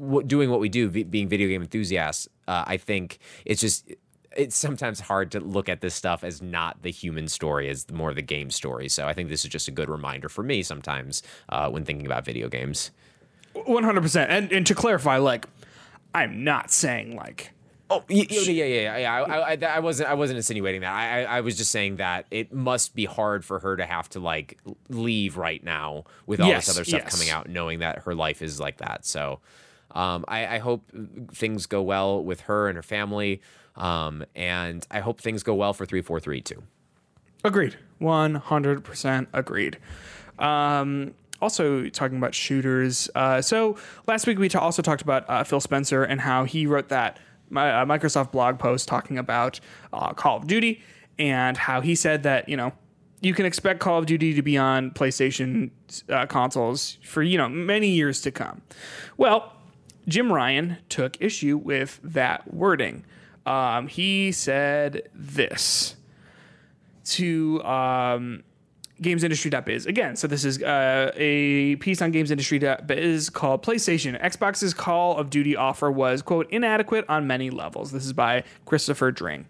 know 0.01 0.21
doing 0.23 0.51
what 0.51 0.61
we 0.61 0.69
do, 0.69 0.91
being 0.91 1.29
video 1.29 1.49
game 1.49 1.63
enthusiasts, 1.63 2.29
uh, 2.47 2.65
I 2.67 2.77
think 2.77 3.19
it's 3.45 3.61
just 3.61 3.91
it's 4.37 4.57
sometimes 4.57 5.01
hard 5.01 5.31
to 5.33 5.41
look 5.41 5.69
at 5.69 5.81
this 5.81 5.95
stuff 5.95 6.23
as 6.23 6.41
not 6.43 6.83
the 6.83 6.91
human 6.91 7.29
story, 7.29 7.69
as 7.69 7.91
more 7.91 8.15
the 8.15 8.23
game 8.23 8.51
story. 8.51 8.89
So 8.89 9.07
I 9.07 9.15
think 9.15 9.29
this 9.29 9.45
is 9.45 9.51
just 9.51 9.69
a 9.69 9.73
good 9.73 9.89
reminder 9.89 10.29
for 10.29 10.43
me 10.43 10.63
sometimes 10.63 11.23
uh, 11.49 11.71
when 11.71 11.85
thinking 11.85 12.07
about 12.07 12.25
video 12.25 12.49
games. 12.49 12.91
One 13.55 13.85
hundred 13.85 14.03
percent. 14.03 14.31
And 14.31 14.53
and 14.53 14.67
to 14.67 14.75
clarify, 14.75 15.17
like, 15.17 15.47
I'm 16.15 16.45
not 16.45 16.71
saying 16.71 17.17
like 17.17 17.53
Oh 17.91 18.05
yeah, 18.09 18.25
yeah, 18.29 18.65
yeah, 18.65 18.97
yeah. 18.99 19.15
I, 19.15 19.55
I, 19.55 19.59
I 19.77 19.79
wasn't, 19.79 20.11
I 20.11 20.15
wasn't 20.15 20.37
insinuating 20.37 20.83
that. 20.83 20.93
I, 20.93 21.23
I, 21.23 21.39
I 21.39 21.41
was 21.41 21.57
just 21.57 21.73
saying 21.73 21.97
that 21.97 22.27
it 22.31 22.53
must 22.53 22.95
be 22.95 23.07
hard 23.07 23.47
for 23.47 23.61
her 23.61 23.77
to 23.77 23.87
have 23.87 24.11
to 24.11 24.21
like 24.21 24.59
leave 24.91 25.39
right 25.39 25.65
now 25.65 26.05
with 26.27 26.41
all 26.41 26.49
Yes, 26.49 26.67
this 26.67 26.77
other 26.77 26.85
stuff 26.85 27.01
yes. 27.05 27.15
coming 27.15 27.31
out, 27.31 27.49
knowing 27.49 27.79
that 27.79 28.01
her 28.01 28.15
life 28.15 28.43
is 28.43 28.61
like 28.61 28.77
that. 28.79 29.07
So, 29.07 29.41
um, 29.93 30.27
I, 30.29 30.57
I 30.57 30.59
hope 30.59 30.83
things 31.33 31.65
go 31.65 31.81
well 31.81 32.23
with 32.23 32.43
her 32.43 32.69
and 32.69 32.77
her 32.77 32.83
family, 32.83 33.41
um, 33.79 34.25
and 34.35 34.87
I 34.91 35.01
hope 35.01 35.21
things 35.21 35.43
go 35.43 35.55
well 35.55 35.73
for 35.73 35.87
three 35.87 36.03
four 36.03 36.21
three 36.21 36.41
too. 36.41 36.63
Agreed. 37.45 37.77
100% 38.01 39.27
agreed. 39.33 39.79
Um, 40.39 41.15
also, 41.41 41.89
talking 41.89 42.19
about 42.19 42.35
shooters. 42.35 43.09
Uh, 43.15 43.41
so, 43.41 43.77
last 44.07 44.27
week 44.27 44.39
we 44.39 44.49
ta- 44.49 44.59
also 44.59 44.83
talked 44.83 45.03
about 45.03 45.25
uh, 45.29 45.45
Phil 45.45 45.61
Spencer 45.61 46.03
and 46.03 46.21
how 46.21 46.45
he 46.45 46.67
wrote 46.67 46.89
that 46.89 47.19
my, 47.51 47.71
uh, 47.71 47.85
Microsoft 47.85 48.33
blog 48.33 48.59
post 48.59 48.89
talking 48.89 49.19
about 49.19 49.61
uh, 49.93 50.13
Call 50.13 50.37
of 50.39 50.47
Duty 50.47 50.83
and 51.19 51.57
how 51.57 51.81
he 51.81 51.95
said 51.95 52.25
that, 52.25 52.49
you 52.49 52.57
know, 52.57 52.73
you 53.21 53.35
can 53.35 53.47
expect 53.47 53.81
Call 53.81 53.99
of 53.99 54.07
Duty 54.07 54.35
to 54.35 54.43
be 54.43 54.57
on 54.57 54.91
PlayStation 54.91 55.71
uh, 56.09 56.27
consoles 56.27 56.99
for, 57.03 57.23
you 57.23 57.39
know, 57.39 57.49
many 57.49 57.89
years 57.89 58.21
to 58.23 58.31
come. 58.31 58.63
Well, 59.17 59.53
Jim 60.07 60.33
Ryan 60.33 60.79
took 60.89 61.21
issue 61.21 61.57
with 61.57 62.01
that 62.03 62.53
wording. 62.53 63.05
Um, 63.49 63.87
he 63.87 64.31
said 64.31 65.09
this 65.15 65.97
to 67.05 67.65
um, 67.65 68.45
gamesindustry.biz 69.01 69.87
again. 69.87 70.17
So 70.17 70.27
this 70.27 70.45
is 70.45 70.63
uh, 70.63 71.13
a 71.17 71.77
piece 71.77 72.03
on 72.03 72.13
gamesindustry.biz 72.13 73.31
called 73.31 73.63
PlayStation. 73.63 74.23
Xbox's 74.23 74.75
Call 74.75 75.17
of 75.17 75.31
Duty 75.31 75.57
offer 75.57 75.91
was 75.91 76.21
quote 76.21 76.51
inadequate 76.51 77.07
on 77.09 77.27
many 77.27 77.49
levels. 77.49 77.91
This 77.91 78.05
is 78.05 78.13
by 78.13 78.45
Christopher 78.67 79.13
Dring. 79.13 79.47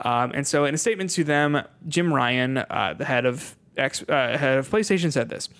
Um, 0.00 0.32
and 0.32 0.46
so 0.46 0.64
in 0.64 0.74
a 0.74 0.78
statement 0.78 1.10
to 1.10 1.22
them, 1.22 1.62
Jim 1.86 2.10
Ryan, 2.12 2.56
uh, 2.56 2.94
the 2.96 3.04
head 3.04 3.26
of 3.26 3.54
X, 3.76 4.02
uh, 4.08 4.38
head 4.38 4.56
of 4.56 4.70
PlayStation, 4.70 5.12
said 5.12 5.28
this. 5.28 5.50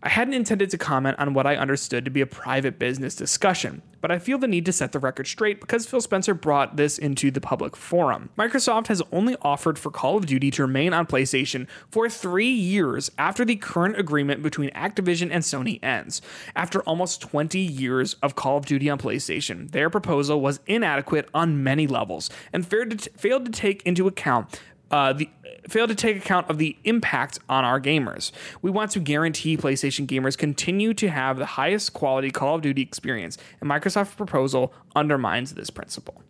I 0.00 0.10
hadn't 0.10 0.34
intended 0.34 0.70
to 0.70 0.78
comment 0.78 1.18
on 1.18 1.34
what 1.34 1.46
I 1.46 1.56
understood 1.56 2.04
to 2.04 2.10
be 2.10 2.20
a 2.20 2.26
private 2.26 2.78
business 2.78 3.16
discussion, 3.16 3.82
but 4.00 4.12
I 4.12 4.20
feel 4.20 4.38
the 4.38 4.46
need 4.46 4.64
to 4.66 4.72
set 4.72 4.92
the 4.92 5.00
record 5.00 5.26
straight 5.26 5.60
because 5.60 5.86
Phil 5.86 6.00
Spencer 6.00 6.34
brought 6.34 6.76
this 6.76 6.98
into 6.98 7.32
the 7.32 7.40
public 7.40 7.74
forum. 7.74 8.28
Microsoft 8.38 8.86
has 8.86 9.02
only 9.10 9.34
offered 9.42 9.76
for 9.76 9.90
Call 9.90 10.16
of 10.16 10.26
Duty 10.26 10.52
to 10.52 10.62
remain 10.62 10.94
on 10.94 11.04
PlayStation 11.04 11.66
for 11.90 12.08
three 12.08 12.48
years 12.48 13.10
after 13.18 13.44
the 13.44 13.56
current 13.56 13.98
agreement 13.98 14.40
between 14.40 14.70
Activision 14.70 15.30
and 15.32 15.42
Sony 15.42 15.82
ends. 15.82 16.22
After 16.54 16.80
almost 16.82 17.20
20 17.20 17.58
years 17.58 18.14
of 18.22 18.36
Call 18.36 18.56
of 18.56 18.66
Duty 18.66 18.88
on 18.88 18.98
PlayStation, 18.98 19.68
their 19.72 19.90
proposal 19.90 20.40
was 20.40 20.60
inadequate 20.68 21.28
on 21.34 21.64
many 21.64 21.88
levels 21.88 22.30
and 22.52 22.64
failed 22.64 22.90
to, 22.90 22.96
t- 22.96 23.10
failed 23.16 23.46
to 23.46 23.50
take 23.50 23.82
into 23.82 24.06
account 24.06 24.60
uh, 24.90 25.12
the 25.12 25.28
failed 25.68 25.90
to 25.90 25.94
take 25.94 26.16
account 26.16 26.48
of 26.48 26.58
the 26.58 26.76
impact 26.84 27.38
on 27.48 27.64
our 27.64 27.80
gamers. 27.80 28.32
We 28.62 28.70
want 28.70 28.90
to 28.92 29.00
guarantee 29.00 29.56
PlayStation 29.56 30.06
gamers 30.06 30.36
continue 30.36 30.94
to 30.94 31.08
have 31.08 31.36
the 31.36 31.46
highest 31.46 31.92
quality 31.92 32.30
Call 32.30 32.56
of 32.56 32.62
Duty 32.62 32.82
experience, 32.82 33.36
and 33.60 33.70
Microsoft's 33.70 34.14
proposal 34.14 34.72
undermines 34.96 35.54
this 35.54 35.70
principle. 35.70 36.22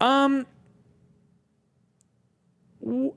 Um, 0.00 0.46
wh- 2.80 3.14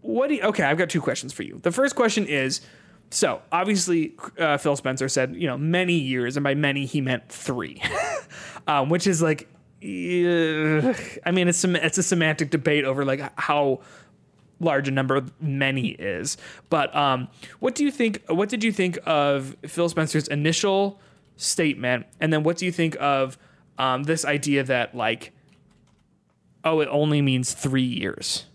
what 0.00 0.28
do 0.28 0.34
you, 0.34 0.42
okay? 0.42 0.64
I've 0.64 0.78
got 0.78 0.90
two 0.90 1.00
questions 1.00 1.32
for 1.32 1.42
you. 1.42 1.60
The 1.62 1.72
first 1.72 1.94
question 1.94 2.26
is. 2.26 2.60
So 3.10 3.42
obviously, 3.52 4.14
uh, 4.38 4.56
Phil 4.56 4.74
Spencer 4.74 5.06
said, 5.06 5.36
you 5.36 5.46
know, 5.46 5.58
many 5.58 5.92
years, 5.92 6.38
and 6.38 6.44
by 6.44 6.54
many 6.54 6.86
he 6.86 7.02
meant 7.02 7.28
three, 7.28 7.82
um, 8.66 8.88
which 8.88 9.06
is 9.06 9.20
like 9.20 9.50
I 9.82 11.32
mean, 11.32 11.48
it's 11.48 11.64
it's 11.64 11.98
a 11.98 12.02
semantic 12.02 12.50
debate 12.50 12.84
over 12.84 13.04
like 13.04 13.20
how 13.38 13.80
large 14.60 14.86
a 14.86 14.92
number 14.92 15.24
many 15.40 15.88
is. 15.88 16.36
But 16.70 16.94
um, 16.94 17.28
what 17.58 17.74
do 17.74 17.84
you 17.84 17.90
think? 17.90 18.22
What 18.28 18.48
did 18.48 18.62
you 18.62 18.70
think 18.70 18.98
of 19.06 19.56
Phil 19.66 19.88
Spencer's 19.88 20.28
initial 20.28 21.00
statement, 21.36 22.06
and 22.20 22.32
then 22.32 22.44
what 22.44 22.58
do 22.58 22.64
you 22.64 22.70
think 22.70 22.96
of 23.00 23.36
um, 23.76 24.04
this 24.04 24.24
idea 24.24 24.62
that 24.62 24.94
like, 24.94 25.32
oh, 26.64 26.78
it 26.78 26.88
only 26.88 27.20
means 27.20 27.52
three 27.52 27.82
years? 27.82 28.46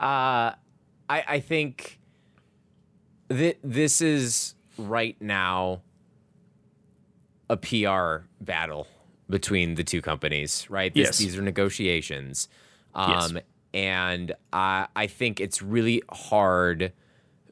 Uh, 0.00 0.54
I 1.08 1.24
I 1.28 1.40
think 1.40 2.00
that 3.28 3.58
this 3.62 4.00
is 4.00 4.54
right 4.76 5.16
now 5.20 5.82
a 7.50 7.56
PR 7.56 8.26
battle 8.40 8.86
between 9.30 9.74
the 9.74 9.84
two 9.84 10.00
companies, 10.00 10.66
right? 10.70 10.92
This, 10.92 11.06
Yes. 11.06 11.18
These 11.18 11.36
are 11.38 11.42
negotiations. 11.42 12.48
Um, 12.94 13.10
Yes. 13.36 13.44
And 13.74 14.32
I, 14.52 14.86
I 14.96 15.06
think 15.06 15.40
it's 15.40 15.60
really 15.60 16.02
hard 16.10 16.92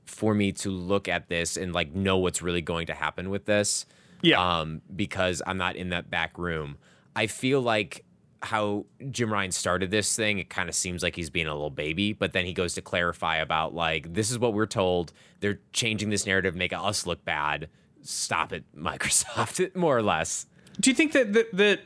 for 0.06 0.35
me 0.35 0.52
to 0.52 0.70
look 0.70 1.09
at 1.09 1.28
this 1.28 1.56
and 1.56 1.74
like 1.74 1.94
know 1.94 2.16
what's 2.16 2.40
really 2.40 2.62
going 2.62 2.86
to 2.86 2.94
happen 2.94 3.28
with 3.28 3.44
this. 3.44 3.85
Yeah. 4.23 4.60
Um, 4.60 4.81
because 4.94 5.43
I'm 5.47 5.59
not 5.59 5.77
in 5.77 5.90
that 5.90 6.10
back 6.10 6.39
room. 6.39 6.78
I 7.14 7.27
feel 7.27 7.60
like 7.60 8.05
how 8.43 8.86
Jim 9.10 9.32
Ryan 9.32 9.51
started 9.52 9.90
this 9.90 10.14
thing, 10.16 10.39
it 10.39 10.48
kind 10.48 10.68
of 10.68 10.74
seems 10.74 11.02
like 11.02 11.16
he's 11.16 11.31
being 11.31 11.47
a 11.47 11.52
little 11.52 11.70
baby, 11.70 12.12
but 12.12 12.32
then 12.32 12.44
he 12.47 12.52
goes 12.52 12.74
to 12.74 12.82
clarify 12.82 13.36
about 13.36 13.74
like 13.74 14.14
this 14.14 14.31
is 14.31 14.39
what 14.39 14.55
we're 14.55 14.66
told. 14.66 15.12
They're 15.40 15.60
changing 15.73 16.10
this 16.10 16.27
narrative, 16.27 16.55
make 16.55 16.73
us 16.73 17.06
look 17.06 17.24
bad. 17.24 17.68
Stop 18.08 18.52
it, 18.52 18.64
Microsoft, 18.76 19.74
more 19.76 19.96
or 19.96 20.02
less. 20.02 20.46
Do 20.80 20.90
you 20.90 20.94
think 20.94 21.12
that 21.12 21.32
that, 21.32 21.56
that 21.56 21.80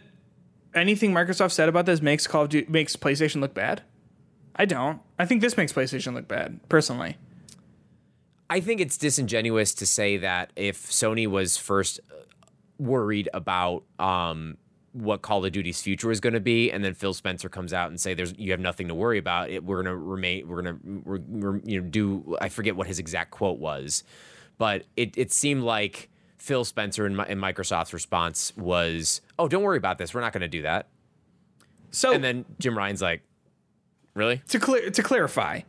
anything 0.74 1.12
Microsoft 1.12 1.52
said 1.52 1.68
about 1.68 1.86
this 1.86 2.02
makes 2.02 2.26
Call 2.26 2.42
of 2.42 2.48
Duty 2.48 2.70
makes 2.70 2.97
PlayStation 2.97 3.40
look 3.40 3.55
bad? 3.55 3.82
I 4.56 4.64
don't. 4.64 5.01
I 5.18 5.26
think 5.26 5.40
this 5.40 5.56
makes 5.56 5.72
PlayStation 5.72 6.14
look 6.14 6.28
bad, 6.28 6.60
personally. 6.68 7.16
I 8.51 8.60
think 8.60 8.80
it's 8.80 8.97
disingenuous 8.97 9.74
to 9.74 9.86
say 9.86 10.16
that 10.18 10.52
if 10.56 10.86
Sony 10.86 11.26
was 11.26 11.56
first 11.56 12.01
uh, 12.10 12.14
worried 12.78 13.28
about 13.32 13.84
um, 14.01 14.59
what 14.92 15.22
Call 15.22 15.44
of 15.44 15.52
Duty's 15.52 15.80
future 15.80 16.09
was 16.09 16.18
going 16.18 16.32
to 16.32 16.40
be, 16.40 16.70
and 16.72 16.84
then 16.84 16.94
Phil 16.94 17.14
Spencer 17.14 17.48
comes 17.48 17.72
out 17.72 17.90
and 17.90 18.01
say, 18.01 18.14
"There's 18.14 18.34
you 18.36 18.51
have 18.51 18.60
nothing 18.60 18.88
to 18.88 18.94
worry 18.94 19.18
about. 19.18 19.51
It, 19.51 19.64
we're 19.64 19.82
going 19.82 19.94
to 19.94 19.97
remain. 19.97 20.48
We're 20.48 20.62
going 20.62 20.80
to 20.82 21.60
you 21.64 21.80
know 21.80 21.86
do." 21.88 22.36
I 22.40 22.48
forget 22.48 22.74
what 22.74 22.88
his 22.88 22.98
exact 22.98 23.30
quote 23.30 23.59
was, 23.59 24.02
but 24.61 24.85
it 24.95 25.16
it 25.16 25.32
seemed 25.32 25.62
like 25.62 26.11
Phil 26.37 26.66
Spencer 26.66 27.07
and, 27.07 27.19
and 27.19 27.41
Microsoft's 27.41 27.95
response 27.95 28.55
was, 28.59 29.23
"Oh, 29.39 29.49
don't 29.49 29.62
worry 29.62 29.78
about 29.78 29.97
this. 29.97 30.12
We're 30.12 30.20
not 30.20 30.35
going 30.35 30.43
to 30.43 30.49
do 30.49 30.62
that." 30.62 30.89
So 31.91 32.12
And 32.12 32.23
then 32.23 32.45
Jim 32.59 32.77
Ryan's 32.77 33.01
like, 33.01 33.23
"Really?" 34.12 34.43
to 34.49 34.61
clear 34.61 34.91
to 34.91 35.03
clarify, 35.03 35.62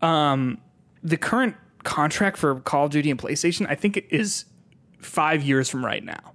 um, 0.00 0.58
the 1.02 1.18
current 1.18 1.54
contract 1.82 2.38
for 2.38 2.60
Call 2.60 2.86
of 2.86 2.92
Duty 2.92 3.10
and 3.10 3.20
PlayStation, 3.20 3.66
I 3.68 3.74
think 3.74 3.98
it 3.98 4.06
is 4.08 4.46
five 5.00 5.42
years 5.42 5.68
from 5.68 5.84
right 5.84 6.02
now. 6.02 6.32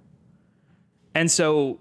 And 1.12 1.28
so, 1.28 1.80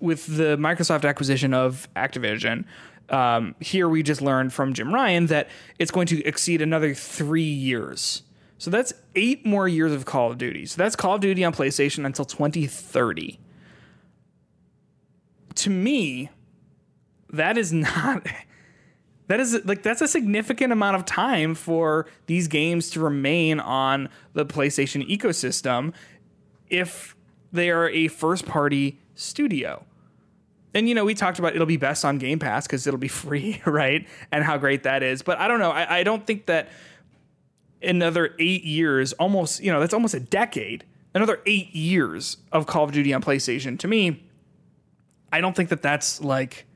with 0.00 0.34
the 0.34 0.56
Microsoft 0.56 1.06
acquisition 1.06 1.52
of 1.52 1.90
Activision, 1.94 2.64
um, 3.10 3.54
here 3.60 3.86
we 3.86 4.02
just 4.02 4.22
learned 4.22 4.54
from 4.54 4.72
Jim 4.72 4.94
Ryan 4.94 5.26
that 5.26 5.50
it's 5.78 5.90
going 5.90 6.06
to 6.06 6.24
exceed 6.24 6.62
another 6.62 6.94
three 6.94 7.42
years. 7.42 8.22
So 8.58 8.70
that's 8.70 8.92
eight 9.14 9.44
more 9.44 9.68
years 9.68 9.92
of 9.92 10.04
Call 10.04 10.30
of 10.30 10.38
Duty. 10.38 10.66
So 10.66 10.76
that's 10.78 10.96
Call 10.96 11.16
of 11.16 11.20
Duty 11.20 11.44
on 11.44 11.52
PlayStation 11.52 12.06
until 12.06 12.24
2030. 12.24 13.38
To 15.56 15.70
me, 15.70 16.30
that 17.30 17.58
is 17.58 17.72
not 17.72 18.26
that 19.26 19.40
is 19.40 19.60
like 19.64 19.82
that's 19.82 20.00
a 20.00 20.08
significant 20.08 20.72
amount 20.72 20.96
of 20.96 21.04
time 21.04 21.54
for 21.54 22.06
these 22.26 22.48
games 22.48 22.90
to 22.90 23.00
remain 23.00 23.60
on 23.60 24.08
the 24.32 24.46
PlayStation 24.46 25.06
ecosystem 25.08 25.92
if 26.68 27.16
they 27.52 27.70
are 27.70 27.88
a 27.90 28.08
first 28.08 28.46
party 28.46 28.98
studio. 29.14 29.84
And 30.74 30.88
you 30.88 30.94
know, 30.94 31.04
we 31.04 31.14
talked 31.14 31.38
about 31.38 31.54
it'll 31.54 31.66
be 31.66 31.78
best 31.78 32.04
on 32.04 32.18
Game 32.18 32.38
Pass 32.38 32.66
because 32.66 32.86
it'll 32.86 32.98
be 32.98 33.08
free, 33.08 33.60
right? 33.66 34.06
And 34.32 34.44
how 34.44 34.56
great 34.56 34.82
that 34.84 35.02
is. 35.02 35.22
But 35.22 35.38
I 35.38 35.48
don't 35.48 35.58
know. 35.58 35.70
I, 35.70 35.98
I 35.98 36.02
don't 36.02 36.26
think 36.26 36.46
that 36.46 36.68
another 37.82 38.34
eight 38.38 38.64
years, 38.64 39.12
almost, 39.14 39.62
you 39.62 39.72
know, 39.72 39.80
that's 39.80 39.94
almost 39.94 40.14
a 40.14 40.20
decade, 40.20 40.84
another 41.14 41.40
eight 41.46 41.74
years 41.74 42.38
of 42.52 42.66
Call 42.66 42.84
of 42.84 42.92
Duty 42.92 43.12
on 43.12 43.22
PlayStation. 43.22 43.78
To 43.80 43.88
me, 43.88 44.22
I 45.32 45.40
don't 45.40 45.54
think 45.54 45.68
that 45.70 45.82
that's 45.82 46.20
like 46.20 46.66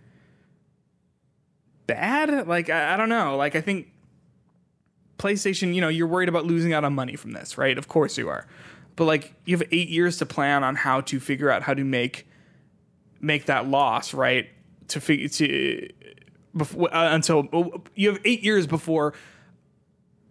bad. 1.86 2.46
Like, 2.46 2.70
I, 2.70 2.94
I 2.94 2.96
don't 2.96 3.08
know. 3.08 3.36
Like, 3.36 3.56
I 3.56 3.60
think 3.60 3.88
PlayStation, 5.18 5.74
you 5.74 5.80
know, 5.80 5.88
you're 5.88 6.06
worried 6.06 6.28
about 6.28 6.46
losing 6.46 6.72
out 6.72 6.84
on 6.84 6.94
money 6.94 7.16
from 7.16 7.32
this, 7.32 7.58
right? 7.58 7.76
Of 7.76 7.88
course 7.88 8.16
you 8.16 8.28
are. 8.28 8.46
But 8.96 9.04
like, 9.04 9.34
you 9.44 9.56
have 9.56 9.66
eight 9.70 9.88
years 9.88 10.18
to 10.18 10.26
plan 10.26 10.64
on 10.64 10.76
how 10.76 11.00
to 11.02 11.20
figure 11.20 11.50
out 11.50 11.62
how 11.62 11.74
to 11.74 11.84
make 11.84 12.26
make 13.20 13.46
that 13.46 13.66
loss, 13.66 14.14
right? 14.14 14.48
To 14.88 15.00
figure 15.00 15.28
to 15.28 15.88
before 16.56 16.94
uh, 16.94 17.14
until 17.14 17.48
you 17.94 18.08
have 18.08 18.20
eight 18.24 18.42
years 18.42 18.66
before 18.66 19.14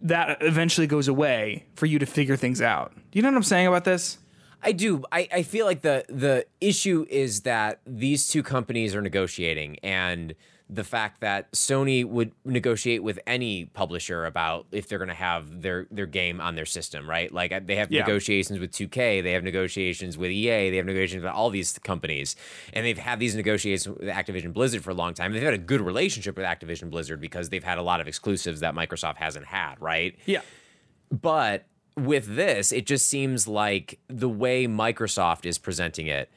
that 0.02 0.38
eventually 0.42 0.86
goes 0.86 1.08
away 1.08 1.66
for 1.74 1.86
you 1.86 1.98
to 1.98 2.06
figure 2.06 2.36
things 2.36 2.62
out. 2.62 2.92
Do 2.94 3.18
you 3.18 3.22
know 3.22 3.28
what 3.28 3.36
I'm 3.36 3.42
saying 3.42 3.66
about 3.66 3.84
this? 3.84 4.18
I 4.62 4.72
do. 4.72 5.04
I, 5.10 5.28
I 5.32 5.42
feel 5.42 5.66
like 5.66 5.82
the 5.82 6.04
the 6.08 6.46
issue 6.60 7.06
is 7.08 7.42
that 7.42 7.80
these 7.86 8.28
two 8.28 8.42
companies 8.42 8.94
are 8.94 9.00
negotiating, 9.00 9.78
and 9.82 10.34
the 10.72 10.84
fact 10.84 11.20
that 11.20 11.50
Sony 11.50 12.04
would 12.04 12.30
negotiate 12.44 13.02
with 13.02 13.18
any 13.26 13.64
publisher 13.64 14.24
about 14.24 14.66
if 14.70 14.88
they're 14.88 14.98
going 15.00 15.08
to 15.08 15.14
have 15.14 15.62
their 15.62 15.86
their 15.90 16.06
game 16.06 16.40
on 16.40 16.54
their 16.54 16.64
system, 16.64 17.10
right? 17.10 17.32
Like 17.32 17.66
they 17.66 17.74
have 17.76 17.90
Yeah. 17.90 18.00
negotiations 18.02 18.60
with 18.60 18.70
2K, 18.70 19.20
they 19.20 19.32
have 19.32 19.42
negotiations 19.42 20.16
with 20.16 20.30
EA, 20.30 20.70
they 20.70 20.76
have 20.76 20.86
negotiations 20.86 21.24
with 21.24 21.32
all 21.32 21.50
these 21.50 21.76
companies, 21.80 22.36
and 22.72 22.86
they've 22.86 22.96
had 22.98 23.18
these 23.18 23.34
negotiations 23.34 23.96
with 23.98 24.08
Activision 24.08 24.52
Blizzard 24.52 24.84
for 24.84 24.90
a 24.90 24.94
long 24.94 25.12
time. 25.12 25.32
They've 25.32 25.42
had 25.42 25.54
a 25.54 25.58
good 25.58 25.80
relationship 25.80 26.36
with 26.36 26.46
Activision 26.46 26.88
Blizzard 26.88 27.20
because 27.20 27.48
they've 27.48 27.64
had 27.64 27.78
a 27.78 27.82
lot 27.82 28.00
of 28.00 28.06
exclusives 28.06 28.60
that 28.60 28.72
Microsoft 28.74 29.16
hasn't 29.16 29.46
had, 29.46 29.74
right? 29.80 30.16
Yeah. 30.26 30.42
But 31.10 31.66
with 31.96 32.36
this, 32.36 32.70
it 32.70 32.86
just 32.86 33.08
seems 33.08 33.48
like 33.48 33.98
the 34.06 34.28
way 34.28 34.66
Microsoft 34.66 35.44
is 35.44 35.58
presenting 35.58 36.06
it. 36.06 36.30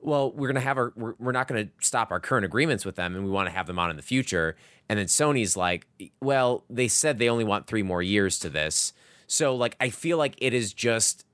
Well, 0.00 0.32
we're 0.32 0.48
gonna 0.48 0.60
have 0.60 0.78
our 0.78 0.92
we're, 0.96 1.14
we're 1.18 1.32
not 1.32 1.48
gonna 1.48 1.68
stop 1.80 2.10
our 2.10 2.20
current 2.20 2.44
agreements 2.44 2.84
with 2.84 2.96
them, 2.96 3.14
and 3.14 3.24
we 3.24 3.30
want 3.30 3.48
to 3.48 3.52
have 3.52 3.66
them 3.66 3.78
on 3.78 3.90
in 3.90 3.96
the 3.96 4.02
future. 4.02 4.56
And 4.88 4.98
then 4.98 5.06
Sony's 5.06 5.56
like, 5.56 5.86
well, 6.20 6.64
they 6.70 6.88
said 6.88 7.18
they 7.18 7.28
only 7.28 7.44
want 7.44 7.66
three 7.66 7.82
more 7.82 8.02
years 8.02 8.38
to 8.40 8.48
this, 8.48 8.92
so 9.26 9.54
like 9.54 9.76
I 9.80 9.90
feel 9.90 10.18
like 10.18 10.34
it 10.38 10.54
is 10.54 10.72
just 10.72 11.24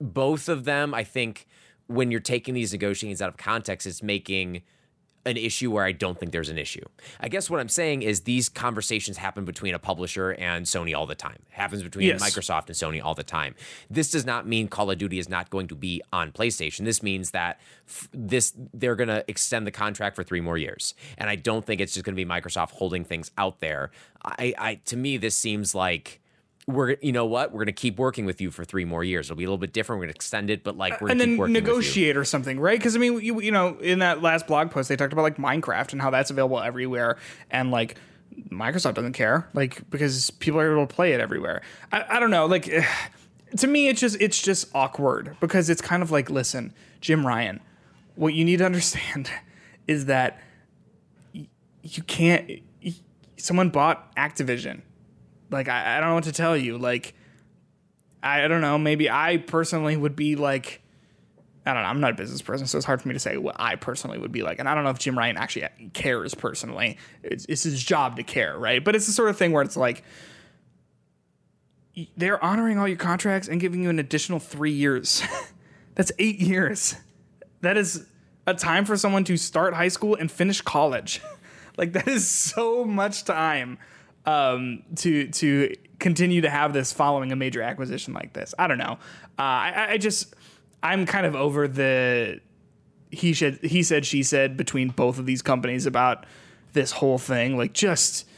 both 0.00 0.48
of 0.48 0.64
them. 0.64 0.94
I 0.94 1.04
think 1.04 1.46
when 1.86 2.10
you're 2.10 2.20
taking 2.20 2.54
these 2.54 2.72
negotiations 2.72 3.22
out 3.22 3.28
of 3.28 3.36
context, 3.36 3.86
it's 3.86 4.02
making 4.02 4.62
an 5.26 5.36
issue 5.36 5.70
where 5.70 5.84
I 5.84 5.92
don't 5.92 6.18
think 6.18 6.32
there's 6.32 6.48
an 6.48 6.56
issue. 6.56 6.84
I 7.20 7.28
guess 7.28 7.50
what 7.50 7.60
I'm 7.60 7.68
saying 7.68 8.02
is 8.02 8.22
these 8.22 8.48
conversations 8.48 9.16
happen 9.18 9.44
between 9.44 9.74
a 9.74 9.78
publisher 9.78 10.30
and 10.32 10.64
Sony 10.64 10.96
all 10.96 11.06
the 11.06 11.14
time. 11.14 11.38
It 11.50 11.54
happens 11.54 11.82
between 11.82 12.06
Yes. 12.06 12.22
Microsoft 12.22 12.66
and 12.68 12.76
Sony 12.76 13.02
all 13.04 13.14
the 13.14 13.22
time. 13.24 13.54
This 13.90 14.10
does 14.10 14.24
not 14.24 14.46
mean 14.46 14.68
Call 14.68 14.90
of 14.90 14.98
Duty 14.98 15.18
is 15.18 15.28
not 15.28 15.50
going 15.50 15.66
to 15.68 15.74
be 15.74 16.00
on 16.12 16.32
PlayStation. 16.32 16.84
This 16.84 17.02
means 17.02 17.32
that 17.32 17.60
f- 17.88 18.08
this 18.12 18.52
they're 18.72 18.94
going 18.96 19.08
to 19.08 19.24
extend 19.28 19.66
the 19.66 19.70
contract 19.72 20.16
for 20.16 20.22
3 20.24 20.40
more 20.40 20.56
years. 20.56 20.94
And 21.18 21.28
I 21.28 21.36
don't 21.36 21.64
think 21.66 21.80
it's 21.80 21.92
just 21.94 22.04
going 22.04 22.16
to 22.16 22.24
be 22.24 22.28
Microsoft 22.28 22.70
holding 22.70 23.04
things 23.04 23.30
out 23.36 23.60
there. 23.60 23.90
I, 24.24 24.54
I 24.58 24.74
to 24.86 24.96
me 24.96 25.16
this 25.16 25.34
seems 25.36 25.74
like 25.74 26.20
we're 26.66 26.96
you 27.00 27.12
know 27.12 27.24
what 27.26 27.52
we're 27.52 27.58
going 27.58 27.66
to 27.66 27.72
keep 27.72 27.96
working 27.98 28.26
with 28.26 28.40
you 28.40 28.50
for 28.50 28.64
three 28.64 28.84
more 28.84 29.04
years. 29.04 29.26
It'll 29.26 29.36
be 29.36 29.44
a 29.44 29.46
little 29.46 29.56
bit 29.58 29.72
different. 29.72 29.98
We're 30.00 30.06
going 30.06 30.14
to 30.14 30.16
extend 30.16 30.50
it, 30.50 30.64
but 30.64 30.76
like 30.76 31.00
we're 31.00 31.10
and 31.10 31.18
going 31.18 31.18
to 31.18 31.24
then 31.24 31.32
keep 31.34 31.38
working 31.38 31.52
negotiate 31.54 32.16
or 32.16 32.24
something, 32.24 32.58
right? 32.58 32.78
Because 32.78 32.96
I 32.96 32.98
mean, 32.98 33.20
you, 33.20 33.40
you 33.40 33.52
know, 33.52 33.78
in 33.78 34.00
that 34.00 34.20
last 34.22 34.46
blog 34.48 34.70
post, 34.70 34.88
they 34.88 34.96
talked 34.96 35.12
about 35.12 35.22
like 35.22 35.36
Minecraft 35.36 35.92
and 35.92 36.02
how 36.02 36.10
that's 36.10 36.30
available 36.30 36.60
everywhere, 36.60 37.18
and 37.52 37.70
like 37.70 37.96
Microsoft 38.50 38.94
doesn't 38.94 39.12
care, 39.12 39.48
like 39.54 39.88
because 39.90 40.30
people 40.32 40.58
are 40.60 40.72
able 40.72 40.86
to 40.86 40.92
play 40.94 41.12
it 41.12 41.20
everywhere. 41.20 41.62
I, 41.92 42.04
I 42.16 42.20
don't 42.20 42.30
know, 42.30 42.46
like 42.46 42.64
to 43.58 43.66
me, 43.68 43.86
it's 43.88 44.00
just 44.00 44.16
it's 44.20 44.42
just 44.42 44.68
awkward 44.74 45.36
because 45.40 45.70
it's 45.70 45.80
kind 45.80 46.02
of 46.02 46.10
like, 46.10 46.30
listen, 46.30 46.74
Jim 47.00 47.24
Ryan, 47.24 47.60
what 48.16 48.34
you 48.34 48.44
need 48.44 48.56
to 48.58 48.66
understand 48.66 49.30
is 49.86 50.06
that 50.06 50.40
y- 51.32 51.46
you 51.82 52.02
can't. 52.02 52.48
y- 52.84 52.94
Someone 53.36 53.68
bought 53.70 54.16
Activision. 54.16 54.80
Like 55.50 55.68
I, 55.68 55.96
I 55.96 56.00
don't 56.00 56.10
know 56.10 56.14
what 56.14 56.24
to 56.24 56.32
tell 56.32 56.56
you. 56.56 56.78
Like 56.78 57.14
I, 58.22 58.44
I 58.44 58.48
don't 58.48 58.60
know. 58.60 58.78
Maybe 58.78 59.08
I 59.10 59.38
personally 59.38 59.96
would 59.96 60.16
be 60.16 60.36
like. 60.36 60.82
I 61.68 61.74
don't 61.74 61.82
know. 61.82 61.88
I'm 61.88 62.00
not 62.00 62.12
a 62.12 62.14
business 62.14 62.42
person, 62.42 62.68
so 62.68 62.78
it's 62.78 62.84
hard 62.86 63.02
for 63.02 63.08
me 63.08 63.14
to 63.14 63.18
say 63.18 63.38
what 63.38 63.56
I 63.58 63.74
personally 63.74 64.18
would 64.18 64.30
be 64.30 64.44
like. 64.44 64.60
And 64.60 64.68
I 64.68 64.74
don't 64.76 64.84
know 64.84 64.90
if 64.90 65.00
Jim 65.00 65.18
Ryan 65.18 65.36
actually 65.36 65.66
cares 65.94 66.32
personally. 66.32 66.96
It's, 67.24 67.44
it's 67.46 67.64
his 67.64 67.82
job 67.82 68.18
to 68.18 68.22
care, 68.22 68.56
right? 68.56 68.84
But 68.84 68.94
it's 68.94 69.06
the 69.06 69.12
sort 69.12 69.30
of 69.30 69.36
thing 69.36 69.50
where 69.50 69.64
it's 69.64 69.76
like 69.76 70.04
they're 72.16 72.42
honoring 72.42 72.78
all 72.78 72.86
your 72.86 72.96
contracts 72.96 73.48
and 73.48 73.60
giving 73.60 73.82
you 73.82 73.90
an 73.90 73.98
additional 73.98 74.38
three 74.38 74.70
years. 74.70 75.24
That's 75.96 76.12
eight 76.20 76.38
years. 76.38 76.94
That 77.62 77.76
is 77.76 78.06
a 78.46 78.54
time 78.54 78.84
for 78.84 78.96
someone 78.96 79.24
to 79.24 79.36
start 79.36 79.74
high 79.74 79.88
school 79.88 80.14
and 80.14 80.30
finish 80.30 80.60
college. 80.60 81.20
like 81.76 81.94
that 81.94 82.06
is 82.06 82.28
so 82.28 82.84
much 82.84 83.24
time 83.24 83.78
um, 84.26 84.82
to 84.96 85.28
to 85.28 85.74
continue 85.98 86.42
to 86.42 86.50
have 86.50 86.72
this 86.72 86.92
following 86.92 87.32
a 87.32 87.36
major 87.36 87.62
acquisition 87.62 88.12
like 88.12 88.32
this. 88.32 88.54
I 88.58 88.66
don't 88.66 88.78
know. 88.78 88.98
Uh, 89.38 89.42
I, 89.42 89.86
I 89.90 89.98
just 89.98 90.34
I'm 90.82 91.06
kind 91.06 91.26
of 91.26 91.34
over 91.34 91.66
the 91.68 92.40
he 93.10 93.32
said 93.32 93.58
he 93.62 93.82
said 93.82 94.04
she 94.04 94.22
said 94.22 94.56
between 94.56 94.88
both 94.88 95.18
of 95.18 95.26
these 95.26 95.42
companies 95.42 95.86
about 95.86 96.26
this 96.72 96.92
whole 96.92 97.18
thing. 97.18 97.56
Like 97.56 97.72
just 97.72 98.28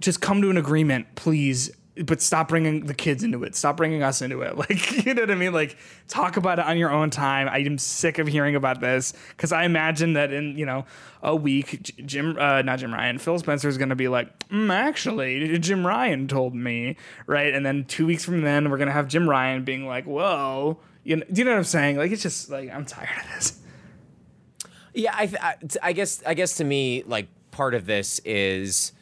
just 0.00 0.20
come 0.20 0.42
to 0.42 0.50
an 0.50 0.56
agreement, 0.56 1.14
please. 1.14 1.70
But 1.96 2.20
stop 2.20 2.48
bringing 2.48 2.86
the 2.86 2.94
kids 2.94 3.22
into 3.22 3.44
it. 3.44 3.54
Stop 3.54 3.76
bringing 3.76 4.02
us 4.02 4.20
into 4.20 4.42
it. 4.42 4.56
Like, 4.64 5.04
you 5.06 5.14
know 5.14 5.22
what 5.22 5.30
I 5.30 5.34
mean? 5.34 5.52
Like, 5.52 5.76
talk 6.08 6.36
about 6.36 6.58
it 6.58 6.64
on 6.64 6.76
your 6.76 6.90
own 6.90 7.10
time. 7.10 7.48
I 7.48 7.58
am 7.58 7.78
sick 7.78 8.18
of 8.18 8.26
hearing 8.26 8.56
about 8.56 8.80
this 8.80 9.12
because 9.30 9.52
I 9.52 9.64
imagine 9.64 10.14
that 10.14 10.32
in 10.32 10.58
you 10.58 10.66
know 10.66 10.86
a 11.22 11.36
week, 11.36 11.94
Jim, 12.04 12.36
uh, 12.38 12.62
not 12.62 12.78
Jim 12.78 12.92
Ryan, 12.92 13.18
Phil 13.18 13.38
Spencer 13.38 13.68
is 13.68 13.78
going 13.78 13.88
to 13.90 13.96
be 13.96 14.08
like, 14.08 14.48
mm, 14.48 14.72
actually, 14.72 15.58
Jim 15.58 15.86
Ryan 15.86 16.28
told 16.28 16.54
me, 16.54 16.96
right? 17.26 17.54
And 17.54 17.64
then 17.64 17.84
two 17.84 18.06
weeks 18.06 18.24
from 18.24 18.42
then, 18.42 18.70
we're 18.70 18.76
going 18.76 18.88
to 18.88 18.92
have 18.92 19.08
Jim 19.08 19.28
Ryan 19.28 19.64
being 19.64 19.86
like, 19.86 20.04
whoa, 20.04 20.78
you 21.02 21.16
know, 21.16 21.24
do 21.32 21.40
you 21.40 21.44
know 21.44 21.52
what 21.52 21.58
I'm 21.58 21.64
saying? 21.64 21.96
Like, 21.96 22.10
it's 22.10 22.22
just 22.22 22.50
like 22.50 22.70
I'm 22.70 22.84
tired 22.84 23.24
of 23.24 23.34
this. 23.34 23.60
Yeah, 24.94 25.14
I, 25.14 25.30
I, 25.40 25.54
I 25.82 25.92
guess 25.92 26.22
I 26.24 26.34
guess 26.34 26.56
to 26.56 26.64
me, 26.64 27.02
like 27.06 27.28
part 27.50 27.74
of 27.74 27.86
this 27.86 28.20
is 28.24 28.92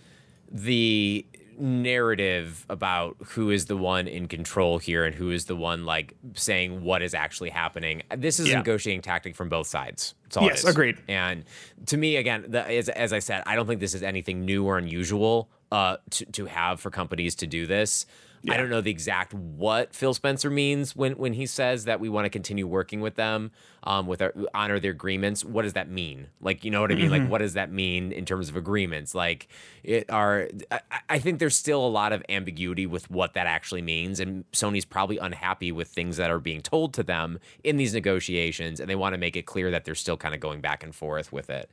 the 0.51 1.27
narrative 1.63 2.67
about 2.69 3.17
who 3.31 3.51
is 3.51 3.67
the 3.67 3.77
one 3.77 4.09
in 4.09 4.27
control 4.29 4.79
here 4.79 5.05
and 5.05 5.15
who 5.15 5.31
is 5.31 5.45
the 5.47 5.57
one 5.57 5.85
like 5.85 6.15
saying 6.35 6.83
what 6.83 7.03
is 7.03 7.15
actually 7.15 7.51
happening. 7.51 8.03
This 8.17 8.41
is 8.41 8.49
Yeah. 8.49 8.55
a 8.55 8.59
negotiating 8.59 9.03
tactic 9.03 9.35
from 9.37 9.49
both 9.49 9.67
sides. 9.67 10.15
That's 10.25 10.37
all 10.37 10.45
Yes, 10.47 10.65
agreed. 10.65 10.99
And 11.09 11.45
to 11.87 11.97
me, 11.97 12.17
again, 12.17 12.47
the, 12.49 12.69
as, 12.71 12.89
as 12.89 13.13
I 13.13 13.21
said, 13.21 13.43
I 13.47 13.55
don't 13.55 13.67
think 13.67 13.81
this 13.81 13.95
is 13.95 14.03
anything 14.03 14.45
new 14.45 14.65
or 14.67 14.77
unusual 14.79 15.49
uh, 15.71 15.97
to, 16.11 16.25
to 16.27 16.47
have 16.47 16.81
for 16.81 16.91
companies 16.91 17.35
to 17.37 17.47
do 17.47 17.67
this. 17.67 18.07
I 18.51 18.57
don't 18.57 18.71
know 18.71 18.81
the 18.81 18.91
exact 18.91 19.33
what 19.35 19.95
Phil 19.95 20.15
Spencer 20.15 20.51
means 20.51 20.97
when 20.97 21.13
when 21.13 21.35
he 21.35 21.47
says 21.47 21.85
that 21.85 22.01
we 22.01 22.09
want 22.09 22.25
to 22.25 22.31
continue 22.31 22.67
working 22.67 23.01
with 23.01 23.15
them, 23.15 23.53
um, 23.85 24.07
with 24.07 24.21
our 24.21 24.35
honor 24.53 24.81
their 24.81 24.91
agreements. 24.91 25.45
What 25.45 25.63
does 25.63 25.75
that 25.75 25.89
mean? 25.89 26.27
Like, 26.41 26.65
you 26.65 26.71
know 26.71 26.81
what 26.81 26.91
I 26.91 26.97
mean? 26.97 27.11
Like, 27.11 27.29
what 27.29 27.39
does 27.39 27.55
that 27.55 27.71
mean 27.71 28.11
in 28.11 28.25
terms 28.25 28.49
of 28.49 28.57
agreements? 28.57 29.15
Like, 29.15 29.49
it 29.85 30.11
are. 30.11 30.49
I, 30.71 30.81
I 31.09 31.19
think 31.21 31.39
there's 31.39 31.55
still 31.55 31.85
a 31.85 31.89
lot 31.89 32.13
of 32.13 32.25
ambiguity 32.29 32.87
with 32.87 33.11
what 33.11 33.35
that 33.35 33.47
actually 33.47 33.83
means, 33.83 34.19
and 34.19 34.45
Sony's 34.51 34.85
probably 34.85 35.19
unhappy 35.19 35.71
with 35.71 35.89
things 35.89 36.17
that 36.17 36.31
are 36.31 36.41
being 36.41 36.63
told 36.63 36.95
to 36.95 37.03
them 37.03 37.39
in 37.63 37.77
these 37.77 37.95
negotiations, 37.95 38.81
and 38.81 38.91
they 38.91 38.97
want 38.97 39.13
to 39.15 39.19
make 39.19 39.37
it 39.37 39.47
clear 39.47 39.71
that 39.71 39.85
they're 39.85 39.95
still 39.95 40.17
kind 40.17 40.35
of 40.35 40.41
going 40.41 40.61
back 40.61 40.83
and 40.83 40.95
forth 40.95 41.33
with 41.33 41.49
it. 41.49 41.71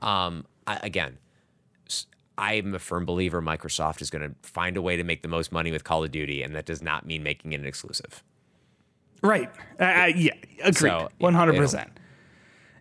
Um, 0.00 0.46
I, 0.66 0.78
again, 0.82 1.18
I'm 2.38 2.74
a 2.74 2.78
firm 2.78 3.04
believer 3.04 3.42
Microsoft 3.42 4.00
is 4.02 4.10
going 4.10 4.28
to 4.28 4.34
find 4.48 4.76
a 4.76 4.82
way 4.82 4.96
to 4.96 5.04
make 5.04 5.22
the 5.22 5.28
most 5.28 5.52
money 5.52 5.70
with 5.70 5.84
Call 5.84 6.02
of 6.02 6.10
Duty, 6.10 6.42
and 6.42 6.54
that 6.54 6.66
does 6.66 6.82
not 6.82 7.06
mean 7.06 7.22
making 7.22 7.52
it 7.52 7.60
an 7.60 7.66
exclusive. 7.66 8.22
Right. 9.22 9.50
Uh, 9.78 10.10
yeah. 10.16 10.32
Agreed. 10.62 11.08
One 11.18 11.34
hundred 11.34 11.56
percent. 11.56 11.90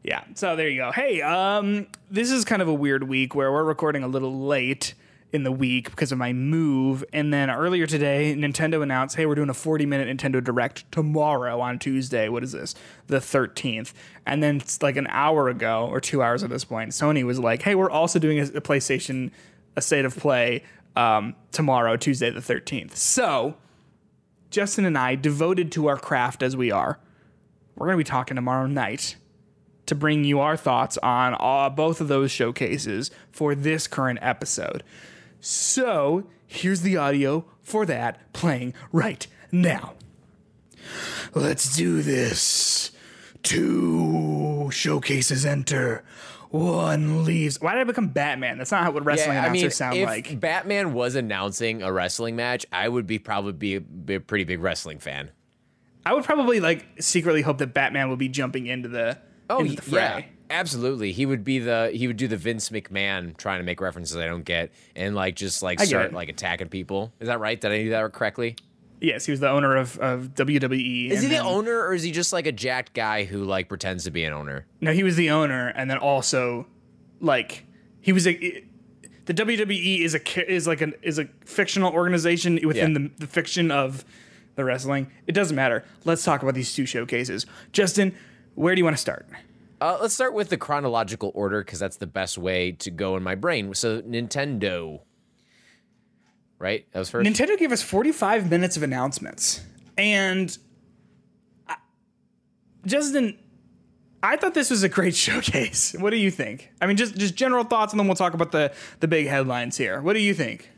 Yeah. 0.04 0.24
So 0.34 0.56
there 0.56 0.68
you 0.68 0.78
go. 0.78 0.92
Hey, 0.92 1.22
um, 1.22 1.88
this 2.10 2.32
is 2.32 2.44
kind 2.46 2.62
of 2.62 2.68
a 2.68 2.74
weird 2.74 3.04
week 3.04 3.36
where 3.36 3.52
we're 3.52 3.64
recording 3.64 4.04
a 4.04 4.08
little 4.08 4.46
late 4.46 4.96
in 5.34 5.44
the 5.44 5.52
week 5.52 5.90
because 5.90 6.12
of 6.12 6.18
my 6.18 6.34
move, 6.34 7.04
and 7.14 7.34
then 7.34 7.50
earlier 7.50 7.88
today, 7.88 8.36
Nintendo 8.38 8.84
announced, 8.84 9.16
"Hey, 9.16 9.26
we're 9.26 9.36
doing 9.36 9.50
a 9.50 9.54
forty-minute 9.54 10.16
Nintendo 10.16 10.44
Direct 10.44 10.90
tomorrow 10.92 11.60
on 11.62 11.80
Tuesday. 11.80 12.28
What 12.30 12.44
is 12.44 12.52
this? 12.52 12.76
The 13.08 13.22
thirteenth." 13.22 13.94
And 14.26 14.44
then 14.44 14.58
it's 14.58 14.82
like 14.82 14.98
an 14.98 15.08
hour 15.10 15.50
ago 15.50 15.88
or 15.90 16.02
two 16.02 16.22
hours 16.22 16.44
at 16.44 16.50
this 16.50 16.66
point, 16.66 16.92
Sony 16.92 17.24
was 17.24 17.40
like, 17.40 17.62
"Hey, 17.62 17.76
we're 17.76 17.90
also 17.90 18.20
doing 18.20 18.40
a, 18.40 18.44
a 18.44 18.62
PlayStation, 18.62 19.32
a 19.76 19.82
state 19.82 20.06
of 20.06 20.16
play." 20.16 20.64
Um, 20.94 21.36
tomorrow, 21.54 21.96
Tuesday 21.96 22.30
the 22.32 22.42
13th. 22.42 22.98
So, 22.98 23.56
Justin 24.50 24.84
and 24.84 24.98
I, 24.98 25.16
devoted 25.16 25.72
to 25.72 25.88
our 25.88 25.96
craft 25.96 26.44
as 26.44 26.58
we 26.58 26.70
are, 26.70 27.00
we're 27.78 27.88
going 27.88 27.98
to 27.98 28.04
be 28.04 28.10
talking 28.10 28.36
tomorrow 28.36 28.68
night 28.68 29.16
to 29.86 29.96
bring 29.96 30.24
you 30.24 30.40
our 30.40 30.56
thoughts 30.56 30.98
on 31.00 31.36
uh, 31.40 31.70
both 31.70 32.02
of 32.02 32.08
those 32.08 32.32
showcases 32.32 33.12
for 33.32 33.56
this 33.56 33.88
current 33.88 34.20
episode. 34.22 34.84
So, 35.42 36.28
here's 36.46 36.82
the 36.82 36.98
audio 36.98 37.46
for 37.62 37.86
that 37.88 38.32
playing 38.32 38.74
right 38.92 39.26
now. 39.52 39.96
Let's 41.34 41.76
do 41.76 42.02
this. 42.02 42.92
Two 43.44 44.70
showcases 44.72 45.46
enter. 45.46 46.04
One 46.50 47.24
leaves. 47.24 47.60
Why 47.60 47.74
did 47.74 47.82
I 47.82 47.84
become 47.86 48.10
Batman? 48.10 48.58
That's 48.58 48.72
not 48.72 48.84
how 48.84 48.92
what 48.92 49.06
wrestling 49.06 49.38
I 49.38 49.46
announcers 49.46 49.62
mean, 49.64 49.72
sound 49.72 49.98
if 49.98 50.06
like. 50.06 50.40
Batman 50.40 50.94
was 50.94 51.16
announcing 51.16 51.82
a 51.82 51.92
wrestling 51.92 52.36
match, 52.36 52.66
I 52.72 52.88
would 52.88 53.08
be 53.08 53.20
probably 53.20 53.54
be 53.54 53.76
a, 53.76 53.82
be 53.82 54.16
a 54.16 54.20
pretty 54.20 54.44
big 54.44 54.62
wrestling 54.62 55.00
fan. 55.00 55.32
I 56.06 56.14
would 56.14 56.26
probably 56.26 56.60
like 56.60 56.86
secretly 57.00 57.42
hope 57.42 57.60
that 57.60 57.74
Batman 57.74 58.10
would 58.10 58.20
be 58.20 58.28
jumping 58.28 58.68
into 58.68 58.90
the 58.90 59.18
oh, 59.50 59.62
into 59.62 59.78
the 59.78 59.82
fray. 59.82 60.02
Oh, 60.02 60.18
yeah, 60.18 60.26
absolutely. 60.52 61.12
He 61.12 61.26
would 61.26 61.44
be 61.44 61.60
the 61.60 61.92
he 61.94 62.08
would 62.08 62.18
do 62.18 62.28
the 62.28 62.38
Vince 62.38 62.70
McMahon 62.70 63.36
trying 63.38 63.60
to 63.60 63.64
make 63.64 63.82
references 63.82 64.16
I 64.18 64.26
don't 64.28 64.46
get 64.46 64.72
and 64.96 65.16
like 65.16 65.36
just 65.36 65.64
like 65.64 65.80
get 65.80 65.88
start 65.88 66.06
it. 66.08 66.14
like 66.14 66.30
attacking 66.30 66.70
people. 66.70 67.12
Is 67.20 67.28
that 67.28 67.40
right? 67.40 67.60
Did 67.60 67.72
I 67.72 67.84
do 67.84 67.90
that 67.92 68.12
correctly? 68.14 68.56
Yes, 69.00 69.26
he 69.26 69.32
was 69.32 69.40
the 69.40 69.50
owner 69.50 69.76
of, 69.78 69.98
of 69.98 70.36
WWE. 70.36 71.10
Is 71.10 71.22
he 71.24 71.28
the 71.28 71.36
then- 71.38 71.46
owner 71.46 71.76
or 71.88 71.94
is 71.96 72.04
he 72.04 72.12
just 72.12 72.32
like 72.32 72.46
a 72.46 72.52
jacked 72.52 72.94
guy 72.94 73.24
who 73.24 73.44
like 73.44 73.68
pretends 73.68 74.04
to 74.04 74.12
be 74.12 74.24
an 74.26 74.34
owner? 74.34 74.66
No, 74.80 74.94
he 74.94 75.02
was 75.02 75.16
the 75.16 75.32
owner, 75.32 75.70
and 75.70 75.90
then 75.90 75.98
also, 75.98 76.68
like, 77.20 77.66
he 78.00 78.12
was 78.12 78.28
a. 78.28 78.64
The 79.26 79.34
WWE 79.34 80.02
is 80.02 80.14
a 80.14 80.52
is 80.52 80.68
like 80.68 80.82
an 80.82 80.94
is 81.02 81.18
a 81.18 81.26
fictional 81.46 81.92
organization 81.94 82.60
within 82.66 82.92
Yeah. 82.94 82.98
the, 83.00 83.12
the 83.22 83.28
fiction 83.28 83.72
of 83.72 84.04
the 84.56 84.64
wrestling. 84.66 85.10
It 85.26 85.32
doesn't 85.32 85.56
matter. 85.56 85.84
Let's 86.06 86.24
talk 86.24 86.44
about 86.44 86.54
these 86.54 86.74
two 86.74 86.86
showcases. 86.86 87.46
Justin, 87.72 88.14
where 88.56 88.76
do 88.76 88.80
you 88.80 88.84
want 88.84 88.98
to 88.98 89.02
start? 89.02 89.26
Uh, 89.82 89.98
let's 90.00 90.14
start 90.14 90.36
with 90.36 90.50
the 90.50 90.58
chronological 90.58 91.32
order 91.34 91.64
because 91.64 91.80
that's 91.80 91.98
the 91.98 92.06
best 92.06 92.38
way 92.38 92.72
to 92.72 92.92
go 92.92 93.18
in 93.18 93.24
my 93.24 93.34
brain. 93.34 93.74
So 93.74 94.00
Nintendo, 94.04 95.02
right? 96.60 96.86
That 96.92 97.00
was 97.00 97.10
first. 97.10 97.28
Nintendo 97.28 97.58
gave 97.58 97.72
us 97.72 97.82
45 97.82 98.52
minutes 98.52 98.78
of 98.78 98.84
announcements. 98.84 99.62
And 99.98 100.56
I, 101.68 101.78
Justin, 102.86 103.40
I 104.22 104.38
thought 104.38 104.54
this 104.54 104.70
was 104.70 104.84
a 104.84 104.90
great 104.90 105.16
showcase. 105.28 105.96
What 105.98 106.12
do 106.12 106.18
you 106.18 106.30
think? 106.30 106.72
I 106.80 106.86
mean, 106.86 106.96
just 106.96 107.18
just 107.18 107.34
general 107.34 107.64
thoughts, 107.64 107.92
and 107.92 108.00
then 108.00 108.08
we'll 108.08 108.16
talk 108.16 108.36
about 108.36 108.52
the 108.52 108.72
the 109.00 109.08
big 109.08 109.26
headlines 109.26 109.78
here. 109.78 110.00
What 110.00 110.14
do 110.14 110.20
you 110.20 110.36
think? 110.36 110.70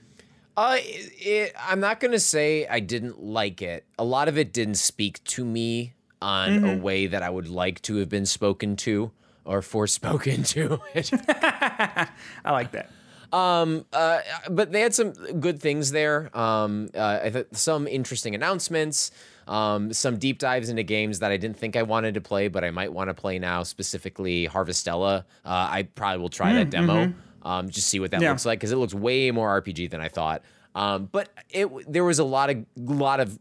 Uh, 0.55 0.77
it, 0.79 1.11
it, 1.19 1.55
I'm 1.59 1.81
not 1.81 1.99
gonna 1.99 2.19
say 2.19 2.67
I 2.67 2.79
didn't 2.79 3.21
like 3.21 3.61
it. 3.61 3.85
A 3.99 4.05
lot 4.05 4.29
of 4.29 4.37
it 4.37 4.53
didn't 4.53 4.75
speak 4.75 5.21
to 5.25 5.43
me. 5.43 5.93
On 6.23 6.49
Mm-hmm. 6.51 6.65
a 6.65 6.77
way 6.77 7.07
that 7.07 7.21
I 7.21 7.29
would 7.29 7.49
like 7.49 7.81
to 7.83 7.97
have 7.97 8.07
been 8.09 8.25
spoken 8.25 8.75
to 8.77 9.11
or 9.45 9.59
forspoken 9.61 10.47
to. 10.53 10.79
I 12.45 12.51
like 12.51 12.71
that. 12.71 12.89
but 13.31 14.71
they 14.71 14.81
had 14.81 14.93
some 14.93 15.11
good 15.39 15.59
things 15.59 15.91
there. 15.91 16.35
Um, 16.37 16.89
uh, 16.95 17.43
some 17.51 17.87
interesting 17.87 18.35
announcements, 18.35 19.11
um, 19.47 19.91
some 19.91 20.17
deep 20.17 20.39
dives 20.39 20.69
into 20.69 20.83
games 20.83 21.19
that 21.19 21.31
I 21.31 21.37
didn't 21.37 21.57
think 21.57 21.75
I 21.75 21.83
wanted 21.83 22.13
to 22.13 22.21
play, 22.21 22.47
but 22.47 22.63
I 22.63 22.71
might 22.71 22.93
want 22.93 23.09
to 23.09 23.13
play 23.13 23.39
now. 23.39 23.63
Specifically, 23.63 24.47
Harvestella. 24.47 25.19
Uh, 25.43 25.67
I 25.77 25.87
probably 25.95 26.21
will 26.21 26.29
try 26.29 26.53
that 26.53 26.69
demo, 26.69 27.13
um, 27.41 27.69
just 27.69 27.87
see 27.89 27.99
what 27.99 28.11
that 28.11 28.21
Yeah. 28.21 28.29
looks 28.29 28.45
like 28.45 28.59
because 28.59 28.71
it 28.71 28.77
looks 28.77 28.93
way 28.93 29.31
more 29.31 29.49
RPG 29.61 29.89
than 29.89 29.99
I 29.99 30.07
thought. 30.07 30.41
Um, 30.75 31.09
but 31.11 31.29
it 31.49 31.67
there 31.91 32.03
was 32.05 32.19
a 32.19 32.23
lot 32.23 32.49
of 32.49 32.65
lot 32.77 33.19
of 33.19 33.37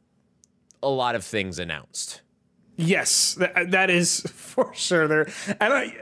a 0.82 0.88
lot 0.88 1.14
of 1.14 1.24
things 1.24 1.58
announced. 1.60 2.20
Yes, 2.76 3.34
that, 3.34 3.70
that 3.72 3.90
is 3.90 4.20
for 4.34 4.72
sure. 4.74 5.06
There, 5.08 5.28
I 5.60 5.68
don't. 5.68 5.94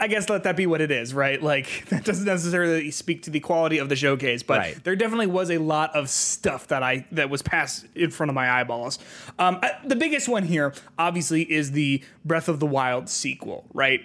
I 0.00 0.06
guess 0.06 0.28
let 0.28 0.44
that 0.44 0.56
be 0.56 0.64
what 0.66 0.80
it 0.80 0.92
is, 0.92 1.12
right? 1.12 1.42
Like 1.42 1.86
that 1.88 2.04
doesn't 2.04 2.24
necessarily 2.24 2.92
speak 2.92 3.22
to 3.22 3.30
the 3.30 3.40
quality 3.40 3.78
of 3.78 3.88
the 3.88 3.96
showcase, 3.96 4.44
but 4.44 4.58
Right. 4.58 4.84
there 4.84 4.94
definitely 4.94 5.26
was 5.26 5.50
a 5.50 5.58
lot 5.58 5.94
of 5.96 6.08
stuff 6.08 6.68
that 6.68 6.84
I 6.84 7.04
that 7.12 7.30
was 7.30 7.42
passed 7.42 7.84
in 7.96 8.10
front 8.12 8.30
of 8.30 8.34
my 8.36 8.48
eyeballs. 8.48 9.00
Um, 9.40 9.58
I- 9.60 9.72
the 9.84 9.96
biggest 9.96 10.28
one 10.28 10.44
here, 10.44 10.72
obviously, 10.98 11.42
is 11.42 11.72
the 11.72 12.02
Breath 12.24 12.48
of 12.48 12.60
the 12.60 12.66
Wild 12.66 13.08
sequel, 13.08 13.64
right? 13.74 14.00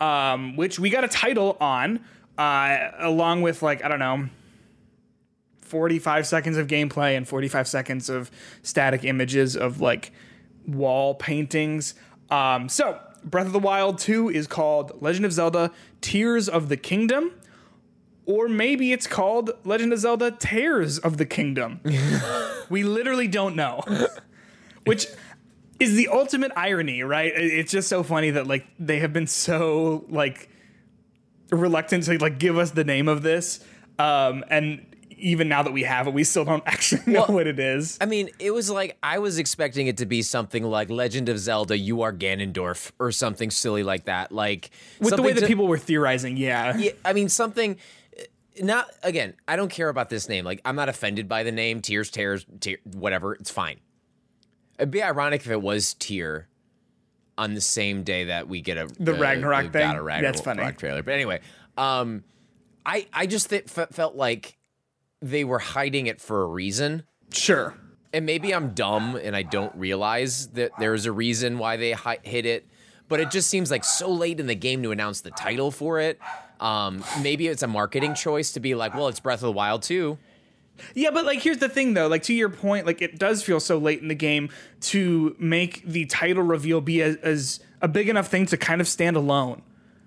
Um, 0.00 0.54
which 0.56 0.78
we 0.78 0.90
got 0.90 1.02
a 1.02 1.08
title 1.08 1.56
on, 1.60 2.00
uh, 2.38 2.90
along 3.00 3.42
with 3.42 3.62
like 3.62 3.84
I 3.84 3.88
don't 3.88 3.98
know, 3.98 4.28
45 5.62 6.26
seconds 6.26 6.56
of 6.56 6.66
gameplay 6.66 7.16
and 7.16 7.26
45 7.26 7.66
seconds 7.66 8.08
of 8.08 8.30
static 8.62 9.04
images 9.04 9.56
of 9.56 9.80
like 9.80 10.12
wall 10.66 11.14
paintings. 11.14 11.94
Um, 12.30 12.68
so, 12.68 12.98
Breath 13.24 13.46
of 13.46 13.52
the 13.52 13.58
Wild 13.58 13.98
2 13.98 14.30
is 14.30 14.46
called 14.46 15.00
Legend 15.00 15.26
of 15.26 15.32
Zelda 15.32 15.70
Tears 16.00 16.48
of 16.48 16.68
the 16.68 16.76
Kingdom. 16.76 17.32
Or 18.24 18.48
maybe 18.48 18.92
it's 18.92 19.06
called 19.06 19.50
Legend 19.64 19.92
of 19.92 19.98
Zelda 19.98 20.30
Tears 20.30 20.98
of 20.98 21.16
the 21.16 21.26
Kingdom. 21.26 21.80
we 22.68 22.82
literally 22.82 23.28
don't 23.28 23.56
know. 23.56 23.82
Which 24.84 25.06
is 25.78 25.94
the 25.94 26.08
ultimate 26.08 26.52
irony, 26.56 27.02
right? 27.02 27.32
It's 27.34 27.72
just 27.72 27.88
so 27.88 28.02
funny 28.02 28.30
that 28.30 28.46
like 28.46 28.66
they 28.78 29.00
have 29.00 29.12
been 29.12 29.26
so 29.26 30.04
like 30.08 30.48
reluctant 31.50 32.04
to 32.04 32.18
like 32.18 32.38
give 32.38 32.56
us 32.56 32.70
the 32.70 32.84
name 32.84 33.08
of 33.08 33.22
this. 33.22 33.64
Um, 33.98 34.44
and 34.48 34.86
even 35.22 35.48
now 35.48 35.62
that 35.62 35.72
we 35.72 35.84
have 35.84 36.06
it, 36.06 36.12
we 36.14 36.24
still 36.24 36.44
don't 36.44 36.62
actually 36.66 37.02
know 37.12 37.24
Well, 37.28 37.36
what 37.38 37.46
it 37.46 37.58
is. 37.58 37.96
I 38.00 38.06
mean, 38.06 38.30
it 38.38 38.50
was 38.52 38.68
like 38.70 38.96
I 39.02 39.18
was 39.18 39.38
expecting 39.38 39.86
it 39.86 39.96
to 39.98 40.06
be 40.06 40.22
something 40.22 40.62
like 40.64 40.90
Legend 40.90 41.28
of 41.28 41.38
Zelda, 41.38 41.76
You 41.78 42.02
Are 42.02 42.12
Ganondorf, 42.12 42.90
or 42.98 43.12
something 43.12 43.50
silly 43.50 43.82
like 43.82 44.04
that. 44.06 44.32
Like 44.32 44.70
With 45.00 45.10
the 45.16 45.22
way 45.22 45.28
something 45.28 45.34
that 45.36 45.40
to- 45.42 45.46
people 45.46 45.66
were 45.68 45.78
theorizing, 45.78 46.36
yeah. 46.36 46.76
Yeah, 46.76 46.90
I 47.04 47.12
mean 47.12 47.28
something. 47.28 47.76
Not 48.60 48.90
again. 49.02 49.32
I 49.48 49.56
don't 49.56 49.70
care 49.70 49.88
about 49.88 50.10
this 50.10 50.28
name. 50.28 50.44
Like 50.44 50.60
I'm 50.64 50.76
not 50.76 50.88
offended 50.90 51.26
by 51.28 51.42
the 51.42 51.52
name. 51.52 51.80
Tears, 51.80 52.10
tears, 52.10 52.44
tear, 52.60 52.76
whatever. 52.84 53.34
It's 53.34 53.50
fine. 53.50 53.80
It'd 54.78 54.90
be 54.90 55.02
ironic 55.02 55.40
if 55.42 55.50
it 55.50 55.62
was 55.62 55.94
Tear 55.94 56.48
on 57.38 57.54
the 57.54 57.60
same 57.62 58.02
day 58.02 58.24
that 58.24 58.48
we 58.48 58.60
get 58.60 58.76
a 58.76 58.88
The 59.00 59.14
Ragnarok 59.14 59.64
got 59.64 59.72
thing? 59.72 59.90
a 59.96 60.02
Ragnarok 60.02 60.34
That's 60.34 60.44
funny. 60.44 60.72
trailer. 60.72 61.02
But 61.02 61.14
anyway, 61.14 61.40
um, 61.78 62.24
I 62.84 63.06
I 63.12 63.26
just 63.26 63.48
th- 63.48 63.68
fe- 63.70 63.86
felt 63.90 64.16
like 64.16 64.58
they 65.22 65.44
were 65.44 65.60
hiding 65.60 66.06
it 66.06 66.20
for 66.20 66.42
a 66.42 66.46
reason. 66.46 67.04
Sure. 67.32 67.74
And 68.12 68.26
maybe 68.26 68.54
I'm 68.54 68.74
dumb 68.74 69.16
and 69.16 69.34
I 69.34 69.42
don't 69.42 69.74
realize 69.74 70.48
that 70.48 70.72
there's 70.78 71.06
a 71.06 71.12
reason 71.12 71.58
why 71.58 71.76
they 71.76 71.92
hi- 71.92 72.18
hit 72.22 72.44
it. 72.44 72.66
But 73.08 73.20
it 73.20 73.30
just 73.30 73.48
seems 73.48 73.70
like 73.70 73.84
so 73.84 74.10
late 74.10 74.40
in 74.40 74.46
the 74.46 74.54
game 74.54 74.82
to 74.82 74.90
announce 74.90 75.20
the 75.20 75.30
title 75.30 75.70
for 75.70 76.00
it. 76.00 76.18
Um, 76.60 77.04
maybe 77.22 77.48
it's 77.48 77.62
a 77.62 77.66
marketing 77.66 78.14
choice 78.14 78.52
to 78.52 78.60
be 78.60 78.74
like, 78.74 78.94
well, 78.94 79.08
it's 79.08 79.20
Breath 79.20 79.38
of 79.38 79.46
the 79.46 79.52
Wild 79.52 79.82
too. 79.82 80.18
Yeah, 80.94 81.10
but 81.10 81.24
like 81.24 81.40
here's 81.40 81.58
the 81.58 81.68
thing 81.68 81.94
though, 81.94 82.08
like 82.08 82.22
to 82.24 82.34
your 82.34 82.48
point, 82.48 82.86
like 82.86 83.02
it 83.02 83.18
does 83.18 83.42
feel 83.42 83.60
so 83.60 83.78
late 83.78 84.00
in 84.00 84.08
the 84.08 84.14
game 84.14 84.48
to 84.80 85.36
make 85.38 85.82
the 85.84 86.06
title 86.06 86.42
reveal 86.42 86.80
be 86.80 87.02
as, 87.02 87.16
as 87.16 87.60
a 87.80 87.88
big 87.88 88.08
enough 88.08 88.28
thing 88.28 88.46
to 88.46 88.56
kind 88.56 88.80
of 88.80 88.88
stand 88.88 89.16
alone. 89.16 89.62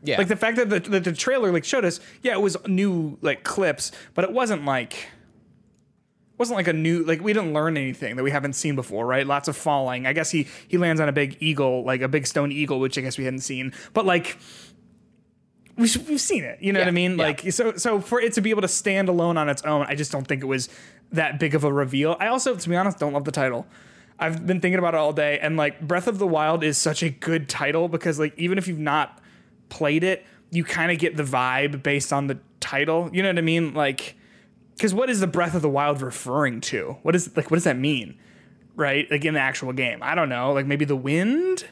Yeah. 0.06 0.18
Like 0.18 0.28
the 0.28 0.36
fact 0.36 0.58
that 0.58 0.70
the, 0.70 0.80
that 0.80 1.04
the 1.04 1.14
trailer 1.14 1.52
like 1.52 1.66
showed 1.66 1.86
us, 1.86 2.00
yeah, 2.22 2.34
it 2.34 2.42
was 2.42 2.58
new 2.68 3.18
like 3.22 3.44
clips, 3.44 3.92
but 4.14 4.24
it 4.24 4.32
wasn't 4.32 4.66
like 4.66 5.10
wasn't 6.38 6.58
like 6.58 6.68
a 6.68 6.74
new 6.74 7.04
like 7.04 7.22
we 7.22 7.34
didn't 7.34 7.54
learn 7.54 7.78
anything 7.78 8.16
that 8.16 8.24
we 8.24 8.32
haven't 8.32 8.54
seen 8.54 8.76
before, 8.76 9.06
right? 9.06 9.26
Lots 9.26 9.48
of 9.48 9.56
falling. 9.56 10.06
I 10.06 10.14
guess 10.14 10.32
he 10.32 10.48
he 10.68 10.78
lands 10.78 11.02
on 11.02 11.10
a 11.10 11.14
big 11.14 11.38
eagle, 11.40 11.84
like 11.84 12.02
a 12.02 12.08
big 12.08 12.28
stone 12.28 12.52
eagle, 12.52 12.80
which 12.80 12.98
I 12.98 13.02
guess 13.02 13.18
we 13.18 13.26
hadn't 13.26 13.40
seen. 13.40 13.74
But 13.94 14.06
like 14.06 14.38
we've, 15.78 16.08
we've 16.08 16.22
seen 16.22 16.44
it, 16.44 16.62
you 16.62 16.74
know 16.74 16.80
what 16.80 16.88
I 16.88 16.92
mean? 16.92 17.18
yeah. 17.18 17.26
Like 17.26 17.52
so 17.52 17.76
so 17.78 18.02
for 18.02 18.20
it 18.20 18.34
to 18.34 18.42
be 18.42 18.50
able 18.50 18.62
to 18.62 18.68
stand 18.68 19.10
alone 19.10 19.38
on 19.38 19.50
its 19.50 19.62
own, 19.64 19.86
I 19.88 19.96
just 19.96 20.12
don't 20.12 20.28
think 20.28 20.44
it 20.44 20.48
was 20.48 20.70
that 21.12 21.40
big 21.40 21.56
of 21.56 21.64
a 21.64 21.72
reveal. 21.72 22.18
I 22.20 22.28
also, 22.28 22.56
to 22.56 22.70
be 22.70 22.76
honest, 22.76 23.00
don't 23.00 23.14
love 23.14 23.26
the 23.26 23.32
title. 23.32 23.66
I've 24.18 24.46
been 24.46 24.62
thinking 24.62 24.80
about 24.80 24.94
it 24.94 24.98
all 24.98 25.12
day, 25.14 25.40
and 25.40 25.58
like 25.58 25.82
Breath 25.82 26.08
of 26.08 26.20
the 26.20 26.28
Wild 26.28 26.64
is 26.64 26.78
such 26.78 27.04
a 27.04 27.10
good 27.10 27.50
title 27.50 27.88
because 27.88 28.20
like 28.20 28.38
even 28.38 28.58
if 28.58 28.68
you've 28.68 28.80
not 28.80 29.22
played 29.70 30.04
it, 30.04 30.26
you 30.52 30.64
kind 30.64 30.92
of 30.92 31.00
get 31.00 31.18
the 31.18 31.24
vibe 31.24 31.84
based 31.84 32.14
on 32.14 32.28
the 32.28 32.40
title. 32.60 33.10
You 33.14 33.24
know 33.24 33.30
what 33.30 33.38
I 33.38 33.42
mean? 33.42 33.74
Like, 33.74 34.16
because 34.76 34.94
what 34.94 35.10
is 35.10 35.20
the 35.20 35.28
Breath 35.28 35.56
of 35.56 35.62
the 35.62 35.70
Wild 35.70 36.02
referring 36.02 36.62
to? 36.62 36.98
What 37.04 37.16
is 37.16 37.36
like 37.36 37.52
what 37.52 37.56
does 37.56 37.64
that 37.64 37.78
mean? 37.78 38.18
Right? 38.76 39.10
Like 39.10 39.24
in 39.24 39.34
the 39.34 39.40
actual 39.40 39.74
game, 39.74 40.00
I 40.02 40.16
don't 40.16 40.30
know. 40.30 40.54
Like 40.54 40.66
maybe 40.66 40.86
the 40.86 40.96
wind 40.96 41.66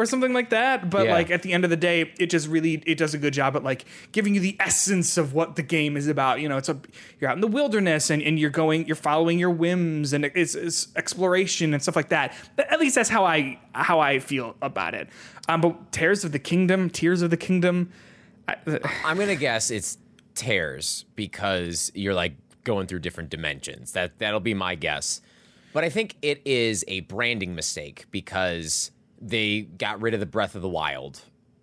or 0.00 0.06
something 0.06 0.32
like 0.32 0.50
that. 0.50 0.88
But 0.90 1.06
Yeah. 1.06 1.12
like 1.12 1.30
at 1.30 1.42
the 1.42 1.52
end 1.52 1.64
of 1.64 1.70
the 1.70 1.76
day, 1.76 2.12
it 2.18 2.30
just 2.30 2.48
really 2.48 2.82
it 2.86 2.96
does 2.98 3.14
a 3.14 3.18
good 3.18 3.34
job 3.34 3.54
at 3.56 3.62
like 3.62 3.84
giving 4.12 4.34
you 4.34 4.40
the 4.40 4.56
essence 4.60 5.16
of 5.16 5.34
what 5.34 5.56
the 5.56 5.62
game 5.62 5.96
is 5.96 6.08
about. 6.08 6.40
You 6.40 6.48
know, 6.48 6.56
it's 6.56 6.68
a 6.68 6.78
you're 7.20 7.30
out 7.30 7.36
in 7.36 7.40
the 7.40 7.46
wilderness 7.46 8.10
and, 8.10 8.22
and 8.22 8.38
you're 8.38 8.50
going 8.50 8.86
you're 8.86 8.96
following 8.96 9.38
your 9.38 9.50
whims 9.50 10.12
and 10.12 10.24
it's, 10.24 10.54
it's 10.54 10.88
exploration 10.96 11.74
and 11.74 11.82
stuff 11.82 11.96
like 11.96 12.08
that. 12.08 12.34
But 12.56 12.72
At 12.72 12.80
least 12.80 12.94
that's 12.94 13.10
how 13.10 13.24
I 13.24 13.58
how 13.74 14.00
I 14.00 14.18
feel 14.18 14.56
about 14.62 14.94
it. 14.94 15.08
Um, 15.48 15.60
but 15.60 15.92
Tears 15.92 16.24
of 16.24 16.32
the 16.32 16.38
Kingdom, 16.38 16.90
Tears 16.90 17.22
of 17.22 17.30
the 17.30 17.36
Kingdom. 17.36 17.90
I, 18.48 18.56
I'm 19.04 19.16
gonna 19.18 19.36
guess 19.36 19.70
it's 19.70 19.98
tears 20.34 21.04
because 21.16 21.92
you're 21.94 22.14
like 22.14 22.32
going 22.64 22.86
through 22.86 23.00
different 23.00 23.30
dimensions. 23.30 23.92
That 23.92 24.18
that'll 24.18 24.40
be 24.40 24.54
my 24.54 24.74
guess. 24.74 25.20
But 25.72 25.84
I 25.84 25.88
think 25.88 26.16
it 26.22 26.40
is 26.44 26.84
a 26.88 27.00
branding 27.00 27.54
mistake 27.54 28.06
because 28.10 28.90
they 29.20 29.62
got 29.62 30.00
rid 30.00 30.14
of 30.14 30.20
the 30.20 30.26
Breath 30.26 30.54
of 30.54 30.62
the 30.62 30.68
Wild 30.68 31.20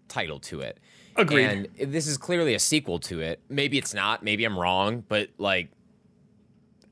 title 0.08 0.40
to 0.42 0.62
it. 0.62 0.80
Agreed. 1.16 1.70
And 1.80 1.92
this 1.94 2.06
is 2.08 2.18
clearly 2.18 2.54
a 2.54 2.60
sequel 2.60 3.00
to 3.00 3.22
it. 3.22 3.42
Maybe 3.50 3.78
it's 3.78 3.94
not. 3.94 4.24
Maybe 4.24 4.44
I'm 4.46 4.58
wrong. 4.58 5.04
But 5.08 5.30
like, 5.38 5.70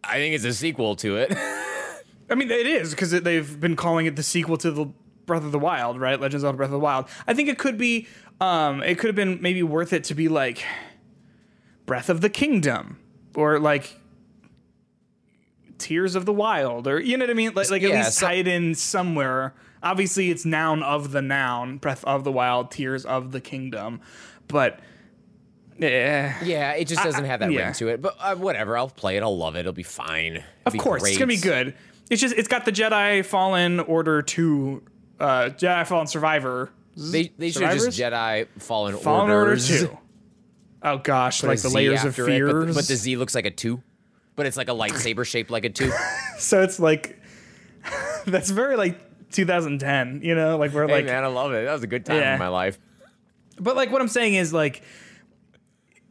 I 0.03 0.13
think 0.15 0.33
it's 0.35 0.43
a 0.45 0.53
sequel 0.53 0.95
to 0.97 1.17
it. 1.17 1.31
I 2.29 2.33
mean, 2.35 2.49
it 2.49 2.65
is 2.65 2.91
because 2.91 3.11
they've 3.11 3.59
been 3.59 3.75
calling 3.75 4.07
it 4.07 4.15
the 4.15 4.23
sequel 4.23 4.57
to 4.57 4.71
the 4.71 4.85
Breath 5.27 5.43
of 5.43 5.51
the 5.51 5.59
Wild, 5.59 5.99
right? 5.99 6.19
Legends 6.19 6.43
of 6.43 6.57
Breath 6.57 6.67
of 6.67 6.71
the 6.71 6.79
Wild. 6.79 7.05
I 7.27 7.33
think 7.35 7.49
it 7.49 7.59
could 7.59 7.77
be, 7.77 8.07
um, 8.41 8.81
it 8.81 8.97
could 8.97 9.07
have 9.07 9.15
been 9.15 9.41
maybe 9.41 9.61
worth 9.61 9.93
it 9.93 10.03
to 10.05 10.15
be 10.15 10.27
like 10.27 10.63
Breath 11.85 12.09
of 12.09 12.21
the 12.21 12.29
Kingdom 12.29 12.99
or 13.35 13.59
like 13.59 13.99
Tears 15.77 16.15
of 16.15 16.25
the 16.25 16.33
Wild, 16.33 16.87
or 16.87 16.99
you 16.99 17.17
know 17.17 17.23
what 17.25 17.29
I 17.29 17.33
mean? 17.33 17.53
Like, 17.53 17.69
like 17.69 17.83
at 17.83 17.89
Yeah, 17.89 17.97
least 17.97 18.13
so- 18.17 18.27
tie 18.27 18.33
it 18.33 18.47
in 18.47 18.73
somewhere. 18.75 19.53
Obviously, 19.85 20.31
it's 20.31 20.45
noun 20.45 20.81
of 20.83 21.11
the 21.11 21.21
noun, 21.21 21.77
Breath 21.77 22.03
of 22.03 22.23
the 22.23 22.31
Wild, 22.31 22.71
Tears 22.71 23.05
of 23.05 23.31
the 23.31 23.39
Kingdom, 23.39 24.01
but 24.47 24.79
yeah. 25.77 26.43
yeah, 26.43 26.71
it 26.73 26.87
just 26.87 27.03
doesn't 27.03 27.25
have 27.25 27.39
that 27.41 27.51
yeah. 27.51 27.65
ring 27.65 27.73
to 27.75 27.87
it. 27.89 28.01
But 28.01 28.15
uh, 28.19 28.35
whatever. 28.35 28.77
I'll 28.77 28.89
play 28.89 29.17
it. 29.17 29.23
I'll 29.23 29.37
love 29.37 29.55
it. 29.55 29.59
It'll 29.59 29.73
be 29.73 29.83
fine. 29.83 30.37
It'll 30.37 30.43
Of 30.65 30.73
be 30.73 30.79
course, 30.79 31.07
it's 31.07 31.17
gonna 31.17 31.27
be 31.27 31.37
good. 31.37 31.75
It's 32.09 32.21
just 32.21 32.35
it's 32.35 32.47
got 32.47 32.65
the 32.65 32.71
Jedi 32.71 33.25
Fallen 33.25 33.79
Order 33.79 34.21
two, 34.21 34.83
uh, 35.19 35.49
Jedi 35.49 35.85
Fallen 35.85 36.07
Survivor. 36.07 36.71
They, 36.97 37.31
they 37.37 37.51
should 37.51 37.63
have 37.63 37.77
just 37.77 37.99
Jedi 37.99 38.47
Fallen, 38.57 38.97
Fallen 38.97 39.29
Order 39.29 39.49
Orders. 39.49 39.67
two. 39.67 39.97
Oh 40.81 40.97
gosh, 40.97 41.41
Put 41.41 41.47
like 41.47 41.61
the 41.61 41.69
Z 41.69 41.75
layers 41.75 42.03
of 42.05 42.17
it, 42.17 42.21
but 42.21 42.25
fears. 42.25 42.75
but, 42.75 42.87
the 42.87 42.95
Z 42.95 43.17
looks 43.17 43.35
like 43.35 43.45
a 43.45 43.51
two. 43.51 43.81
But 44.35 44.45
it's 44.45 44.57
like 44.57 44.69
a 44.69 44.73
lightsaber 44.73 45.25
shaped 45.25 45.51
like 45.51 45.65
a 45.65 45.69
two. 45.69 45.91
so 46.37 46.61
it's 46.61 46.79
like 46.79 47.19
that's 48.25 48.49
very 48.49 48.75
like 48.75 49.04
2010. 49.35 50.21
You 50.23 50.33
know, 50.35 50.57
like 50.57 50.71
we're 50.71 50.87
hey 50.87 50.93
like, 50.93 51.05
man, 51.05 51.23
I 51.23 51.27
love 51.27 51.53
it. 51.53 51.65
That 51.65 51.73
was 51.73 51.83
a 51.83 51.87
good 51.87 52.05
time 52.05 52.17
Yeah. 52.17 52.33
in 52.33 52.39
my 52.39 52.47
life. 52.47 52.79
but 53.59 53.75
like 53.75 53.91
what 53.91 54.01
I'm 54.01 54.07
saying 54.07 54.35
is 54.35 54.53
like. 54.53 54.81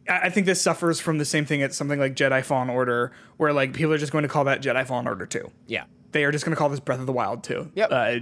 I 0.09 0.27
I 0.27 0.31
think 0.31 0.45
this 0.47 0.61
suffers 0.61 1.01
from 1.01 1.17
the 1.19 1.25
same 1.25 1.47
thing 1.47 1.63
as 1.63 1.75
something 1.77 1.99
like 1.99 2.15
Jedi 2.15 2.45
Fallen 2.45 2.69
Order, 2.69 3.13
where 3.39 3.53
like 3.55 3.73
people 3.73 3.93
are 3.93 3.99
just 3.99 4.13
going 4.13 4.23
to 4.23 4.29
call 4.29 4.45
that 4.45 4.61
Jedi 4.63 4.87
Fallen 4.87 5.07
Order 5.09 5.25
too. 5.27 5.51
Yeah. 5.67 5.85
they 6.13 6.25
are 6.25 6.31
just 6.31 6.45
going 6.45 6.55
to 6.55 6.59
call 6.59 6.69
this 6.69 6.79
Breath 6.81 7.01
of 7.01 7.07
the 7.07 7.13
Wild 7.13 7.43
too. 7.43 7.71
Yep. 7.75 7.89
Uh, 7.91 8.17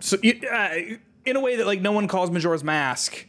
so 0.00 0.16
uh, 0.18 0.68
in 1.24 1.34
a 1.36 1.40
way 1.40 1.56
that 1.56 1.66
like 1.66 1.80
no 1.80 1.90
one 1.92 2.06
calls 2.06 2.30
Majora's 2.30 2.62
Mask 2.62 3.26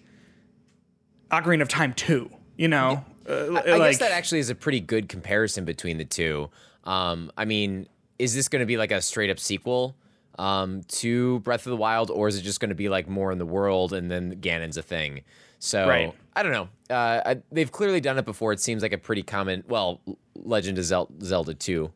Ocarina 1.32 1.62
of 1.64 1.70
Time 1.70 1.94
two. 1.94 2.30
You 2.56 2.68
know, 2.68 3.04
uh, 3.28 3.34
I 3.34 3.78
like 3.78 3.92
guess 3.92 3.98
that 4.00 4.12
actually 4.12 4.40
is 4.40 4.50
a 4.50 4.56
pretty 4.56 4.80
good 4.80 5.10
comparison 5.10 5.66
between 5.66 5.98
the 5.98 6.06
two. 6.06 6.50
Um, 6.84 7.32
I 7.38 7.46
mean, 7.46 7.88
is 8.20 8.34
this 8.36 8.48
going 8.48 8.62
to 8.62 8.66
be 8.66 8.78
like 8.78 8.92
a 8.92 9.02
straight 9.02 9.30
up 9.30 9.40
sequel? 9.40 9.96
Um, 10.38 10.84
to 10.88 11.40
Breath 11.40 11.66
of 11.66 11.72
the 11.72 11.78
Wild, 11.78 12.10
or 12.12 12.28
is 12.28 12.38
it 12.38 12.42
just 12.42 12.60
going 12.60 12.70
to 12.70 12.76
be 12.76 12.90
like 12.90 13.08
more 13.10 13.32
in 13.32 13.38
the 13.38 13.46
world 13.46 13.94
and 13.94 14.10
then 14.12 14.40
Ganon's 14.42 14.78
a 14.78 14.82
thing? 14.84 15.22
So 15.60 15.88
Right. 15.88 16.14
I 16.36 16.44
don't 16.44 16.52
know. 16.52 16.70
Uh, 16.90 17.22
I, 17.26 17.42
they've 17.52 17.72
clearly 17.72 18.00
done 18.00 18.18
it 18.20 18.26
before. 18.26 18.52
It 18.54 18.60
seems 18.60 18.84
like 18.84 18.94
a 18.94 18.98
pretty 19.00 19.24
common. 19.24 19.64
Well, 19.68 20.02
Legend 20.36 20.78
of 20.78 20.84
Zel- 20.86 21.10
Zelda 21.24 21.54
two. 21.56 21.92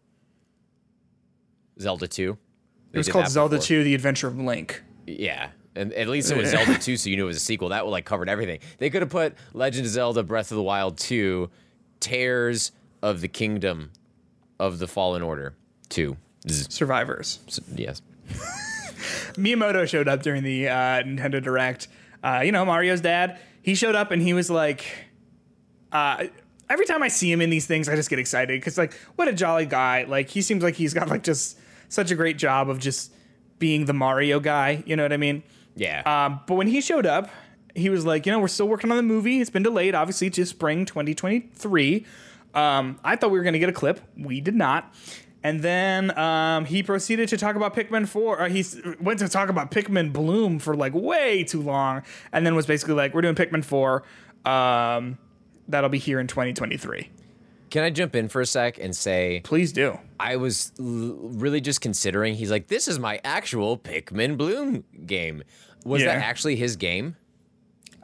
Zelda 1.79 2.07
two. 2.07 2.37
It 2.93 2.97
was 2.97 3.07
called 3.07 3.27
Zelda 3.29 3.57
2: 3.57 3.83
The 3.85 3.95
Adventure 3.95 4.27
of 4.27 4.37
Link. 4.37 4.83
Yeah. 5.07 5.49
And 5.75 5.93
at 5.93 6.09
least 6.09 6.29
it 6.31 6.37
was 6.37 6.49
Zelda 6.51 6.77
2, 6.77 6.97
so 6.97 7.09
you 7.09 7.15
knew 7.15 7.23
it 7.23 7.27
was 7.27 7.37
a 7.37 7.41
sequel. 7.41 7.69
That 7.69 7.85
would 7.85 7.91
like 7.91 8.03
covered 8.03 8.27
everything. 8.27 8.59
They 8.79 8.89
could 8.89 9.01
have 9.01 9.09
put 9.11 9.35
Legend 9.53 9.85
of 9.85 9.91
Zelda 9.91 10.21
Breath 10.23 10.51
of 10.51 10.57
the 10.57 10.63
Wild 10.63 10.97
2, 10.97 11.49
Tears 12.01 12.73
of 13.01 13.21
the 13.21 13.29
Kingdom 13.29 13.91
of 14.59 14.79
the 14.79 14.87
Fallen 14.87 15.21
Order 15.21 15.53
2. 15.89 16.17
Survivors. 16.47 17.39
S- 17.47 17.61
Yes. 17.75 18.01
Miyamoto 19.35 19.87
showed 19.87 20.07
up 20.07 20.23
during 20.23 20.43
the 20.43 20.67
uh, 20.67 21.03
Nintendo 21.03 21.41
Direct. 21.41 21.87
Uh, 22.23 22.41
you 22.43 22.51
know, 22.51 22.65
Mario's 22.65 23.01
dad. 23.01 23.39
He 23.61 23.75
showed 23.75 23.95
up 23.95 24.11
and 24.11 24.21
he 24.21 24.33
was 24.33 24.49
like, 24.49 24.85
uh, 25.91 26.25
every 26.69 26.85
time 26.85 27.03
I 27.03 27.07
see 27.07 27.31
him 27.31 27.41
in 27.41 27.49
these 27.49 27.65
things, 27.65 27.89
I 27.89 27.95
just 27.95 28.09
get 28.09 28.19
excited 28.19 28.59
because, 28.59 28.77
like, 28.77 28.93
what 29.15 29.27
a 29.27 29.33
jolly 29.33 29.65
guy. 29.65 30.05
Like, 30.07 30.29
he 30.29 30.41
seems 30.41 30.63
like 30.63 30.75
he's 30.75 30.93
got 30.93 31.09
like 31.09 31.23
just 31.23 31.59
such 31.89 32.11
a 32.11 32.15
great 32.15 32.37
job 32.37 32.69
of 32.69 32.79
just 32.79 33.13
being 33.59 33.85
the 33.85 33.93
Mario 33.93 34.39
guy. 34.39 34.83
You 34.85 34.95
know 34.95 35.03
what 35.03 35.13
I 35.13 35.17
mean? 35.17 35.43
Yeah. 35.75 36.01
Um, 36.05 36.41
but 36.47 36.55
when 36.55 36.67
he 36.67 36.81
showed 36.81 37.05
up, 37.05 37.29
he 37.75 37.89
was 37.89 38.05
like, 38.05 38.25
you 38.25 38.31
know, 38.31 38.39
we're 38.39 38.47
still 38.47 38.67
working 38.67 38.91
on 38.91 38.97
the 38.97 39.03
movie. 39.03 39.39
It's 39.39 39.49
been 39.49 39.63
delayed, 39.63 39.95
obviously, 39.95 40.29
to 40.31 40.45
spring 40.45 40.85
2023. 40.85 42.05
Um, 42.53 42.99
I 43.03 43.15
thought 43.15 43.31
we 43.31 43.37
were 43.37 43.43
going 43.43 43.53
to 43.53 43.59
get 43.59 43.69
a 43.69 43.73
clip. 43.73 44.01
We 44.17 44.41
did 44.41 44.55
not. 44.55 44.93
And 45.43 45.61
then 45.61 46.17
um, 46.17 46.65
he 46.65 46.83
proceeded 46.83 47.29
to 47.29 47.37
talk 47.37 47.55
about 47.55 47.75
Pikmin 47.75 48.07
4. 48.07 48.41
Or 48.43 48.47
he 48.47 48.63
went 48.99 49.19
to 49.19 49.27
talk 49.27 49.49
about 49.49 49.71
Pikmin 49.71 50.13
Bloom 50.13 50.59
for 50.59 50.75
like 50.75 50.93
way 50.93 51.43
too 51.43 51.61
long. 51.61 52.03
And 52.31 52.45
then 52.45 52.55
was 52.55 52.65
basically 52.67 52.93
like, 52.93 53.13
we're 53.13 53.21
doing 53.21 53.35
Pikmin 53.35 53.63
4. 53.65 54.03
Um, 54.45 55.17
that'll 55.67 55.89
be 55.89 55.97
here 55.97 56.19
in 56.19 56.27
2023. 56.27 57.09
Can 57.71 57.83
I 57.83 57.89
jump 57.89 58.15
in 58.15 58.27
for 58.27 58.41
a 58.41 58.45
sec 58.45 58.77
and 58.79 58.93
say 58.95 59.41
Please 59.45 59.71
do. 59.71 59.97
I 60.19 60.35
was 60.35 60.73
l- 60.77 60.85
really 61.21 61.61
just 61.61 61.79
considering 61.79 62.35
he's 62.35 62.51
like 62.51 62.67
this 62.67 62.87
is 62.89 62.99
my 62.99 63.21
actual 63.23 63.77
Pikmin 63.77 64.35
Bloom 64.37 64.83
game. 65.05 65.43
Was 65.85 66.01
Yeah. 66.01 66.15
that 66.15 66.23
actually 66.25 66.57
his 66.57 66.75
game? 66.75 67.15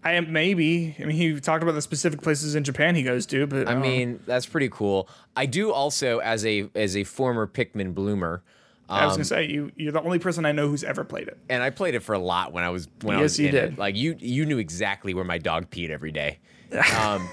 I 0.08 0.14
am 0.14 0.32
maybe. 0.32 0.96
I 1.00 1.04
mean, 1.04 1.16
he 1.16 1.40
talked 1.40 1.64
about 1.64 1.74
the 1.74 1.82
specific 1.82 2.22
places 2.22 2.56
in 2.56 2.64
Japan 2.64 2.96
he 2.96 3.04
goes 3.04 3.26
to, 3.28 3.46
but 3.48 3.68
I 3.68 3.74
uh, 3.74 3.80
mean, 3.80 4.20
that's 4.26 4.46
pretty 4.46 4.70
cool. 4.70 5.10
I 5.36 5.46
do 5.46 5.72
also 5.72 6.20
as 6.20 6.46
a 6.46 6.70
as 6.76 6.96
a 6.96 7.04
former 7.04 7.46
Pikmin 7.48 7.94
bloomer 7.94 8.42
I 8.90 9.06
was 9.06 9.14
um, 9.14 9.18
gonna 9.18 9.26
say 9.26 9.46
you. 9.46 9.72
You're 9.76 9.92
the 9.92 10.02
only 10.02 10.20
person 10.20 10.46
I 10.46 10.54
know 10.54 10.68
who's 10.70 10.84
ever 10.84 11.04
played 11.04 11.28
it. 11.28 11.38
and 11.50 11.62
I 11.62 11.70
played 11.70 11.96
it 11.96 12.02
for 12.02 12.14
a 12.14 12.20
lot 12.20 12.54
when 12.54 12.64
I 12.64 12.70
was 12.70 12.88
when 13.02 13.18
I 13.18 13.22
was 13.22 13.38
you 13.38 13.48
in 13.48 13.52
did. 13.54 13.74
it. 13.74 13.78
Like 13.78 13.96
you 13.96 14.16
you 14.20 14.46
knew 14.46 14.60
exactly 14.60 15.14
where 15.14 15.26
my 15.26 15.38
dog 15.38 15.70
peed 15.70 15.90
every 15.90 16.12
day. 16.12 16.40
Um, 16.98 17.30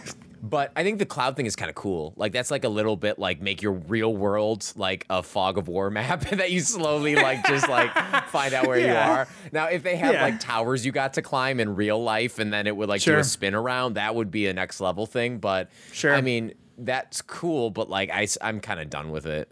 but 0.47 0.71
I 0.77 0.83
think 0.83 0.99
the 0.99 1.07
cloud 1.07 1.37
thing 1.37 1.47
is 1.47 1.57
kind 1.57 1.71
of 1.71 1.75
cool. 1.75 2.13
Like 2.17 2.33
that's 2.33 2.51
like 2.51 2.65
a 2.65 2.69
little 2.69 2.97
bit 2.97 3.19
like 3.19 3.41
make 3.41 3.63
your 3.63 3.73
real 3.73 4.15
world 4.15 4.71
like 4.77 5.07
a 5.09 5.23
fog 5.23 5.57
of 5.57 5.69
war 5.69 5.89
map 5.99 6.21
that 6.31 6.51
you 6.53 6.61
slowly 6.61 7.17
like 7.17 7.47
just 7.47 7.67
like 7.67 7.91
find 8.29 8.53
out 8.53 8.67
where 8.67 8.79
you 8.79 8.93
are. 8.93 9.27
Now 9.53 9.69
if 9.69 9.83
they 9.83 9.97
had 9.97 10.15
Yeah. 10.15 10.23
like 10.23 10.41
towers 10.41 10.85
you 10.85 10.93
got 10.93 11.15
to 11.15 11.23
climb 11.23 11.61
in 11.61 11.75
real 11.75 12.03
life 12.03 12.39
and 12.39 12.53
then 12.53 12.67
it 12.67 12.77
would 12.77 12.91
like 12.91 13.01
do 13.01 13.17
a 13.17 13.25
spin 13.25 13.55
around, 13.55 13.95
that 13.95 14.15
would 14.15 14.31
be 14.31 14.47
a 14.47 14.53
next 14.53 14.81
level 14.83 15.07
thing. 15.07 15.39
But 15.39 15.71
Sure. 15.93 16.15
I 16.15 16.21
mean 16.21 16.53
that's 16.77 17.23
cool, 17.23 17.71
but 17.71 17.89
like 17.89 18.11
I 18.11 18.29
I'm 18.43 18.61
kind 18.61 18.81
of 18.81 18.91
done 18.91 19.11
with 19.11 19.25
it. 19.25 19.51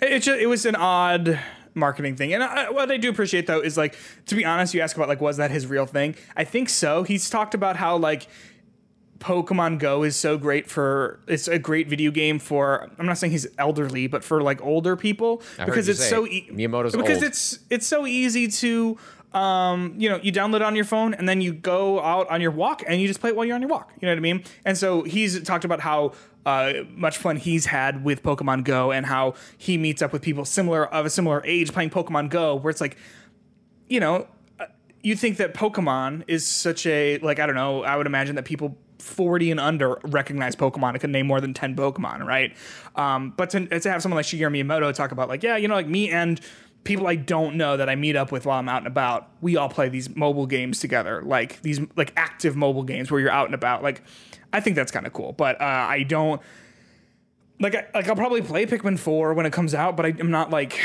It, 0.00 0.12
it, 0.12 0.22
ju- 0.22 0.34
it 0.40 0.46
was 0.46 0.64
an 0.64 0.76
odd 0.76 1.38
marketing 1.74 2.16
thing. 2.16 2.32
And 2.32 2.42
I, 2.42 2.70
what 2.70 2.90
I 2.90 2.96
do 2.96 3.10
appreciate 3.10 3.46
though 3.46 3.60
is 3.60 3.76
like, 3.76 3.96
to 4.26 4.34
be 4.34 4.44
honest, 4.44 4.74
you 4.74 4.80
ask 4.80 4.96
about 4.96 5.08
like, 5.08 5.20
was 5.20 5.36
that 5.36 5.50
his 5.50 5.66
real 5.66 5.86
thing? 5.86 6.14
I 6.36 6.44
think 6.44 6.68
so. 6.68 7.02
He's 7.04 7.28
talked 7.30 7.54
about 7.54 7.76
how 7.76 7.96
like 7.96 8.26
Pokemon 9.20 9.78
Go 9.78 10.02
is 10.02 10.16
so 10.16 10.36
great 10.38 10.68
for, 10.68 11.20
it's 11.28 11.46
a 11.46 11.58
great 11.58 11.88
video 11.88 12.10
game 12.10 12.38
for, 12.38 12.90
I'm 12.98 13.06
not 13.06 13.18
saying 13.18 13.30
he's 13.32 13.46
elderly, 13.58 14.06
but 14.06 14.24
for 14.24 14.42
like 14.42 14.60
older 14.62 14.96
people 14.96 15.42
heard 15.56 15.66
because 15.66 15.88
it's 15.88 16.04
so, 16.04 16.26
e- 16.26 16.48
Miyamoto's 16.50 16.96
because 16.96 17.18
old. 17.18 17.24
it's, 17.24 17.58
it's 17.68 17.86
so 17.86 18.06
easy 18.06 18.48
to, 18.48 18.98
um, 19.32 19.94
you 19.96 20.08
know, 20.08 20.18
you 20.22 20.32
download 20.32 20.56
it 20.56 20.62
on 20.62 20.74
your 20.74 20.86
phone 20.86 21.14
and 21.14 21.28
then 21.28 21.40
you 21.40 21.52
go 21.52 22.00
out 22.00 22.28
on 22.30 22.40
your 22.40 22.50
walk 22.50 22.82
and 22.88 23.00
you 23.00 23.06
just 23.06 23.20
play 23.20 23.30
it 23.30 23.36
while 23.36 23.44
you're 23.44 23.54
on 23.54 23.60
your 23.60 23.70
walk. 23.70 23.92
You 24.00 24.06
know 24.06 24.12
what 24.12 24.18
I 24.18 24.20
mean? 24.20 24.42
And 24.64 24.76
so 24.76 25.02
he's 25.02 25.40
talked 25.42 25.64
about 25.64 25.80
how 25.80 26.14
uh, 26.46 26.72
much 26.94 27.18
fun 27.18 27.36
he's 27.36 27.66
had 27.66 28.02
with 28.02 28.22
Pokemon 28.22 28.64
Go 28.64 28.90
and 28.90 29.04
how 29.04 29.34
he 29.58 29.76
meets 29.76 30.00
up 30.00 30.12
with 30.12 30.22
people 30.22 30.44
similar 30.46 30.86
of 30.86 31.04
a 31.04 31.10
similar 31.10 31.42
age 31.44 31.72
playing 31.72 31.90
Pokemon 31.90 32.30
Go, 32.30 32.54
where 32.56 32.70
it's 32.70 32.80
like, 32.80 32.96
you 33.86 34.00
know, 34.00 34.26
uh, 34.58 34.64
you 35.02 35.14
think 35.14 35.36
that 35.36 35.52
Pokemon 35.52 36.24
is 36.26 36.46
such 36.46 36.86
a 36.86 37.18
like 37.18 37.38
I 37.38 37.46
don't 37.46 37.54
know. 37.54 37.84
I 37.84 37.96
would 37.96 38.06
imagine 38.06 38.36
that 38.36 38.46
people. 38.46 38.78
40 39.00 39.50
and 39.50 39.60
under 39.60 39.98
recognize 40.04 40.56
Pokemon. 40.56 40.94
It 40.94 41.00
could 41.00 41.10
name 41.10 41.26
more 41.26 41.40
than 41.40 41.54
10 41.54 41.76
Pokemon, 41.76 42.24
right? 42.24 42.54
Um, 42.96 43.32
but 43.36 43.50
to, 43.50 43.66
to 43.66 43.90
have 43.90 44.02
someone 44.02 44.16
like 44.16 44.26
Shigeru 44.26 44.50
Miyamoto 44.50 44.94
talk 44.94 45.12
about, 45.12 45.28
like, 45.28 45.42
yeah, 45.42 45.56
you 45.56 45.68
know, 45.68 45.74
like 45.74 45.86
me 45.86 46.10
and 46.10 46.40
people 46.84 47.06
I 47.06 47.14
don't 47.14 47.56
know 47.56 47.76
that 47.76 47.88
I 47.88 47.94
meet 47.94 48.16
up 48.16 48.32
with 48.32 48.46
while 48.46 48.58
I'm 48.58 48.68
out 48.68 48.78
and 48.78 48.86
about, 48.86 49.28
we 49.40 49.56
all 49.56 49.68
play 49.68 49.88
these 49.88 50.14
mobile 50.16 50.46
games 50.46 50.80
together, 50.80 51.22
like 51.22 51.60
these 51.62 51.80
like 51.96 52.12
active 52.16 52.56
mobile 52.56 52.82
games 52.82 53.10
where 53.10 53.20
you're 53.20 53.30
out 53.30 53.46
and 53.46 53.54
about. 53.54 53.82
Like, 53.82 54.02
I 54.52 54.60
think 54.60 54.76
that's 54.76 54.90
kind 54.90 55.06
of 55.06 55.12
cool. 55.12 55.32
But 55.32 55.60
uh, 55.60 55.64
I 55.64 56.02
don't 56.02 56.40
like 57.60 57.74
I, 57.74 57.86
like 57.94 58.08
I'll 58.08 58.16
probably 58.16 58.42
play 58.42 58.66
Pikmin 58.66 58.98
4 58.98 59.34
when 59.34 59.46
it 59.46 59.52
comes 59.52 59.74
out, 59.74 59.96
but 59.96 60.06
I, 60.06 60.14
I'm 60.18 60.30
not 60.30 60.50
like 60.50 60.80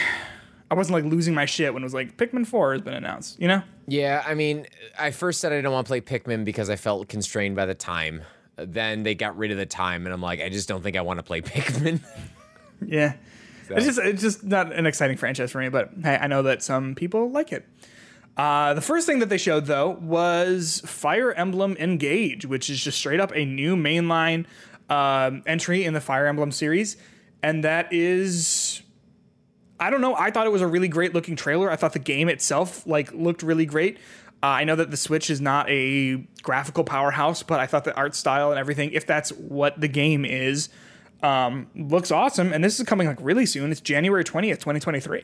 I 0.70 0.76
wasn't 0.76 0.96
like 0.96 1.06
losing 1.06 1.34
my 1.34 1.46
shit 1.46 1.74
when 1.74 1.84
it 1.84 1.86
was 1.86 1.94
like 1.94 2.18
Pikmin 2.18 2.46
4 2.46 2.74
has 2.74 2.82
been 2.82 2.96
announced, 2.96 3.40
you 3.40 3.48
know? 3.48 3.62
Yeah, 3.88 4.24
I 4.26 4.34
mean, 4.34 4.66
I 4.98 5.12
first 5.12 5.40
said 5.40 5.52
I 5.52 5.58
didn't 5.58 5.72
want 5.72 5.86
to 5.86 5.90
play 5.90 6.02
Pikmin 6.02 6.44
because 6.44 6.70
I 6.70 6.76
felt 6.76 7.08
constrained 7.08 7.56
by 7.56 7.66
the 7.66 7.76
time. 7.76 8.24
Then 8.56 9.04
they 9.04 9.14
got 9.16 9.38
rid 9.38 9.52
of 9.52 9.58
the 9.58 9.66
time, 9.66 10.06
and 10.06 10.14
I'm 10.14 10.22
like, 10.22 10.42
I 10.42 10.50
just 10.50 10.68
don't 10.68 10.82
think 10.82 10.96
I 10.96 11.02
want 11.02 11.20
to 11.20 11.24
play 11.24 11.42
Pikmin. 11.44 12.02
Yeah. 12.84 13.14
It's 13.70 13.86
just 13.86 14.00
it's 14.00 14.22
just 14.22 14.44
not 14.44 14.72
an 14.74 14.86
exciting 14.86 15.18
franchise 15.18 15.52
for 15.52 15.60
me, 15.60 15.70
but 15.70 15.90
hey, 16.04 16.18
I 16.20 16.28
know 16.28 16.44
that 16.44 16.62
some 16.62 16.94
people 16.96 17.32
like 17.32 17.52
it. 17.52 17.66
Uh, 18.38 18.74
the 18.74 18.82
first 18.82 19.08
thing 19.08 19.20
that 19.20 19.30
they 19.30 19.38
showed 19.38 19.66
though 19.66 19.90
was 19.90 20.82
Fire 20.86 21.32
Emblem 21.34 21.76
Engage, 21.78 22.46
which 22.46 22.70
is 22.70 22.84
just 22.84 22.98
straight 22.98 23.20
up 23.20 23.32
a 23.34 23.46
new 23.46 23.76
mainline 23.76 24.46
um, 24.90 25.42
entry 25.48 25.84
in 25.84 25.94
the 25.94 26.02
Fire 26.02 26.28
Emblem 26.28 26.52
series, 26.52 26.98
and 27.42 27.64
that 27.64 27.92
is 27.92 28.82
I 29.80 29.89
don't 29.89 30.02
know. 30.02 30.15
I 30.15 30.31
thought 30.31 30.45
it 30.47 30.52
was 30.52 30.61
a 30.61 30.68
really 30.68 30.88
great 30.88 31.14
looking 31.14 31.35
trailer. 31.35 31.69
I 31.69 31.76
thought 31.76 31.93
the 31.93 31.99
game 31.99 32.30
itself 32.30 32.85
like 32.88 33.11
looked 33.14 33.43
really 33.43 33.65
great. 33.65 33.97
Uh, 34.43 34.47
I 34.47 34.64
know 34.64 34.76
that 34.76 34.91
the 34.91 34.97
Switch 34.97 35.30
is 35.30 35.41
not 35.41 35.69
a 35.69 36.18
graphical 36.43 36.84
powerhouse, 36.84 37.41
but 37.43 37.60
I 37.60 37.65
thought 37.68 37.84
the 37.84 37.95
art 37.95 38.15
style 38.15 38.52
and 38.52 38.60
everything, 38.60 38.91
if 38.91 39.06
that's 39.06 39.31
what 39.31 39.80
the 39.81 39.88
game 39.88 40.23
is, 40.23 40.69
um, 41.23 41.68
looks 41.76 42.11
awesome. 42.11 42.53
And 42.53 42.64
this 42.64 42.80
is 42.80 42.85
coming 42.85 43.07
like 43.07 43.18
really 43.22 43.45
soon. 43.45 43.72
It's 43.72 43.81
January 43.81 44.23
twentieth, 44.23 44.60
twenty 44.60 44.80
twenty 44.80 44.99
three. 44.99 45.23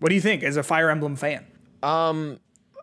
What 0.00 0.08
do 0.08 0.14
you 0.14 0.20
think 0.20 0.42
as 0.42 0.56
a 0.56 0.62
Fire 0.62 0.90
Emblem 0.90 1.14
fan? 1.16 1.46
Um, 1.82 2.40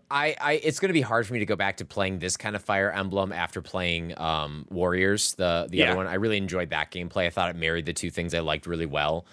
I, 0.10 0.36
I, 0.40 0.54
it's 0.64 0.80
going 0.80 0.90
to 0.90 0.94
be 0.94 1.02
hard 1.02 1.28
for 1.28 1.34
me 1.34 1.40
to 1.40 1.46
go 1.46 1.56
back 1.56 1.78
to 1.78 1.86
playing 1.86 2.20
this 2.20 2.38
kind 2.38 2.56
of 2.56 2.64
Fire 2.64 2.92
Emblem 2.92 3.32
after 3.32 3.62
playing 3.62 4.18
um, 4.20 4.66
Warriors, 4.70 5.34
the 5.36 5.68
the 5.70 5.78
Yeah. 5.78 5.90
other 5.90 5.98
one. 5.98 6.08
I 6.08 6.16
really 6.16 6.38
enjoyed 6.38 6.70
that 6.70 6.92
gameplay. 6.92 7.28
I 7.28 7.30
thought 7.30 7.50
it 7.50 7.56
married 7.58 7.86
the 7.86 7.94
two 7.94 8.10
things 8.10 8.34
I 8.34 8.40
liked 8.40 8.66
really 8.68 8.86
well. 8.88 9.26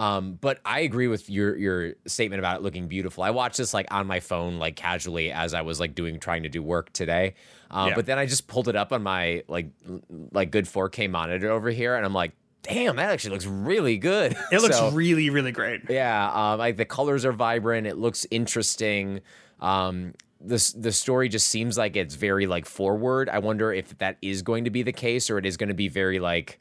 Um, 0.00 0.38
but 0.40 0.60
I 0.64 0.80
agree 0.80 1.08
with 1.08 1.28
your 1.28 1.56
your 1.56 1.92
statement 2.06 2.38
about 2.38 2.56
it 2.58 2.62
looking 2.62 2.88
beautiful. 2.88 3.22
I 3.22 3.30
watched 3.30 3.58
this 3.58 3.74
like 3.74 3.86
on 3.92 4.06
my 4.06 4.20
phone, 4.20 4.58
like 4.58 4.74
casually 4.76 5.30
as 5.30 5.52
I 5.52 5.60
was 5.60 5.78
like 5.78 5.94
doing 5.94 6.18
trying 6.18 6.44
to 6.44 6.48
do 6.48 6.62
work 6.62 6.90
today. 6.92 7.34
Uh, 7.70 7.86
Yeah. 7.88 7.94
But 7.96 8.06
then 8.06 8.18
I 8.18 8.24
just 8.26 8.46
pulled 8.46 8.68
it 8.68 8.76
up 8.76 8.92
on 8.92 9.02
my 9.02 9.42
like 9.46 9.66
l- 9.88 10.00
like 10.32 10.50
good 10.50 10.64
4K 10.64 11.10
monitor 11.10 11.50
over 11.50 11.68
here, 11.70 11.96
and 11.96 12.06
I'm 12.06 12.14
like, 12.14 12.32
damn, 12.62 12.96
that 12.96 13.10
actually 13.10 13.32
looks 13.32 13.46
really 13.46 13.98
good. 13.98 14.36
It 14.52 14.62
looks 14.62 14.78
So- 14.78 14.90
really, 14.90 15.28
really 15.28 15.52
great. 15.52 15.82
yeah, 15.90 16.30
um, 16.52 16.58
like 16.58 16.78
the 16.78 16.86
colors 16.86 17.24
are 17.26 17.32
vibrant. 17.32 17.86
It 17.86 17.98
looks 17.98 18.26
interesting. 18.30 19.20
Um, 19.60 20.14
this 20.40 20.72
the 20.72 20.92
story 20.92 21.28
just 21.28 21.48
seems 21.48 21.76
like 21.76 21.96
it's 21.96 22.14
very 22.14 22.46
like 22.46 22.64
forward. 22.64 23.28
I 23.28 23.40
wonder 23.40 23.70
if 23.72 23.98
that 23.98 24.16
is 24.22 24.40
going 24.40 24.64
to 24.64 24.70
be 24.70 24.82
the 24.82 24.92
case, 24.92 25.28
or 25.28 25.36
it 25.36 25.44
is 25.44 25.58
going 25.58 25.68
to 25.68 25.74
be 25.74 25.88
very 25.88 26.18
like 26.18 26.58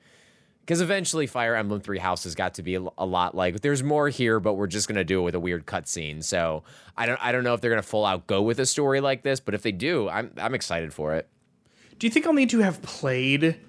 because 0.70 0.82
eventually 0.82 1.26
Fire 1.26 1.56
Emblem 1.56 1.82
Three 1.82 1.98
Houses 1.98 2.36
got 2.36 2.54
to 2.54 2.62
be 2.62 2.76
a, 2.76 2.82
lot 3.04 3.34
like 3.34 3.62
there's 3.62 3.82
more 3.82 4.08
here, 4.08 4.40
but 4.40 4.54
we're 4.54 4.68
just 4.68 4.88
to 4.98 5.04
do 5.04 5.20
it 5.20 5.24
with 5.24 5.34
a 5.34 5.40
weird 5.40 5.66
cutscene. 5.66 6.24
So 6.24 6.62
I 6.96 7.08
don't 7.08 7.20
I 7.26 7.32
don't 7.32 7.44
know 7.44 7.56
if 7.56 7.62
they're 7.62 7.72
to 7.82 7.88
full 7.88 8.06
out 8.06 8.28
go 8.28 8.44
with 8.44 8.60
a 8.60 8.68
story 8.68 9.02
like 9.02 9.24
this, 9.24 9.40
but 9.40 9.56
if 9.56 9.64
they 9.64 9.72
do, 9.72 10.08
I'm 10.10 10.32
I'm 10.38 10.54
excited 10.54 10.94
for 10.94 11.16
it. 11.16 11.28
Do 11.98 12.06
you 12.06 12.12
think 12.12 12.28
I'll 12.28 12.34
need 12.34 12.52
to 12.52 12.60
have 12.60 12.84
played 12.84 13.60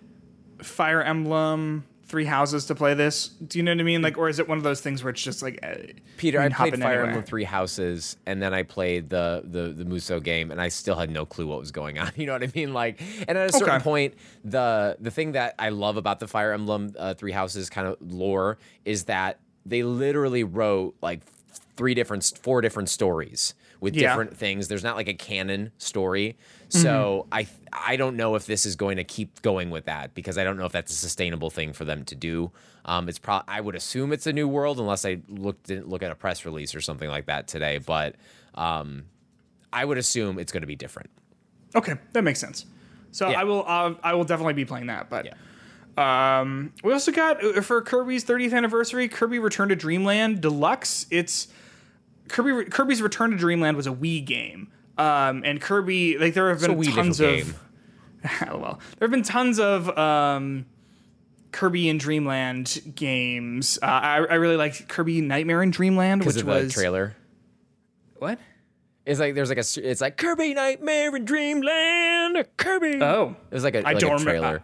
Fire 0.58 1.00
Emblem 1.00 1.86
Three 2.10 2.24
Houses 2.26 2.66
to 2.66 2.74
play 2.74 2.92
this? 2.94 3.28
Do 3.28 3.58
you 3.58 3.62
know 3.62 3.70
what 3.72 3.80
I 3.80 3.84
mean? 3.84 4.02
Like, 4.02 4.18
or 4.18 4.28
is 4.28 4.38
it 4.38 4.48
one 4.48 4.58
of 4.58 4.64
those 4.64 4.80
things 4.80 5.02
where 5.02 5.10
it's 5.12 5.22
just 5.22 5.42
like 5.42 5.58
eh, 5.62 5.92
Peter, 6.16 6.40
I 6.40 6.48
hop 6.48 6.68
played 6.68 6.80
Fire 6.80 6.88
anywhere? 6.92 7.06
Emblem 7.06 7.24
Three 7.24 7.44
Houses, 7.44 8.16
and 8.26 8.42
then 8.42 8.52
I 8.52 8.64
played 8.64 9.08
the 9.10 9.42
the 9.44 9.68
the 9.70 9.84
Musou 9.84 10.22
game, 10.22 10.50
and 10.50 10.60
I 10.60 10.68
still 10.68 10.96
had 10.96 11.08
no 11.10 11.24
clue 11.24 11.46
what 11.46 11.58
was 11.60 11.70
going 11.70 11.98
on. 11.98 12.10
You 12.16 12.26
know 12.26 12.32
what 12.34 12.42
I 12.42 12.50
mean? 12.54 12.74
Like, 12.74 13.00
and 13.28 13.38
at 13.38 13.48
a 13.48 13.52
certain 13.52 13.76
Okay. 13.76 13.82
point, 13.84 14.14
the 14.44 14.96
the 15.00 15.10
thing 15.10 15.32
that 15.32 15.54
I 15.58 15.68
love 15.70 15.96
about 15.96 16.20
the 16.20 16.26
Fire 16.28 16.52
Emblem 16.52 16.92
uh, 16.98 17.14
Three 17.14 17.32
Houses 17.32 17.70
kind 17.70 17.86
of 17.86 17.96
lore 18.00 18.58
is 18.84 19.04
that 19.04 19.38
they 19.64 19.82
literally 19.82 20.42
wrote 20.44 20.96
like 21.00 21.20
three 21.76 21.94
different, 21.94 22.30
four 22.42 22.60
different 22.60 22.88
stories 22.90 23.54
with 23.80 23.94
Yeah. 23.94 24.08
different 24.08 24.36
things. 24.36 24.68
There's 24.68 24.84
not 24.84 24.96
like 24.96 25.08
a 25.08 25.14
canon 25.14 25.72
story. 25.78 26.36
So 26.70 27.26
Mm-hmm. 27.32 27.34
I 27.34 27.48
I 27.92 27.96
don't 27.96 28.16
know 28.16 28.34
if 28.36 28.46
this 28.46 28.64
is 28.64 28.74
going 28.76 28.96
to 28.96 29.04
keep 29.04 29.42
going 29.42 29.70
with 29.70 29.84
that 29.84 30.14
because 30.14 30.38
I 30.38 30.44
don't 30.44 30.56
know 30.56 30.64
if 30.66 30.72
that's 30.72 30.92
a 30.92 30.96
sustainable 30.96 31.50
thing 31.50 31.72
for 31.72 31.84
them 31.84 32.04
to 32.06 32.14
do. 32.14 32.50
Um, 32.84 33.08
it's 33.08 33.18
probably 33.18 33.44
I 33.48 33.60
would 33.60 33.74
assume 33.74 34.12
it's 34.12 34.26
a 34.26 34.32
new 34.32 34.48
world 34.48 34.78
unless 34.80 35.04
I 35.04 35.18
looked 35.28 35.66
didn't 35.66 35.88
look 35.88 36.02
at 36.02 36.10
a 36.10 36.14
press 36.14 36.44
release 36.46 36.74
or 36.74 36.80
something 36.80 37.10
like 37.10 37.26
that 37.26 37.46
today. 37.48 37.78
But 37.78 38.14
um, 38.54 39.04
I 39.72 39.84
would 39.84 39.98
assume 39.98 40.38
it's 40.38 40.52
going 40.52 40.62
to 40.62 40.66
be 40.66 40.76
different. 40.76 41.10
Okay, 41.74 41.94
that 42.12 42.22
makes 42.24 42.40
sense. 42.40 42.66
So 43.12 43.28
Yeah. 43.28 43.40
I 43.40 43.44
will 43.44 43.64
uh, 43.66 43.94
I 44.02 44.14
will 44.14 44.24
definitely 44.24 44.54
be 44.54 44.64
playing 44.64 44.86
that. 44.86 45.10
But 45.10 45.26
Yeah. 45.26 46.40
um, 46.40 46.72
we 46.82 46.92
also 46.92 47.12
got 47.12 47.44
uh, 47.44 47.60
for 47.60 47.82
Kirby's 47.82 48.24
30th 48.24 48.52
anniversary, 48.54 49.08
Kirby 49.08 49.38
Return 49.38 49.68
to 49.70 49.76
Dreamland 49.76 50.40
Deluxe. 50.40 51.06
It's 51.10 51.48
Kirby 52.28 52.70
Kirby's 52.70 53.02
Return 53.02 53.30
to 53.32 53.36
Dreamland 53.36 53.76
was 53.76 53.86
a 53.86 53.92
Wii 53.92 54.24
game. 54.24 54.70
Um, 55.00 55.42
and 55.44 55.60
Kirby 55.60 56.18
like 56.18 56.34
there 56.34 56.50
have 56.50 56.60
been 56.60 56.82
tons 56.82 57.20
of 57.20 57.58
well, 58.42 58.78
there 58.98 59.06
have 59.06 59.10
been 59.10 59.22
tons 59.22 59.58
of 59.58 59.88
um, 59.96 60.66
Kirby 61.52 61.88
and 61.88 61.98
Dreamland 61.98 62.92
games. 62.94 63.78
Uh, 63.82 63.86
I, 63.86 64.14
I 64.16 64.34
really 64.34 64.56
liked 64.56 64.88
Kirby 64.88 65.22
Nightmare 65.22 65.62
in 65.62 65.70
Dreamland, 65.70 66.24
which 66.24 66.42
was 66.44 66.72
trailer. 66.74 67.16
what? 68.18 68.38
It's 69.06 69.18
like 69.18 69.34
there's 69.34 69.48
like 69.48 69.58
a 69.58 69.88
it's 69.90 70.02
like 70.02 70.18
Kirby 70.18 70.52
Nightmare 70.52 71.16
in 71.16 71.24
Dreamland 71.24 72.44
Kirby. 72.58 73.02
Oh, 73.02 73.34
it 73.50 73.54
was 73.54 73.64
like 73.64 73.74
a, 73.74 73.78
I 73.78 73.92
like 73.92 73.96
a 73.96 74.00
don't 74.00 74.10
remember- 74.12 74.30
trailer. 74.30 74.62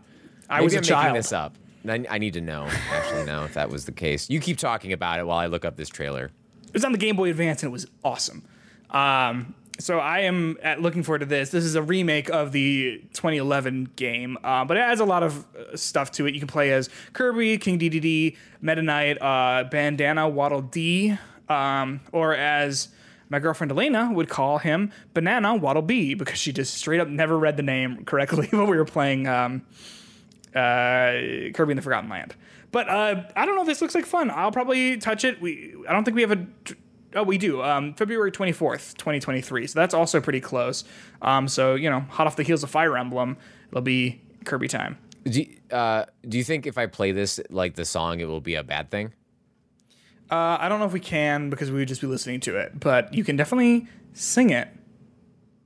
I 0.48 0.56
Maybe 0.58 0.64
was 0.64 0.74
a 0.74 0.76
I'm 0.76 0.82
child. 0.84 1.02
making 1.04 1.14
this 1.16 1.32
up. 1.32 1.56
I, 1.88 2.04
I 2.10 2.18
need 2.18 2.34
to 2.34 2.40
know 2.40 2.66
actually 2.90 3.24
now 3.24 3.44
if 3.44 3.54
that 3.54 3.70
was 3.70 3.86
the 3.86 3.92
case. 3.92 4.28
You 4.28 4.38
keep 4.40 4.58
talking 4.58 4.92
about 4.92 5.18
it 5.18 5.26
while 5.26 5.38
I 5.38 5.46
look 5.46 5.64
up 5.64 5.76
this 5.76 5.88
trailer. 5.88 6.30
It 6.66 6.72
was 6.74 6.84
on 6.84 6.92
the 6.92 6.98
Game 6.98 7.16
Boy 7.16 7.30
Advance 7.30 7.62
and 7.62 7.70
it 7.70 7.72
was 7.72 7.86
awesome. 8.04 8.44
Um, 8.90 9.54
so 9.78 9.98
I 9.98 10.20
am 10.20 10.56
at, 10.62 10.80
looking 10.80 11.02
forward 11.02 11.20
to 11.20 11.26
this. 11.26 11.50
This 11.50 11.64
is 11.64 11.74
a 11.74 11.82
remake 11.82 12.30
of 12.30 12.52
the 12.52 12.98
2011 13.14 13.90
game, 13.96 14.38
uh, 14.42 14.64
but 14.64 14.76
it 14.76 14.80
adds 14.80 15.00
a 15.00 15.04
lot 15.04 15.22
of 15.22 15.46
uh, 15.56 15.76
stuff 15.76 16.10
to 16.12 16.26
it. 16.26 16.34
You 16.34 16.40
can 16.40 16.48
play 16.48 16.72
as 16.72 16.88
Kirby, 17.12 17.58
King 17.58 17.78
Dedede, 17.78 18.36
Meta 18.60 18.82
Knight, 18.82 19.20
uh, 19.20 19.64
Bandana 19.64 20.28
Waddle 20.28 20.62
Dee, 20.62 21.18
um, 21.48 22.00
or 22.12 22.34
as 22.34 22.88
my 23.28 23.38
girlfriend 23.38 23.72
Elena 23.72 24.10
would 24.12 24.28
call 24.28 24.58
him, 24.58 24.92
Banana 25.14 25.54
Waddle 25.54 25.82
B, 25.82 26.14
because 26.14 26.38
she 26.38 26.52
just 26.52 26.74
straight 26.74 27.00
up 27.00 27.08
never 27.08 27.38
read 27.38 27.56
the 27.56 27.62
name 27.62 28.04
correctly 28.06 28.48
when 28.50 28.68
we 28.68 28.76
were 28.76 28.84
playing 28.84 29.26
um, 29.26 29.62
uh, 30.54 31.12
Kirby 31.54 31.72
in 31.72 31.76
the 31.76 31.82
Forgotten 31.82 32.08
Land. 32.08 32.34
But 32.72 32.88
uh, 32.88 33.22
I 33.34 33.46
don't 33.46 33.54
know 33.54 33.62
if 33.62 33.66
this 33.66 33.80
looks 33.80 33.94
like 33.94 34.06
fun. 34.06 34.30
I'll 34.30 34.52
probably 34.52 34.96
touch 34.98 35.24
it. 35.24 35.40
We 35.40 35.74
I 35.88 35.92
don't 35.92 36.04
think 36.04 36.14
we 36.14 36.22
have 36.22 36.32
a. 36.32 36.46
Oh, 37.16 37.22
we 37.22 37.38
do. 37.38 37.62
Um, 37.62 37.94
February 37.94 38.30
twenty 38.30 38.52
fourth, 38.52 38.96
twenty 38.98 39.18
twenty 39.20 39.40
three. 39.40 39.66
So 39.66 39.80
that's 39.80 39.94
also 39.94 40.20
pretty 40.20 40.40
close. 40.40 40.84
Um, 41.22 41.48
so 41.48 41.74
you 41.74 41.90
know, 41.90 42.00
hot 42.00 42.26
off 42.26 42.36
the 42.36 42.42
heels 42.42 42.62
of 42.62 42.70
Fire 42.70 42.96
Emblem, 42.96 43.36
it'll 43.70 43.80
be 43.80 44.20
Kirby 44.44 44.68
time. 44.68 44.98
Do 45.24 45.40
you, 45.40 45.56
uh, 45.76 46.04
do 46.28 46.38
you 46.38 46.44
think 46.44 46.66
if 46.66 46.78
I 46.78 46.86
play 46.86 47.10
this 47.10 47.40
like 47.50 47.74
the 47.74 47.84
song, 47.84 48.20
it 48.20 48.26
will 48.26 48.40
be 48.40 48.54
a 48.54 48.62
bad 48.62 48.90
thing? 48.90 49.12
Uh, 50.30 50.58
I 50.60 50.68
don't 50.68 50.78
know 50.78 50.86
if 50.86 50.92
we 50.92 51.00
can 51.00 51.50
because 51.50 51.70
we 51.70 51.78
would 51.78 51.88
just 51.88 52.00
be 52.00 52.06
listening 52.06 52.40
to 52.40 52.56
it, 52.58 52.78
but 52.78 53.14
you 53.14 53.24
can 53.24 53.36
definitely 53.36 53.86
sing 54.12 54.50
it 54.50 54.68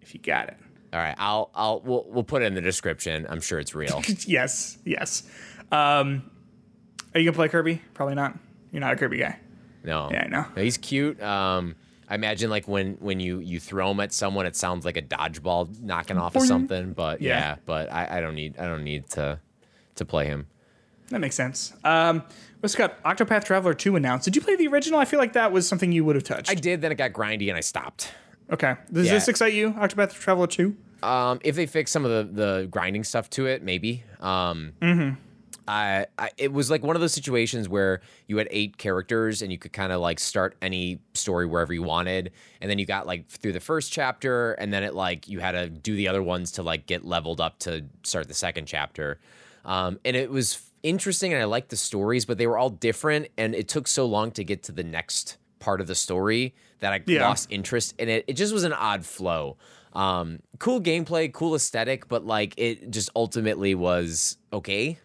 if 0.01 0.15
you 0.15 0.21
got 0.21 0.49
it. 0.49 0.57
All 0.93 1.01
right, 1.01 1.15
I'll 1.19 1.51
I'll 1.55 1.81
we'll, 1.81 2.07
we'll 2.09 2.25
put 2.25 2.43
it 2.43 2.47
in 2.47 2.55
the 2.55 2.61
description. 2.61 3.27
I'm 3.29 3.41
sure 3.41 3.59
it's 3.59 3.75
real. 3.75 4.03
yes, 4.27 4.79
yes. 4.85 5.25
Um, 5.73 6.31
are 7.15 7.21
you 7.21 7.31
gonna 7.31 7.37
play 7.37 7.49
Kirby? 7.49 7.83
Probably 7.95 8.15
not. 8.15 8.39
You're 8.73 8.81
not 8.81 8.93
a 8.93 8.97
Kirby 8.97 9.19
guy. 9.19 9.39
No, 9.85 10.09
Yeah, 10.11 10.25
I 10.25 10.29
know. 10.29 10.45
No, 10.57 10.63
he's 10.63 10.77
cute. 10.79 11.23
Um, 11.23 11.75
I 12.09 12.15
imagine 12.17 12.51
like 12.51 12.67
when 12.69 12.95
when 13.01 13.21
you 13.21 13.39
you 13.39 13.61
throw 13.61 13.91
him 13.93 14.01
at 14.01 14.13
someone, 14.13 14.45
it 14.47 14.57
sounds 14.57 14.85
like 14.85 14.97
a 14.97 15.03
dodgeball 15.03 15.81
knocking 15.81 16.19
off 16.19 16.35
of 16.37 16.43
something. 16.43 16.93
But 16.93 17.21
yeah, 17.23 17.39
Yeah. 17.39 17.57
but 17.67 17.91
I, 17.93 18.19
I 18.19 18.21
don't 18.21 18.35
need 18.35 18.59
I 18.59 18.67
don't 18.67 18.85
need 18.85 19.09
to 19.11 19.39
to 19.97 20.05
play 20.05 20.27
him. 20.27 20.47
That 21.11 21.21
makes 21.21 21.35
sense. 21.37 21.73
Um, 21.85 22.23
we 22.61 22.67
also 22.67 22.79
got 22.79 23.03
Octopath 23.03 23.45
Traveler 23.45 23.75
2 23.75 23.97
announced. 23.97 24.25
Did 24.27 24.37
you 24.37 24.43
play 24.43 24.55
the 24.57 24.69
original? 24.69 25.01
I 25.01 25.05
feel 25.05 25.19
like 25.19 25.33
that 25.33 25.51
was 25.51 25.67
something 25.67 25.91
you 25.93 26.05
would 26.05 26.15
have 26.15 26.23
touched. 26.25 26.51
I 26.51 26.55
did, 26.55 26.83
then 26.83 26.93
it 26.93 26.97
got 26.97 27.13
grindy 27.13 27.49
and 27.49 27.57
I 27.57 27.61
stopped. 27.61 28.13
okay. 28.53 28.77
Does 28.93 29.07
Yeah. 29.07 29.15
this 29.15 29.27
excite 29.29 29.53
you, 29.55 29.73
Octopath 29.73 30.13
Traveler 30.13 30.47
2? 30.47 30.77
Um, 31.03 31.41
if 31.43 31.57
they 31.57 31.67
fix 31.67 31.91
some 31.91 32.05
of 32.05 32.11
the 32.11 32.33
the 32.43 32.67
grinding 32.71 33.03
stuff 33.05 33.31
to 33.31 33.47
it, 33.47 33.63
maybe. 33.63 34.05
Um, 34.21 34.73
I, 35.71 36.07
I 36.19 36.31
it 36.37 36.53
was 36.53 36.69
like 36.71 36.83
one 36.83 36.97
of 36.97 37.01
those 37.01 37.13
situations 37.13 37.69
where 37.69 38.01
you 38.27 38.37
had 38.39 38.49
eight 38.51 38.77
characters 38.77 39.41
and 39.41 39.53
you 39.53 39.59
could 39.59 39.73
kind 39.73 39.93
of 39.93 40.01
like 40.01 40.19
start 40.19 40.57
any 40.61 41.01
story 41.15 41.47
wherever 41.47 41.73
you 41.73 41.83
wanted, 41.83 42.33
and 42.61 42.69
then 42.69 42.79
you 42.79 42.87
got 42.87 43.07
like 43.07 43.29
through 43.29 43.53
the 43.53 43.61
first 43.61 43.93
chapter, 43.93 44.53
and 44.55 44.73
then 44.73 44.83
it 44.83 44.95
like 44.95 45.29
you 45.29 45.39
had 45.39 45.53
to 45.53 45.69
do 45.69 45.95
the 45.95 46.09
other 46.09 46.23
ones 46.23 46.51
to 46.53 46.63
like 46.63 46.87
get 46.87 47.05
leveled 47.05 47.41
up 47.41 47.59
to 47.61 47.85
start 48.03 48.27
the 48.27 48.35
second 48.35 48.67
chapter. 48.67 49.21
Um, 49.65 50.01
and 50.05 50.17
it 50.17 50.31
was 50.31 50.61
interesting, 50.83 51.33
and 51.33 51.41
I 51.41 51.45
liked 51.45 51.69
the 51.69 51.77
stories, 51.77 52.25
but 52.25 52.37
they 52.39 52.47
were 52.49 52.59
all 52.59 52.71
different, 52.71 53.29
and 53.39 53.55
it 53.55 53.69
took 53.69 53.87
so 53.87 54.07
long 54.07 54.33
to 54.33 54.43
get 54.45 54.63
to 54.65 54.73
the 54.73 54.83
next 54.85 55.37
part 55.61 55.81
of 55.81 55.87
the 55.87 55.95
story 55.95 56.55
that 56.81 56.93
I 56.93 57.03
Yeah. 57.07 57.29
lost 57.29 57.47
interest 57.53 57.95
in 57.99 58.09
it. 58.09 58.25
It 58.27 58.33
just 58.33 58.53
was 58.53 58.65
an 58.65 58.73
odd 58.73 59.05
flow. 59.05 59.57
Um, 59.93 60.41
cool 60.59 60.81
gameplay, 60.81 61.31
cool 61.33 61.55
aesthetic, 61.55 62.09
but 62.09 62.25
like 62.25 62.55
it 62.57 62.91
just 62.91 63.11
ultimately 63.15 63.75
was 63.75 64.39
okay. 64.53 64.99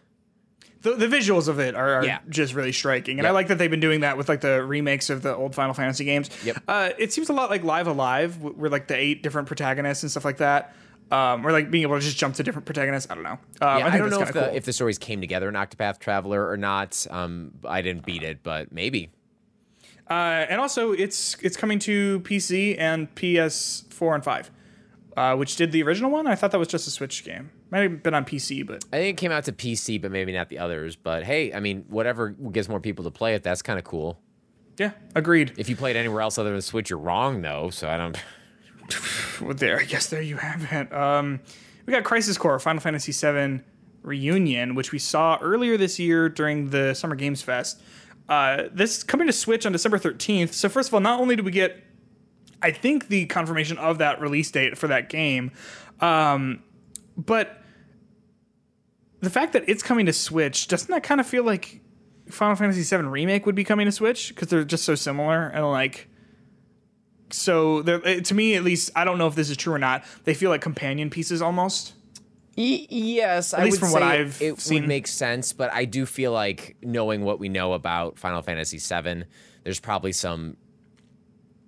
The, 0.82 0.94
the 0.94 1.06
visuals 1.06 1.48
of 1.48 1.58
it 1.58 1.74
are, 1.74 1.94
are 1.94 2.04
Yeah. 2.04 2.18
just 2.28 2.54
really 2.54 2.72
striking. 2.72 3.18
And 3.18 3.24
Yep. 3.24 3.30
I 3.30 3.34
like 3.34 3.48
that 3.48 3.58
they've 3.58 3.70
been 3.70 3.80
doing 3.80 4.00
that 4.00 4.16
with 4.16 4.28
like 4.28 4.40
the 4.40 4.62
remakes 4.62 5.10
of 5.10 5.22
the 5.22 5.34
old 5.34 5.54
Final 5.54 5.74
Fantasy 5.74 6.04
games. 6.04 6.30
Yep. 6.44 6.62
Uh, 6.68 6.90
it 6.98 7.12
seems 7.12 7.28
a 7.28 7.32
lot 7.32 7.50
like 7.50 7.64
Live 7.64 7.86
A 7.88 7.92
Live, 7.92 8.40
where 8.42 8.70
like 8.70 8.86
the 8.86 8.94
eight 8.96 9.22
different 9.22 9.48
protagonists 9.48 10.02
and 10.04 10.10
stuff 10.10 10.24
like 10.24 10.36
that. 10.38 10.74
Um, 11.10 11.46
or 11.46 11.52
like 11.52 11.70
being 11.70 11.82
able 11.82 11.94
to 11.96 12.00
just 12.04 12.16
jump 12.18 12.34
to 12.34 12.42
different 12.42 12.66
protagonists. 12.66 13.08
I 13.10 13.14
don't 13.14 13.22
know. 13.24 13.30
Um, 13.30 13.38
Yeah, 13.60 13.76
I, 13.86 13.90
think 13.90 14.02
don't 14.02 14.10
know 14.10 14.20
if 14.22 14.32
the 14.32 14.40
cool. 14.46 14.56
if 14.56 14.64
the 14.64 14.72
stories 14.72 14.98
came 14.98 15.20
together 15.20 15.48
in 15.48 15.54
Octopath 15.54 15.98
Traveler 16.00 16.48
or 16.48 16.56
not. 16.56 17.06
Um, 17.10 17.52
I 17.64 17.80
didn't 17.80 18.04
beat 18.04 18.22
it, 18.24 18.42
but 18.42 18.72
maybe. 18.72 19.10
Uh, 20.10 20.46
and 20.48 20.60
also, 20.60 20.92
it's 20.92 21.36
it's 21.42 21.56
coming 21.56 21.78
to 21.80 22.20
PC 22.20 22.76
and 22.78 23.12
PS4 23.14 24.14
and 24.16 24.24
5, 24.24 24.50
uh, 25.16 25.36
which 25.36 25.56
did 25.56 25.72
the 25.72 25.82
original 25.82 26.10
one. 26.10 26.26
I 26.26 26.34
thought 26.34 26.50
that 26.52 26.58
was 26.58 26.68
just 26.68 26.86
a 26.86 26.90
Switch 26.90 27.24
game. 27.24 27.50
Might 27.70 27.80
have 27.80 28.02
been 28.02 28.14
on 28.14 28.24
PC, 28.24 28.64
but 28.66 28.84
I 28.92 28.98
think 28.98 29.18
it 29.18 29.20
came 29.20 29.32
out 29.32 29.44
to 29.44 29.52
PC, 29.52 30.00
but 30.00 30.12
maybe 30.12 30.32
not 30.32 30.48
the 30.48 30.58
others. 30.58 30.94
But 30.94 31.24
hey, 31.24 31.52
I 31.52 31.60
mean, 31.60 31.84
whatever 31.88 32.30
gets 32.30 32.68
more 32.68 32.80
people 32.80 33.04
to 33.04 33.10
play 33.10 33.34
it, 33.34 33.42
that's 33.42 33.62
kind 33.62 33.78
of 33.78 33.84
cool. 33.84 34.20
yeah, 34.78 34.92
agreed. 35.14 35.52
If 35.56 35.68
you 35.68 35.74
played 35.76 35.96
anywhere 35.96 36.20
else 36.20 36.38
other 36.38 36.52
than 36.52 36.62
Switch, 36.62 36.90
you're 36.90 36.98
wrong 36.98 37.42
though. 37.42 37.70
So 37.70 37.88
I 37.88 37.96
don't. 37.96 38.16
Well, 39.40 39.54
there, 39.54 39.80
I 39.80 39.84
guess 39.84 40.06
there 40.06 40.22
you 40.22 40.36
have 40.36 40.72
it. 40.72 40.92
Um, 40.94 41.40
we 41.84 41.92
got 41.92 42.04
Crisis 42.04 42.38
Core, 42.38 42.58
Final 42.58 42.80
Fantasy 42.80 43.12
VII 43.12 43.60
Reunion, 44.02 44.74
which 44.74 44.92
we 44.92 44.98
saw 44.98 45.38
earlier 45.42 45.76
this 45.76 45.98
year 45.98 46.28
during 46.28 46.70
the 46.70 46.94
Summer 46.94 47.16
Games 47.16 47.42
Fest. 47.42 47.82
Uh, 48.28 48.64
this 48.72 48.98
is 48.98 49.04
coming 49.04 49.26
to 49.26 49.32
Switch 49.32 49.66
on 49.66 49.72
December 49.72 49.98
13th. 49.98 50.52
So, 50.52 50.68
first 50.68 50.88
of 50.88 50.94
all, 50.94 51.00
not 51.00 51.20
only 51.20 51.36
do 51.36 51.42
we 51.42 51.50
get, 51.50 51.82
I 52.62 52.70
think, 52.70 53.08
the 53.08 53.26
confirmation 53.26 53.76
of 53.78 53.98
that 53.98 54.20
release 54.20 54.50
date 54.50 54.78
for 54.78 54.86
that 54.88 55.08
game, 55.08 55.52
um, 56.00 56.62
but 57.16 57.60
the 59.20 59.30
fact 59.30 59.52
that 59.54 59.64
it's 59.68 59.82
coming 59.82 60.06
to 60.06 60.12
Switch, 60.12 60.68
doesn't 60.68 60.90
that 60.90 61.02
kind 61.02 61.20
of 61.20 61.26
feel 61.26 61.44
like 61.44 61.80
Final 62.30 62.56
Fantasy 62.56 62.82
VII 62.96 63.02
Remake 63.04 63.46
would 63.46 63.54
be 63.54 63.64
coming 63.64 63.86
to 63.86 63.92
Switch? 63.92 64.28
Because 64.34 64.48
they're 64.48 64.64
just 64.64 64.84
so 64.84 64.94
similar 64.94 65.46
and 65.48 65.68
like 65.70 66.08
so 67.30 67.80
eh, 67.80 68.20
to 68.20 68.34
me 68.36 68.54
at 68.54 68.62
least 68.62 68.88
i 68.94 69.04
don't 69.04 69.18
know 69.18 69.26
if 69.26 69.34
this 69.34 69.50
is 69.50 69.56
true 69.56 69.74
or 69.74 69.80
not 69.80 70.04
they 70.22 70.32
feel 70.32 70.48
like 70.48 70.60
companion 70.60 71.10
pieces 71.10 71.42
almost 71.42 71.92
Y- 72.56 72.86
yes, 72.88 73.52
At 73.52 73.64
least 73.64 73.80
from 73.80 73.90
what 73.92 74.02
I've 74.02 74.40
it 74.40 74.58
seen. 74.60 74.80
would 74.82 74.88
make 74.88 75.06
sense, 75.06 75.52
but 75.52 75.70
I 75.74 75.84
do 75.84 76.06
feel 76.06 76.32
like 76.32 76.76
knowing 76.80 77.22
what 77.22 77.38
we 77.38 77.50
know 77.50 77.74
about 77.74 78.18
Final 78.18 78.40
Fantasy 78.40 78.78
VII, 78.78 79.24
there's 79.62 79.78
probably 79.78 80.12
some 80.12 80.56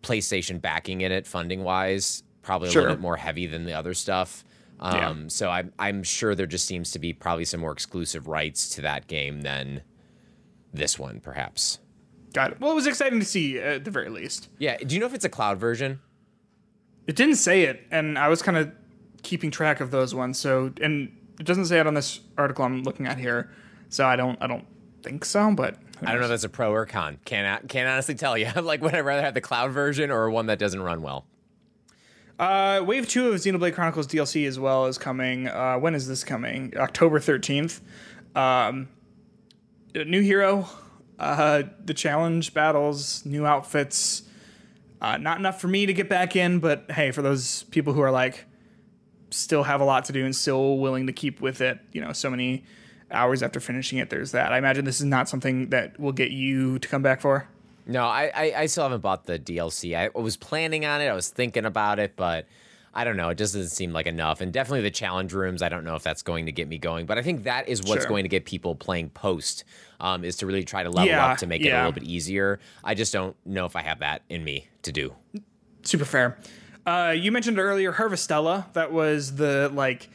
PlayStation 0.02 0.62
backing 0.62 1.02
in 1.02 1.12
it, 1.12 1.26
funding 1.26 1.62
wise, 1.62 2.22
probably 2.40 2.68
a 2.68 2.72
Sure. 2.72 2.82
little 2.82 2.96
bit 2.96 3.02
more 3.02 3.16
heavy 3.16 3.46
than 3.46 3.66
the 3.66 3.74
other 3.74 3.92
stuff. 3.92 4.44
Um, 4.80 4.94
Yeah. 4.94 5.14
So 5.28 5.50
I'm 5.50 5.72
I'm 5.78 6.02
sure 6.02 6.34
there 6.34 6.46
just 6.46 6.66
seems 6.66 6.90
to 6.92 6.98
be 6.98 7.12
probably 7.12 7.44
some 7.44 7.60
more 7.60 7.72
exclusive 7.72 8.28
rights 8.28 8.68
to 8.70 8.82
that 8.82 9.06
game 9.06 9.42
than 9.42 9.82
this 10.72 10.98
one, 10.98 11.20
perhaps. 11.20 11.78
got 12.34 12.52
it 12.52 12.60
well 12.60 12.70
it 12.72 12.74
was 12.74 12.86
exciting 12.86 13.18
to 13.18 13.24
see 13.24 13.58
at 13.58 13.84
the 13.84 13.90
very 13.90 14.10
least 14.10 14.48
Yeah. 14.58 14.76
Do 14.76 14.94
you 14.94 15.00
know 15.00 15.06
if 15.06 15.14
it's 15.14 15.24
a 15.24 15.30
cloud 15.30 15.58
version? 15.58 16.00
it 17.06 17.16
didn't 17.16 17.36
say 17.36 17.62
it 17.62 17.86
and 17.90 18.18
i 18.18 18.28
was 18.28 18.42
kind 18.42 18.58
of 18.58 18.70
keeping 19.22 19.50
track 19.50 19.80
of 19.80 19.90
those 19.90 20.14
ones 20.14 20.38
so 20.38 20.70
and 20.82 21.10
it 21.40 21.46
doesn't 21.46 21.64
say 21.64 21.80
it 21.80 21.86
on 21.86 21.94
this 21.94 22.20
article 22.36 22.66
i'm 22.66 22.82
looking 22.82 23.06
at 23.06 23.16
here 23.16 23.50
so 23.88 24.04
i 24.04 24.14
don't 24.14 24.36
i 24.42 24.46
don't 24.46 24.66
think 25.02 25.24
so 25.24 25.50
but 25.54 25.76
I 26.02 26.12
don't 26.12 26.20
know 26.20 26.26
if 26.26 26.30
that's 26.30 26.44
a 26.44 26.48
pro 26.48 26.70
or 26.72 26.86
con. 26.86 27.18
Can't 27.24 27.68
can't 27.68 27.88
honestly 27.88 28.14
tell 28.14 28.38
you. 28.38 28.48
like, 28.62 28.80
would 28.82 28.94
I 28.94 29.00
rather 29.00 29.22
have 29.22 29.34
the 29.34 29.40
cloud 29.40 29.72
version 29.72 30.12
or 30.12 30.30
one 30.30 30.46
that 30.46 30.60
doesn't 30.60 30.80
run 30.80 31.02
well? 31.02 31.26
Uh 32.38 32.82
wave 32.84 33.08
2 33.08 33.28
of 33.28 33.34
xenoblade 33.34 33.74
chronicles 33.74 34.06
dlc 34.06 34.46
as 34.46 34.58
well 34.58 34.86
is 34.86 34.98
coming 34.98 35.48
uh 35.48 35.76
when 35.76 35.94
is 35.94 36.06
this 36.06 36.22
coming 36.24 36.72
october 36.76 37.18
13th 37.18 37.80
um 38.36 38.88
new 39.94 40.20
hero 40.20 40.68
uh 41.18 41.62
the 41.84 41.94
challenge 41.94 42.54
battles 42.54 43.24
new 43.26 43.44
outfits 43.46 44.22
Uh, 45.00 45.16
not 45.16 45.38
enough 45.38 45.60
for 45.60 45.68
me 45.68 45.86
to 45.86 45.92
get 45.92 46.08
back 46.08 46.34
in, 46.34 46.58
but 46.58 46.90
hey, 46.90 47.12
for 47.12 47.22
those 47.22 47.62
people 47.70 47.92
who 47.92 48.00
are 48.00 48.10
like 48.10 48.46
still 49.30 49.62
have 49.62 49.80
a 49.80 49.84
lot 49.84 50.04
to 50.06 50.12
do 50.12 50.24
and 50.24 50.34
still 50.34 50.76
willing 50.78 51.06
to 51.06 51.12
keep 51.12 51.40
with 51.40 51.60
it, 51.60 51.78
you 51.92 52.00
know, 52.00 52.12
so 52.12 52.28
many 52.28 52.64
hours 53.12 53.40
after 53.40 53.60
finishing 53.60 53.98
it, 54.00 54.10
there's 54.10 54.32
that. 54.32 54.52
I 54.52 54.58
imagine 54.58 54.84
this 54.84 54.98
is 54.98 55.06
not 55.06 55.28
something 55.28 55.68
that 55.70 56.00
will 56.00 56.10
get 56.12 56.32
you 56.32 56.80
to 56.80 56.88
come 56.88 57.00
back 57.00 57.20
for. 57.20 57.46
No, 57.88 58.04
I, 58.04 58.30
I, 58.34 58.52
I 58.56 58.66
still 58.66 58.82
haven't 58.84 59.00
bought 59.00 59.24
the 59.24 59.38
DLC. 59.38 59.96
I 59.96 60.10
was 60.18 60.36
planning 60.36 60.84
on 60.84 61.00
it. 61.00 61.06
I 61.06 61.14
was 61.14 61.28
thinking 61.28 61.64
about 61.64 61.98
it, 61.98 62.14
but 62.16 62.46
I 62.94 63.04
don't 63.04 63.16
know. 63.16 63.30
It 63.30 63.38
just 63.38 63.54
doesn't 63.54 63.70
seem 63.70 63.92
like 63.94 64.06
enough. 64.06 64.40
And 64.42 64.52
definitely 64.52 64.82
the 64.82 64.90
challenge 64.90 65.32
rooms. 65.32 65.62
I 65.62 65.68
don't 65.70 65.84
know 65.84 65.94
if 65.94 66.02
that's 66.02 66.22
going 66.22 66.46
to 66.46 66.52
get 66.52 66.68
me 66.68 66.76
going. 66.78 67.06
But 67.06 67.16
I 67.18 67.22
think 67.22 67.44
that 67.44 67.66
is 67.68 67.82
what's 67.82 68.02
Sure. 68.02 68.08
going 68.08 68.24
to 68.24 68.28
get 68.28 68.44
people 68.44 68.74
playing 68.74 69.08
post. 69.10 69.64
Um, 70.00 70.22
is 70.22 70.36
to 70.36 70.46
really 70.46 70.64
try 70.64 70.82
to 70.82 70.90
level 70.90 71.08
Yeah, 71.08 71.26
up 71.26 71.38
to 71.38 71.46
make 71.46 71.64
it 71.64 71.70
a 71.70 71.76
little 71.76 71.92
bit 71.92 72.04
easier. 72.04 72.60
I 72.84 72.94
just 72.94 73.12
don't 73.12 73.34
know 73.46 73.64
if 73.64 73.74
I 73.74 73.82
have 73.82 74.00
that 74.00 74.22
in 74.28 74.44
me 74.44 74.68
to 74.82 74.92
do. 74.92 75.14
Super 75.82 76.04
fair. 76.04 76.38
Uh, 76.86 77.14
you 77.16 77.32
mentioned 77.32 77.58
earlier 77.58 77.92
Harvestella. 77.94 78.72
That 78.74 78.92
was 78.92 79.36
the 79.36 79.70
like 79.72 80.08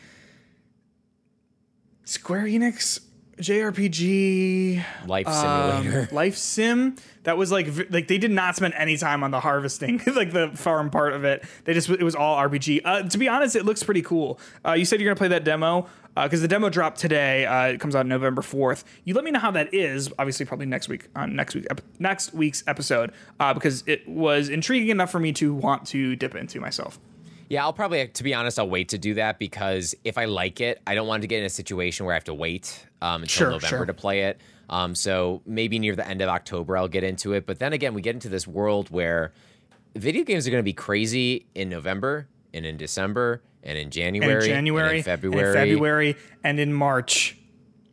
Square 2.05 2.43
Enix 2.45 2.99
JRPG 3.37 4.83
Life 5.07 5.27
um, 5.27 5.83
simulator. 5.83 6.09
life 6.15 6.37
sim 6.37 6.95
that 7.23 7.37
was 7.37 7.51
like 7.51 7.67
like 7.89 8.07
they 8.07 8.17
did 8.17 8.31
not 8.31 8.55
spend 8.55 8.73
any 8.75 8.97
time 8.97 9.23
on 9.23 9.31
the 9.31 9.39
harvesting 9.39 10.01
like 10.15 10.31
the 10.31 10.49
farm 10.55 10.89
part 10.89 11.13
of 11.13 11.23
it. 11.23 11.43
They 11.65 11.73
just 11.73 11.89
it 11.89 12.03
was 12.03 12.15
all 12.15 12.37
rpg 12.37 12.81
uh, 12.85 13.03
to 13.03 13.17
be 13.17 13.27
honest 13.27 13.55
it 13.55 13.65
looks 13.65 13.83
pretty 13.83 14.01
cool. 14.01 14.39
Uh, 14.65 14.73
you 14.73 14.85
said 14.85 14.99
you're 14.99 15.09
gonna 15.09 15.17
play 15.17 15.29
that 15.29 15.43
demo 15.43 15.87
because 16.15 16.41
the 16.41 16.47
demo 16.47 16.69
dropped 16.69 16.99
today 16.99 17.45
uh, 17.45 17.67
it 17.69 17.79
comes 17.79 17.95
out 17.95 18.05
November 18.05 18.43
4th 18.43 18.83
you 19.03 19.15
let 19.15 19.23
me 19.23 19.31
know 19.31 19.39
how 19.39 19.49
that 19.49 19.73
is 19.73 20.13
obviously 20.19 20.45
probably 20.45 20.67
next 20.67 20.87
week 20.87 21.07
on 21.15 21.35
next 21.35 21.55
week 21.55 21.65
ep- 21.71 21.81
next 21.97 22.33
week's 22.35 22.63
episode 22.67 23.11
uh, 23.39 23.51
because 23.53 23.83
it 23.87 24.07
was 24.07 24.47
intriguing 24.49 24.89
enough 24.89 25.11
for 25.11 25.19
me 25.19 25.33
to 25.33 25.55
want 25.55 25.87
to 25.87 26.15
dip 26.15 26.35
into 26.35 26.59
myself 26.59 26.99
Yeah, 27.53 27.65
I'll 27.65 27.71
probably, 27.71 28.07
to 28.07 28.23
be 28.23 28.33
honest, 28.33 28.57
I'll 28.57 28.67
wait 28.67 28.89
to 28.89 28.97
do 28.97 29.13
that 29.13 29.37
because 29.37 29.93
if 30.03 30.17
I 30.17 30.25
like 30.25 30.59
it, 30.59 30.81
I 30.87 30.95
don't 30.95 31.05
want 31.05 31.21
to 31.21 31.27
get 31.27 31.37
in 31.37 31.45
a 31.45 31.49
situation 31.49 32.03
where 32.03 32.13
I 32.13 32.15
have 32.15 32.23
to 32.23 32.33
wait 32.33 32.83
um, 32.99 33.21
until 33.21 33.27
Sure, 33.27 33.51
November 33.51 33.67
sure. 33.77 33.85
to 33.85 33.93
play 33.93 34.21
it. 34.23 34.41
Um, 34.71 34.95
so 34.95 35.43
maybe 35.45 35.77
near 35.77 35.95
the 35.95 36.07
end 36.07 36.23
of 36.23 36.29
October, 36.29 36.75
I'll 36.75 36.87
get 36.87 37.03
into 37.03 37.33
it. 37.33 37.45
But 37.45 37.59
then 37.59 37.71
again, 37.71 37.93
we 37.93 38.01
get 38.01 38.15
into 38.15 38.27
this 38.27 38.47
world 38.47 38.89
where 38.89 39.33
video 39.95 40.23
games 40.23 40.47
are 40.47 40.49
going 40.49 40.63
to 40.63 40.65
be 40.65 40.73
crazy 40.73 41.45
in 41.53 41.69
November 41.69 42.27
and 42.55 42.65
in 42.65 42.75
December 42.75 43.43
and 43.61 43.77
in 43.77 43.91
January, 43.91 44.33
and 44.33 44.41
in 44.41 44.49
january 44.49 44.87
and 44.89 44.97
in 44.97 45.03
February. 45.03 45.39
and 45.47 45.69
in 45.69 45.75
february 45.75 46.17
and 46.43 46.59
in 46.59 46.73
march 46.73 47.37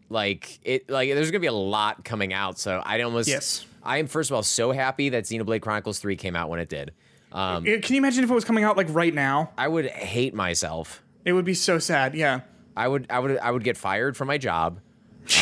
Like 0.09 0.59
it, 0.63 0.89
like 0.89 1.11
there's 1.11 1.31
going 1.31 1.41
to 1.41 1.41
be 1.41 1.47
a 1.49 1.53
lot 1.53 2.03
coming 2.03 2.33
out. 2.33 2.59
So 2.59 2.83
I 2.83 3.03
almost, 3.03 3.29
Yes. 3.29 3.67
I 3.83 3.99
am 3.99 4.07
first 4.07 4.31
of 4.31 4.37
all 4.37 4.43
so 4.43 4.73
happy 4.73 5.11
that 5.11 5.25
Xenoblade 5.25 5.61
Chronicles 5.61 5.99
Three 5.99 6.17
came 6.17 6.35
out 6.35 6.49
when 6.49 6.61
it 6.61 6.71
did. 6.71 6.93
Um, 7.33 7.65
can 7.65 7.95
you 7.95 7.99
imagine 7.99 8.25
if 8.25 8.31
it 8.31 8.35
was 8.35 8.45
coming 8.45 8.65
out 8.65 8.77
like 8.77 8.89
right 8.91 9.15
now 9.15 9.51
I 9.57 9.69
would 9.69 9.87
hate 9.87 10.35
myself 10.35 11.03
it 11.25 11.33
would 11.33 11.45
be 11.45 11.55
so 11.55 11.79
sad 11.79 12.15
yeah 12.15 12.41
I 12.77 12.89
would 12.89 13.07
I 13.11 13.19
would 13.19 13.39
I 13.39 13.51
would 13.51 13.65
get 13.65 13.77
fired 13.77 14.17
from 14.17 14.29
my 14.29 14.39
job. 14.39 14.81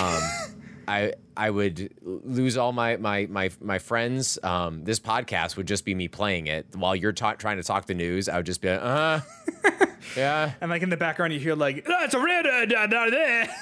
Um, 0.01 0.23
I 0.89 1.13
I 1.37 1.51
would 1.51 1.95
lose 2.03 2.57
all 2.57 2.73
my 2.73 2.97
my 2.97 3.27
my 3.27 3.51
my 3.61 3.79
friends. 3.79 4.39
Um, 4.43 4.85
this 4.85 4.99
podcast 4.99 5.57
would 5.57 5.69
just 5.69 5.85
be 5.85 5.95
me 5.95 6.09
playing 6.09 6.47
it 6.47 6.67
while 6.75 6.97
you're 6.97 7.13
ta- 7.13 7.35
trying 7.35 7.59
to 7.59 7.63
talk 7.63 7.87
the 7.87 7.95
news. 7.95 8.29
I 8.29 8.39
would 8.39 8.47
just 8.47 8.61
be 8.61 8.71
like, 8.71 8.81
uh, 8.83 9.21
huh, 9.63 9.87
yeah. 10.17 10.53
And 10.61 10.71
like 10.71 10.83
in 10.83 10.91
the 10.91 10.97
background, 10.97 11.33
you 11.33 11.39
hear 11.39 11.55
like, 11.55 11.85
"That's 11.85 12.15
a 12.15 12.19
red 12.19 12.47
uh, 12.47 12.65
da, 12.65 12.87
da, 12.87 13.11
there." 13.11 13.55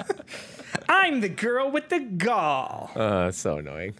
I'm 0.88 1.20
the 1.20 1.28
girl 1.28 1.70
with 1.70 1.88
the 1.88 2.00
gall. 2.00 2.90
Uh, 2.94 3.30
so 3.30 3.58
annoying. 3.58 3.94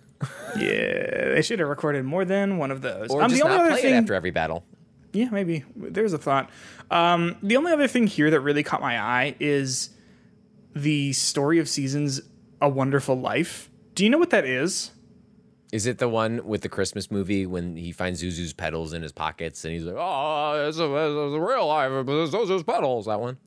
Yeah, 0.56 1.32
they 1.34 1.42
should 1.42 1.58
have 1.60 1.68
recorded 1.68 2.04
more 2.04 2.24
than 2.24 2.58
one 2.58 2.70
of 2.70 2.82
those. 2.82 3.10
Or 3.10 3.22
Um, 3.22 3.30
just 3.30 3.40
the 3.40 3.44
only 3.46 3.56
not 3.56 3.66
other 3.66 3.72
play 3.74 3.82
thing, 3.82 3.94
it 3.94 3.98
after 3.98 4.14
every 4.14 4.30
battle. 4.30 4.64
yeah, 5.12 5.28
maybe 5.30 5.64
there's 5.76 6.12
a 6.12 6.18
thought. 6.18 6.50
Um, 6.90 7.36
the 7.42 7.56
only 7.56 7.72
other 7.72 7.86
thing 7.88 8.06
here 8.06 8.30
that 8.30 8.40
really 8.40 8.62
caught 8.62 8.80
my 8.80 8.98
eye 9.00 9.34
is 9.40 9.90
the 10.74 11.12
story 11.12 11.58
of 11.58 11.68
seasons, 11.68 12.20
A 12.60 12.68
Wonderful 12.68 13.18
Life. 13.18 13.70
Do 13.94 14.04
you 14.04 14.10
know 14.10 14.18
what 14.18 14.30
that 14.30 14.44
is? 14.44 14.90
Is 15.72 15.86
it 15.86 15.98
the 15.98 16.08
one 16.08 16.44
with 16.44 16.62
the 16.62 16.68
Christmas 16.68 17.10
movie 17.12 17.46
when 17.46 17.76
he 17.76 17.92
finds 17.92 18.22
Zuzu's 18.22 18.52
petals 18.52 18.92
in 18.92 19.02
his 19.02 19.12
pockets 19.12 19.64
and 19.64 19.72
he's 19.72 19.84
like, 19.84 19.94
"Oh, 19.96 20.66
it's 20.68 20.78
a, 20.78 20.82
it's 20.84 21.34
a 21.34 21.40
real 21.40 21.66
life, 21.68 22.04
but 22.04 22.12
it's 22.22 22.34
Zuzu's 22.34 22.64
petals." 22.64 23.06
That 23.06 23.20
one. 23.20 23.38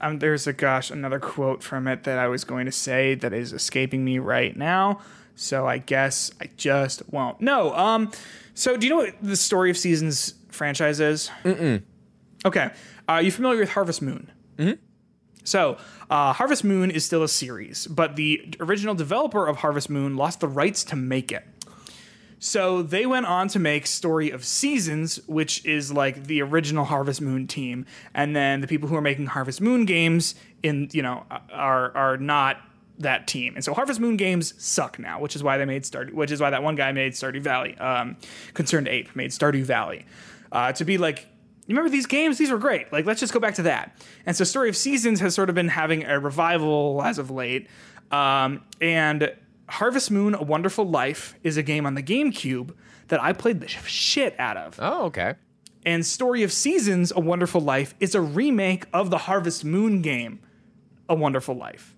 Um, 0.00 0.18
there's 0.20 0.46
a 0.46 0.52
gosh 0.52 0.90
another 0.90 1.18
quote 1.18 1.62
from 1.62 1.88
it 1.88 2.04
that 2.04 2.18
I 2.18 2.28
was 2.28 2.44
going 2.44 2.66
to 2.66 2.72
say 2.72 3.14
that 3.16 3.32
is 3.32 3.52
escaping 3.52 4.04
me 4.04 4.18
right 4.20 4.56
now. 4.56 5.00
So 5.34 5.66
I 5.66 5.78
guess 5.78 6.30
I 6.40 6.50
just 6.56 7.02
won't. 7.10 7.40
No. 7.40 7.74
Um. 7.74 8.10
So 8.54 8.76
do 8.76 8.86
you 8.86 8.90
know 8.90 8.98
what 8.98 9.14
the 9.22 9.36
Story 9.36 9.70
of 9.70 9.78
Seasons 9.78 10.34
franchise 10.50 11.00
is? 11.00 11.30
Mm-mm. 11.44 11.82
Okay. 12.44 12.70
Uh, 13.08 13.16
you 13.16 13.30
familiar 13.30 13.60
with 13.60 13.70
Harvest 13.70 14.02
Moon? 14.02 14.30
Mm-hmm. 14.58 14.72
So 15.44 15.76
uh, 16.10 16.32
Harvest 16.32 16.64
Moon 16.64 16.90
is 16.90 17.04
still 17.04 17.22
a 17.22 17.28
series, 17.28 17.86
but 17.86 18.16
the 18.16 18.54
original 18.60 18.94
developer 18.94 19.46
of 19.46 19.58
Harvest 19.58 19.90
Moon 19.90 20.16
lost 20.16 20.40
the 20.40 20.48
rights 20.48 20.84
to 20.84 20.96
make 20.96 21.32
it. 21.32 21.44
So 22.38 22.82
they 22.82 23.06
went 23.06 23.26
on 23.26 23.46
to 23.48 23.60
make 23.60 23.86
Story 23.86 24.30
of 24.30 24.44
Seasons, 24.44 25.20
which 25.28 25.64
is 25.64 25.92
like 25.92 26.24
the 26.24 26.42
original 26.42 26.84
Harvest 26.84 27.20
Moon 27.20 27.46
team, 27.46 27.86
and 28.14 28.34
then 28.34 28.60
the 28.60 28.66
people 28.66 28.88
who 28.88 28.96
are 28.96 29.00
making 29.00 29.26
Harvest 29.26 29.60
Moon 29.60 29.84
games 29.84 30.34
in 30.62 30.88
you 30.92 31.02
know 31.02 31.24
are 31.52 31.96
are 31.96 32.16
not 32.16 32.58
that 33.02 33.26
team. 33.26 33.54
And 33.54 33.64
so 33.64 33.74
Harvest 33.74 34.00
Moon 34.00 34.16
games 34.16 34.54
suck 34.62 34.98
now, 34.98 35.20
which 35.20 35.36
is 35.36 35.42
why 35.42 35.58
they 35.58 35.64
made 35.64 35.82
Stardew, 35.82 36.12
which 36.12 36.30
is 36.30 36.40
why 36.40 36.50
that 36.50 36.62
one 36.62 36.74
guy 36.74 36.92
made 36.92 37.12
Stardew 37.12 37.40
Valley. 37.40 37.76
Um, 37.78 38.16
ConcernedApe 38.54 39.14
made 39.14 39.30
Stardew 39.30 39.62
Valley 39.62 40.06
uh, 40.50 40.72
to 40.72 40.84
be 40.84 40.98
like. 40.98 41.28
You 41.64 41.76
remember 41.76 41.90
these 41.90 42.06
games? 42.06 42.38
These 42.38 42.50
were 42.50 42.58
great. 42.58 42.92
Like, 42.92 43.06
let's 43.06 43.20
just 43.20 43.32
go 43.32 43.38
back 43.38 43.54
to 43.54 43.62
that. 43.62 43.96
And 44.26 44.36
so, 44.36 44.42
Story 44.42 44.68
of 44.68 44.76
Seasons 44.76 45.20
has 45.20 45.32
sort 45.32 45.48
of 45.48 45.54
been 45.54 45.68
having 45.68 46.04
a 46.04 46.18
revival 46.18 47.00
as 47.04 47.18
of 47.18 47.30
late. 47.30 47.68
Um, 48.10 48.64
and 48.80 49.32
Harvest 49.68 50.10
Moon: 50.10 50.34
A 50.34 50.42
Wonderful 50.42 50.84
Life 50.84 51.36
is 51.44 51.56
a 51.56 51.62
game 51.62 51.86
on 51.86 51.94
the 51.94 52.02
GameCube 52.02 52.74
that 53.08 53.22
I 53.22 53.32
played 53.32 53.60
the 53.60 53.68
shit 53.68 54.34
out 54.40 54.56
of. 54.56 54.76
Oh, 54.82 55.04
okay. 55.06 55.34
And 55.86 56.04
Story 56.04 56.42
of 56.42 56.52
Seasons: 56.52 57.12
A 57.14 57.20
Wonderful 57.20 57.60
Life 57.60 57.94
is 58.00 58.16
a 58.16 58.20
remake 58.20 58.86
of 58.92 59.10
the 59.10 59.18
Harvest 59.18 59.64
Moon 59.64 60.02
game, 60.02 60.40
A 61.08 61.14
Wonderful 61.14 61.54
Life. 61.54 61.94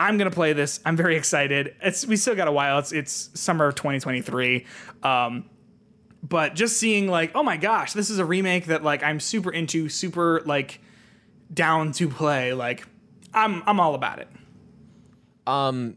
I'm 0.00 0.16
gonna 0.18 0.30
play 0.30 0.52
this. 0.52 0.80
I'm 0.84 0.96
very 0.96 1.16
excited. 1.16 1.74
It's 1.82 2.06
we 2.06 2.16
still 2.16 2.34
got 2.36 2.46
a 2.48 2.52
while. 2.52 2.78
It's 2.78 2.92
it's 2.92 3.30
summer 3.34 3.66
of 3.66 3.74
2023. 3.74 4.64
Um, 5.02 5.48
but 6.22 6.54
just 6.54 6.76
seeing 6.78 7.08
like, 7.08 7.32
oh 7.34 7.42
my 7.42 7.56
gosh, 7.56 7.92
this 7.92 8.10
is 8.10 8.18
a 8.18 8.24
remake 8.24 8.66
that 8.66 8.82
like 8.84 9.02
I'm 9.02 9.20
super 9.20 9.50
into, 9.52 9.88
super 9.88 10.42
like 10.46 10.80
down 11.52 11.92
to 11.92 12.08
play. 12.08 12.52
Like, 12.52 12.86
I'm 13.34 13.62
I'm 13.66 13.80
all 13.80 13.94
about 13.94 14.18
it. 14.20 14.28
Um, 15.46 15.96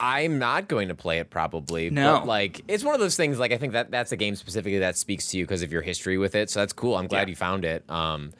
I'm 0.00 0.38
not 0.38 0.68
going 0.68 0.88
to 0.88 0.94
play 0.94 1.18
it 1.20 1.30
probably. 1.30 1.88
No. 1.90 2.18
But 2.18 2.26
like 2.26 2.62
it's 2.68 2.82
one 2.84 2.94
of 2.94 3.00
those 3.00 3.16
things 3.16 3.38
like 3.38 3.52
I 3.52 3.56
think 3.56 3.72
that 3.72 3.90
that's 3.90 4.12
a 4.12 4.16
game 4.16 4.34
specifically 4.34 4.78
that 4.80 4.98
speaks 4.98 5.28
to 5.28 5.38
you 5.38 5.44
because 5.44 5.62
of 5.62 5.72
your 5.72 5.82
history 5.82 6.18
with 6.18 6.34
it. 6.34 6.50
So 6.50 6.60
that's 6.60 6.72
cool. 6.72 6.96
I'm 6.96 7.06
glad 7.06 7.28
Yeah. 7.28 7.30
you 7.30 7.36
found 7.36 7.64
it. 7.64 7.88
Um 7.88 8.32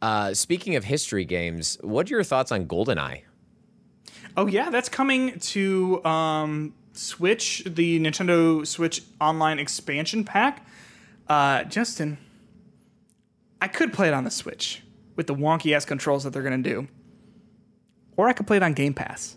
uh 0.00 0.32
speaking 0.34 0.76
of 0.76 0.84
history 0.84 1.24
games, 1.24 1.78
what 1.82 2.06
are 2.06 2.14
your 2.14 2.24
thoughts 2.24 2.52
on 2.52 2.66
GoldenEye? 2.66 3.22
Oh 4.36 4.46
yeah, 4.46 4.70
that's 4.70 4.88
coming 4.88 5.38
to 5.38 6.04
um, 6.04 6.74
Switch, 6.92 7.62
the 7.66 8.00
Nintendo 8.00 8.66
Switch 8.66 9.02
Online 9.20 9.58
expansion 9.58 10.24
pack. 10.24 10.66
Uh, 11.28 11.64
Justin, 11.64 12.18
I 13.60 13.68
could 13.68 13.92
play 13.92 14.08
it 14.08 14.14
on 14.14 14.24
the 14.24 14.30
Switch 14.30 14.82
with 15.14 15.28
the 15.28 15.34
wonky 15.34 15.74
ass 15.74 15.84
controls 15.84 16.24
that 16.24 16.32
they're 16.32 16.42
gonna 16.42 16.58
do, 16.58 16.88
or 18.16 18.28
I 18.28 18.32
could 18.32 18.46
play 18.46 18.56
it 18.56 18.62
on 18.62 18.72
Game 18.72 18.92
Pass. 18.92 19.36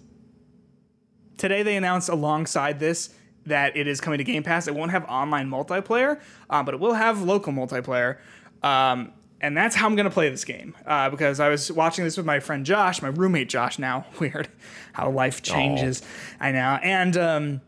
Today 1.38 1.62
they 1.62 1.76
announced 1.76 2.10
alongside 2.10 2.80
this 2.80 3.12
that 3.46 3.78
it 3.78 3.88
is 3.88 4.02
coming 4.02 4.18
to 4.18 4.24
Game 4.24 4.42
Pass. 4.42 4.68
It 4.68 4.74
won't 4.74 4.92
have 4.92 5.06
online 5.06 5.48
multiplayer, 5.48 6.20
uh, 6.50 6.64
but 6.64 6.74
it 6.74 6.80
will 6.80 6.96
have 6.96 7.22
local 7.22 7.54
multiplayer. 7.54 8.18
Um, 8.64 9.14
and 9.42 9.56
that's 9.56 9.76
how 9.76 9.86
I'm 9.86 9.96
gonna 9.96 10.10
play 10.10 10.30
this 10.30 10.46
game 10.46 10.76
uh, 10.86 11.10
because 11.10 11.40
I 11.40 11.50
was 11.50 11.72
watching 11.72 12.04
this 12.04 12.18
with 12.18 12.26
my 12.26 12.40
friend 12.40 12.66
Josh, 12.66 13.02
my 13.02 13.10
roommate 13.10 13.50
Josh. 13.50 13.80
Now 13.80 14.06
weird 14.20 14.50
how 14.94 15.10
life 15.10 15.42
changes. 15.42 16.02
I 16.40 16.52
know. 16.52 16.80
And 16.82 17.18
um, 17.18 17.62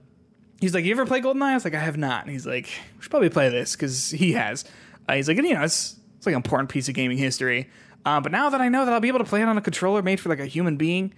he's 0.59 0.73
like, 0.73 0.85
"You 0.85 0.91
ever 0.91 1.05
play 1.05 1.21
GoldenEye?" 1.21 1.43
I 1.43 1.53
was 1.53 1.65
like, 1.65 1.75
"I 1.75 1.79
have 1.79 1.97
not." 1.97 2.23
And 2.23 2.31
he's 2.31 2.45
like, 2.45 2.65
"We 2.95 3.01
should 3.01 3.11
probably 3.11 3.29
play 3.29 3.49
this 3.49 3.75
because 3.75 4.11
he 4.11 4.33
has." 4.33 4.65
Uh, 5.07 5.15
he's 5.15 5.27
like, 5.27 5.37
"You 5.37 5.53
know, 5.53 5.63
it's 5.63 5.97
it's 6.17 6.25
like 6.25 6.33
an 6.33 6.37
important 6.37 6.69
piece 6.69 6.89
of 6.89 6.95
gaming 6.95 7.17
history." 7.17 7.69
Uh, 8.05 8.19
but 8.19 8.31
now 8.31 8.49
that 8.49 8.61
I 8.61 8.69
know 8.69 8.85
that 8.85 8.93
I'll 8.93 8.99
be 8.99 9.09
able 9.09 9.19
to 9.19 9.25
play 9.25 9.41
it 9.41 9.45
on 9.45 9.57
a 9.57 9.61
controller 9.61 10.01
made 10.01 10.19
for 10.19 10.29
like 10.29 10.39
a 10.39 10.45
human 10.45 10.77
being, 10.77 11.13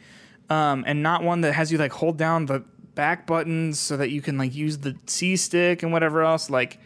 um, 0.49 0.83
and 0.87 1.03
not 1.03 1.23
one 1.23 1.41
that 1.41 1.53
has 1.53 1.71
you 1.71 1.77
like 1.77 1.93
hold 1.93 2.17
down 2.17 2.47
the 2.47 2.63
back 2.95 3.25
buttons 3.25 3.79
so 3.79 3.97
that 3.97 4.09
you 4.09 4.21
can 4.21 4.37
like 4.37 4.53
use 4.53 4.79
the 4.79 4.97
C 5.05 5.35
stick 5.37 5.83
and 5.83 5.93
whatever 5.93 6.23
else, 6.23 6.49
like 6.49 6.79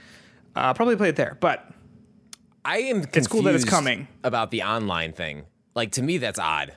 uh, 0.56 0.60
I'll 0.60 0.74
probably 0.74 0.96
play 0.96 1.10
it 1.10 1.16
there. 1.16 1.38
But 1.40 1.72
I 2.66 2.78
am 2.80 3.02
confused 3.04 3.18
It's 3.18 3.28
cool 3.28 3.44
that 3.44 3.56
it's 3.56 3.64
coming. 3.64 4.08
about 4.24 4.52
the 4.52 4.64
online 4.64 5.14
thing. 5.14 5.44
Like 5.76 5.92
to 5.94 6.02
me 6.02 6.18
that's 6.18 6.40
odd. 6.40 6.74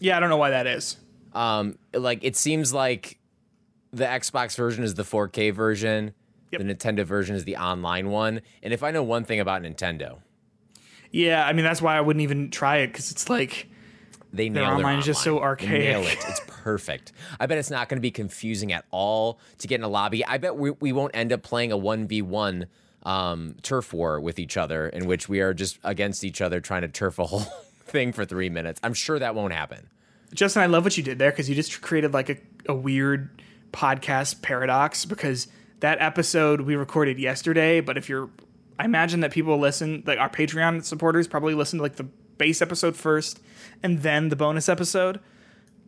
yeah, 0.00 0.16
I 0.16 0.20
don't 0.20 0.28
know 0.30 0.36
why 0.36 0.50
that 0.50 0.66
is. 0.66 0.96
Um 1.32 1.78
like 1.94 2.24
it 2.24 2.36
seems 2.36 2.74
like 2.74 3.18
the 3.92 4.04
Xbox 4.04 4.56
version 4.56 4.84
is 4.84 4.94
the 4.94 5.02
4K 5.02 5.52
version. 5.54 6.12
The 6.50 6.58
Nintendo 6.58 7.04
version 7.04 7.36
is 7.36 7.44
the 7.44 7.56
online 7.56 8.10
one. 8.10 8.40
And 8.62 8.72
if 8.74 8.82
I 8.82 8.90
know 8.90 9.02
one 9.04 9.24
thing 9.24 9.38
about 9.40 9.62
Nintendo, 9.62 10.18
Yeah, 11.12 11.46
I 11.46 11.52
mean 11.52 11.64
that's 11.64 11.80
why 11.80 11.96
I 11.96 12.00
wouldn't 12.00 12.22
even 12.22 12.50
try 12.50 12.78
it 12.78 12.88
because 12.88 13.10
it's 13.12 13.28
like 13.30 13.68
they 14.32 14.48
nail 14.48 14.54
Their 14.54 14.64
their 14.64 14.76
online 14.76 14.98
is 15.00 15.04
just 15.06 15.22
so 15.22 15.38
online. 15.38 15.56
They 15.58 15.78
Nail 15.78 16.00
archaic. 16.00 16.18
it. 16.18 16.24
It's 16.28 16.40
perfect. 16.46 17.12
I 17.38 17.46
bet 17.46 17.58
it's 17.58 17.70
not 17.70 17.88
going 17.88 17.96
to 17.98 18.02
be 18.02 18.10
confusing 18.12 18.72
at 18.72 18.84
all 18.90 19.38
to 19.58 19.66
get 19.68 19.76
in 19.80 19.84
a 19.84 19.88
lobby. 19.88 20.24
I 20.24 20.38
bet 20.38 20.56
we, 20.56 20.70
we 20.72 20.92
won't 20.92 21.14
end 21.14 21.32
up 21.32 21.42
playing 21.42 21.72
a 21.72 21.76
1v1 21.78 22.66
um, 23.04 23.56
turf 23.62 23.92
war 23.92 24.20
with 24.20 24.38
each 24.38 24.56
other 24.56 24.88
in 24.88 25.06
which 25.06 25.28
we 25.28 25.40
are 25.40 25.54
just 25.54 25.78
against 25.84 26.24
each 26.24 26.40
other 26.40 26.60
trying 26.60 26.82
to 26.82 26.88
turf 26.88 27.18
a 27.18 27.26
whole 27.26 27.46
thing 27.86 28.12
for 28.12 28.24
three 28.24 28.50
minutes. 28.50 28.80
I'm 28.82 28.94
sure 28.94 29.18
that 29.18 29.34
won't 29.34 29.52
happen. 29.52 29.88
Justin, 30.32 30.62
I 30.62 30.66
love 30.66 30.84
what 30.84 30.96
you 30.96 31.02
did 31.02 31.18
there 31.18 31.30
because 31.30 31.48
you 31.48 31.54
just 31.54 31.80
created 31.82 32.14
like 32.14 32.28
a, 32.28 32.36
a 32.66 32.74
weird 32.74 33.42
podcast 33.72 34.42
paradox 34.42 35.04
because 35.04 35.48
that 35.80 36.00
episode 36.00 36.62
we 36.62 36.76
recorded 36.76 37.18
yesterday, 37.18 37.80
but 37.80 37.96
if 37.96 38.08
you're 38.08 38.30
I 38.78 38.84
imagine 38.86 39.20
that 39.20 39.30
people 39.30 39.58
listen 39.58 40.02
like 40.06 40.18
our 40.18 40.30
Patreon 40.30 40.82
supporters 40.84 41.28
probably 41.28 41.52
listen 41.52 41.78
to 41.78 41.82
like 41.82 41.96
the 41.96 42.04
base 42.38 42.62
episode 42.62 42.96
first 42.96 43.38
and 43.82 44.02
then 44.02 44.30
the 44.30 44.36
bonus 44.36 44.70
episode. 44.70 45.20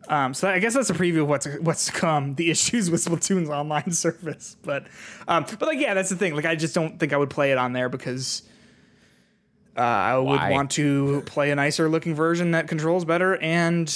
Um, 0.07 0.33
so 0.33 0.49
I 0.49 0.59
guess 0.59 0.73
that's 0.73 0.89
a 0.89 0.93
preview 0.93 1.21
of 1.21 1.29
what's 1.29 1.47
what's 1.59 1.85
to 1.85 1.91
come. 1.91 2.35
The 2.35 2.51
issues 2.51 2.91
with 2.91 3.03
Splatoon's 3.03 3.49
online 3.49 3.91
service, 3.93 4.57
but 4.63 4.85
um, 5.27 5.45
but 5.59 5.61
like 5.61 5.79
yeah, 5.79 5.93
that's 5.93 6.09
the 6.09 6.15
thing. 6.15 6.35
Like 6.35 6.45
I 6.45 6.55
just 6.55 6.75
don't 6.75 6.99
think 6.99 7.13
I 7.13 7.17
would 7.17 7.29
play 7.29 7.51
it 7.51 7.57
on 7.57 7.73
there 7.73 7.89
because 7.89 8.43
uh, 9.77 9.81
I 9.81 10.17
would 10.17 10.25
Why? 10.25 10.51
want 10.51 10.71
to 10.71 11.21
play 11.25 11.51
a 11.51 11.55
nicer 11.55 11.89
looking 11.89 12.15
version 12.15 12.51
that 12.51 12.67
controls 12.67 13.05
better. 13.05 13.37
And 13.37 13.93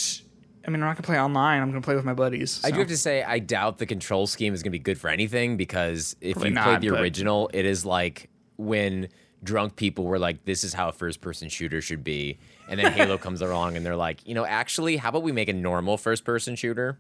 I 0.66 0.72
mean, 0.72 0.82
I'm 0.82 0.88
not 0.88 0.96
gonna 0.96 1.06
play 1.06 1.20
online. 1.20 1.62
I'm 1.62 1.70
gonna 1.70 1.82
play 1.82 1.96
with 1.96 2.06
my 2.06 2.14
buddies. 2.14 2.62
I 2.64 2.72
do 2.72 2.80
have 2.80 2.88
to 2.88 2.98
say, 2.98 3.24
I 3.24 3.40
doubt 3.40 3.78
the 3.78 3.86
control 3.86 4.28
scheme 4.28 4.54
is 4.54 4.64
going 4.64 4.72
to 4.72 4.78
be 4.78 4.84
good 4.84 5.00
for 5.00 5.10
anything 5.10 5.58
because 5.58 6.16
if 6.22 6.34
Probably 6.34 6.50
you 6.50 6.56
not, 6.56 6.64
played 6.66 6.82
the 6.82 6.90
original, 6.90 7.50
it 7.54 7.66
is 7.66 7.86
like 7.86 8.30
when 8.58 9.10
drunk 9.44 9.76
people 9.76 10.06
were 10.06 10.20
like, 10.20 10.46
"This 10.46 10.64
is 10.64 10.74
how 10.74 10.90
a 10.90 10.92
first-person 10.92 11.50
shooter 11.50 11.80
should 11.80 12.04
be," 12.04 12.40
and 12.70 12.80
then 12.80 12.92
Halo 12.94 13.18
comes 13.18 13.42
along 13.42 13.78
and 13.78 13.86
they're 13.86 13.96
like, 13.96 14.26
"You 14.28 14.34
know, 14.36 14.46
actually, 14.46 14.98
how 14.98 15.10
about 15.10 15.24
we 15.24 15.32
make 15.32 15.50
a 15.50 15.54
normal 15.54 15.98
first-person 15.98 16.56
shooter?" 16.56 16.98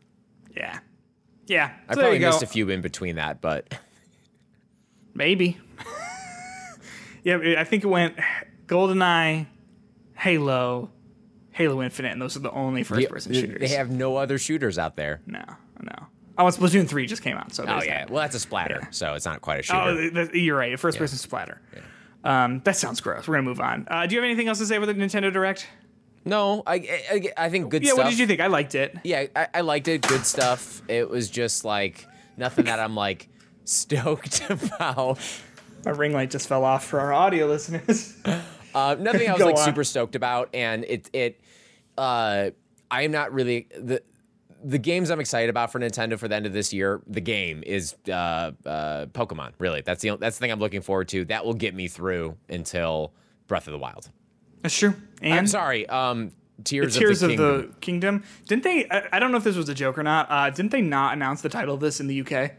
yeah, 0.55 0.79
yeah. 1.45 1.71
I 1.89 1.93
So 1.93 2.01
probably 2.01 2.19
missed 2.19 2.43
a 2.43 2.47
few 2.47 2.69
in 2.69 2.81
between 2.81 3.15
that, 3.15 3.41
but 3.41 3.73
Maybe. 5.13 5.57
yeah, 7.23 7.55
I 7.57 7.63
think 7.63 7.83
it 7.83 7.87
went 7.87 8.15
GoldenEye, 8.67 9.47
Halo, 10.15 10.91
Halo 11.51 11.81
Infinite, 11.81 12.11
and 12.13 12.21
those 12.21 12.35
are 12.37 12.41
the 12.41 12.51
only 12.51 12.83
first 12.83 13.09
person 13.09 13.31
they- 13.33 13.41
shooters. 13.41 13.59
they 13.59 13.75
have 13.75 13.89
no 13.89 14.15
other 14.17 14.37
shooters 14.37 14.77
out 14.77 14.95
there. 14.95 15.21
no, 15.25 15.43
no. 15.81 15.93
Oh, 16.39 16.43
Splatoon 16.45 16.87
3 16.87 17.07
just 17.07 17.23
came 17.23 17.35
out, 17.35 17.51
so 17.51 17.63
Oh 17.67 17.81
yeah, 17.81 18.01
that. 18.01 18.11
well 18.11 18.21
that's 18.21 18.35
a 18.35 18.39
splatter, 18.39 18.77
Yeah. 18.83 18.87
so 18.91 19.13
it's 19.15 19.25
not 19.25 19.41
quite 19.41 19.55
a 19.55 19.59
oh, 19.59 19.61
shooter. 19.63 19.79
Oh, 19.79 19.95
th- 19.95 20.31
th- 20.33 20.43
you're 20.43 20.55
right. 20.55 20.79
First 20.79 20.99
person 20.99 21.17
splatter. 21.17 21.59
Um, 22.27 22.61
that 22.65 22.75
sounds 22.75 22.99
gross. 23.01 23.27
We're 23.27 23.35
gonna 23.35 23.43
move 23.47 23.61
on. 23.61 23.87
Uh, 23.89 24.05
do 24.05 24.15
you 24.15 24.21
have 24.21 24.25
anything 24.25 24.47
else 24.47 24.57
to 24.59 24.65
say 24.65 24.79
with 24.79 24.89
the 24.89 24.95
Nintendo 24.95 25.31
Direct? 25.31 25.67
no, 26.25 26.61
I, 26.67 26.75
I 27.09 27.31
I 27.45 27.49
think 27.49 27.69
good 27.69 27.83
Yeah. 27.83 27.93
stuff. 27.93 28.03
What 28.03 28.09
did 28.09 28.19
you 28.19 28.27
think? 28.27 28.41
I 28.41 28.47
liked 28.47 28.75
it. 28.75 28.97
yeah, 29.03 29.27
I, 29.35 29.47
I 29.55 29.61
liked 29.61 29.87
it. 29.87 30.01
Good 30.01 30.25
stuff. 30.25 30.81
It 30.89 31.09
was 31.09 31.29
just 31.29 31.63
like 31.63 32.05
nothing 32.35 32.65
that 32.65 32.79
I'm 32.81 32.95
like 32.95 33.29
stoked 33.63 34.43
about. 34.49 35.19
My 35.85 35.91
ring 35.91 36.11
light 36.11 36.29
just 36.29 36.47
fell 36.49 36.65
off 36.65 36.83
for 36.85 36.99
our 36.99 37.13
audio 37.13 37.47
listeners. 37.47 38.13
Uh, 38.75 38.95
nothing 38.99 39.29
I 39.29 39.33
was 39.33 39.41
like 39.41 39.55
on. 39.55 39.63
super 39.63 39.85
stoked 39.85 40.15
about, 40.15 40.49
and 40.53 40.83
it 40.83 41.09
it 41.13 41.39
uh, 41.97 42.49
I 42.91 43.01
am 43.03 43.11
not 43.11 43.31
really 43.31 43.67
the 43.79 44.01
the 44.67 44.77
games 44.77 45.09
I'm 45.09 45.21
excited 45.21 45.49
about 45.49 45.71
for 45.71 45.79
Nintendo 45.79 46.19
for 46.19 46.27
the 46.27 46.35
end 46.35 46.45
of 46.45 46.51
this 46.51 46.73
year. 46.73 47.01
The 47.07 47.21
game 47.21 47.63
is 47.65 47.95
uh, 48.09 48.11
uh, 48.65 49.05
Pokemon. 49.07 49.53
Really, 49.59 49.81
that's 49.81 50.01
the 50.01 50.17
that's 50.17 50.37
the 50.37 50.41
thing 50.41 50.51
I'm 50.51 50.59
looking 50.59 50.81
forward 50.81 51.07
to. 51.09 51.23
That 51.25 51.45
will 51.45 51.53
get 51.53 51.73
me 51.73 51.87
through 51.87 52.35
until 52.49 53.13
Breath 53.47 53.67
of 53.67 53.71
the 53.71 53.79
Wild. 53.79 54.09
That's 54.61 54.77
true. 54.77 54.93
And 55.21 55.33
I'm 55.33 55.47
sorry. 55.47 55.87
Um, 55.87 56.33
Tears, 56.65 56.97
Tears 56.97 57.23
of 57.23 57.31
of 57.31 57.37
the 57.37 57.43
the, 57.43 57.61
Kingdom. 57.79 58.19
Kingdom. 58.19 58.23
Didn't 58.47 58.63
they? 58.63 58.89
I, 58.89 59.07
I 59.13 59.19
don't 59.19 59.31
know 59.31 59.37
if 59.37 59.45
this 59.45 59.55
was 59.55 59.69
a 59.69 59.73
joke 59.73 59.97
or 59.97 60.03
not. 60.03 60.27
Uh, 60.29 60.49
didn't 60.49 60.71
they 60.71 60.81
not 60.81 61.13
announce 61.13 61.41
the 61.41 61.49
title 61.49 61.75
of 61.75 61.79
this 61.79 62.01
in 62.01 62.07
the 62.07 62.21
UK 62.21 62.51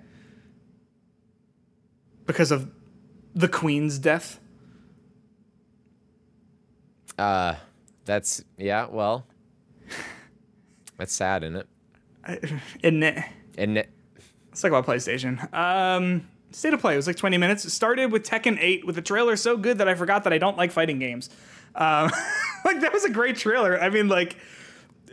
because 2.25 2.51
of 2.51 2.71
the 3.35 3.49
Queen's 3.49 3.99
death? 3.99 4.41
Uh, 7.19 7.57
that's 8.07 8.43
yeah. 8.57 8.87
Well, 8.87 9.27
that's 10.97 11.13
sad, 11.13 11.43
isn't 11.43 11.57
it? 11.57 11.69
Isn't 12.83 13.03
it? 13.03 13.25
And 13.57 13.79
it, 13.79 13.91
Let's 14.59 14.63
talk 14.63 14.71
about 14.71 14.87
PlayStation. 14.87 15.55
Um, 15.55 16.29
state 16.51 16.75
of 16.75 16.81
play. 16.81 16.95
It 16.95 16.97
was 16.97 17.07
like 17.07 17.17
20 17.17 17.39
minutes. 17.39 17.65
It 17.65 17.71
started 17.71 18.11
with 18.11 18.29
Tekken 18.29 18.59
8 18.61 18.87
with 18.87 18.99
a 18.99 19.03
trailer 19.03 19.37
so 19.37 19.57
good 19.57 19.79
that 19.79 19.89
I 19.89 19.95
forgot 19.95 20.25
that 20.25 20.33
I 20.33 20.39
don't 20.39 20.57
like 20.57 20.73
fighting 20.73 20.99
games. 20.99 21.31
Um, 21.75 22.11
like 22.65 22.81
that 22.81 22.93
was 22.93 23.05
a 23.05 23.11
great 23.11 23.37
trailer. 23.37 23.81
I 23.81 23.91
mean, 23.91 24.09
like 24.09 24.37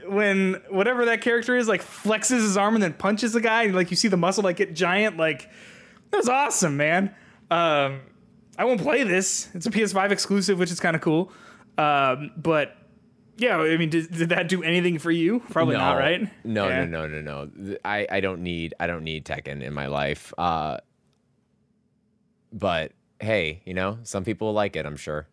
when 0.08 0.62
whatever 0.70 1.06
that 1.06 1.22
character 1.22 1.56
is, 1.56 1.68
like 1.68 1.84
flexes 1.84 2.42
his 2.42 2.58
arm 2.58 2.74
and 2.74 2.84
then 2.84 2.94
punches 2.94 3.34
the 3.34 3.42
guy, 3.42 3.64
and 3.64 3.76
like 3.76 3.92
you 3.92 3.98
see 3.98 4.08
the 4.08 4.18
muscle 4.18 4.44
like 4.44 4.56
get 4.56 4.74
giant. 4.74 5.18
Like 5.18 5.50
that 6.12 6.18
was 6.18 6.30
awesome, 6.30 6.78
man. 6.78 7.14
Um, 7.52 8.02
I 8.58 8.66
won't 8.66 8.82
play 8.82 9.04
this. 9.04 9.50
It's 9.54 9.66
a 9.66 9.72
PS5 9.72 10.12
exclusive, 10.12 10.58
which 10.58 10.72
is 10.72 10.80
kind 10.80 10.96
of 10.96 11.02
cool. 11.02 11.32
Um, 11.78 12.32
but 12.38 12.76
yeah, 13.38 13.58
I 13.58 13.78
mean, 13.78 13.90
did, 13.90 14.12
did 14.12 14.30
that 14.30 14.48
do 14.48 14.64
anything 14.64 14.98
for 15.00 15.12
you? 15.12 15.42
Probably 15.52 15.76
no, 15.76 15.82
not, 15.82 15.98
right? 15.98 16.30
No, 16.46 16.68
Yeah. 16.68 16.86
no, 16.86 17.08
no, 17.08 17.22
no, 17.22 17.46
no. 17.46 17.78
I 17.84 18.08
I 18.10 18.20
don't 18.22 18.42
need 18.42 18.74
I 18.80 18.88
don't 18.88 19.04
need 19.04 19.26
Tekken 19.26 19.62
in 19.62 19.74
my 19.74 19.88
life. 19.88 20.34
Uh, 20.38 20.78
but 22.52 22.92
hey, 23.20 23.62
you 23.66 23.74
know, 23.74 24.00
some 24.04 24.24
people 24.24 24.54
like 24.54 24.76
it. 24.76 24.86
I'm 24.86 24.98
sure. 24.98 25.28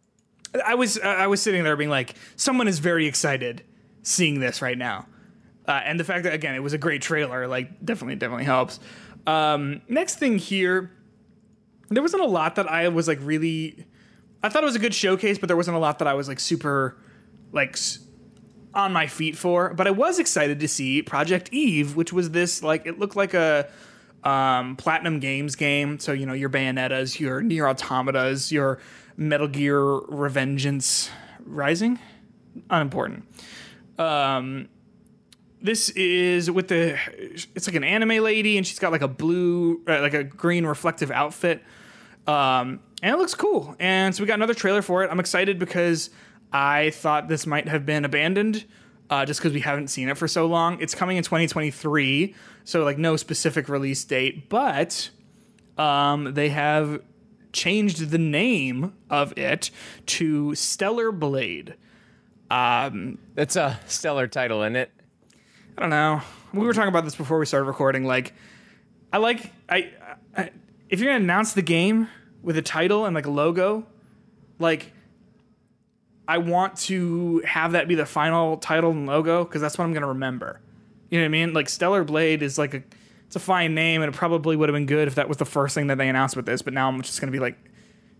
I 0.66 0.74
was 0.74 0.98
uh, 0.98 1.02
I 1.06 1.26
was 1.28 1.40
sitting 1.40 1.64
there 1.64 1.76
being 1.76 1.90
like, 1.90 2.14
someone 2.36 2.68
is 2.68 2.78
very 2.78 3.06
excited 3.06 3.64
seeing 4.02 4.40
this 4.40 4.60
right 4.60 4.76
now, 4.76 5.06
uh, 5.66 5.80
and 5.84 5.98
the 5.98 6.04
fact 6.04 6.24
that 6.24 6.34
again 6.34 6.54
it 6.54 6.62
was 6.62 6.72
a 6.72 6.78
great 6.78 7.00
trailer, 7.02 7.46
like 7.46 7.84
definitely 7.84 8.16
definitely 8.16 8.44
helps. 8.44 8.78
Um, 9.26 9.80
next 9.88 10.16
thing 10.18 10.38
here, 10.38 10.90
there 11.88 12.02
wasn't 12.02 12.22
a 12.22 12.26
lot 12.26 12.56
that 12.56 12.70
I 12.70 12.88
was 12.88 13.08
like 13.08 13.18
really. 13.22 13.86
I 14.42 14.48
thought 14.48 14.64
it 14.64 14.66
was 14.66 14.74
a 14.74 14.80
good 14.80 14.94
showcase, 14.94 15.38
but 15.38 15.46
there 15.46 15.56
wasn't 15.56 15.76
a 15.76 15.80
lot 15.80 16.00
that 16.00 16.08
I 16.08 16.14
was 16.14 16.26
like 16.26 16.40
super, 16.40 16.98
like, 17.52 17.76
on 18.74 18.92
my 18.92 19.06
feet 19.06 19.36
for. 19.36 19.74
But 19.74 19.86
I 19.86 19.90
was 19.90 20.18
excited 20.18 20.60
to 20.60 20.68
see 20.68 21.02
Project 21.02 21.52
Eve, 21.52 21.96
which 21.96 22.12
was 22.12 22.30
this 22.30 22.62
like 22.62 22.86
it 22.86 22.98
looked 22.98 23.16
like 23.16 23.34
a 23.34 23.68
um, 24.24 24.76
Platinum 24.76 25.20
Games 25.20 25.56
game. 25.56 25.98
So 25.98 26.12
you 26.12 26.26
know 26.26 26.32
your 26.32 26.50
Bayonettas, 26.50 27.20
your 27.20 27.42
Nier 27.42 27.64
Automatas, 27.64 28.50
your 28.50 28.78
Metal 29.16 29.48
Gear 29.48 29.78
Revengeance 29.80 31.10
Rising, 31.44 31.98
unimportant. 32.70 33.24
Um, 33.98 34.68
this 35.60 35.90
is 35.90 36.50
with 36.50 36.68
the 36.68 36.98
it's 37.54 37.66
like 37.66 37.76
an 37.76 37.84
anime 37.84 38.22
lady, 38.22 38.56
and 38.56 38.66
she's 38.66 38.78
got 38.78 38.92
like 38.92 39.02
a 39.02 39.08
blue, 39.08 39.82
uh, 39.86 40.00
like 40.00 40.14
a 40.14 40.24
green 40.24 40.66
reflective 40.66 41.10
outfit. 41.10 41.62
Um, 42.26 42.80
and 43.02 43.12
it 43.14 43.18
looks 43.18 43.34
cool. 43.34 43.74
And 43.80 44.14
so 44.14 44.22
we 44.22 44.28
got 44.28 44.34
another 44.34 44.54
trailer 44.54 44.80
for 44.80 45.02
it. 45.02 45.10
I'm 45.10 45.18
excited 45.18 45.58
because 45.58 46.10
I 46.52 46.90
thought 46.90 47.28
this 47.28 47.46
might 47.46 47.68
have 47.68 47.86
been 47.86 48.04
abandoned 48.04 48.64
uh, 49.10 49.24
just 49.24 49.40
because 49.40 49.52
we 49.52 49.60
haven't 49.60 49.88
seen 49.88 50.08
it 50.08 50.16
for 50.16 50.28
so 50.28 50.46
long. 50.46 50.80
It's 50.80 50.94
coming 50.94 51.16
in 51.16 51.22
2023, 51.22 52.34
so 52.64 52.84
like 52.84 52.98
no 52.98 53.16
specific 53.16 53.68
release 53.68 54.04
date, 54.04 54.48
but 54.48 55.10
um, 55.78 56.34
they 56.34 56.50
have 56.50 57.02
changed 57.52 58.10
the 58.10 58.18
name 58.18 58.94
of 59.10 59.36
it 59.36 59.70
to 60.06 60.54
Stellar 60.54 61.12
Blade. 61.12 61.74
That's 62.48 63.56
a 63.56 63.80
stellar 63.86 64.26
title, 64.26 64.62
isn't 64.62 64.76
it? 64.76 64.90
I 65.76 65.80
don't 65.80 65.90
know. 65.90 66.20
We 66.52 66.66
were 66.66 66.74
talking 66.74 66.88
about 66.88 67.04
this 67.04 67.14
before 67.14 67.38
we 67.38 67.46
started 67.46 67.66
recording. 67.66 68.04
Like, 68.04 68.34
I 69.12 69.18
like 69.18 69.52
I, 69.68 69.90
I 70.36 70.50
if 70.88 71.00
you're 71.00 71.12
gonna 71.12 71.24
announce 71.24 71.52
the 71.54 71.62
game 71.62 72.08
with 72.42 72.56
a 72.56 72.62
title 72.62 73.06
and 73.06 73.14
like 73.14 73.26
a 73.26 73.30
logo, 73.30 73.86
like 74.58 74.92
I 76.32 76.38
want 76.38 76.76
to 76.78 77.42
have 77.44 77.72
that 77.72 77.88
be 77.88 77.94
the 77.94 78.06
final 78.06 78.56
title 78.56 78.90
and 78.90 79.04
logo 79.04 79.44
because 79.44 79.60
that's 79.60 79.76
what 79.76 79.84
I'm 79.84 79.92
gonna 79.92 80.06
remember. 80.06 80.62
You 81.10 81.18
know 81.18 81.24
what 81.24 81.26
I 81.26 81.28
mean? 81.28 81.52
Like 81.52 81.68
Stellar 81.68 82.04
Blade 82.04 82.42
is 82.42 82.56
like 82.56 82.72
a 82.72 82.82
it's 83.26 83.36
a 83.36 83.38
fine 83.38 83.74
name 83.74 84.00
and 84.00 84.14
it 84.14 84.16
probably 84.16 84.56
would 84.56 84.70
have 84.70 84.74
been 84.74 84.86
good 84.86 85.08
if 85.08 85.16
that 85.16 85.28
was 85.28 85.36
the 85.36 85.44
first 85.44 85.74
thing 85.74 85.88
that 85.88 85.98
they 85.98 86.08
announced 86.08 86.34
with 86.34 86.46
this. 86.46 86.62
But 86.62 86.72
now 86.72 86.88
I'm 86.88 87.02
just 87.02 87.20
gonna 87.20 87.32
be 87.32 87.38
like 87.38 87.58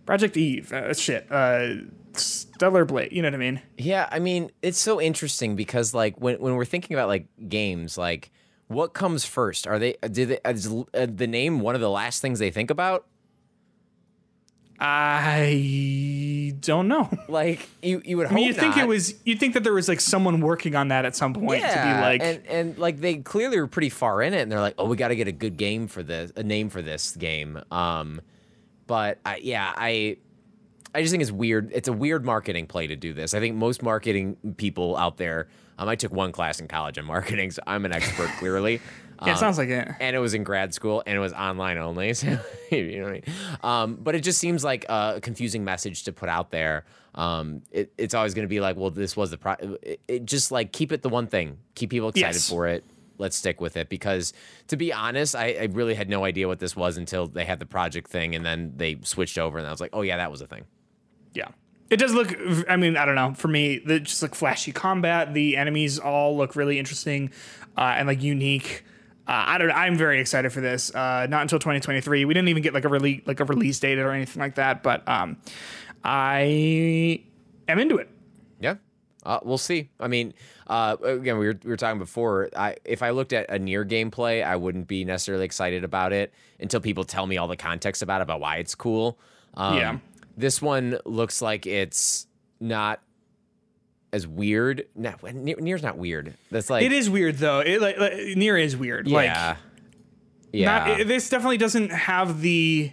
Project 0.05 0.37
Eve, 0.37 0.71
uh, 0.71 0.93
shit, 0.93 1.25
uh, 1.31 1.73
Stellar 2.13 2.85
Blade. 2.85 3.11
You 3.11 3.23
know 3.23 3.29
what 3.29 3.33
I 3.33 3.37
mean? 3.37 3.63
Yeah, 3.79 4.07
I 4.11 4.19
mean, 4.19 4.51
it's 4.61 4.77
so 4.77 5.01
interesting 5.01 5.55
because 5.55 5.95
like 5.95 6.15
when 6.21 6.39
when 6.39 6.53
we're 6.53 6.65
thinking 6.65 6.95
about 6.95 7.07
like 7.07 7.25
games, 7.49 7.97
like 7.97 8.29
what 8.67 8.93
comes 8.93 9.25
first? 9.25 9.65
Are 9.65 9.79
they 9.79 9.95
did 10.11 10.29
they, 10.29 10.39
is 10.45 10.71
uh, 10.71 11.07
the 11.09 11.25
name 11.25 11.61
one 11.61 11.73
of 11.73 11.81
the 11.81 11.89
last 11.89 12.21
things 12.21 12.37
they 12.37 12.51
think 12.51 12.69
about? 12.69 13.07
I 14.79 16.53
don't 16.59 16.87
know. 16.87 17.09
Like 17.27 17.69
you 17.81 18.01
you 18.03 18.17
would 18.17 18.27
I 18.27 18.33
mean, 18.33 18.47
you 18.47 18.53
think 18.53 18.77
it 18.77 18.87
was 18.87 19.15
you 19.25 19.35
think 19.35 19.53
that 19.53 19.63
there 19.63 19.73
was 19.73 19.87
like 19.87 19.99
someone 20.01 20.41
working 20.41 20.75
on 20.75 20.89
that 20.89 21.05
at 21.05 21.15
some 21.15 21.33
point 21.33 21.61
to 21.63 21.67
be 21.67 22.01
like 22.01 22.21
and 22.21 22.45
and 22.47 22.77
like 22.77 22.99
they 22.99 23.15
clearly 23.17 23.59
were 23.59 23.67
pretty 23.67 23.89
far 23.89 24.21
in 24.21 24.33
it, 24.33 24.41
and 24.41 24.51
they're 24.51 24.59
like, 24.59 24.75
oh, 24.77 24.85
we 24.85 24.95
got 24.97 25.09
to 25.09 25.15
get 25.15 25.27
a 25.27 25.31
good 25.31 25.57
game 25.57 25.87
for 25.87 26.03
this, 26.03 26.31
a 26.35 26.43
name 26.43 26.69
for 26.69 26.81
this 26.81 27.15
game. 27.15 27.61
Um, 27.71 28.21
but 28.87 29.19
I, 29.25 29.37
yeah, 29.37 29.71
I 29.75 30.17
I 30.95 31.01
just 31.01 31.11
think 31.11 31.21
it's 31.21 31.31
weird. 31.31 31.71
It's 31.73 31.87
a 31.87 31.93
weird 31.93 32.25
marketing 32.25 32.67
play 32.67 32.87
to 32.87 32.95
do 32.95 33.13
this. 33.13 33.33
I 33.33 33.39
think 33.39 33.55
most 33.55 33.81
marketing 33.81 34.37
people 34.57 34.95
out 34.97 35.17
there. 35.17 35.47
Um, 35.79 35.89
I 35.89 35.95
took 35.95 36.11
one 36.11 36.31
class 36.31 36.59
in 36.59 36.67
college 36.67 36.97
in 36.99 37.05
marketing, 37.05 37.51
so 37.51 37.63
I'm 37.65 37.85
an 37.85 37.93
expert 37.93 38.29
clearly. 38.37 38.79
Yeah, 39.25 39.29
it 39.29 39.31
Um, 39.33 39.37
sounds 39.39 39.57
like 39.57 39.69
it. 39.69 39.87
and 39.99 40.15
it 40.15 40.19
was 40.19 40.33
in 40.33 40.43
grad 40.43 40.73
school 40.73 41.03
and 41.05 41.15
it 41.15 41.19
was 41.19 41.33
online 41.33 41.77
only. 41.77 42.13
So 42.13 42.37
you 42.71 42.97
know 42.99 43.03
what 43.03 43.09
I 43.09 43.13
mean. 43.13 43.23
Um, 43.61 43.95
but 44.01 44.15
it 44.15 44.21
just 44.21 44.39
seems 44.39 44.63
like 44.63 44.85
a 44.89 45.19
confusing 45.21 45.63
message 45.63 46.03
to 46.05 46.11
put 46.13 46.27
out 46.29 46.49
there. 46.51 46.85
Um, 47.15 47.61
it, 47.71 47.93
it's 47.99 48.13
always 48.15 48.33
going 48.33 48.45
to 48.45 48.49
be 48.49 48.59
like, 48.59 48.75
well, 48.77 48.89
this 48.89 49.15
was 49.15 49.29
the 49.29 49.37
pro. 49.37 49.53
It, 49.83 49.99
it 50.07 50.25
just 50.25 50.51
like 50.51 50.71
keep 50.71 50.91
it 50.91 51.03
the 51.03 51.09
one 51.09 51.27
thing. 51.27 51.57
Keep 51.75 51.91
people 51.91 52.09
excited 52.09 52.35
Yes. 52.35 52.49
for 52.49 52.65
it. 52.67 52.83
Let's 53.19 53.37
stick 53.37 53.61
with 53.61 53.77
it 53.77 53.89
because, 53.89 54.33
to 54.69 54.75
be 54.75 54.91
honest, 54.91 55.35
I, 55.35 55.51
I 55.53 55.63
really 55.71 55.93
had 55.93 56.09
no 56.09 56.25
idea 56.25 56.47
what 56.47 56.57
this 56.57 56.75
was 56.75 56.97
until 56.97 57.27
they 57.27 57.45
had 57.45 57.59
the 57.59 57.65
project 57.67 58.09
thing, 58.09 58.33
and 58.33 58.43
then 58.43 58.73
they 58.75 58.97
switched 59.03 59.37
over, 59.37 59.59
and 59.59 59.67
I 59.67 59.71
was 59.71 59.79
like, 59.79 59.91
oh 59.93 60.01
yeah, 60.01 60.17
that 60.17 60.31
was 60.31 60.41
a 60.41 60.47
thing. 60.47 60.63
Yeah. 61.35 61.49
It 61.91 61.97
does 61.97 62.13
look. 62.15 62.35
I 62.67 62.75
mean, 62.75 62.97
I 62.97 63.05
don't 63.05 63.13
know. 63.13 63.35
For 63.35 63.47
me, 63.49 63.77
the 63.77 63.99
just 63.99 64.23
like 64.23 64.33
flashy 64.33 64.71
combat. 64.71 65.35
The 65.35 65.57
enemies 65.57 65.99
all 65.99 66.35
look 66.35 66.55
really 66.55 66.79
interesting 66.79 67.29
uh, 67.77 67.93
and 67.97 68.07
like 68.07 68.23
unique. 68.23 68.83
Uh, 69.27 69.31
I 69.47 69.57
don't. 69.57 69.69
know. 69.69 69.73
I'm 69.73 69.95
very 69.95 70.19
excited 70.19 70.51
for 70.51 70.59
this. 70.61 70.93
Uh, 70.93 71.27
not 71.29 71.41
until 71.43 71.57
2023. 71.59 72.25
We 72.25 72.33
didn't 72.33 72.49
even 72.49 72.61
get 72.61 72.73
like 72.73 72.83
a 72.85 72.89
release 72.89 73.21
like 73.25 73.39
a 73.39 73.45
release 73.45 73.79
date 73.79 73.97
or 73.99 74.11
anything 74.11 74.41
like 74.41 74.55
that. 74.55 74.83
But 74.83 75.07
um, 75.07 75.37
I 76.03 77.23
am 77.67 77.79
into 77.79 77.97
it. 77.97 78.09
Yeah. 78.59 78.75
Uh, 79.25 79.39
we'll 79.43 79.57
see. 79.57 79.89
I 79.99 80.07
mean, 80.09 80.33
uh, 80.67 80.97
again, 81.01 81.37
we 81.37 81.47
were, 81.47 81.57
we 81.63 81.69
were 81.69 81.77
talking 81.77 81.99
before. 81.99 82.49
I, 82.55 82.75
if 82.83 83.01
I 83.01 83.11
looked 83.11 83.31
at 83.31 83.49
a 83.49 83.57
Nier 83.57 83.85
gameplay, 83.85 84.43
I 84.43 84.57
wouldn't 84.57 84.87
be 84.87 85.05
necessarily 85.05 85.45
excited 85.45 85.83
about 85.85 86.11
it 86.11 86.33
until 86.59 86.81
people 86.81 87.05
tell 87.05 87.25
me 87.25 87.37
all 87.37 87.47
the 87.47 87.55
context 87.55 88.01
about 88.01 88.19
it, 88.19 88.23
about 88.23 88.41
why 88.41 88.57
it's 88.57 88.75
cool. 88.75 89.17
Um, 89.53 89.77
Yeah. 89.77 89.97
This 90.35 90.61
one 90.61 90.97
looks 91.05 91.41
like 91.41 91.65
it's 91.67 92.25
not 92.59 93.01
as 94.13 94.25
weird. 94.25 94.85
No, 94.95 95.13
Nier, 95.33 95.57
Nier's 95.59 95.83
not 95.83 95.97
weird. 95.97 96.35
That's 96.51 96.69
like 96.69 96.85
It 96.85 96.93
is 96.93 97.09
weird 97.09 97.37
though. 97.37 97.59
It 97.59 97.81
like, 97.81 97.97
like 97.97 98.13
Nier 98.37 98.55
is 98.55 98.77
weird. 98.77 99.07
yeah, 99.07 99.15
Like 99.17 99.57
yeah. 100.53 100.65
not, 100.65 100.99
it- 101.01 101.07
this 101.07 101.27
definitely 101.29 101.57
doesn't 101.57 101.89
have 101.91 102.39
the 102.41 102.91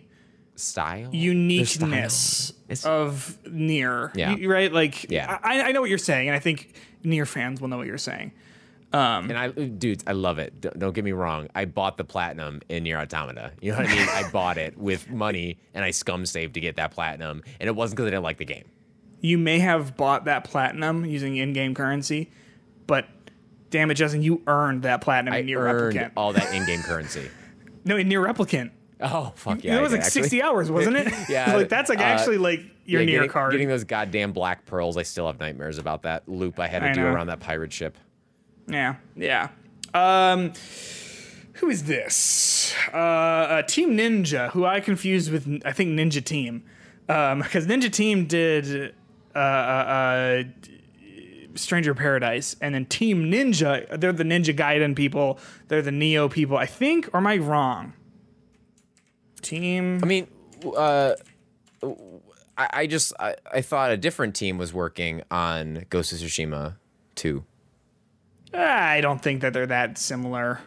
style, 0.56 1.10
The 1.10 1.18
uniqueness 1.18 2.52
of 2.84 3.38
Nier. 3.50 4.10
Yeah. 4.14 4.34
You- 4.36 4.50
right. 4.50 4.72
Like 4.72 5.10
Yeah. 5.10 5.38
I, 5.42 5.62
I 5.62 5.72
know 5.72 5.80
what 5.80 5.90
you're 5.90 5.98
saying, 5.98 6.28
and 6.28 6.34
I 6.36 6.38
think 6.40 6.74
Nier 7.04 7.26
fans 7.26 7.60
will 7.60 7.68
know 7.68 7.76
what 7.76 7.86
you're 7.86 7.98
saying. 7.98 8.32
Um, 8.92 9.30
and 9.30 9.38
I, 9.38 9.48
dude, 9.50 10.02
I 10.08 10.12
love 10.12 10.40
it. 10.40 10.60
Don't, 10.60 10.76
don't 10.76 10.92
get 10.92 11.04
me 11.04 11.12
wrong. 11.12 11.48
I 11.54 11.64
bought 11.64 11.96
the 11.96 12.02
platinum 12.02 12.60
in 12.68 12.82
Nier 12.82 12.98
Automata. 12.98 13.52
You 13.60 13.70
know 13.70 13.78
what 13.78 13.86
I 13.88 13.94
mean? 13.94 14.08
I 14.08 14.28
bought 14.32 14.58
it 14.58 14.76
with 14.76 15.08
money, 15.08 15.58
and 15.74 15.84
I 15.84 15.92
scum 15.92 16.26
saved 16.26 16.54
to 16.54 16.60
get 16.60 16.74
that 16.74 16.90
platinum. 16.90 17.44
And 17.60 17.68
it 17.68 17.76
wasn't 17.76 17.98
because 17.98 18.08
I 18.08 18.10
didn't 18.10 18.24
like 18.24 18.38
the 18.38 18.44
game. 18.46 18.64
You 19.20 19.36
may 19.38 19.58
have 19.58 19.96
bought 19.96 20.24
that 20.24 20.44
platinum 20.44 21.04
using 21.04 21.36
in-game 21.36 21.74
currency, 21.74 22.30
but 22.86 23.06
damn 23.70 23.90
it, 23.90 23.94
Justin, 23.94 24.22
you 24.22 24.42
earned 24.46 24.82
that 24.82 25.00
platinum 25.02 25.34
I 25.34 25.38
in 25.38 25.46
Nier 25.46 25.60
earned 25.60 25.96
replicant. 25.96 26.10
all 26.16 26.32
that 26.32 26.52
in-game 26.54 26.80
currency. 26.82 27.28
no, 27.84 27.96
in 27.96 28.08
Nier 28.08 28.22
replicant. 28.22 28.70
Oh 29.02 29.32
fuck 29.34 29.64
yeah! 29.64 29.76
that 29.76 29.82
was 29.82 29.92
like 29.92 30.02
actually. 30.02 30.22
60 30.22 30.42
hours, 30.42 30.70
wasn't 30.70 30.96
it? 30.96 31.12
Yeah, 31.30 31.54
like 31.56 31.68
that's 31.70 31.88
like 31.88 32.00
uh, 32.00 32.02
actually 32.02 32.36
like 32.38 32.60
your 32.84 33.00
Yeah, 33.00 33.06
near 33.06 33.16
getting, 33.20 33.30
card. 33.30 33.52
Getting 33.52 33.68
those 33.68 33.84
goddamn 33.84 34.32
black 34.32 34.66
pearls, 34.66 34.96
I 34.98 35.02
still 35.04 35.26
have 35.26 35.40
nightmares 35.40 35.78
about 35.78 36.02
that 36.02 36.28
loop 36.28 36.58
I 36.60 36.66
had 36.68 36.80
to 36.80 36.90
I 36.90 36.92
do 36.92 37.00
know. 37.02 37.06
around 37.08 37.28
that 37.28 37.40
pirate 37.40 37.72
ship. 37.72 37.96
Yeah, 38.66 38.96
yeah. 39.16 39.48
Um, 39.94 40.52
who 41.54 41.68
is 41.70 41.84
this? 41.84 42.74
Uh, 42.92 42.96
uh, 42.96 43.62
Team 43.62 43.96
Ninja, 43.96 44.50
who 44.50 44.64
I 44.66 44.80
confused 44.80 45.32
with 45.32 45.62
I 45.64 45.72
think 45.72 45.90
Ninja 45.98 46.22
Team, 46.24 46.62
because 47.06 47.66
Ninja 47.66 47.90
Team 47.90 48.26
did 48.26 48.94
uh, 49.34 49.38
uh, 49.38 49.42
uh, 49.42 50.42
Stranger 51.54 51.94
Paradise, 51.94 52.56
and 52.60 52.74
then 52.74 52.86
Team 52.86 53.30
Ninja, 53.30 54.00
they're 54.00 54.12
the 54.12 54.24
Ninja 54.24 54.54
Gaiden 54.54 54.94
people. 54.94 55.38
They're 55.68 55.82
the 55.82 55.90
Nioh 55.90 56.30
people, 56.30 56.56
I 56.56 56.66
think. 56.66 57.08
Or 57.12 57.18
am 57.18 57.26
I 57.26 57.38
wrong? 57.38 57.92
Team. 59.42 60.00
I 60.02 60.06
mean, 60.06 60.26
uh, 60.76 61.14
I, 62.56 62.68
I 62.72 62.86
just 62.86 63.12
I, 63.18 63.36
I 63.52 63.62
thought 63.62 63.90
a 63.90 63.96
different 63.96 64.34
team 64.34 64.58
was 64.58 64.72
working 64.72 65.22
on 65.30 65.86
Ghost 65.90 66.12
of 66.12 66.18
Tsushima 66.18 66.76
2. 67.16 67.44
I 68.52 69.00
don't 69.00 69.22
think 69.22 69.42
that 69.42 69.52
they're 69.52 69.66
that 69.66 69.96
similar. 69.96 70.60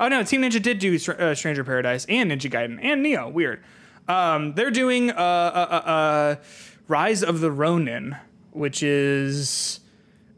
Oh 0.00 0.08
no, 0.08 0.22
Team 0.22 0.42
Ninja 0.42 0.60
did 0.60 0.80
do 0.80 0.98
uh, 1.12 1.34
Stranger 1.34 1.64
Paradise 1.64 2.04
and 2.08 2.30
Ninja 2.30 2.50
Gaiden 2.50 2.78
and 2.82 3.04
Nioh. 3.04 3.32
Weird. 3.32 3.62
Um, 4.08 4.54
they're 4.54 4.70
doing 4.70 5.10
uh, 5.10 5.14
uh, 5.14 5.68
uh, 5.70 5.90
uh, 5.90 6.36
Rise 6.88 7.22
of 7.22 7.40
the 7.40 7.50
Ronin, 7.50 8.16
which 8.52 8.82
is 8.82 9.80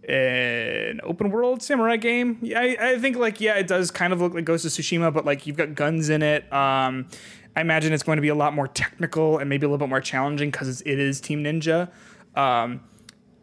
an 0.09 1.01
open 1.02 1.31
world 1.31 1.62
samurai 1.62 1.97
game. 1.97 2.39
Yeah, 2.40 2.60
I, 2.60 2.77
I 2.81 2.98
think 2.98 3.16
like 3.16 3.40
yeah, 3.40 3.55
it 3.55 3.66
does 3.66 3.90
kind 3.90 4.12
of 4.12 4.20
look 4.20 4.35
like 4.35 4.44
Ghost 4.44 4.64
of 4.64 4.70
Tsushima, 4.70 5.12
but 5.12 5.24
like 5.24 5.47
you've 5.47 5.56
got 5.56 5.74
guns 5.74 6.09
in 6.09 6.23
it. 6.23 6.44
Um, 6.52 7.09
I 7.56 7.60
imagine 7.60 7.93
it's 7.93 8.02
going 8.02 8.16
to 8.16 8.23
be 8.23 8.28
a 8.28 8.35
lot 8.35 8.55
more 8.55 8.68
technical 8.68 9.39
and 9.39 9.48
maybe 9.48 9.64
a 9.64 9.68
little 9.68 9.78
bit 9.78 9.89
more 9.89 10.01
challenging 10.01 10.51
because 10.51 10.82
it 10.82 10.98
is 10.98 11.20
Team 11.20 11.43
Ninja. 11.43 11.90
Um, 12.36 12.82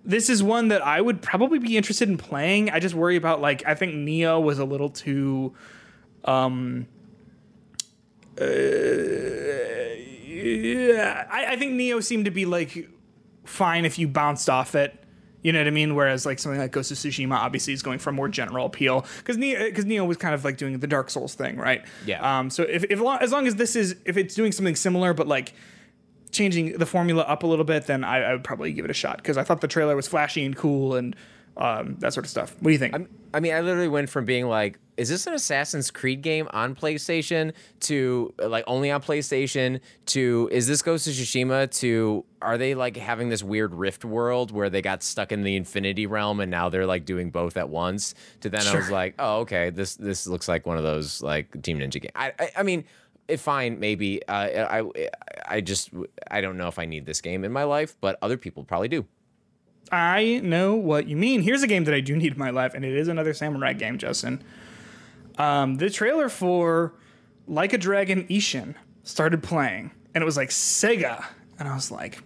this 0.06 0.30
is 0.30 0.44
one 0.44 0.68
that 0.68 0.86
I 0.86 1.02
would 1.02 1.22
probably 1.22 1.60
be 1.60 1.78
interested 1.78 2.08
in 2.10 2.18
playing. 2.18 2.70
I 2.70 2.80
just 2.80 2.96
worry 2.96 3.16
about 3.16 3.42
like 3.42 3.66
I 3.66 3.76
think 3.76 3.94
Nioh 3.94 4.42
was 4.42 4.60
a 4.60 4.66
little 4.66 4.90
too 4.90 5.54
um 6.26 6.88
uh, 8.40 8.46
yeah, 10.44 11.28
I, 11.30 11.54
I 11.54 11.56
think 11.56 11.74
Nioh 11.74 12.04
seemed 12.04 12.26
to 12.26 12.32
be 12.32 12.46
like 12.46 12.90
fine 13.46 13.86
if 13.86 13.98
you 14.00 14.08
bounced 14.08 14.50
off 14.50 14.76
it. 14.76 15.00
You 15.42 15.52
know 15.52 15.60
what 15.60 15.68
I 15.68 15.72
mean? 15.72 15.96
Whereas 15.96 16.26
like 16.26 16.40
something 16.40 16.60
like 16.60 16.72
Ghost 16.72 16.92
of 16.92 16.98
Tsushima 16.98 17.36
obviously 17.36 17.74
is 17.74 17.82
going 17.82 18.00
for 18.00 18.12
a 18.12 18.14
more 18.14 18.30
general 18.30 18.66
appeal 18.66 19.06
because 19.18 19.38
Nioh 19.38 19.66
because 19.66 19.86
Nioh 19.86 20.08
was 20.08 20.18
kind 20.18 20.34
of 20.34 20.46
like 20.46 20.58
doing 20.58 20.80
the 20.80 20.88
Dark 20.88 21.10
Souls 21.10 21.36
thing, 21.36 21.58
right? 21.58 21.86
Yeah. 22.06 22.40
Um. 22.40 22.50
So 22.50 22.64
if 22.64 22.86
if 22.86 23.02
as 23.02 23.32
long 23.32 23.48
as 23.48 23.56
this 23.56 23.76
is 23.76 23.96
if 24.06 24.16
it's 24.16 24.36
doing 24.36 24.52
something 24.54 24.76
similar 24.76 25.14
but 25.14 25.28
like 25.28 25.54
changing 26.32 26.78
the 26.78 26.86
formula 26.86 27.24
up 27.24 27.44
a 27.44 27.48
little 27.48 27.66
bit, 27.66 27.88
then 27.88 28.04
I, 28.04 28.24
I 28.24 28.32
would 28.34 28.44
probably 28.44 28.72
give 28.74 28.86
it 28.86 28.92
a 28.92 28.96
shot 28.96 29.18
because 29.18 29.38
I 29.38 29.44
thought 29.44 29.62
the 29.62 29.68
trailer 29.68 29.96
was 29.96 30.08
flashy 30.08 30.46
and 30.46 30.56
cool 30.56 30.96
and 30.96 31.16
um, 31.58 31.98
that 32.00 32.14
sort 32.14 32.26
of 32.26 32.30
stuff. 32.30 32.56
What 32.60 32.70
do 32.70 32.72
you 32.72 32.80
think? 32.80 32.96
I 33.34 33.40
mean, 33.40 33.54
I 33.54 33.62
literally 33.62 33.88
went 33.88 34.10
from 34.10 34.26
being 34.26 34.48
like, 34.48 34.80
is 34.96 35.10
this 35.10 35.26
an 35.26 35.34
Assassin's 35.34 35.90
Creed 35.90 36.22
game 36.22 36.48
on 36.52 36.76
PlayStation 36.76 37.54
to 37.82 38.34
like 38.38 38.64
only 38.68 38.92
on 38.92 39.02
PlayStation 39.02 39.80
to 40.08 40.50
is 40.52 40.68
this 40.68 40.84
Ghost 40.84 41.08
of 41.08 41.14
Tsushima 41.14 41.72
to 41.80 42.24
are 42.42 42.58
they 42.58 42.76
like 42.76 42.96
having 42.96 43.30
this 43.30 43.42
weird 43.42 43.74
rift 43.74 44.06
world 44.06 44.52
where 44.52 44.70
they 44.70 44.84
got 44.84 45.02
stuck 45.02 45.32
in 45.32 45.42
the 45.42 45.56
infinity 45.56 46.06
realm 46.06 46.40
and 46.40 46.52
now 46.52 46.70
they're 46.70 46.86
like 46.86 47.06
doing 47.06 47.32
both 47.32 47.58
at 47.58 47.70
once 47.70 48.14
to 48.42 48.50
then 48.50 48.68
I 48.68 48.76
was 48.76 48.92
like, 48.92 49.16
oh, 49.18 49.40
okay, 49.40 49.72
this 49.72 49.96
this 49.96 50.28
looks 50.28 50.48
like 50.48 50.68
one 50.68 50.78
of 50.78 50.84
those 50.84 51.24
like 51.24 51.60
Team 51.64 51.80
Ninja 51.80 52.02
games 52.02 52.12
I 52.16 52.34
I, 52.40 52.52
I 52.58 52.64
mean, 52.64 52.86
it 53.28 53.40
fine 53.40 53.80
maybe. 53.80 54.26
Uh, 54.28 54.68
I 54.70 55.08
I 55.48 55.62
just 55.62 55.90
I 56.30 56.42
don't 56.42 56.58
know 56.58 56.68
if 56.68 56.78
I 56.78 56.86
need 56.86 57.06
this 57.06 57.22
game 57.22 57.44
in 57.44 57.52
my 57.52 57.64
life, 57.64 57.96
but 58.00 58.18
other 58.22 58.38
people 58.38 58.64
probably 58.64 58.90
do. 58.90 59.06
I 59.92 60.40
know 60.44 60.76
what 60.76 61.08
you 61.08 61.16
mean. 61.16 61.42
Here's 61.42 61.64
a 61.64 61.68
game 61.68 61.84
that 61.86 61.94
I 61.94 62.00
do 62.00 62.16
need 62.18 62.34
in 62.34 62.40
my 62.40 62.50
life, 62.50 62.74
and 62.74 62.84
it 62.84 62.94
is 62.94 63.08
another 63.08 63.34
samurai 63.34 63.74
game, 63.74 63.98
Justin. 63.98 64.44
Um, 65.38 65.76
the 65.76 65.90
trailer 65.90 66.30
for 66.30 66.94
Like 67.48 67.74
a 67.74 67.78
Dragon 67.78 68.28
Ishin 68.28 68.76
started 69.04 69.44
playing, 69.44 69.92
and 70.14 70.22
it 70.22 70.26
was 70.26 70.38
like 70.38 70.50
Sega, 70.50 71.26
and 71.60 71.68
I 71.68 71.76
was 71.76 71.92
like, 71.92 72.20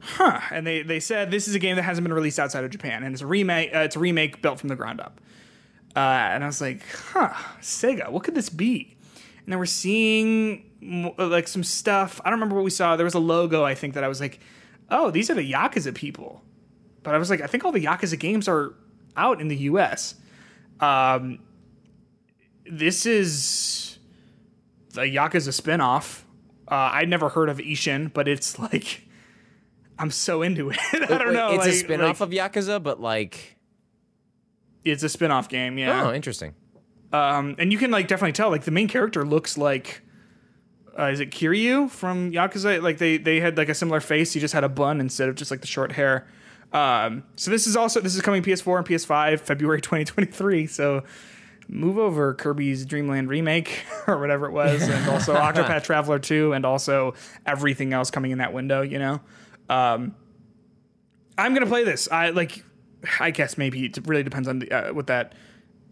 huh. 0.00 0.40
And 0.50 0.66
they, 0.66 0.82
they 0.82 1.00
said 1.00 1.30
this 1.30 1.48
is 1.48 1.54
a 1.54 1.58
game 1.58 1.76
that 1.76 1.82
hasn't 1.82 2.04
been 2.04 2.12
released 2.12 2.38
outside 2.38 2.64
of 2.64 2.70
Japan, 2.70 3.02
and 3.02 3.14
it's 3.14 3.22
a 3.22 3.26
remake. 3.26 3.74
Uh, 3.74 3.80
it's 3.80 3.96
a 3.96 4.00
remake 4.00 4.42
built 4.42 4.60
from 4.60 4.68
the 4.68 4.76
ground 4.76 5.00
up. 5.00 5.20
Uh, 5.96 5.98
and 5.98 6.44
I 6.44 6.46
was 6.46 6.60
like, 6.60 6.82
huh, 6.88 7.32
Sega, 7.60 8.10
what 8.10 8.22
could 8.22 8.34
this 8.34 8.48
be? 8.48 8.96
And 9.38 9.52
then 9.52 9.58
we're 9.58 9.66
seeing 9.66 11.14
like 11.18 11.48
some 11.48 11.64
stuff. 11.64 12.20
I 12.24 12.30
don't 12.30 12.38
remember 12.38 12.54
what 12.54 12.64
we 12.64 12.70
saw. 12.70 12.96
There 12.96 13.04
was 13.04 13.14
a 13.14 13.18
logo, 13.20 13.64
I 13.64 13.74
think, 13.74 13.94
that 13.94 14.04
I 14.04 14.08
was 14.08 14.20
like, 14.20 14.38
oh, 14.90 15.10
these 15.10 15.30
are 15.30 15.34
the 15.34 15.52
Yakuza 15.52 15.94
people. 15.94 16.42
But 17.02 17.14
I 17.14 17.18
was 17.18 17.30
like, 17.30 17.40
I 17.40 17.46
think 17.46 17.64
all 17.64 17.72
the 17.72 17.84
Yakuza 17.84 18.18
games 18.18 18.48
are 18.48 18.74
out 19.16 19.40
in 19.40 19.48
the 19.48 19.56
US. 19.56 20.14
Um, 20.80 21.40
this 22.70 23.06
is 23.06 23.98
the 24.90 25.02
Yakuza 25.02 25.48
spinoff. 25.58 26.22
Uh, 26.68 26.90
I'd 26.92 27.08
never 27.08 27.28
heard 27.28 27.48
of 27.48 27.58
Ishin, 27.58 28.12
but 28.12 28.28
it's 28.28 28.58
like, 28.58 29.06
I'm 29.98 30.10
so 30.10 30.42
into 30.42 30.70
it. 30.70 30.78
I 30.92 31.18
don't 31.18 31.32
know. 31.32 31.50
It's 31.50 31.58
like- 31.58 31.68
a 31.68 31.72
spin-off 31.72 32.20
like, 32.20 32.28
of 32.28 32.34
Yakuza, 32.34 32.82
but 32.82 33.00
like, 33.00 33.56
It's 34.84 35.02
a 35.02 35.08
spin-off 35.08 35.48
game, 35.48 35.78
yeah. 35.78 36.04
oh, 36.06 36.12
interesting. 36.12 36.54
Um, 37.12 37.56
and 37.58 37.72
you 37.72 37.78
can 37.78 37.90
like 37.90 38.06
definitely 38.06 38.32
tell 38.32 38.50
like 38.50 38.62
the 38.62 38.70
main 38.70 38.86
character 38.86 39.24
looks 39.24 39.58
like 39.58 40.02
uh, 40.98 41.06
is 41.06 41.20
it 41.20 41.30
Kiryu 41.30 41.90
from 41.90 42.30
Yakuza? 42.30 42.82
Like 42.82 42.98
they 42.98 43.16
they 43.16 43.40
had 43.40 43.56
like 43.56 43.68
a 43.68 43.74
similar 43.74 44.00
face. 44.00 44.32
He 44.32 44.40
just 44.40 44.54
had 44.54 44.64
a 44.64 44.68
bun 44.68 45.00
instead 45.00 45.28
of 45.28 45.34
just 45.34 45.50
like 45.50 45.60
the 45.60 45.66
short 45.66 45.92
hair. 45.92 46.28
Um, 46.72 47.24
so 47.36 47.50
this 47.50 47.66
is 47.66 47.76
also 47.76 48.00
this 48.00 48.14
is 48.14 48.22
coming 48.22 48.42
PS4 48.42 48.78
and 48.78 48.86
PS5 48.86 49.40
February 49.40 49.80
2023. 49.82 50.66
So 50.66 51.02
move 51.70 51.98
over 51.98 52.34
Kirby's 52.34 52.84
Dreamland 52.84 53.28
remake 53.28 53.84
or 54.06 54.18
whatever 54.18 54.46
it 54.46 54.52
was, 54.52 54.82
and 54.82 55.08
also 55.08 55.34
Octopath 55.36 55.84
Traveler 55.84 56.18
2, 56.18 56.52
and 56.52 56.66
also 56.66 57.14
everything 57.46 57.92
else 57.92 58.10
coming 58.10 58.32
in 58.32 58.38
that 58.38 58.52
window, 58.52 58.82
you 58.82 58.98
know? 58.98 59.20
Um, 59.68 60.14
I'm 61.38 61.54
going 61.54 61.64
to 61.64 61.70
play 61.70 61.84
this. 61.84 62.08
I 62.10 62.30
like, 62.30 62.64
I 63.18 63.30
guess 63.30 63.56
maybe 63.56 63.86
it 63.86 63.98
really 64.06 64.24
depends 64.24 64.48
on 64.48 64.58
the, 64.58 64.70
uh, 64.72 64.92
what 64.92 65.06
that 65.06 65.34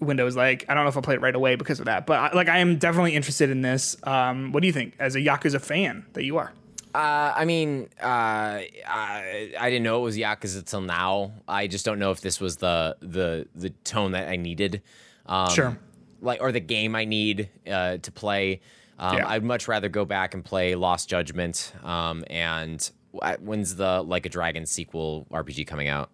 window 0.00 0.26
is 0.26 0.36
like. 0.36 0.64
I 0.68 0.74
don't 0.74 0.84
know 0.84 0.88
if 0.88 0.96
I'll 0.96 1.02
play 1.02 1.14
it 1.14 1.20
right 1.20 1.34
away 1.34 1.54
because 1.54 1.78
of 1.78 1.86
that, 1.86 2.06
but 2.06 2.18
I, 2.18 2.36
like, 2.36 2.48
I 2.48 2.58
am 2.58 2.76
definitely 2.76 3.14
interested 3.14 3.50
in 3.50 3.62
this. 3.62 3.96
Um, 4.02 4.52
what 4.52 4.60
do 4.60 4.66
you 4.66 4.72
think 4.72 4.94
as 4.98 5.14
a 5.14 5.20
Yakuza 5.20 5.60
fan 5.60 6.06
that 6.14 6.24
you 6.24 6.38
are? 6.38 6.52
Uh, 6.98 7.32
I 7.36 7.44
mean, 7.44 7.88
uh, 8.02 8.06
I, 8.06 9.52
I 9.56 9.70
didn't 9.70 9.84
know 9.84 10.00
it 10.00 10.02
was 10.02 10.18
Yakuza 10.18 10.64
till 10.64 10.80
now. 10.80 11.30
I 11.46 11.68
just 11.68 11.84
don't 11.84 12.00
know 12.00 12.10
if 12.10 12.20
this 12.20 12.40
was 12.40 12.56
the 12.56 12.96
the 12.98 13.46
the 13.54 13.70
tone 13.70 14.12
that 14.12 14.28
I 14.28 14.34
needed. 14.34 14.82
Um, 15.26 15.50
Sure. 15.50 15.78
Like 16.20 16.40
or 16.40 16.50
the 16.50 16.58
game 16.58 16.96
I 16.96 17.04
need 17.04 17.50
uh, 17.70 17.98
to 17.98 18.10
play. 18.10 18.62
Um, 18.98 19.18
Yeah. 19.18 19.28
I'd 19.28 19.44
much 19.44 19.68
rather 19.68 19.88
go 19.88 20.04
back 20.04 20.34
and 20.34 20.44
play 20.44 20.74
Lost 20.74 21.08
Judgment. 21.08 21.72
Um, 21.84 22.24
and 22.28 22.90
when's 23.12 23.76
the 23.76 24.02
Like 24.02 24.26
a 24.26 24.28
Dragon 24.28 24.66
sequel 24.66 25.24
RPG 25.30 25.68
coming 25.68 25.86
out? 25.86 26.10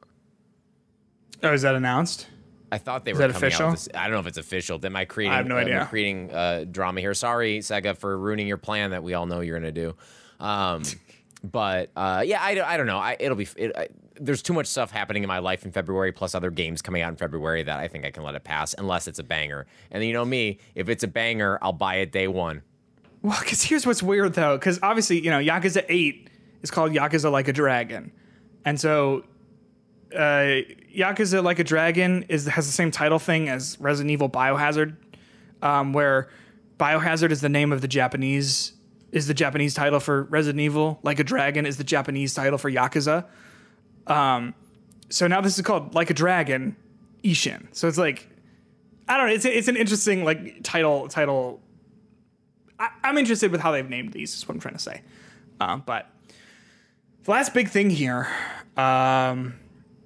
Oh, 1.43 1.55
is 1.55 1.63
that 1.63 1.75
announced? 1.75 2.27
I 2.71 2.77
thought 2.77 3.07
they 3.07 3.15
were 3.15 3.21
that 3.21 3.33
coming 3.33 3.47
official? 3.49 3.67
out. 3.69 3.71
With 3.71 3.85
this, 3.85 3.89
I 3.95 4.03
don't 4.03 4.13
know 4.13 4.21
if 4.21 4.27
it's 4.27 4.37
official. 4.37 4.79
Am 4.85 4.97
I 4.97 5.07
creating? 5.07 5.33
I 5.33 5.37
have 5.39 5.47
no 5.47 5.57
uh, 5.57 5.61
idea. 5.61 5.87
creating 5.89 6.31
uh, 6.31 6.67
drama 6.71 7.01
here. 7.01 7.15
Sorry, 7.15 7.61
Sega, 7.61 7.97
for 7.97 8.19
ruining 8.19 8.47
your 8.47 8.59
plan 8.59 8.91
that 8.91 9.03
we 9.03 9.15
all 9.15 9.25
know 9.25 9.41
you're 9.41 9.59
gonna 9.59 9.73
do. 9.73 9.95
Um, 10.45 10.83
but 11.43 11.91
uh, 11.97 12.23
yeah, 12.25 12.41
I, 12.41 12.61
I 12.75 12.77
don't 12.77 12.87
know. 12.87 12.99
I, 12.99 13.17
it'll 13.19 13.37
be. 13.37 13.49
It, 13.57 13.73
I, 13.77 13.89
there's 14.21 14.43
too 14.43 14.53
much 14.53 14.67
stuff 14.67 14.91
happening 14.91 15.25
in 15.25 15.29
my 15.29 15.39
life 15.41 15.65
in 15.65 15.73
February, 15.73 16.13
plus 16.13 16.35
other 16.35 16.51
games 16.51 16.83
coming 16.83 17.03
out 17.03 17.09
in 17.09 17.17
February 17.17 17.63
that 17.65 17.81
I 17.81 17.89
think 17.89 18.05
I 18.05 18.11
can 18.11 18.23
let 18.23 18.35
it 18.35 18.45
pass, 18.45 18.75
unless 18.79 19.09
it's 19.09 19.19
a 19.19 19.25
banger. 19.25 19.67
And 19.91 20.05
you 20.05 20.13
know 20.13 20.25
me, 20.25 20.59
if 20.75 20.89
it's 20.89 21.03
a 21.03 21.09
banger, 21.09 21.59
I'll 21.61 21.73
buy 21.73 21.97
it 21.97 22.13
day 22.13 22.29
one. 22.29 22.63
Well, 23.23 23.39
because 23.41 23.63
here's 23.63 23.87
what's 23.87 24.03
weird 24.03 24.35
though, 24.35 24.57
because 24.57 24.79
obviously 24.83 25.21
you 25.21 25.31
know 25.31 25.39
Yakuza 25.39 25.85
Eight 25.89 26.29
is 26.63 26.71
called 26.71 26.93
Yakuza 26.93 27.33
Like 27.33 27.49
a 27.49 27.53
Dragon, 27.53 28.13
and 28.65 28.79
so 28.79 29.25
uh, 30.15 30.61
Yakuza 30.95 31.43
Like 31.43 31.59
a 31.59 31.65
Dragon 31.65 32.25
is 32.29 32.47
has 32.47 32.67
the 32.67 32.73
same 32.73 32.91
title 32.91 33.19
thing 33.19 33.49
as 33.49 33.81
Resident 33.81 34.11
Evil 34.11 34.29
Biohazard, 34.29 34.97
um, 35.63 35.93
where 35.95 36.29
Biohazard 36.79 37.31
is 37.31 37.41
the 37.41 37.49
name 37.49 37.73
of 37.73 37.81
the 37.81 37.89
Japanese 37.89 38.74
is 39.15 39.29
the 39.29 39.35
Japanese 39.35 39.75
title 39.75 40.01
for 40.01 40.25
Resident 40.25 40.61
Evil. 40.61 40.99
Like 41.05 41.21
a 41.21 41.25
Dragon 41.25 41.67
is 41.67 41.77
the 41.77 41.85
Japanese 41.85 42.35
title 42.35 42.59
for 42.59 42.71
Yakuza. 42.71 43.25
Um, 44.09 44.55
so 45.09 45.29
now 45.29 45.41
this 45.41 45.57
is 45.57 45.65
called 45.65 45.95
Like 45.95 46.11
a 46.11 46.15
Dragon 46.15 46.77
Ishin. 47.23 47.69
So 47.73 47.87
it's 47.87 47.97
like 47.97 48.29
I 49.09 49.17
don't 49.17 49.29
know. 49.29 49.35
It's 49.35 49.45
it's 49.45 49.69
an 49.69 49.77
interesting 49.77 50.25
like 50.25 50.63
title 50.65 51.09
title 51.09 51.63
I, 52.79 52.89
I'm 53.05 53.17
interested 53.17 53.53
with 53.53 53.61
how 53.61 53.71
they've 53.71 53.89
named 53.89 54.13
these. 54.13 54.35
Is 54.35 54.49
what 54.49 54.55
I'm 54.55 54.61
trying 54.61 54.75
to 54.75 54.81
say. 54.81 55.03
Um, 55.61 55.85
but 55.87 56.11
the 57.23 57.31
last 57.31 57.55
big 57.55 57.69
thing 57.69 57.91
here, 57.91 58.29
um, 58.77 59.55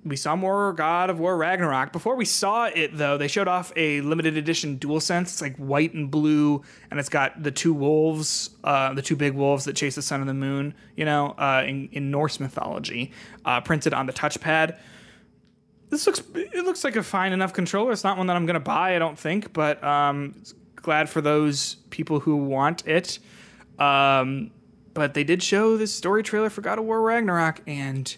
we 0.09 0.17
saw 0.17 0.35
more 0.35 0.73
God 0.73 1.11
of 1.11 1.21
War 1.21 1.37
Ragnarok. 1.37 1.93
Before 1.93 2.17
we 2.17 2.25
saw 2.25 2.67
it, 2.67 2.97
though, 2.97 3.17
they 3.19 3.29
showed 3.29 3.49
off 3.49 3.73
a 3.77 4.01
limited 4.01 4.37
edition 4.37 4.79
DualSense. 4.79 5.23
It's 5.23 5.43
like 5.43 5.57
white 5.57 5.95
and 5.95 6.11
blue, 6.11 6.63
and 6.91 6.99
it's 6.99 7.09
got 7.09 7.43
the 7.43 7.51
two 7.51 7.73
wolves, 7.73 8.51
uh, 8.65 8.95
the 8.95 9.03
two 9.03 9.17
big 9.17 9.35
wolves 9.35 9.65
that 9.67 9.77
chase 9.77 9.95
the 9.95 10.03
sun 10.03 10.21
and 10.21 10.29
the 10.29 10.35
moon. 10.35 10.75
You 10.97 11.05
know, 11.05 11.35
uh, 11.39 11.65
in, 11.67 11.89
in 11.93 12.11
Norse 12.11 12.41
mythology, 12.41 13.13
uh, 13.45 13.61
printed 13.61 13.95
on 13.95 14.07
the 14.07 14.13
touchpad 14.13 14.79
this 15.91 16.07
looks 16.07 16.23
it 16.35 16.65
looks 16.65 16.85
like 16.85 16.97
a 16.97 17.03
fine 17.03 17.33
enough 17.33 17.53
controller. 17.53 17.93
It's 17.93 18.05
not 18.05 18.19
one 18.19 18.27
that 18.27 18.37
I'm 18.37 18.47
gonna 18.47 18.61
buy, 18.61 18.95
I 18.95 18.99
don't 18.99 19.19
think, 19.19 19.53
but 19.53 19.83
um, 19.83 20.35
glad 20.77 21.09
for 21.09 21.21
those 21.21 21.77
people 21.91 22.21
who 22.21 22.37
want 22.37 22.87
it. 22.87 23.19
Um, 23.79 24.51
but 24.95 25.15
they 25.15 25.25
did 25.25 25.43
show 25.43 25.77
this 25.77 25.95
story 25.95 26.23
trailer 26.23 26.51
for 26.51 26.61
God 26.61 26.79
of 26.79 26.85
War 26.85 27.01
Ragnarok, 27.01 27.61
and 27.67 28.17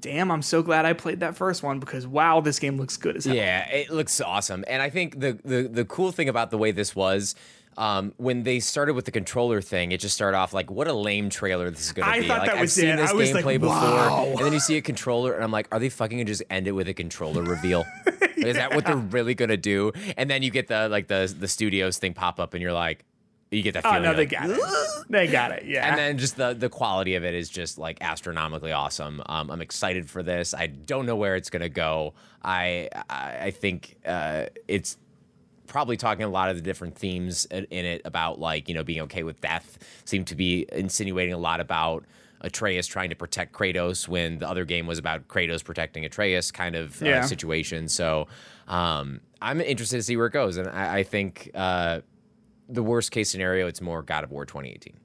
damn, 0.00 0.30
I'm 0.30 0.42
so 0.42 0.62
glad 0.62 0.84
I 0.84 0.92
played 0.92 1.20
that 1.20 1.36
first 1.36 1.62
one 1.62 1.78
because 1.78 2.06
wow, 2.06 2.40
this 2.40 2.58
game 2.58 2.76
looks 2.76 2.96
good 2.96 3.16
as 3.16 3.24
hell. 3.24 3.34
Yeah, 3.34 3.68
it 3.68 3.90
looks 3.90 4.20
awesome. 4.20 4.64
And 4.66 4.82
I 4.82 4.90
think 4.90 5.20
the 5.20 5.38
the 5.44 5.62
the 5.62 5.84
cool 5.84 6.12
thing 6.12 6.28
about 6.28 6.50
the 6.50 6.58
way 6.58 6.72
this 6.72 6.94
was. 6.94 7.34
Um, 7.76 8.12
when 8.16 8.42
they 8.42 8.58
started 8.58 8.94
with 8.94 9.04
the 9.04 9.12
controller 9.12 9.62
thing, 9.62 9.92
it 9.92 10.00
just 10.00 10.14
started 10.14 10.36
off 10.36 10.52
like, 10.52 10.70
"What 10.70 10.88
a 10.88 10.92
lame 10.92 11.30
trailer 11.30 11.70
this 11.70 11.86
is 11.86 11.92
going 11.92 12.12
to 12.12 12.20
be." 12.20 12.26
thought 12.26 12.40
like, 12.40 12.48
that 12.48 12.56
I've 12.56 12.62
was 12.62 12.74
seen 12.74 12.88
it. 12.88 12.96
this 12.96 13.12
was 13.12 13.32
like, 13.32 13.44
gameplay 13.44 13.60
wow. 13.60 14.00
before, 14.00 14.38
and 14.38 14.44
then 14.44 14.52
you 14.52 14.58
see 14.58 14.76
a 14.76 14.82
controller, 14.82 15.34
and 15.34 15.44
I'm 15.44 15.52
like, 15.52 15.68
"Are 15.70 15.78
they 15.78 15.88
fucking 15.88 16.18
gonna 16.18 16.26
just 16.26 16.42
end 16.50 16.66
it 16.66 16.72
with 16.72 16.88
a 16.88 16.94
controller 16.94 17.42
reveal? 17.42 17.84
Like, 18.20 18.48
Is 18.48 18.56
that 18.56 18.74
what 18.74 18.86
they're 18.86 18.96
really 18.96 19.34
gonna 19.34 19.56
do?" 19.56 19.92
And 20.16 20.28
then 20.28 20.42
you 20.42 20.50
get 20.50 20.66
the 20.66 20.88
like 20.88 21.06
the 21.06 21.32
the 21.38 21.46
studios 21.46 21.98
thing 21.98 22.12
pop 22.12 22.40
up, 22.40 22.54
and 22.54 22.62
you're 22.62 22.72
like, 22.72 23.04
you 23.50 23.62
get 23.62 23.74
that 23.74 23.84
Oh 23.84 23.90
feeling. 23.90 24.02
no, 24.04 24.08
you're 24.10 24.16
they 24.18 24.26
got 24.26 24.50
it. 24.50 24.60
They 25.08 25.26
got 25.26 25.50
it. 25.52 25.64
Yeah. 25.66 25.88
and 25.88 25.98
then 25.98 26.18
just 26.18 26.36
the 26.36 26.54
the 26.54 26.68
quality 26.68 27.14
of 27.16 27.24
it 27.24 27.34
is 27.34 27.48
just 27.48 27.78
like 27.78 27.98
astronomically 28.00 28.72
awesome. 28.72 29.22
Um, 29.26 29.50
I'm 29.50 29.60
excited 29.60 30.08
for 30.08 30.22
this. 30.22 30.54
I 30.54 30.66
don't 30.68 31.04
know 31.06 31.16
where 31.16 31.34
it's 31.36 31.50
gonna 31.50 31.68
go. 31.68 32.14
I 32.42 32.88
I, 33.08 33.36
I 33.46 33.50
think 33.50 33.96
uh, 34.06 34.46
it's 34.68 34.96
probably 35.66 35.96
talking 35.96 36.24
a 36.24 36.28
lot 36.28 36.48
of 36.50 36.56
the 36.56 36.62
different 36.62 36.96
themes 36.96 37.44
in 37.46 37.64
in 37.70 37.84
it 37.84 38.02
about 38.04 38.38
like 38.38 38.68
you 38.68 38.74
know 38.74 38.84
being 38.84 39.00
okay 39.02 39.22
with 39.24 39.40
death. 39.40 39.78
Seem 40.04 40.24
to 40.26 40.34
be 40.36 40.66
insinuating 40.72 41.34
a 41.34 41.38
lot 41.38 41.60
about. 41.60 42.04
Atreus 42.42 42.86
trying 42.86 43.10
to 43.10 43.14
protect 43.16 43.52
Kratos 43.52 44.08
when 44.08 44.38
the 44.38 44.48
other 44.48 44.64
game 44.64 44.86
was 44.86 44.98
about 44.98 45.28
Kratos 45.28 45.62
protecting 45.62 46.06
Atreus 46.06 46.50
kind 46.50 46.74
of 46.74 47.02
uh, 47.02 47.04
Yeah. 47.04 47.20
situation. 47.26 47.86
So 47.86 48.28
um, 48.66 49.20
I'm 49.42 49.60
interested 49.60 49.98
to 49.98 50.02
see 50.02 50.16
where 50.16 50.24
it 50.24 50.32
goes, 50.32 50.56
and 50.56 50.66
I, 50.66 51.00
I 51.00 51.02
think 51.02 51.50
uh, 51.54 52.00
the 52.70 52.82
worst 52.82 53.10
case 53.10 53.30
scenario, 53.30 53.66
it's 53.66 53.80
more 53.80 54.02
God 54.02 54.24
of 54.24 54.30
War 54.30 54.46
2018. 54.46 54.98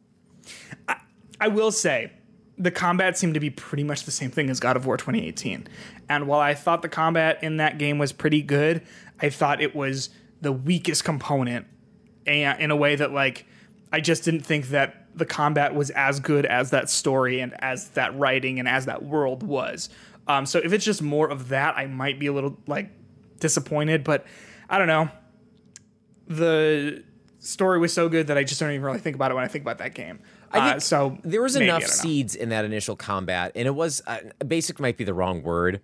I 1.40 1.48
will 1.48 1.72
say 1.72 2.12
the 2.58 2.72
combat 2.72 3.18
seemed 3.18 3.34
to 3.34 3.40
be 3.40 3.50
pretty 3.50 3.84
much 3.84 4.04
the 4.04 4.12
same 4.12 4.32
thing 4.32 4.50
as 4.50 4.60
God 4.60 4.78
of 4.78 4.86
War 4.86 4.98
2018. 4.98 5.68
And 6.08 6.28
while 6.28 6.40
I 6.40 6.54
thought 6.54 6.82
the 6.82 6.90
combat 6.90 7.40
in 7.44 7.58
that 7.58 7.78
game 7.78 7.98
was 7.98 8.14
pretty 8.14 8.42
good, 8.42 8.82
I 9.22 9.30
thought 9.30 9.62
it 9.62 9.76
was 9.76 10.10
the 10.42 10.52
weakest 10.52 11.04
component 11.04 11.68
and 12.26 12.60
in 12.60 12.72
a 12.72 12.76
way 12.76 12.96
that 12.96 13.12
like 13.12 13.46
I 13.92 14.00
just 14.00 14.24
didn't 14.24 14.42
think 14.42 14.70
that 14.70 15.08
the 15.16 15.26
combat 15.26 15.74
was 15.74 15.90
as 15.92 16.20
good 16.20 16.46
as 16.46 16.72
that 16.72 16.90
story 16.90 17.40
and 17.40 17.54
as 17.64 17.90
that 17.90 18.18
writing 18.18 18.60
and 18.60 18.68
as 18.68 18.86
that 18.86 19.04
world 19.04 19.44
was. 19.44 19.90
Um, 20.28 20.46
so 20.46 20.60
if 20.60 20.74
it's 20.74 20.84
just 20.84 21.02
more 21.02 21.30
of 21.30 21.50
that, 21.50 21.78
I 21.78 21.88
might 21.88 22.20
be 22.20 22.28
a 22.28 22.34
little 22.34 22.58
like 22.68 22.90
disappointed, 23.40 24.04
but 24.04 24.26
I 24.70 24.78
don't 24.78 24.88
know. 24.88 25.10
The 26.28 27.04
story 27.46 27.80
was 27.80 27.94
so 27.94 28.10
good 28.10 28.28
that 28.28 28.38
I 28.38 28.44
just 28.44 28.60
don't 28.60 28.72
even 28.72 28.84
really 28.84 29.00
think 29.00 29.16
about 29.16 29.32
it 29.32 29.36
when 29.36 29.44
I 29.44 29.48
think 29.48 29.64
about 29.64 29.78
that 29.78 29.94
game. 29.94 30.20
I 30.52 30.72
Uh, 30.76 30.80
so 30.80 31.18
there 31.24 31.42
was 31.42 31.54
maybe, 31.56 31.66
enough 31.66 31.84
seeds 31.86 32.36
in 32.36 32.50
that 32.50 32.66
initial 32.66 32.96
combat, 32.96 33.52
and 33.56 33.68
it 33.68 33.76
was 33.76 34.02
uh, 34.08 34.18
basic 34.48 34.80
might 34.80 34.98
be 34.98 35.04
the 35.04 35.14
wrong 35.14 35.44
word, 35.44 35.82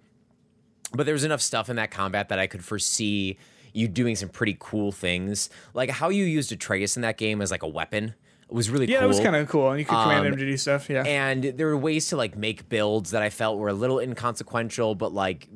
but 0.93 1.05
there 1.05 1.13
was 1.13 1.23
enough 1.23 1.41
stuff 1.41 1.69
in 1.69 1.75
that 1.77 1.91
combat 1.91 2.29
that 2.29 2.39
I 2.39 2.47
could 2.47 2.63
foresee 2.63 3.37
you 3.73 3.87
doing 3.87 4.15
some 4.15 4.29
pretty 4.29 4.57
cool 4.59 4.91
things, 4.91 5.49
like 5.73 5.89
how 5.89 6.09
you 6.09 6.25
used 6.25 6.51
Atreus 6.51 6.95
in 6.97 7.01
that 7.03 7.17
game 7.17 7.41
as 7.41 7.51
like 7.51 7.63
a 7.63 7.67
weapon. 7.67 8.13
It 8.49 8.53
was 8.53 8.69
really 8.69 8.85
cool. 8.85 8.91
Yeah, 8.93 8.99
cool. 8.99 9.01
that 9.03 9.07
was 9.07 9.19
kind 9.21 9.35
of 9.37 9.47
cool. 9.47 9.69
And 9.69 9.79
you 9.79 9.85
could 9.85 9.93
command 9.95 10.27
Um, 10.27 10.33
him 10.33 10.37
to 10.39 10.45
do 10.45 10.57
stuff. 10.57 10.89
Yeah. 10.89 11.03
and 11.07 11.43
there 11.43 11.67
were 11.67 11.77
ways 11.77 12.09
to 12.09 12.17
like 12.17 12.35
make 12.35 12.67
builds 12.67 13.11
that 13.11 13.21
I 13.21 13.29
felt 13.29 13.57
were 13.59 13.69
a 13.69 13.73
little 13.73 13.99
inconsequential, 13.99 14.95
but 14.95 15.13
like 15.13 15.47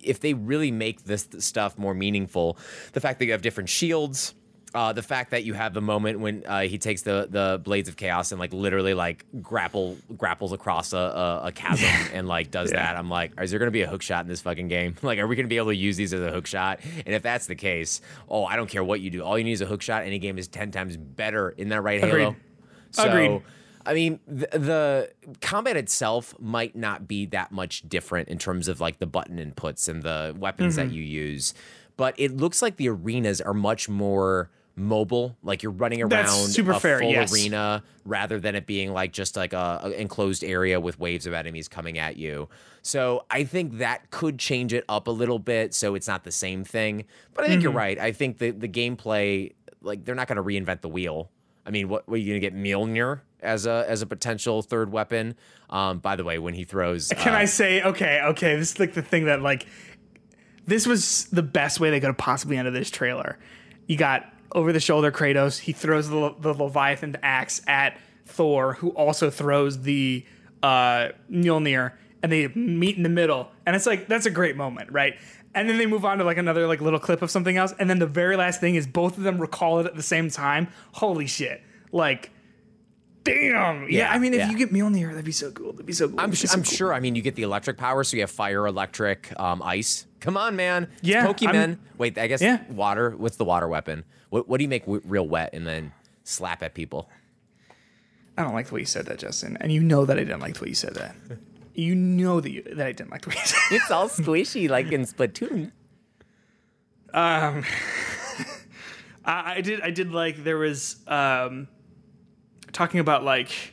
if 0.00 0.20
they 0.20 0.32
really 0.34 0.70
make 0.70 1.02
this 1.04 1.28
stuff 1.40 1.76
more 1.76 1.92
meaningful, 1.94 2.56
the 2.92 3.00
fact 3.00 3.18
that 3.18 3.24
you 3.26 3.32
have 3.32 3.42
different 3.42 3.68
shields, 3.68 4.34
uh, 4.76 4.92
the 4.92 5.02
fact 5.02 5.30
that 5.30 5.42
you 5.44 5.54
have 5.54 5.72
the 5.74 5.80
moment 5.80 6.20
when 6.20 6.44
uh, 6.46 6.60
he 6.60 6.76
takes 6.78 7.02
the 7.02 7.26
the 7.30 7.60
blades 7.64 7.88
of 7.88 7.96
chaos 7.96 8.30
and 8.30 8.38
like 8.38 8.52
literally 8.52 8.92
like 8.94 9.24
grapple 9.40 9.96
grapples 10.16 10.52
across 10.52 10.92
a, 10.92 10.96
a, 10.98 11.40
a 11.46 11.52
chasm 11.52 11.88
and 12.12 12.28
like 12.28 12.50
does 12.50 12.70
Yeah. 12.70 12.82
that. 12.92 12.96
I'm 12.98 13.08
like, 13.08 13.32
is 13.40 13.50
there 13.50 13.58
gonna 13.58 13.70
be 13.70 13.82
a 13.82 13.88
hook 13.88 14.02
shot 14.02 14.24
in 14.24 14.28
this 14.28 14.42
fucking 14.42 14.68
game? 14.68 14.94
Like, 15.02 15.18
are 15.18 15.26
we 15.26 15.34
gonna 15.34 15.48
be 15.48 15.56
able 15.56 15.68
to 15.70 15.76
use 15.76 15.96
these 15.96 16.12
as 16.12 16.20
a 16.20 16.30
hook 16.30 16.46
shot? 16.46 16.80
And 17.06 17.14
if 17.14 17.22
that's 17.22 17.46
the 17.46 17.54
case, 17.54 18.00
oh, 18.28 18.44
I 18.44 18.56
don't 18.56 18.68
care 18.68 18.84
what 18.84 19.00
you 19.00 19.08
do. 19.10 19.22
All 19.24 19.38
you 19.38 19.44
need 19.44 19.52
is 19.52 19.62
a 19.62 19.66
hook 19.66 19.82
shot. 19.82 20.02
Any 20.04 20.18
game 20.18 20.36
is 20.38 20.46
ten 20.46 20.70
times 20.70 20.96
better 20.96 21.48
in 21.50 21.70
that 21.70 21.80
right 21.82 22.02
Agreed. 22.04 22.20
Halo. 22.22 22.36
So, 22.90 23.04
Agreed. 23.08 23.42
I 23.86 23.94
mean, 23.94 24.18
the, 24.26 24.48
the 24.58 25.10
combat 25.40 25.76
itself 25.76 26.34
might 26.40 26.74
not 26.74 27.06
be 27.06 27.24
that 27.26 27.52
much 27.52 27.88
different 27.88 28.28
in 28.28 28.36
terms 28.38 28.66
of 28.68 28.80
like 28.80 28.98
the 28.98 29.06
button 29.06 29.38
inputs 29.38 29.88
and 29.88 30.02
the 30.02 30.34
weapons 30.38 30.76
Mm-hmm. 30.76 30.88
that 30.88 30.94
you 30.94 31.02
use, 31.02 31.54
but 31.96 32.12
it 32.18 32.36
looks 32.36 32.60
like 32.62 32.76
the 32.76 32.88
arenas 32.88 33.40
are 33.40 33.54
much 33.54 33.88
more 33.88 34.50
mobile. 34.76 35.36
Like 35.42 35.62
you're 35.62 35.72
running 35.72 36.00
around 36.02 36.10
That's 36.10 36.52
super 36.52 36.72
a 36.72 36.80
fair, 36.80 36.98
full 37.00 37.10
yes. 37.10 37.32
arena 37.32 37.82
rather 38.04 38.38
than 38.38 38.54
it 38.54 38.66
being 38.66 38.92
like 38.92 39.12
just 39.12 39.34
like 39.36 39.52
a, 39.52 39.80
a 39.84 39.90
enclosed 39.90 40.44
area 40.44 40.78
with 40.78 41.00
waves 41.00 41.26
of 41.26 41.32
enemies 41.32 41.66
coming 41.68 41.98
at 41.98 42.16
you. 42.16 42.48
So 42.82 43.24
I 43.30 43.44
think 43.44 43.78
that 43.78 44.10
could 44.10 44.38
change 44.38 44.72
it 44.72 44.84
up 44.88 45.08
a 45.08 45.10
little 45.10 45.38
bit, 45.40 45.74
so 45.74 45.94
it's 45.94 46.06
not 46.06 46.22
the 46.24 46.30
same 46.30 46.62
thing. 46.62 47.04
But 47.34 47.44
I 47.44 47.48
think 47.48 47.62
you're 47.62 47.70
Mm-hmm. 47.70 47.78
right. 47.78 47.98
I 47.98 48.12
think 48.12 48.38
the 48.38 48.50
the 48.50 48.68
gameplay, 48.68 49.54
like 49.82 50.04
they're 50.04 50.14
not 50.14 50.28
going 50.28 50.36
to 50.36 50.42
reinvent 50.42 50.82
the 50.82 50.88
wheel. 50.88 51.30
I 51.66 51.70
mean, 51.70 51.88
what, 51.88 52.06
what 52.08 52.14
are 52.14 52.18
you 52.18 52.38
going 52.38 52.40
to 52.40 52.50
get 52.50 52.54
Mjolnir 52.54 53.22
as 53.40 53.66
a 53.66 53.84
as 53.88 54.02
a 54.02 54.06
potential 54.06 54.62
third 54.62 54.92
weapon? 54.92 55.34
Um, 55.68 55.98
by 55.98 56.14
the 56.14 56.22
way, 56.22 56.38
when 56.38 56.54
he 56.54 56.62
throws, 56.62 57.08
Can 57.16 57.34
uh, 57.34 57.38
I 57.38 57.44
say 57.46 57.82
okay, 57.82 58.20
okay? 58.22 58.54
This 58.56 58.72
is 58.72 58.78
like 58.78 58.94
the 58.94 59.02
thing 59.02 59.24
that 59.24 59.42
like 59.42 59.66
this 60.66 60.86
was 60.86 61.24
the 61.32 61.42
best 61.42 61.80
way 61.80 61.90
they 61.90 61.98
could 61.98 62.08
have 62.08 62.18
possibly 62.18 62.56
ended 62.56 62.74
this 62.74 62.90
trailer. 62.90 63.38
You 63.86 63.96
got 63.96 64.32
over 64.52 64.72
the 64.72 64.80
shoulder 64.80 65.10
Kratos. 65.12 65.58
He 65.60 65.72
throws 65.72 66.08
the, 66.08 66.34
the 66.40 66.52
Leviathan 66.54 67.16
axe 67.22 67.60
at 67.66 67.98
Thor, 68.26 68.74
who 68.74 68.90
also 68.90 69.30
throws 69.30 69.82
the 69.82 70.24
uh, 70.62 71.08
Mjolnir, 71.30 71.92
and 72.22 72.32
they 72.32 72.48
meet 72.48 72.96
in 72.96 73.02
the 73.02 73.08
middle. 73.08 73.50
And 73.66 73.76
it's 73.76 73.86
like 73.86 74.08
that's 74.08 74.26
a 74.26 74.30
great 74.30 74.56
moment, 74.56 74.90
right? 74.92 75.16
And 75.54 75.68
then 75.68 75.78
they 75.78 75.86
move 75.86 76.04
on 76.04 76.18
to 76.18 76.24
like 76.24 76.36
another 76.38 76.66
like 76.66 76.80
little 76.80 76.98
clip 76.98 77.22
of 77.22 77.30
something 77.30 77.56
else, 77.56 77.72
and 77.78 77.88
then 77.88 77.98
the 77.98 78.06
very 78.06 78.36
last 78.36 78.60
thing 78.60 78.74
is 78.74 78.86
both 78.86 79.16
of 79.16 79.24
them 79.24 79.38
recall 79.38 79.78
it 79.80 79.86
at 79.86 79.94
the 79.96 80.02
same 80.02 80.28
time. 80.30 80.68
Holy 80.92 81.26
shit! 81.26 81.62
Like, 81.92 82.30
damn. 83.24 83.82
Yeah, 83.84 83.88
Yeah, 83.88 84.12
I 84.12 84.18
mean, 84.18 84.34
if 84.34 84.40
yeah. 84.40 84.50
you 84.50 84.56
get 84.58 84.72
Mjolnir, 84.72 85.10
that'd 85.10 85.24
be 85.24 85.32
so 85.32 85.50
cool. 85.52 85.72
That'd 85.72 85.86
be 85.86 85.92
so 85.92 86.08
cool. 86.08 86.20
I'm, 86.20 86.34
su- 86.34 86.46
so 86.46 86.54
I'm 86.58 86.62
cool. 86.62 86.72
sure. 86.72 86.92
I 86.94 87.00
mean, 87.00 87.14
you 87.14 87.22
get 87.22 87.34
the 87.36 87.42
electric 87.42 87.78
power, 87.78 88.04
so 88.04 88.16
you 88.16 88.22
have 88.22 88.30
fire, 88.30 88.66
electric, 88.66 89.32
um, 89.40 89.62
ice. 89.62 90.06
Come 90.20 90.36
on, 90.36 90.56
man. 90.56 90.88
It's 90.98 91.08
Yeah, 91.08 91.26
Pokemon. 91.26 91.54
I'm- 91.54 91.80
Wait, 91.98 92.18
I 92.18 92.26
guess 92.26 92.42
Yeah. 92.42 92.62
water. 92.70 93.10
What's 93.16 93.36
the 93.36 93.44
water 93.44 93.68
weapon? 93.68 94.04
What 94.30 94.48
What 94.48 94.58
do 94.58 94.64
you 94.64 94.68
make 94.68 94.82
w- 94.82 95.02
real 95.04 95.26
wet 95.26 95.50
and 95.52 95.66
then 95.66 95.92
slap 96.24 96.62
at 96.62 96.74
people? 96.74 97.08
I 98.38 98.42
don't 98.42 98.54
like 98.54 98.68
the 98.68 98.74
way 98.74 98.80
you 98.80 98.86
said 98.86 99.06
that, 99.06 99.18
Justin, 99.18 99.56
and 99.60 99.72
you 99.72 99.82
know 99.82 100.04
that 100.04 100.18
I 100.18 100.24
didn't 100.24 100.40
like 100.40 100.54
the 100.54 100.62
way 100.64 100.68
you 100.68 100.74
said 100.74 100.94
that. 100.94 101.16
You 101.74 101.94
know 101.94 102.40
that 102.40 102.50
you, 102.50 102.62
that 102.62 102.86
I 102.86 102.92
didn't 102.92 103.10
like 103.10 103.22
the 103.22 103.30
way 103.30 103.36
you 103.36 103.46
said. 103.46 103.58
It's 103.70 103.90
all 103.90 104.08
squishy, 104.08 104.68
like 104.68 104.92
in 104.92 105.02
Splatoon. 105.02 105.72
I, 109.24 109.54
I 109.56 109.60
did. 109.62 109.80
I 109.80 109.90
did 109.90 110.12
like 110.12 110.44
there 110.44 110.58
was 110.58 110.96
um, 111.06 111.68
talking 112.72 113.00
about 113.00 113.24
like 113.24 113.72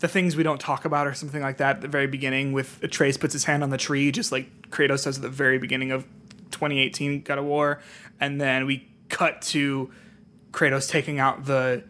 the 0.00 0.08
things 0.08 0.36
we 0.36 0.42
don't 0.42 0.60
talk 0.60 0.84
about 0.84 1.06
or 1.06 1.14
something 1.14 1.42
like 1.42 1.58
that 1.58 1.76
at 1.76 1.82
the 1.82 1.88
very 1.88 2.08
beginning. 2.08 2.52
With 2.52 2.82
Atreus 2.82 3.16
puts 3.16 3.32
his 3.32 3.44
hand 3.44 3.62
on 3.62 3.70
the 3.70 3.78
tree, 3.78 4.10
just 4.10 4.32
like 4.32 4.70
Kratos 4.70 5.04
does 5.04 5.16
at 5.16 5.22
the 5.22 5.28
very 5.28 5.58
beginning 5.58 5.92
of 5.92 6.04
2018 6.50 7.22
God 7.22 7.38
of 7.38 7.44
War, 7.44 7.80
and 8.20 8.40
then 8.40 8.66
we 8.66 8.88
cut 9.08 9.42
to 9.42 9.90
Kratos 10.52 10.88
taking 10.88 11.18
out 11.18 11.44
the 11.44 11.84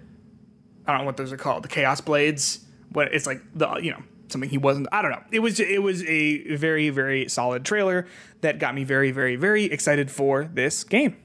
I 0.86 0.92
don't 0.92 1.00
know 1.00 1.06
what 1.06 1.16
those 1.16 1.32
are 1.32 1.36
called, 1.36 1.64
the 1.64 1.68
Chaos 1.68 2.00
Blades. 2.00 2.64
What 2.92 3.12
it's 3.12 3.26
like 3.26 3.40
the 3.54 3.74
you 3.76 3.90
know 3.90 4.02
something 4.28 4.48
he 4.50 4.58
wasn't. 4.58 4.88
I 4.92 5.02
don't 5.02 5.10
know. 5.10 5.22
It 5.32 5.40
was 5.40 5.60
it 5.60 5.82
was 5.82 6.04
a 6.04 6.56
very 6.56 6.90
very 6.90 7.28
solid 7.28 7.64
trailer 7.64 8.06
that 8.40 8.58
got 8.58 8.74
me 8.74 8.84
very 8.84 9.10
very 9.10 9.36
very 9.36 9.64
excited 9.64 10.10
for 10.10 10.44
this 10.44 10.84
game. 10.84 11.16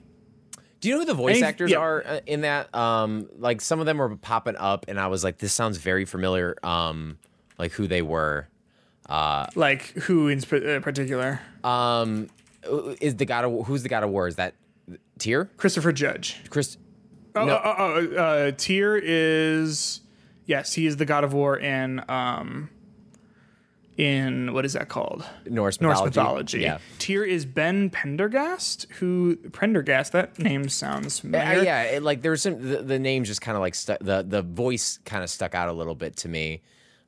Do 0.80 0.89
you 0.89 0.95
know 0.95 1.01
who 1.01 1.05
the 1.05 1.13
voice 1.13 1.38
Any- 1.38 1.45
actors 1.45 1.69
yeah. 1.72 1.77
are 1.77 2.03
uh, 2.05 2.19
in 2.26 2.41
that? 2.41 2.73
Um, 2.73 3.30
like 3.38 3.61
some 3.61 3.80
of 3.80 3.85
them 3.85 3.99
were 3.99 4.15
popping 4.18 4.55
up, 4.57 4.85
and 4.88 4.99
I 4.99 5.07
was 5.07 5.23
like, 5.23 5.38
"This 5.38 5.53
sounds 5.53 5.77
very 5.77 6.05
familiar." 6.05 6.57
Um, 6.63 7.19
like 7.59 7.72
who 7.73 7.88
they 7.88 8.01
were. 8.01 8.47
Uh, 9.07 9.45
Like 9.55 9.84
who 9.91 10.27
in 10.27 10.39
uh, 10.39 10.80
particular? 10.81 11.39
Um, 11.63 12.30
is 12.99 13.15
the 13.15 13.26
God 13.26 13.45
of 13.45 13.68
who's 13.68 13.84
the 13.84 13.89
God 13.89 14.03
of 14.03 14.09
War? 14.09 14.27
Is 14.27 14.38
that 14.38 14.55
Tyr? 15.22 15.49
Christopher 15.57 15.91
Judge. 15.91 16.38
Chris? 16.49 16.77
Oh, 17.35 17.45
No. 17.45 17.61
oh, 17.64 17.76
oh, 17.77 18.07
oh, 18.11 18.15
uh, 18.18 18.52
Tyr 18.57 18.99
is 19.02 20.02
yes, 20.45 20.73
he 20.73 20.85
is 20.88 20.98
the 20.98 21.06
god 21.06 21.23
of 21.23 21.31
war 21.34 21.57
in 21.57 22.03
um 22.10 22.69
in 23.98 24.53
what 24.53 24.65
is 24.65 24.73
that 24.73 24.89
called? 24.89 25.23
Norse 25.45 25.80
Norse 25.80 26.02
mythology. 26.03 26.57
mythology. 26.57 26.60
Yeah. 26.61 26.77
Tyr 26.98 27.23
is 27.23 27.45
Ben 27.45 27.89
Pendergast, 27.89 28.88
who 28.99 29.35
Prendergast. 29.52 30.11
That 30.14 30.39
name 30.39 30.69
sounds 30.69 31.23
Uh, 31.23 31.27
yeah, 31.64 31.84
it, 31.84 32.03
like 32.03 32.22
there's 32.22 32.41
some 32.41 32.60
the, 32.68 32.77
the 32.81 32.98
name 32.99 33.23
just 33.26 33.41
kind 33.41 33.56
of 33.56 33.61
like 33.61 33.76
stuck 33.76 33.99
the 33.99 34.23
the 34.27 34.41
voice 34.41 34.99
kind 35.06 35.23
of 35.23 35.30
stuck 35.30 35.53
out 35.53 35.69
a 35.69 35.73
little 35.73 35.95
bit 35.95 36.15
to 36.18 36.30
me. 36.30 36.61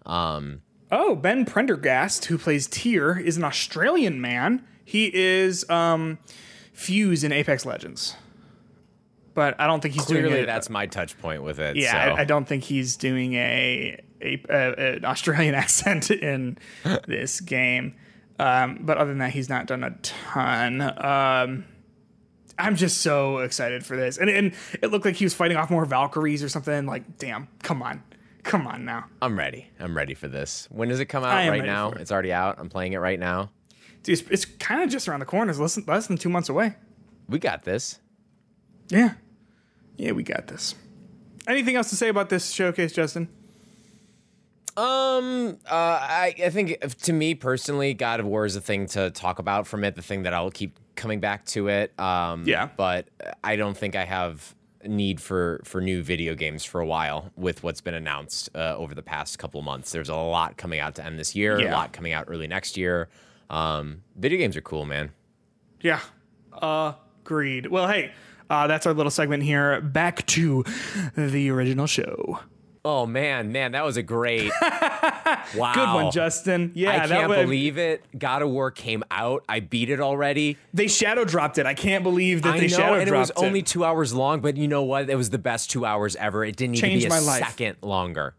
Um, 0.06 0.62
Oh, 0.92 1.16
Ben 1.16 1.44
Prendergast, 1.46 2.26
who 2.26 2.38
plays 2.38 2.68
Tyr, 2.68 3.18
is 3.18 3.36
an 3.38 3.44
Australian 3.44 4.22
man. 4.22 4.64
He 4.86 5.10
is 5.14 5.68
um 5.70 6.20
Fuse 6.74 7.24
in 7.24 7.32
Apex 7.32 7.66
Legends, 7.66 8.16
but 9.34 9.60
I 9.60 9.68
don't 9.68 9.82
think 9.82 9.94
he's 9.94 10.06
doing 10.06 10.24
clearly, 10.26 10.42
it. 10.42 10.46
that's 10.46 10.70
my 10.70 10.86
touch 10.86 11.18
point 11.20 11.44
with 11.44 11.60
it. 11.60 11.76
Yeah, 11.76 11.92
so. 11.92 11.98
I, 11.98 12.22
I 12.22 12.24
don't 12.26 12.46
think 12.46 12.64
he's 12.64 12.98
doing 12.98 13.34
a, 13.36 14.00
a, 14.22 14.42
a 14.50 14.96
an 14.96 15.06
Australian 15.06 15.56
accent 15.56 16.12
in 16.12 16.58
this 17.08 17.40
game. 17.40 17.96
Um, 18.40 18.80
but 18.82 18.98
other 18.98 19.12
than 19.12 19.20
that, 19.20 19.32
he's 19.32 19.50
not 19.50 19.68
done 19.68 19.84
a 19.84 19.92
ton. 20.02 20.82
Um, 20.82 21.66
I'm 22.58 22.76
just 22.76 23.02
so 23.02 23.40
excited 23.40 23.86
for 23.86 23.96
this, 23.96 24.18
and 24.18 24.30
and 24.30 24.54
it 24.82 24.92
looked 24.92 25.06
like 25.06 25.16
he 25.16 25.26
was 25.26 25.34
fighting 25.34 25.58
off 25.58 25.70
more 25.70 25.86
Valkyries 25.86 26.44
or 26.44 26.50
something. 26.50 26.86
Like, 26.86 27.18
damn, 27.18 27.48
come 27.62 27.82
on, 27.82 28.04
come 28.44 28.68
on 28.68 28.86
now, 28.86 29.06
I'm 29.22 29.38
ready. 29.38 29.70
I'm 29.80 29.96
ready 29.96 30.14
for 30.14 30.28
this. 30.28 30.68
When 30.72 30.90
does 30.90 31.00
it 31.00 31.06
come 31.06 31.24
out? 31.24 31.48
Right 31.48 31.66
now? 31.66 31.92
it. 31.92 32.02
It's 32.02 32.12
already 32.12 32.34
out. 32.34 32.60
I'm 32.60 32.70
playing 32.70 32.94
it 32.94 32.98
right 32.98 33.20
now. 33.20 33.52
Dude, 34.04 34.20
it's, 34.20 34.30
it's 34.30 34.46
kind 34.46 34.84
of 34.84 34.90
just 34.90 35.08
around 35.08 35.22
the 35.22 35.26
corner. 35.26 35.50
It's 35.50 35.60
less, 35.60 35.78
less 35.88 36.08
than 36.08 36.18
two 36.18 36.30
months 36.30 36.50
away. 36.50 36.76
We 37.28 37.40
got 37.40 37.64
this. 37.64 38.00
Yeah, 38.90 39.14
yeah, 39.98 40.12
we 40.12 40.24
got 40.24 40.48
this. 40.48 40.76
Anything 41.48 41.76
else 41.76 41.90
to 41.90 41.96
say 41.96 42.10
about 42.10 42.30
this 42.30 42.52
showcase, 42.52 42.92
Justin? 42.94 43.30
Um, 44.76 45.60
uh, 45.70 45.74
I 46.02 46.34
I 46.44 46.50
think 46.50 46.78
if- 46.82 46.98
to 47.04 47.14
me 47.14 47.36
personally, 47.36 47.94
God 47.94 48.20
of 48.20 48.26
War 48.26 48.46
is 48.46 48.56
a 48.56 48.62
thing 48.62 48.88
to 48.88 49.12
talk 49.12 49.38
about 49.40 49.68
from 49.68 49.84
it. 49.84 49.96
The 49.96 50.02
thing 50.02 50.24
that 50.24 50.34
I'll 50.34 50.50
keep 50.52 50.80
coming 50.96 51.20
back 51.20 51.46
to 51.48 51.68
it. 51.68 51.98
Um, 52.00 52.44
Yeah. 52.46 52.70
but 52.76 53.08
I 53.44 53.56
don't 53.56 53.78
think 53.78 53.96
I 53.96 54.06
have 54.06 54.56
a 54.82 54.88
need 54.88 55.22
for 55.22 55.62
for 55.64 55.80
new 55.80 56.02
video 56.02 56.34
games 56.34 56.66
for 56.66 56.82
a 56.82 56.86
while 56.86 57.32
with 57.36 57.62
what's 57.64 57.82
been 57.82 57.94
announced 57.94 58.50
uh, 58.56 58.76
over 58.76 58.96
the 58.96 59.04
past 59.04 59.38
couple 59.38 59.62
months. 59.62 59.92
There's 59.92 60.10
a 60.10 60.16
lot 60.16 60.58
coming 60.58 60.80
out 60.80 60.96
to 60.96 61.06
end 61.06 61.20
this 61.20 61.36
year. 61.36 61.60
yeah. 61.60 61.72
A 61.72 61.74
lot 61.74 61.94
coming 61.94 62.14
out 62.14 62.26
early 62.28 62.48
next 62.48 62.76
year. 62.76 63.10
Um, 63.50 64.04
video 64.16 64.38
games 64.38 64.56
are 64.58 64.62
cool, 64.62 64.86
man. 64.86 65.12
Yeah. 65.82 66.00
Agreed. 66.62 67.68
Well, 67.68 67.88
hey, 67.88 68.12
uh, 68.50 68.68
that's 68.68 68.86
our 68.86 68.94
little 68.94 69.12
segment 69.12 69.44
here. 69.44 69.82
Back 69.82 70.26
to 70.28 70.64
the 71.16 71.50
original 71.50 71.88
show. 71.88 72.40
Oh 72.86 73.06
man, 73.06 73.54
man, 73.54 73.72
that 73.72 73.86
was 73.86 73.96
a 73.96 74.04
great. 74.04 74.52
wow, 74.62 75.42
Good 75.74 75.94
one, 75.94 76.12
Justin. 76.12 76.74
Yeah, 76.76 77.02
I 77.04 77.08
can't 77.08 77.32
believe 77.32 77.78
it. 77.78 78.04
God 78.18 78.42
of 78.42 78.50
War 78.50 78.72
came 78.72 79.04
out. 79.10 79.46
I 79.48 79.62
beat 79.62 79.90
it 79.90 80.02
already. 80.02 80.58
they 80.74 80.88
shadow 80.90 81.24
dropped 81.24 81.58
it. 81.58 81.66
I 81.66 81.76
can't 81.76 82.04
believe 82.04 82.42
that 82.42 82.56
I 82.56 82.60
they 82.60 82.68
know, 82.68 82.76
shadow 82.76 82.94
and 83.00 83.08
it 83.08 83.14
was 83.14 83.30
dropped 83.30 83.42
only 83.46 83.62
two 83.62 83.86
hours 83.86 84.14
long, 84.14 84.42
but 84.42 84.58
you 84.58 84.68
know 84.68 84.84
what? 84.84 85.10
It 85.10 85.16
was 85.16 85.30
the 85.30 85.38
best 85.38 85.72
two 85.72 85.86
hours 85.86 86.18
ever. 86.18 86.44
It 86.44 86.58
didn't 86.58 86.74
need 86.74 86.82
Changed 86.82 87.04
to 87.06 87.10
be 87.10 87.16
a 87.16 87.22
my 87.22 87.26
life. 87.26 87.44
second 87.48 87.78
longer. 87.82 88.36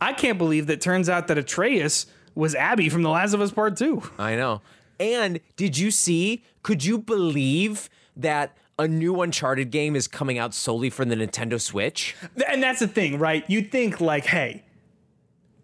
I 0.00 0.14
can't 0.14 0.38
believe 0.38 0.68
that 0.68 0.80
turns 0.80 1.10
out 1.10 1.28
that 1.28 1.36
Atreus 1.36 2.06
was 2.34 2.54
Abby 2.54 2.88
from 2.88 3.02
The 3.02 3.10
Last 3.10 3.34
of 3.34 3.40
Us 3.40 3.50
Part 3.52 3.76
2. 3.76 4.02
I 4.18 4.36
know. 4.36 4.60
And 5.00 5.40
did 5.56 5.76
you 5.78 5.90
see? 5.90 6.44
Could 6.62 6.84
you 6.84 6.98
believe 6.98 7.88
that 8.16 8.56
a 8.78 8.86
new 8.88 9.20
Uncharted 9.20 9.70
game 9.70 9.96
is 9.96 10.06
coming 10.08 10.38
out 10.38 10.54
solely 10.54 10.90
for 10.90 11.04
the 11.04 11.14
Nintendo 11.16 11.60
Switch? 11.60 12.14
And 12.48 12.62
that's 12.62 12.80
the 12.80 12.88
thing, 12.88 13.18
right? 13.18 13.44
You'd 13.48 13.70
think 13.72 14.00
like, 14.00 14.26
hey, 14.26 14.64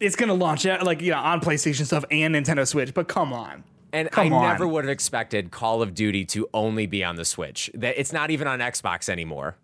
it's 0.01 0.17
gonna 0.17 0.35
launch 0.35 0.65
like 0.65 1.01
you 1.03 1.11
know 1.11 1.19
on 1.19 1.41
PlayStation 1.41 1.85
stuff 1.85 2.05
and 2.11 2.35
Nintendo 2.35 2.67
Switch, 2.67 2.95
but 2.95 3.09
come 3.09 3.33
on. 3.33 3.65
And 3.93 4.11
Come 4.11 4.33
I 4.35 4.37
on. 4.37 4.43
never 4.43 4.69
would 4.69 4.85
have 4.85 4.91
expected 4.91 5.51
Call 5.51 5.81
of 5.81 5.95
Duty 5.95 6.25
to 6.27 6.47
only 6.53 6.87
be 6.87 7.03
on 7.03 7.17
the 7.17 7.25
Switch. 7.25 7.71
That 7.75 7.99
it's 7.99 8.13
not 8.13 8.31
even 8.31 8.47
on 8.47 8.59
Xbox 8.59 9.09
anymore. 9.09 9.57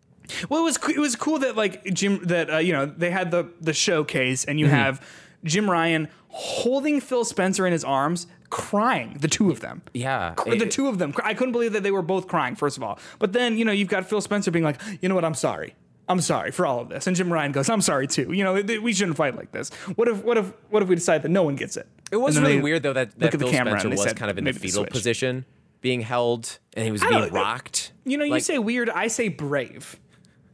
Well, 0.48 0.60
it 0.60 0.64
was 0.64 0.78
it 0.88 0.98
was 0.98 1.14
cool 1.14 1.40
that 1.40 1.56
like 1.56 1.84
Jim 1.92 2.20
that 2.24 2.52
uh, 2.54 2.56
you 2.58 2.72
know 2.72 2.86
they 2.86 3.10
had 3.10 3.30
the 3.30 3.48
the 3.60 3.74
showcase 3.74 4.44
and 4.44 4.58
you 4.58 4.66
Mm-hmm. 4.66 4.74
have 4.74 5.06
Jim 5.44 5.70
Ryan 5.70 6.08
holding 6.36 7.00
Phil 7.00 7.24
Spencer 7.24 7.64
in 7.66 7.72
his 7.72 7.84
arms, 7.84 8.26
crying. 8.50 9.16
The 9.20 9.28
two 9.28 9.50
of 9.50 9.60
them. 9.60 9.82
Yeah, 9.92 10.34
it- 10.46 10.58
the 10.58 10.66
two 10.66 10.88
of 10.88 10.98
them. 10.98 11.14
I 11.22 11.32
couldn't 11.34 11.52
believe 11.52 11.72
that 11.72 11.82
they 11.84 11.90
were 11.92 12.02
both 12.02 12.26
crying. 12.28 12.56
First 12.56 12.76
of 12.76 12.82
all, 12.82 12.98
but 13.18 13.32
then 13.32 13.56
you 13.56 13.64
know 13.64 13.72
you've 13.72 13.88
got 13.88 14.08
Phil 14.08 14.20
Spencer 14.20 14.50
being 14.50 14.64
like, 14.64 14.80
you 15.00 15.08
know 15.08 15.14
what, 15.14 15.24
I'm 15.24 15.34
sorry. 15.34 15.74
I'm 16.08 16.20
sorry 16.20 16.50
for 16.50 16.66
all 16.66 16.80
of 16.80 16.90
this, 16.90 17.06
and 17.06 17.16
Jim 17.16 17.32
Ryan 17.32 17.52
goes, 17.52 17.70
"I'm 17.70 17.80
sorry 17.80 18.06
too." 18.06 18.30
You 18.32 18.44
know, 18.44 18.54
we 18.82 18.92
shouldn't 18.92 19.16
fight 19.16 19.36
like 19.36 19.52
this. 19.52 19.70
What 19.94 20.06
if, 20.08 20.22
what 20.22 20.36
if, 20.36 20.52
what 20.68 20.82
if 20.82 20.88
we 20.90 20.96
decide 20.96 21.22
that 21.22 21.30
no 21.30 21.42
one 21.44 21.56
gets 21.56 21.78
it? 21.78 21.86
It 22.12 22.16
was 22.18 22.38
really 22.38 22.60
weird 22.60 22.82
though 22.82 22.92
that, 22.92 23.18
that 23.20 23.32
Phil 23.32 23.48
Spencer 23.48 23.88
was 23.88 24.02
said, 24.02 24.16
kind 24.16 24.30
of 24.30 24.36
in 24.36 24.44
the 24.44 24.52
fetal 24.52 24.84
position, 24.84 25.46
being 25.80 26.02
held, 26.02 26.58
and 26.74 26.84
he 26.84 26.92
was 26.92 27.00
being 27.00 27.32
rocked. 27.32 27.92
You 28.04 28.18
know, 28.18 28.24
you 28.24 28.40
say 28.40 28.58
weird, 28.58 28.90
I 28.90 29.06
say 29.06 29.28
brave. 29.28 29.98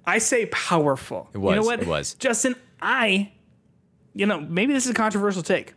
I 0.06 0.18
say 0.18 0.46
powerful. 0.46 1.28
It 1.34 1.38
was, 1.38 1.54
You 1.54 1.60
know 1.60 1.66
what? 1.66 1.80
it 1.80 1.86
was. 1.88 2.14
Justin, 2.14 2.54
I, 2.80 3.32
you 4.14 4.26
know, 4.26 4.40
maybe 4.40 4.72
this 4.72 4.84
is 4.84 4.90
a 4.90 4.94
controversial 4.94 5.42
take. 5.42 5.74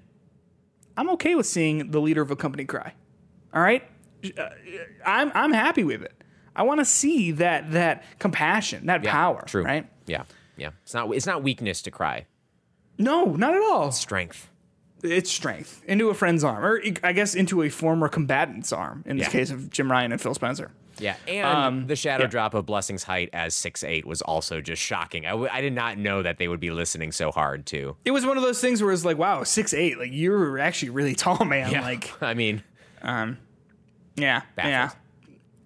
I'm 0.97 1.09
okay 1.11 1.35
with 1.35 1.45
seeing 1.45 1.91
the 1.91 1.99
leader 2.01 2.21
of 2.21 2.31
a 2.31 2.35
company 2.35 2.65
cry. 2.65 2.93
All 3.53 3.61
right? 3.61 3.83
Uh, 4.37 4.49
I'm, 5.05 5.31
I'm 5.33 5.51
happy 5.53 5.83
with 5.83 6.01
it. 6.03 6.13
I 6.55 6.63
want 6.63 6.79
to 6.81 6.85
see 6.85 7.31
that 7.31 7.71
that 7.71 8.03
compassion, 8.19 8.85
that 8.85 9.03
Yeah, 9.03 9.11
power, 9.11 9.43
True. 9.47 9.63
right? 9.63 9.89
Yeah. 10.05 10.23
Yeah. 10.55 10.69
It's 10.83 10.93
not. 10.93 11.11
It's 11.15 11.25
not 11.25 11.41
weakness 11.41 11.81
to 11.83 11.91
cry. 11.91 12.27
No, 12.99 13.25
not 13.35 13.55
at 13.55 13.61
all. 13.61 13.91
Strength. 13.91 14.49
It's 15.03 15.31
strength 15.31 15.81
into 15.87 16.09
a 16.09 16.13
friend's 16.13 16.43
arm, 16.43 16.63
or 16.63 16.79
I 17.03 17.11
guess 17.11 17.33
into 17.33 17.63
a 17.63 17.69
former 17.69 18.07
combatant's 18.07 18.71
arm. 18.71 19.03
In 19.07 19.17
this 19.17 19.27
Yeah. 19.27 19.31
case 19.31 19.49
of 19.49 19.71
Jim 19.71 19.91
Ryan 19.91 20.11
and 20.11 20.21
Phil 20.21 20.33
Spencer. 20.35 20.71
Yeah, 20.99 21.15
and 21.27 21.45
Um, 21.47 21.87
the 21.87 21.95
shadow 21.95 22.25
yeah. 22.25 22.29
drop 22.29 22.53
of 22.53 22.65
Blessing's 22.65 23.03
height 23.03 23.29
as 23.33 23.55
six 23.55 23.83
eight 23.83 24.05
was 24.05 24.21
also 24.21 24.61
just 24.61 24.81
shocking. 24.81 25.25
I, 25.25 25.31
w- 25.31 25.49
I 25.51 25.61
did 25.61 25.73
not 25.73 25.97
know 25.97 26.21
that 26.21 26.37
they 26.37 26.47
would 26.47 26.59
be 26.59 26.71
listening 26.71 27.11
so 27.11 27.31
hard 27.31 27.65
too. 27.65 27.95
It 28.05 28.11
was 28.11 28.25
one 28.25 28.37
of 28.37 28.43
those 28.43 28.61
things 28.61 28.81
where 28.83 28.91
it's 28.93 29.03
like, 29.05 29.17
wow, 29.17 29.43
six 29.43 29.73
eight, 29.73 29.97
like 29.97 30.09
you're 30.11 30.59
actually 30.59 30.91
really 30.91 31.15
tall, 31.15 31.43
man. 31.45 31.71
Like, 31.71 32.11
I 32.21 32.33
mean, 32.35 32.63
yeah, 33.03 33.33
yeah. 34.15 34.41
Baffled. 34.55 34.99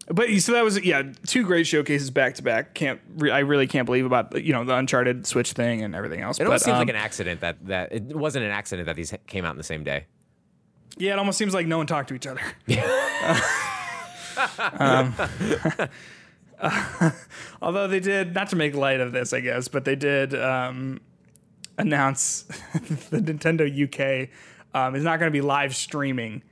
but 0.10 0.30
so 0.40 0.54
that 0.54 0.64
was 0.64 0.80
yeah, 0.84 1.04
two 1.26 1.44
great 1.44 1.68
showcases 1.68 2.10
back 2.10 2.36
to 2.36 2.42
back. 2.44 2.74
Can't 2.74 3.02
re- 3.18 3.32
I 3.32 3.40
really 3.40 3.68
can't 3.68 3.86
believe 3.86 4.06
about 4.06 4.42
you 4.42 4.54
know 4.54 4.64
the 4.64 4.76
Uncharted 4.76 5.28
Switch 5.28 5.52
thing 5.52 5.84
and 5.84 5.94
everything 5.94 6.22
else. 6.22 6.38
It 6.38 6.44
but, 6.44 6.48
almost 6.48 6.66
seems 6.66 6.76
um, 6.76 6.80
like 6.80 6.90
an 6.90 6.96
accident 6.96 7.42
that 7.42 7.66
that 7.68 7.92
it 7.92 8.04
wasn't 8.16 8.46
an 8.46 8.52
accident 8.52 8.86
that 8.86 8.96
these 8.96 9.14
came 9.28 9.44
out 9.44 9.52
in 9.52 9.58
the 9.58 9.64
same 9.64 9.84
day. 9.84 10.06
yeah, 10.98 11.12
it 11.14 11.20
almost 11.20 11.38
seems 11.38 11.54
like 11.54 11.68
no 11.68 11.78
one 11.78 11.88
talked 11.88 12.08
to 12.10 12.16
each 12.16 12.26
other. 12.28 12.40
um, 14.80 15.14
although 17.62 17.88
they 17.88 18.00
did 18.00 18.34
not 18.34 18.50
to 18.50 18.56
make 18.56 18.76
light 18.76 19.00
of 19.00 19.12
this, 19.12 19.34
I 19.34 19.40
guess, 19.40 19.68
but 19.68 19.86
they 19.86 19.96
did 19.96 20.36
um, 20.36 21.02
announce 21.78 22.44
the 23.10 23.20
Nintendo 23.20 23.68
UK 23.68 24.30
um, 24.74 24.96
is 24.96 25.04
not 25.04 25.20
going 25.20 25.32
to 25.32 25.34
be 25.34 25.42
live 25.42 25.76
streaming 25.76 26.44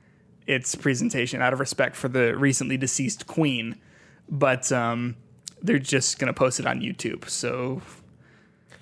its 0.46 0.74
presentation 0.74 1.42
out 1.42 1.52
of 1.52 1.60
respect 1.60 1.96
for 1.96 2.08
the 2.08 2.36
recently 2.36 2.76
deceased 2.76 3.26
Queen, 3.26 3.76
but 4.28 4.70
um, 4.70 5.16
they're 5.62 5.78
just 5.78 6.18
going 6.18 6.28
to 6.28 6.34
post 6.34 6.60
it 6.60 6.66
on 6.66 6.80
YouTube. 6.80 7.28
So 7.28 7.82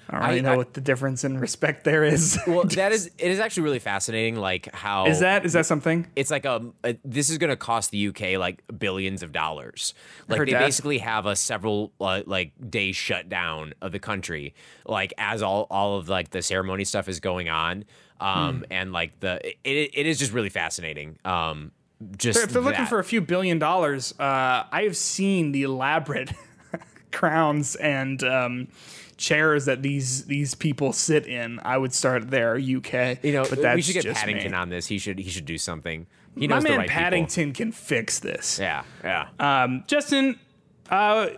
I 0.09 0.19
don't 0.19 0.29
really 0.29 0.39
I- 0.39 0.43
know 0.43 0.53
I- 0.53 0.57
what 0.57 0.75
the 0.75 0.81
difference 0.81 1.25
in 1.25 1.39
respect 1.39 1.85
there 1.85 2.05
is. 2.05 2.39
Well, 2.47 2.65
that 2.65 2.93
is 2.93 3.07
it 3.19 3.31
is 3.31 3.41
actually 3.41 3.63
really 3.65 3.79
fascinating. 3.79 4.37
Like 4.37 4.73
how 4.75 5.07
is 5.07 5.21
that 5.21 5.45
is 5.47 5.55
that 5.55 5.67
something? 5.67 6.07
it's 6.15 6.31
like 6.31 6.45
a, 6.45 6.63
a 6.85 6.97
this 7.05 7.31
is 7.31 7.39
going 7.39 7.51
to 7.51 7.57
cost 7.57 7.91
the 7.91 8.09
UK 8.09 8.39
like 8.39 8.63
billions 8.79 9.23
of 9.23 9.33
dollars. 9.33 9.95
Like 10.29 10.39
heard 10.39 10.49
they 10.49 10.53
that. 10.53 10.61
basically 10.61 10.99
have 10.99 11.27
a 11.27 11.35
several 11.37 11.93
uh, 12.01 12.23
like 12.27 12.53
day 12.71 12.93
shutdown 12.93 13.73
of 13.81 13.93
the 13.93 13.99
country, 13.99 14.55
like 14.87 15.13
as 15.19 15.43
all 15.43 15.67
all 15.71 15.97
of 15.99 16.09
like 16.09 16.31
the 16.31 16.43
ceremony 16.43 16.85
stuff 16.85 17.09
is 17.09 17.21
going 17.21 17.49
on, 17.49 17.85
um, 18.21 18.59
Hmm. 18.59 18.63
and 18.71 18.93
like 18.93 19.21
the 19.21 19.41
it 19.65 19.91
it 19.95 20.07
is 20.07 20.19
just 20.19 20.33
really 20.33 20.51
fascinating. 20.51 21.19
Um, 21.25 21.73
just 22.19 22.39
if 22.39 22.51
they're 22.51 22.61
looking 22.61 22.85
for 22.87 22.99
a 22.99 23.05
few 23.05 23.21
billion 23.23 23.59
dollars, 23.59 24.13
uh, 24.21 24.65
I 24.71 24.83
have 24.83 24.97
seen 24.97 25.53
the 25.53 25.63
elaborate 25.63 26.33
crowns 27.13 27.77
and 27.77 28.23
um, 28.25 28.69
chairs 29.17 29.65
that 29.67 29.83
these 29.83 30.25
these 30.27 30.55
people 30.55 30.93
sit 30.93 31.27
in. 31.27 31.61
I 31.65 31.79
would 31.79 31.93
start 31.95 32.31
there, 32.31 32.55
UK. 32.57 33.23
you 33.25 33.33
know, 33.33 33.45
but 33.49 33.61
that's 33.63 33.77
we 33.77 33.83
should 33.83 34.03
get 34.03 34.15
Paddington 34.15 34.53
me. 34.53 34.57
on 34.57 34.69
this. 34.69 34.87
He 34.87 34.99
should 34.99 35.19
he 35.19 35.31
should 35.31 35.45
do 35.47 35.59
something. 35.59 36.07
He 36.37 36.49
My 36.49 36.57
knows 36.57 36.65
man 36.65 36.73
the 36.73 36.79
right 36.79 36.89
people. 36.89 37.03
Paddington 37.03 37.53
can 37.53 37.73
fix 37.73 38.19
this. 38.19 38.59
Yeah, 38.59 38.83
yeah. 39.05 39.29
Um, 39.39 39.85
Justin, 39.87 40.39
uh, 40.91 41.29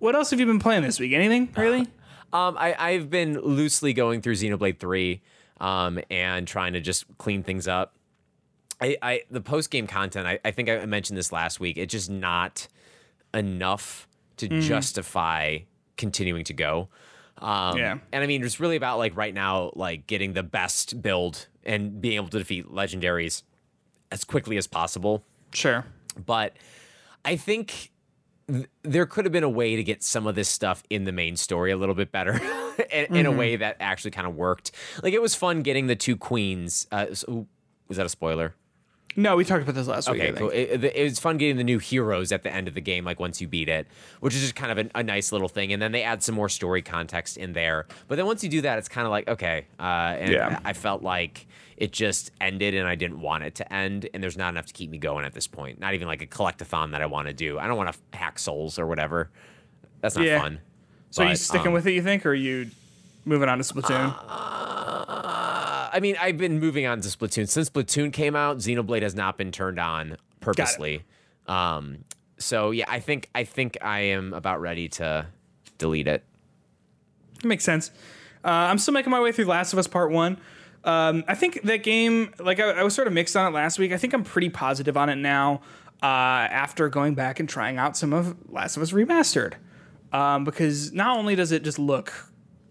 what 0.00 0.14
else 0.16 0.30
have 0.30 0.40
you 0.40 0.46
been 0.46 0.58
playing 0.58 0.82
this 0.82 0.98
week? 0.98 1.12
Anything 1.12 1.48
really? 1.56 1.86
Um, 2.32 2.56
I, 2.58 2.74
I've 2.78 3.08
been 3.08 3.40
loosely 3.40 3.92
going 3.92 4.20
through 4.20 4.34
Xenoblade 4.34 4.78
3 4.78 5.22
um, 5.60 6.00
and 6.10 6.46
trying 6.46 6.72
to 6.72 6.80
just 6.80 7.04
clean 7.18 7.42
things 7.44 7.68
up. 7.68 7.94
I, 8.80 8.96
I 9.00 9.22
the 9.30 9.40
post 9.40 9.70
game 9.70 9.86
content, 9.86 10.26
I, 10.26 10.38
I 10.44 10.50
think 10.50 10.68
I 10.68 10.84
mentioned 10.86 11.16
this 11.16 11.30
last 11.32 11.60
week, 11.60 11.78
it's 11.78 11.92
just 11.92 12.10
not 12.10 12.66
enough 13.32 14.08
to 14.38 14.48
Mm-hmm. 14.48 14.60
justify 14.60 15.58
continuing 15.96 16.44
to 16.44 16.52
go. 16.54 16.88
Um, 17.38 17.76
Yeah. 17.78 17.98
And 18.12 18.24
I 18.24 18.26
mean, 18.26 18.44
it's 18.44 18.60
really 18.60 18.76
about 18.76 18.98
like 18.98 19.16
right 19.16 19.34
now, 19.34 19.72
like 19.74 20.06
getting 20.06 20.32
the 20.32 20.42
best 20.42 21.02
build 21.02 21.48
and 21.64 22.00
being 22.00 22.16
able 22.16 22.28
to 22.28 22.38
defeat 22.38 22.68
legendaries 22.70 23.42
as 24.12 24.24
quickly 24.24 24.56
as 24.56 24.66
possible 24.66 25.24
Sure. 25.52 25.84
but 26.24 26.56
I 27.24 27.34
think 27.36 27.90
th- 28.48 28.66
there 28.82 29.04
could 29.04 29.24
have 29.24 29.32
been 29.32 29.42
a 29.42 29.48
way 29.48 29.74
to 29.74 29.82
get 29.82 30.02
some 30.04 30.26
of 30.28 30.34
this 30.36 30.48
stuff 30.48 30.84
in 30.90 31.04
the 31.04 31.12
main 31.12 31.34
story 31.36 31.72
a 31.72 31.76
little 31.76 31.94
bit 31.96 32.12
better, 32.12 32.40
in, 32.92 33.16
in 33.16 33.26
a 33.26 33.32
way 33.32 33.56
that 33.56 33.76
actually 33.80 34.12
kind 34.12 34.26
of 34.28 34.36
worked. 34.36 34.70
Like 35.02 35.12
it 35.12 35.20
was 35.20 35.34
fun 35.34 35.62
getting 35.62 35.88
the 35.88 35.96
two 35.96 36.16
queens. 36.16 36.86
Uh, 36.92 37.12
so, 37.14 37.48
was 37.88 37.96
that 37.96 38.06
a 38.06 38.08
spoiler? 38.08 38.54
No, 39.18 39.34
we 39.36 39.44
talked 39.46 39.62
about 39.62 39.74
this 39.74 39.86
last 39.86 40.10
week. 40.10 40.20
Okay, 40.20 40.32
cool. 40.32 40.50
It, 40.50 40.84
it, 40.84 40.84
it 40.94 41.02
was 41.04 41.18
fun 41.18 41.38
getting 41.38 41.56
the 41.56 41.64
new 41.64 41.78
heroes 41.78 42.32
at 42.32 42.42
the 42.42 42.52
end 42.52 42.68
of 42.68 42.74
the 42.74 42.82
game, 42.82 43.04
like 43.04 43.18
once 43.18 43.40
you 43.40 43.48
beat 43.48 43.68
it, 43.68 43.86
which 44.20 44.34
is 44.34 44.42
just 44.42 44.54
kind 44.54 44.78
of 44.78 44.86
a, 44.86 44.90
a 44.98 45.02
nice 45.02 45.32
little 45.32 45.48
thing. 45.48 45.72
And 45.72 45.80
then 45.80 45.92
they 45.92 46.02
add 46.02 46.22
some 46.22 46.34
more 46.34 46.50
story 46.50 46.82
context 46.82 47.38
in 47.38 47.54
there. 47.54 47.86
But 48.08 48.16
then 48.16 48.26
once 48.26 48.44
you 48.44 48.50
do 48.50 48.60
that, 48.60 48.76
it's 48.78 48.88
kind 48.90 49.06
of 49.06 49.10
like 49.10 49.26
okay. 49.28 49.66
Uh, 49.80 49.82
and 50.18 50.32
Yeah. 50.32 50.60
I 50.66 50.74
felt 50.74 51.02
like 51.02 51.46
it 51.78 51.92
just 51.92 52.30
ended, 52.40 52.74
and 52.74 52.86
I 52.86 52.94
didn't 52.94 53.20
want 53.20 53.44
it 53.44 53.54
to 53.56 53.72
end. 53.72 54.08
And 54.12 54.22
there's 54.22 54.36
not 54.36 54.50
enough 54.50 54.66
to 54.66 54.72
keep 54.74 54.90
me 54.90 54.98
going 54.98 55.24
at 55.24 55.32
this 55.32 55.46
point. 55.46 55.80
Not 55.80 55.94
even 55.94 56.08
like 56.08 56.20
a 56.22 56.26
collectathon 56.26 56.90
that 56.92 57.00
I 57.00 57.06
want 57.06 57.28
to 57.28 57.34
do. 57.34 57.58
I 57.58 57.66
don't 57.66 57.76
want 57.78 57.92
to 57.92 58.18
hack 58.18 58.38
souls 58.38 58.78
or 58.78 58.86
whatever. 58.86 59.30
That's 60.02 60.14
not 60.16 60.26
Yeah. 60.26 60.40
fun. 60.40 60.60
so 61.10 61.24
are 61.24 61.30
you 61.30 61.36
sticking 61.36 61.68
um, 61.68 61.72
with 61.72 61.86
it? 61.86 61.92
You 61.92 62.02
think, 62.02 62.26
or 62.26 62.30
are 62.30 62.34
you 62.34 62.70
moving 63.24 63.48
on 63.48 63.56
to 63.58 63.64
Splatoon? 63.64 64.14
Uh, 64.28 65.35
I 65.92 66.00
mean, 66.00 66.16
I've 66.20 66.38
been 66.38 66.58
moving 66.60 66.86
on 66.86 67.00
to 67.00 67.08
Splatoon 67.08 67.48
since 67.48 67.70
Splatoon 67.70 68.12
came 68.12 68.36
out. 68.36 68.58
Xenoblade 68.58 69.02
has 69.02 69.14
not 69.14 69.36
been 69.36 69.52
turned 69.52 69.78
on 69.78 70.16
purposely. 70.40 71.04
Um, 71.46 72.04
so 72.38 72.70
yeah, 72.70 72.86
I 72.88 73.00
think 73.00 73.30
I 73.34 73.44
think 73.44 73.78
I 73.82 74.00
am 74.00 74.32
about 74.32 74.60
ready 74.60 74.88
to 74.90 75.26
delete 75.78 76.08
it. 76.08 76.24
Makes 77.44 77.64
sense. 77.64 77.90
Uh, 78.44 78.48
I'm 78.48 78.78
still 78.78 78.94
making 78.94 79.10
my 79.10 79.20
way 79.20 79.32
through 79.32 79.46
Last 79.46 79.72
of 79.72 79.78
Us 79.78 79.86
Part 79.86 80.10
One. 80.10 80.38
Um, 80.84 81.24
I 81.26 81.34
think 81.34 81.62
that 81.62 81.82
game, 81.82 82.32
like 82.38 82.60
I, 82.60 82.70
I 82.70 82.82
was 82.84 82.94
sort 82.94 83.08
of 83.08 83.12
mixed 83.12 83.36
on 83.36 83.52
it 83.52 83.54
last 83.54 83.78
week. 83.78 83.92
I 83.92 83.96
think 83.96 84.12
I'm 84.12 84.22
pretty 84.22 84.50
positive 84.50 84.96
on 84.96 85.08
it 85.08 85.16
now. 85.16 85.62
Uh, 86.02 86.46
after 86.52 86.90
going 86.90 87.14
back 87.14 87.40
and 87.40 87.48
trying 87.48 87.78
out 87.78 87.96
some 87.96 88.12
of 88.12 88.36
Last 88.50 88.76
of 88.76 88.82
Us 88.82 88.92
Remastered, 88.92 89.54
um, 90.12 90.44
because 90.44 90.92
not 90.92 91.16
only 91.16 91.34
does 91.34 91.52
it 91.52 91.64
just 91.64 91.78
look 91.78 92.12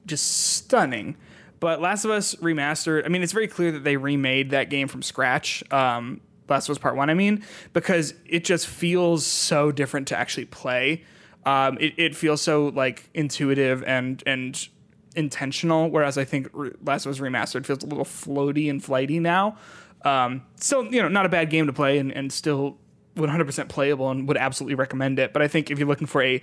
just 0.05 0.53
stunning, 0.53 1.17
but 1.59 1.81
Last 1.81 2.05
of 2.05 2.11
Us 2.11 2.35
Remastered. 2.35 3.05
I 3.05 3.09
mean, 3.09 3.23
it's 3.23 3.33
very 3.33 3.47
clear 3.47 3.71
that 3.71 3.83
they 3.83 3.97
remade 3.97 4.51
that 4.51 4.69
game 4.69 4.87
from 4.87 5.01
scratch. 5.01 5.63
Um, 5.71 6.21
Last 6.47 6.69
of 6.69 6.73
Us 6.73 6.77
Part 6.77 6.95
One. 6.95 7.09
I 7.09 7.13
mean, 7.13 7.43
because 7.73 8.13
it 8.25 8.43
just 8.43 8.67
feels 8.67 9.25
so 9.25 9.71
different 9.71 10.07
to 10.09 10.17
actually 10.17 10.45
play. 10.45 11.03
Um, 11.45 11.77
it, 11.79 11.93
it 11.97 12.15
feels 12.15 12.41
so 12.41 12.67
like 12.67 13.09
intuitive 13.13 13.83
and 13.83 14.21
and 14.25 14.67
intentional, 15.15 15.89
whereas 15.89 16.17
I 16.17 16.25
think 16.25 16.49
Re- 16.53 16.71
Last 16.83 17.05
of 17.05 17.11
Us 17.11 17.19
Remastered 17.19 17.65
feels 17.65 17.83
a 17.83 17.87
little 17.87 18.05
floaty 18.05 18.69
and 18.69 18.83
flighty 18.83 19.19
now. 19.19 19.57
Um, 20.03 20.43
you 20.71 21.01
know, 21.01 21.07
not 21.07 21.25
a 21.25 21.29
bad 21.29 21.49
game 21.49 21.65
to 21.65 21.73
play 21.73 21.97
and, 21.97 22.11
and 22.11 22.31
still 22.31 22.77
100% 23.15 23.69
playable 23.69 24.11
and 24.11 24.27
would 24.27 24.37
absolutely 24.37 24.75
recommend 24.75 25.17
it. 25.17 25.33
But 25.33 25.41
I 25.41 25.47
think 25.47 25.71
if 25.71 25.79
you're 25.79 25.87
looking 25.87 26.05
for 26.05 26.21
a 26.21 26.41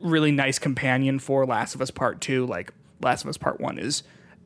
really 0.00 0.32
nice 0.32 0.58
companion 0.58 1.18
for 1.18 1.46
Last 1.46 1.74
of 1.74 1.82
Us 1.82 1.90
Part 1.90 2.20
2, 2.20 2.46
like 2.46 2.72
Last 3.00 3.22
of 3.24 3.28
Us 3.28 3.36
Part 3.38 3.60
1 3.60 3.78
is 3.78 4.02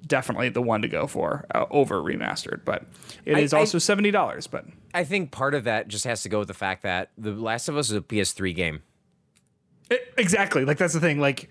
definitely 0.07 0.49
the 0.49 0.63
one 0.63 0.83
to 0.83 0.89
go 0.89 1.07
for 1.07 1.47
uh, 1.55 1.65
over 1.71 2.01
remastered. 2.03 2.65
But 2.65 2.85
it 3.25 3.37
I- 3.37 3.41
is 3.41 3.53
I- 3.55 3.59
also 3.61 3.79
$70. 3.79 4.51
But 4.51 4.67
I 4.95 5.05
think 5.05 5.31
part 5.31 5.55
of 5.55 5.65
that 5.65 5.89
just 5.89 6.05
has 6.05 6.23
to 6.23 6.29
go 6.29 6.41
with 6.41 6.49
the 6.49 6.55
fact 6.55 6.83
that 6.83 7.11
The 7.17 7.33
Last 7.33 7.69
of 7.69 7.77
Us 7.77 7.91
is 7.91 7.97
a 7.97 8.01
PS3 8.01 8.55
game. 8.55 8.83
I- 9.91 10.01
exactly. 10.17 10.65
Like 10.65 10.79
that's 10.79 10.95
the 10.95 11.01
thing. 11.01 11.21
Like 11.21 11.49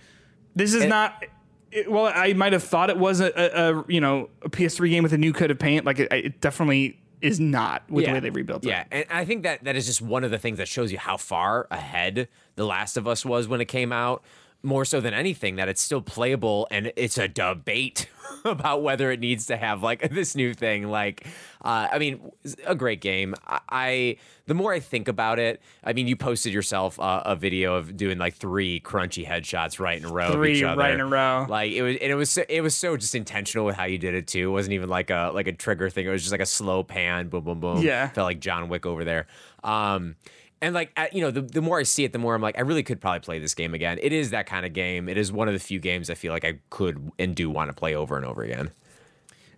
this 0.55 0.73
is 0.73 0.83
It- 0.83 0.89
not. 0.89 1.23
It, 1.71 1.89
well, 1.89 2.11
I 2.13 2.33
might 2.33 2.51
have 2.51 2.63
thought 2.63 2.89
it 2.89 2.97
was 2.97 3.21
a, 3.21 3.31
a, 3.33 3.79
a 3.79 3.85
you 3.87 4.01
know 4.01 4.29
a 4.41 4.49
PS3 4.49 4.89
game 4.89 5.03
with 5.03 5.13
a 5.13 5.17
new 5.17 5.31
coat 5.31 5.51
of 5.51 5.57
paint. 5.57 5.85
Like 5.85 5.99
it, 5.99 6.11
it 6.11 6.41
definitely 6.41 6.99
is 7.21 7.39
not 7.39 7.89
with 7.89 8.05
the 8.05 8.11
way 8.11 8.19
they 8.19 8.29
rebuilt 8.29 8.65
it. 8.65 8.67
Yeah, 8.67 8.83
and 8.91 9.05
I 9.09 9.23
think 9.23 9.43
that 9.43 9.63
that 9.63 9.77
is 9.77 9.85
just 9.85 10.01
one 10.01 10.25
of 10.25 10.31
the 10.31 10.37
things 10.37 10.57
that 10.57 10.67
shows 10.67 10.91
you 10.91 10.97
how 10.97 11.15
far 11.15 11.67
ahead 11.71 12.27
The 12.55 12.65
Last 12.65 12.97
of 12.97 13.07
Us 13.07 13.23
was 13.23 13.47
when 13.47 13.61
it 13.61 13.69
came 13.69 13.93
out. 13.93 14.21
More 14.63 14.85
so 14.85 15.01
than 15.01 15.13
anything, 15.13 15.55
that 15.55 15.69
it's 15.69 15.81
still 15.81 16.01
playable 16.01 16.67
and 16.69 16.93
it's 16.95 17.17
a 17.17 17.27
debate 17.27 18.07
about 18.45 18.83
whether 18.83 19.11
it 19.11 19.19
needs 19.19 19.47
to 19.47 19.57
have 19.57 19.81
like 19.81 20.09
this 20.11 20.35
new 20.35 20.53
thing. 20.53 20.89
Like, 20.89 21.25
uh, 21.63 21.88
I 21.91 21.97
mean, 21.99 22.31
a 22.65 22.75
great 22.75 23.01
game. 23.01 23.35
I, 23.47 23.59
I 23.69 24.17
the 24.47 24.53
more 24.53 24.73
I 24.73 24.79
think 24.79 25.07
about 25.07 25.39
it, 25.39 25.61
I 25.83 25.93
mean, 25.93 26.07
you 26.07 26.15
posted 26.15 26.53
yourself 26.53 26.99
uh, 26.99 27.23
a 27.25 27.35
video 27.35 27.75
of 27.75 27.95
doing 27.95 28.17
like 28.17 28.35
three 28.35 28.79
crunchy 28.81 29.25
headshots 29.25 29.79
right 29.79 29.97
in 29.97 30.05
a 30.05 30.11
row. 30.11 30.31
Three 30.31 30.57
each 30.57 30.63
other. 30.63 30.79
right 30.79 30.93
in 30.93 30.99
a 30.99 31.05
row. 31.05 31.45
Like 31.47 31.71
it 31.71 31.81
was, 31.81 31.95
and 31.97 32.11
it 32.11 32.15
was 32.15 32.29
so, 32.29 32.43
it 32.49 32.61
was 32.61 32.75
so 32.75 32.97
just 32.97 33.15
intentional 33.15 33.65
with 33.65 33.75
how 33.75 33.85
you 33.85 33.97
did 33.97 34.13
it 34.13 34.27
too. 34.27 34.49
It 34.49 34.51
wasn't 34.51 34.73
even 34.73 34.89
like 34.89 35.09
a 35.09 35.31
like 35.33 35.47
a 35.47 35.53
trigger 35.53 35.89
thing. 35.89 36.05
It 36.05 36.09
was 36.09 36.21
just 36.21 36.31
like 36.31 36.41
a 36.41 36.45
slow 36.45 36.83
pan, 36.83 37.29
boom, 37.29 37.43
boom, 37.43 37.59
boom. 37.59 37.81
Yeah. 37.81 38.09
felt 38.09 38.25
like 38.25 38.39
John 38.39 38.69
Wick 38.69 38.85
over 38.85 39.03
there. 39.03 39.27
Um, 39.63 40.15
and 40.61 40.75
like 40.75 40.97
you 41.11 41.21
know, 41.21 41.31
the, 41.31 41.41
the 41.41 41.61
more 41.61 41.79
I 41.79 41.83
see 41.83 42.03
it, 42.03 42.13
the 42.13 42.19
more 42.19 42.35
I'm 42.35 42.41
like, 42.41 42.57
I 42.57 42.61
really 42.61 42.83
could 42.83 43.01
probably 43.01 43.19
play 43.19 43.39
this 43.39 43.55
game 43.55 43.73
again. 43.73 43.99
It 44.01 44.13
is 44.13 44.29
that 44.29 44.45
kind 44.45 44.65
of 44.65 44.73
game. 44.73 45.09
It 45.09 45.17
is 45.17 45.31
one 45.31 45.47
of 45.47 45.53
the 45.53 45.59
few 45.59 45.79
games 45.79 46.09
I 46.09 46.13
feel 46.13 46.31
like 46.31 46.45
I 46.45 46.59
could 46.69 47.11
and 47.17 47.35
do 47.35 47.49
want 47.49 47.69
to 47.69 47.73
play 47.73 47.95
over 47.95 48.15
and 48.15 48.25
over 48.25 48.43
again. 48.43 48.71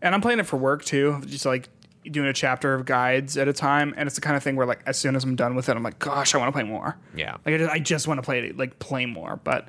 And 0.02 0.16
I'm 0.16 0.22
playing 0.22 0.40
it 0.40 0.46
for 0.46 0.58
work 0.58 0.84
too. 0.84 1.22
Just 1.26 1.46
like 1.46 1.70
doing 2.10 2.28
a 2.28 2.34
chapter 2.34 2.74
of 2.74 2.86
guides 2.86 3.38
at 3.38 3.48
a 3.48 3.54
time. 3.54 3.94
And 3.98 4.08
it's 4.08 4.16
the 4.16 4.22
kind 4.22 4.36
of 4.36 4.44
thing 4.44 4.56
where 4.56 4.66
like 4.66 4.82
as 4.86 4.98
soon 4.98 5.16
as 5.16 5.24
I'm 5.24 5.36
done 5.36 5.56
with 5.56 5.70
it, 5.70 5.76
I'm 5.76 5.84
like, 5.84 6.00
gosh, 6.00 6.36
I 6.36 6.38
want 6.38 6.50
to 6.50 6.54
play 6.54 6.64
more. 6.64 6.98
Yeah. 7.16 7.38
Like 7.46 7.56
I 7.56 7.58
just, 7.58 7.72
I 7.72 7.80
just 7.80 8.08
want 8.08 8.18
to 8.18 8.22
play 8.22 8.40
it, 8.48 8.58
like 8.58 8.80
play 8.80 9.06
more. 9.06 9.40
But 9.44 9.68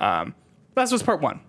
um, 0.00 0.34
Last 0.76 0.92
of 0.92 1.04
Part 1.04 1.20
One. 1.20 1.40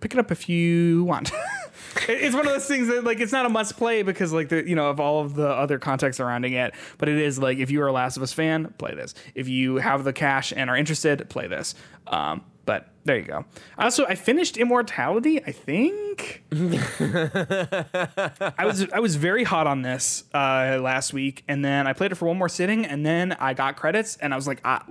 Pick 0.00 0.14
it 0.14 0.18
up 0.18 0.32
if 0.32 0.48
you 0.48 1.04
want. 1.04 1.30
It- 2.08 2.22
it's 2.22 2.34
one 2.34 2.46
of 2.46 2.52
those 2.52 2.66
things 2.66 2.88
that 2.88 3.04
like 3.04 3.20
it's 3.20 3.32
not 3.32 3.46
a 3.46 3.48
must 3.48 3.76
play 3.76 4.02
because 4.02 4.32
like 4.32 4.48
the 4.48 4.66
you 4.68 4.74
know 4.74 4.90
of 4.90 5.00
all 5.00 5.20
of 5.20 5.34
the 5.34 5.48
other 5.48 5.78
context 5.78 6.16
surrounding 6.18 6.52
it. 6.54 6.74
But 6.98 7.08
it 7.08 7.18
is 7.18 7.38
like 7.38 7.58
if 7.58 7.70
you 7.70 7.82
are 7.82 7.88
a 7.88 7.92
Last 7.92 8.16
of 8.16 8.22
Us 8.22 8.32
fan, 8.32 8.74
play 8.78 8.94
this. 8.94 9.14
If 9.34 9.48
you 9.48 9.76
have 9.76 10.04
the 10.04 10.12
cash 10.12 10.52
and 10.56 10.68
are 10.70 10.76
interested, 10.76 11.28
play 11.28 11.46
this. 11.46 11.74
Um, 12.06 12.44
but 12.64 12.88
there 13.04 13.16
you 13.16 13.24
go. 13.24 13.44
Also, 13.76 14.06
I 14.06 14.14
finished 14.14 14.56
Immortality. 14.56 15.42
I 15.44 15.50
think 15.50 16.44
I 16.52 18.64
was 18.64 18.86
I 18.92 19.00
was 19.00 19.16
very 19.16 19.44
hot 19.44 19.66
on 19.66 19.82
this 19.82 20.24
uh, 20.34 20.78
last 20.80 21.12
week, 21.12 21.44
and 21.48 21.64
then 21.64 21.86
I 21.86 21.92
played 21.92 22.12
it 22.12 22.16
for 22.16 22.28
one 22.28 22.38
more 22.38 22.48
sitting, 22.48 22.84
and 22.86 23.04
then 23.04 23.32
I 23.32 23.54
got 23.54 23.76
credits, 23.76 24.16
and 24.18 24.32
I 24.32 24.36
was 24.36 24.46
like, 24.46 24.60
ah, 24.64 24.84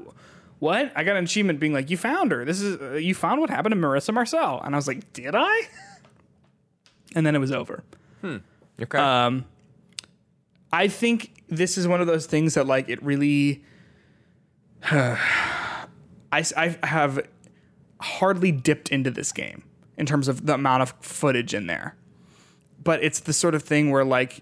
"What?" 0.59 0.91
I 0.95 1.03
got 1.03 1.15
an 1.15 1.23
achievement 1.23 1.59
being 1.59 1.73
like, 1.73 1.89
"You 1.89 1.97
found 1.97 2.31
her. 2.31 2.45
This 2.45 2.61
is 2.61 2.81
uh, 2.81 2.93
you 2.95 3.15
found 3.15 3.39
what 3.41 3.49
happened 3.49 3.73
to 3.73 3.79
Marissa 3.79 4.13
Marcel," 4.13 4.61
and 4.63 4.75
I 4.75 4.77
was 4.77 4.87
like, 4.87 5.11
"Did 5.13 5.33
I?" 5.35 5.61
And 7.15 7.25
then 7.25 7.35
it 7.35 7.39
was 7.39 7.51
over. 7.51 7.83
Okay. 8.81 8.97
Um, 8.97 9.45
I 10.71 10.87
think 10.87 11.33
this 11.49 11.77
is 11.77 11.87
one 11.87 12.01
of 12.01 12.07
those 12.07 12.25
things 12.25 12.53
that 12.55 12.65
like 12.65 12.89
it 12.89 13.01
really. 13.03 13.63
I, 16.33 16.45
I 16.55 16.77
have 16.83 17.27
hardly 17.99 18.51
dipped 18.51 18.89
into 18.89 19.11
this 19.11 19.31
game 19.31 19.63
in 19.97 20.05
terms 20.05 20.27
of 20.27 20.45
the 20.45 20.53
amount 20.53 20.81
of 20.81 20.93
footage 21.01 21.53
in 21.53 21.67
there, 21.67 21.95
but 22.81 23.03
it's 23.03 23.19
the 23.19 23.33
sort 23.33 23.53
of 23.53 23.63
thing 23.63 23.91
where 23.91 24.05
like 24.05 24.41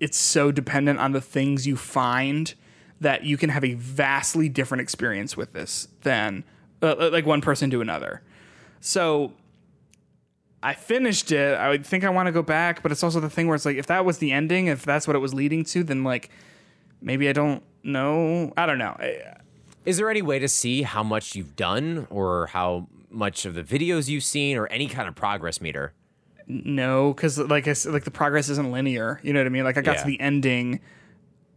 it's 0.00 0.18
so 0.18 0.50
dependent 0.50 0.98
on 0.98 1.12
the 1.12 1.20
things 1.20 1.66
you 1.66 1.76
find 1.76 2.54
that 3.00 3.24
you 3.24 3.36
can 3.36 3.50
have 3.50 3.64
a 3.64 3.74
vastly 3.74 4.48
different 4.48 4.82
experience 4.82 5.36
with 5.36 5.52
this 5.52 5.88
than 6.02 6.44
uh, 6.82 7.10
like 7.10 7.24
one 7.24 7.40
person 7.40 7.70
to 7.70 7.80
another. 7.80 8.22
So 8.80 9.32
I 10.62 10.74
finished 10.74 11.32
it. 11.32 11.58
I 11.58 11.70
would 11.70 11.86
think 11.86 12.04
I 12.04 12.10
want 12.10 12.26
to 12.26 12.32
go 12.32 12.42
back, 12.42 12.82
but 12.82 12.92
it's 12.92 13.02
also 13.02 13.18
the 13.20 13.30
thing 13.30 13.46
where 13.46 13.54
it's 13.56 13.64
like 13.64 13.76
if 13.76 13.86
that 13.86 14.04
was 14.04 14.18
the 14.18 14.32
ending, 14.32 14.66
if 14.66 14.84
that's 14.84 15.06
what 15.06 15.16
it 15.16 15.20
was 15.20 15.32
leading 15.32 15.64
to, 15.64 15.82
then 15.82 16.04
like 16.04 16.28
maybe 17.00 17.28
I 17.28 17.32
don't 17.32 17.62
know. 17.82 18.52
I 18.56 18.66
don't 18.66 18.78
know. 18.78 18.94
I- 18.98 19.36
Is 19.86 19.96
there 19.96 20.10
any 20.10 20.20
way 20.22 20.38
to 20.38 20.48
see 20.48 20.82
how 20.82 21.02
much 21.02 21.34
you've 21.34 21.56
done 21.56 22.06
or 22.10 22.46
how 22.48 22.88
much 23.08 23.46
of 23.46 23.54
the 23.54 23.62
videos 23.62 24.08
you've 24.08 24.22
seen 24.22 24.56
or 24.58 24.66
any 24.66 24.86
kind 24.86 25.08
of 25.08 25.14
progress 25.14 25.60
meter? 25.62 25.94
No, 26.46 27.14
because 27.14 27.38
like 27.38 27.66
I 27.66 27.72
said, 27.72 27.92
like 27.92 28.04
the 28.04 28.10
progress 28.10 28.48
isn't 28.50 28.70
linear. 28.70 29.18
You 29.22 29.32
know 29.32 29.40
what 29.40 29.46
I 29.46 29.50
mean? 29.50 29.64
Like 29.64 29.78
I 29.78 29.80
got 29.80 29.96
Yeah. 29.96 30.00
to 30.02 30.06
the 30.08 30.20
ending 30.20 30.80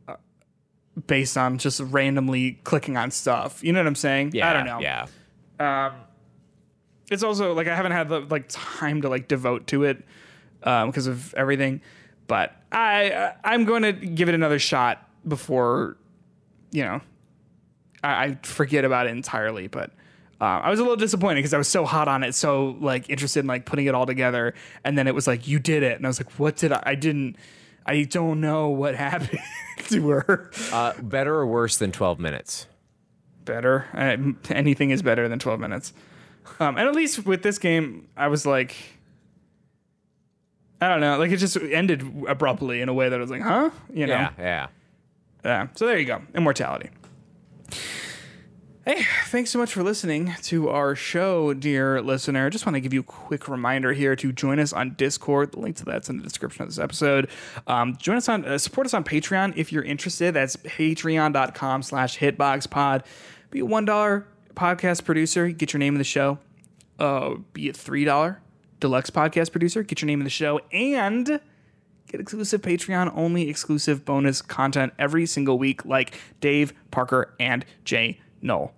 uh, 0.07 0.15
based 1.07 1.35
on 1.37 1.57
just 1.57 1.79
randomly 1.81 2.53
clicking 2.63 2.95
on 2.95 3.11
stuff. 3.11 3.61
You 3.63 3.73
know 3.73 3.79
what 3.81 3.87
I'm 3.87 3.95
saying? 3.95 4.31
Yeah. 4.33 4.49
I 4.49 4.53
don't 4.53 4.65
know. 4.65 4.79
Yeah. 4.79 5.07
It's 7.13 7.23
also 7.23 7.53
like 7.53 7.67
I 7.67 7.75
haven't 7.75 7.91
had 7.93 8.09
the 8.09 8.19
like 8.21 8.45
time 8.49 9.01
to 9.01 9.09
like 9.09 9.27
devote 9.27 9.67
to 9.67 9.83
it 9.83 10.03
um, 10.63 10.89
because 10.89 11.07
of 11.07 11.33
everything. 11.35 11.81
But 12.27 12.55
I 12.71 13.11
I- 13.11 13.35
I'm 13.43 13.65
going 13.65 13.83
to 13.83 13.91
give 13.93 14.29
it 14.29 14.35
another 14.35 14.59
shot 14.59 15.07
before 15.27 15.97
you 16.71 16.83
know 16.83 17.01
I, 18.03 18.23
I 18.25 18.37
forget 18.43 18.83
about 18.85 19.07
it 19.07 19.11
entirely. 19.11 19.67
But 19.67 19.91
uh, 20.41 20.59
I 20.63 20.69
was 20.69 20.79
a 20.79 20.83
little 20.83 20.97
disappointed 20.97 21.35
because 21.39 21.53
I 21.53 21.57
was 21.57 21.67
so 21.69 21.85
hot 21.85 22.07
on 22.07 22.23
it, 22.23 22.33
so 22.35 22.75
like 22.81 23.09
interested 23.09 23.39
in 23.41 23.47
like 23.47 23.65
putting 23.65 23.85
it 23.85 23.95
all 23.95 24.05
together, 24.05 24.53
and 24.83 24.97
then 24.97 25.07
it 25.07 25.15
was 25.15 25.27
like 25.27 25.47
you 25.47 25.59
did 25.59 25.83
it, 25.83 25.95
and 25.97 26.05
I 26.05 26.09
was 26.09 26.19
like, 26.19 26.31
what 26.39 26.55
did 26.57 26.71
I? 26.73 26.81
I 26.85 26.95
didn't. 26.95 27.37
I 27.85 28.03
don't 28.03 28.39
know 28.41 28.69
what 28.69 28.95
happened 29.07 29.39
to 29.89 30.09
her. 30.09 30.51
Uh, 30.71 30.93
better 31.01 31.35
or 31.35 31.45
worse 31.45 31.77
than 31.77 31.91
12 31.91 32.19
minutes? 32.19 32.67
better. 33.45 33.85
Uh, 33.93 34.15
anything 34.53 34.89
is 34.91 35.01
better 35.01 35.27
than 35.27 35.37
12 35.37 35.59
minutes. 35.59 35.91
Um, 36.59 36.77
and 36.77 36.87
at 36.87 36.95
least 36.95 37.25
with 37.25 37.43
this 37.43 37.57
game, 37.57 38.07
I 38.15 38.27
was 38.27 38.45
like, 38.45 38.75
I 40.81 40.89
don't 40.89 40.99
know, 40.99 41.17
like 41.17 41.31
it 41.31 41.37
just 41.37 41.57
ended 41.57 42.25
abruptly 42.27 42.81
in 42.81 42.89
a 42.89 42.93
way 42.93 43.09
that 43.09 43.15
I 43.15 43.21
was 43.21 43.31
like, 43.31 43.41
huh? 43.41 43.69
You 43.93 44.07
know? 44.07 44.13
Yeah. 44.13 44.29
Yeah. 44.37 44.67
Yeah. 45.45 45.67
So 45.75 45.85
there 45.85 45.97
you 45.97 46.05
go. 46.05 46.21
Immortality. 46.35 46.89
Hey, 48.85 49.05
thanks 49.27 49.49
so 49.49 49.59
much 49.59 49.71
for 49.71 49.81
listening 49.81 50.35
to 50.41 50.67
our 50.67 50.93
show, 50.93 51.53
dear 51.53 52.01
listener. 52.01 52.47
I 52.47 52.49
just 52.49 52.65
want 52.65 52.75
to 52.75 52.81
give 52.81 52.93
you 52.93 52.99
a 52.99 53.03
quick 53.03 53.47
reminder 53.47 53.93
here 53.93 54.13
to 54.17 54.33
join 54.33 54.59
us 54.59 54.73
on 54.73 54.95
Discord. 54.95 55.53
The 55.53 55.59
link 55.61 55.77
to 55.77 55.85
that's 55.85 56.09
in 56.09 56.17
the 56.17 56.23
description 56.23 56.63
of 56.63 56.67
this 56.67 56.79
episode. 56.79 57.29
Um, 57.65 57.95
join 57.95 58.17
us 58.17 58.27
on, 58.27 58.43
uh, 58.43 58.57
support 58.57 58.85
us 58.85 58.93
on 58.93 59.05
Patreon 59.05 59.53
if 59.55 59.71
you're 59.71 59.83
interested. 59.83 60.33
That's 60.33 60.57
patreon.com 60.57 61.81
slash 61.81 62.19
hitboxpod. 62.19 63.05
Be 63.51 63.61
a 63.61 63.65
$1 63.65 64.25
podcast 64.55 65.03
producer, 65.05 65.49
get 65.49 65.73
your 65.73 65.79
name 65.79 65.95
in 65.95 65.97
the 65.97 66.03
show. 66.03 66.39
Uh, 66.99 67.35
be 67.53 67.69
a 67.69 67.73
$3 67.73 68.37
deluxe 68.79 69.09
podcast 69.09 69.51
producer, 69.51 69.81
get 69.81 70.01
your 70.01 70.07
name 70.07 70.19
in 70.19 70.25
the 70.25 70.29
show. 70.29 70.59
And 70.71 71.39
get 72.07 72.21
exclusive 72.21 72.61
Patreon 72.61 73.11
only 73.15 73.49
exclusive 73.49 74.05
bonus 74.05 74.41
content 74.41 74.93
every 74.99 75.25
single 75.25 75.57
week, 75.57 75.85
like 75.85 76.19
Dave, 76.41 76.73
Parker, 76.91 77.33
and 77.39 77.65
Jay 77.85 78.19
Knoll. 78.41 78.73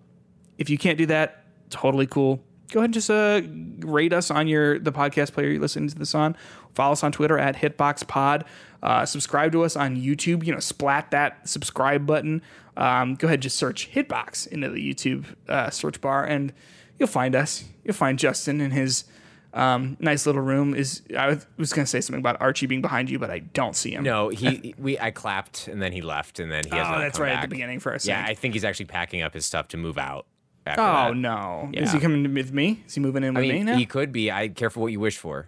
If 0.57 0.69
you 0.69 0.77
can't 0.77 0.97
do 0.97 1.06
that, 1.07 1.43
totally 1.69 2.07
cool. 2.07 2.41
Go 2.72 2.80
ahead 2.80 2.85
and 2.85 2.93
just 2.93 3.10
uh, 3.10 3.41
rate 3.80 4.14
us 4.14 4.31
on 4.31 4.47
your 4.47 4.80
the 4.80 4.91
podcast 4.91 5.34
player 5.34 5.49
you're 5.49 5.61
listening 5.61 5.89
to 5.89 5.95
this 5.95 6.15
on. 6.15 6.35
Follow 6.73 6.93
us 6.93 7.03
on 7.03 7.11
Twitter 7.11 7.38
at 7.38 7.56
HitboxPod. 7.56 8.43
Uh, 8.81 9.06
subscribe 9.06 9.52
to 9.52 9.64
us 9.64 9.76
on 9.76 9.95
YouTube. 9.95 10.43
You 10.45 10.53
know, 10.53 10.60
splat 10.60 11.11
that 11.11 11.47
subscribe 11.47 12.06
button. 12.06 12.41
Um, 12.77 13.15
go 13.15 13.27
ahead, 13.27 13.41
just 13.41 13.57
search 13.57 13.91
Hitbox 13.91 14.47
into 14.47 14.69
the 14.69 14.93
YouTube 14.93 15.26
uh, 15.47 15.69
search 15.69 16.02
bar, 16.02 16.26
and 16.26 16.52
you'll 16.99 17.07
find 17.07 17.35
us. 17.35 17.64
You'll 17.84 17.93
find 17.93 18.19
Justin 18.19 18.60
in 18.61 18.72
his 18.72 19.06
um, 19.53 19.95
nice 20.02 20.26
little 20.26 20.41
room. 20.41 20.76
Is 20.76 21.02
I 21.18 21.27
was- 21.57 21.72
going 21.73 21.85
to 21.85 21.89
say 21.89 22.02
something 22.02 22.19
about 22.19 22.41
Archie 22.41 22.65
being 22.65 22.81
behind 22.81 23.10
you, 23.10 23.18
but 23.19 23.31
I 23.31 23.39
don't 23.39 23.76
see 23.76 23.91
him. 23.91 24.03
No, 24.03 24.27
he 24.41 24.76
we 24.77 24.99
I 24.99 25.11
clapped 25.11 25.68
and 25.69 25.81
then 25.81 25.93
he 25.93 26.02
left 26.02 26.39
and 26.39 26.52
then 26.52 26.64
he 26.65 26.76
has 26.76 26.88
Oh, 26.89 26.99
that's 26.99 27.18
right 27.19 27.31
at 27.31 27.41
the 27.43 27.47
beginning 27.47 27.80
for 27.80 27.93
a 27.93 27.99
Yeah. 28.03 28.26
I 28.27 28.34
think 28.34 28.53
he's 28.53 28.65
actually 28.65 28.85
packing 28.88 29.22
up 29.22 29.34
his 29.34 29.45
stuff 29.45 29.69
to 29.69 29.77
move 29.77 29.97
out. 29.97 30.26
After 30.68 30.81
Oh 30.81 30.85
that. 30.85 31.15
no! 31.15 31.69
Yeah. 31.72 31.84
Is 31.84 31.91
he 31.91 31.99
coming 31.99 32.34
with 32.34 32.52
me? 32.52 32.84
Is 32.88 32.95
he 32.95 32.99
moving 32.99 33.23
in 33.23 33.38
I 33.38 33.39
with 33.39 33.49
me 33.52 33.64
now? 33.64 33.77
he 33.77 33.85
could 33.85 34.11
be. 34.11 34.31
I 34.31 34.47
careful 34.47 34.81
what 34.81 34.91
you 34.91 34.99
wish 34.99 35.15
for. 35.18 35.47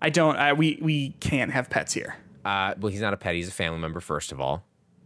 I 0.00 0.10
don't. 0.10 0.36
I, 0.36 0.52
we 0.52 0.78
we 0.82 1.10
can't 1.20 1.50
have 1.52 1.70
pets 1.70 1.94
here. 1.94 2.16
Uh, 2.44 2.74
well, 2.78 2.92
he's 2.92 3.00
not 3.00 3.14
a 3.14 3.16
pet. 3.16 3.34
He's 3.34 3.48
a 3.48 3.52
family 3.52 3.78
member, 3.78 3.98
first 4.00 4.30
of 4.30 4.40
all. 4.42 4.62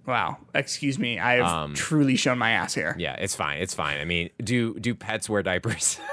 Wow. 0.06 0.38
Excuse 0.54 0.98
me. 0.98 1.18
I 1.18 1.42
have 1.44 1.74
truly 1.74 2.16
shown 2.16 2.38
my 2.38 2.50
ass 2.52 2.74
here. 2.74 2.90
Um, 2.94 3.00
Yeah, 3.00 3.14
it's 3.14 3.34
fine. 3.34 3.58
It's 3.60 3.74
fine. 3.74 4.00
I 4.00 4.04
mean, 4.04 4.30
do 4.42 4.78
do 4.78 4.94
pets 4.94 5.28
wear 5.28 5.42
diapers? 5.42 5.98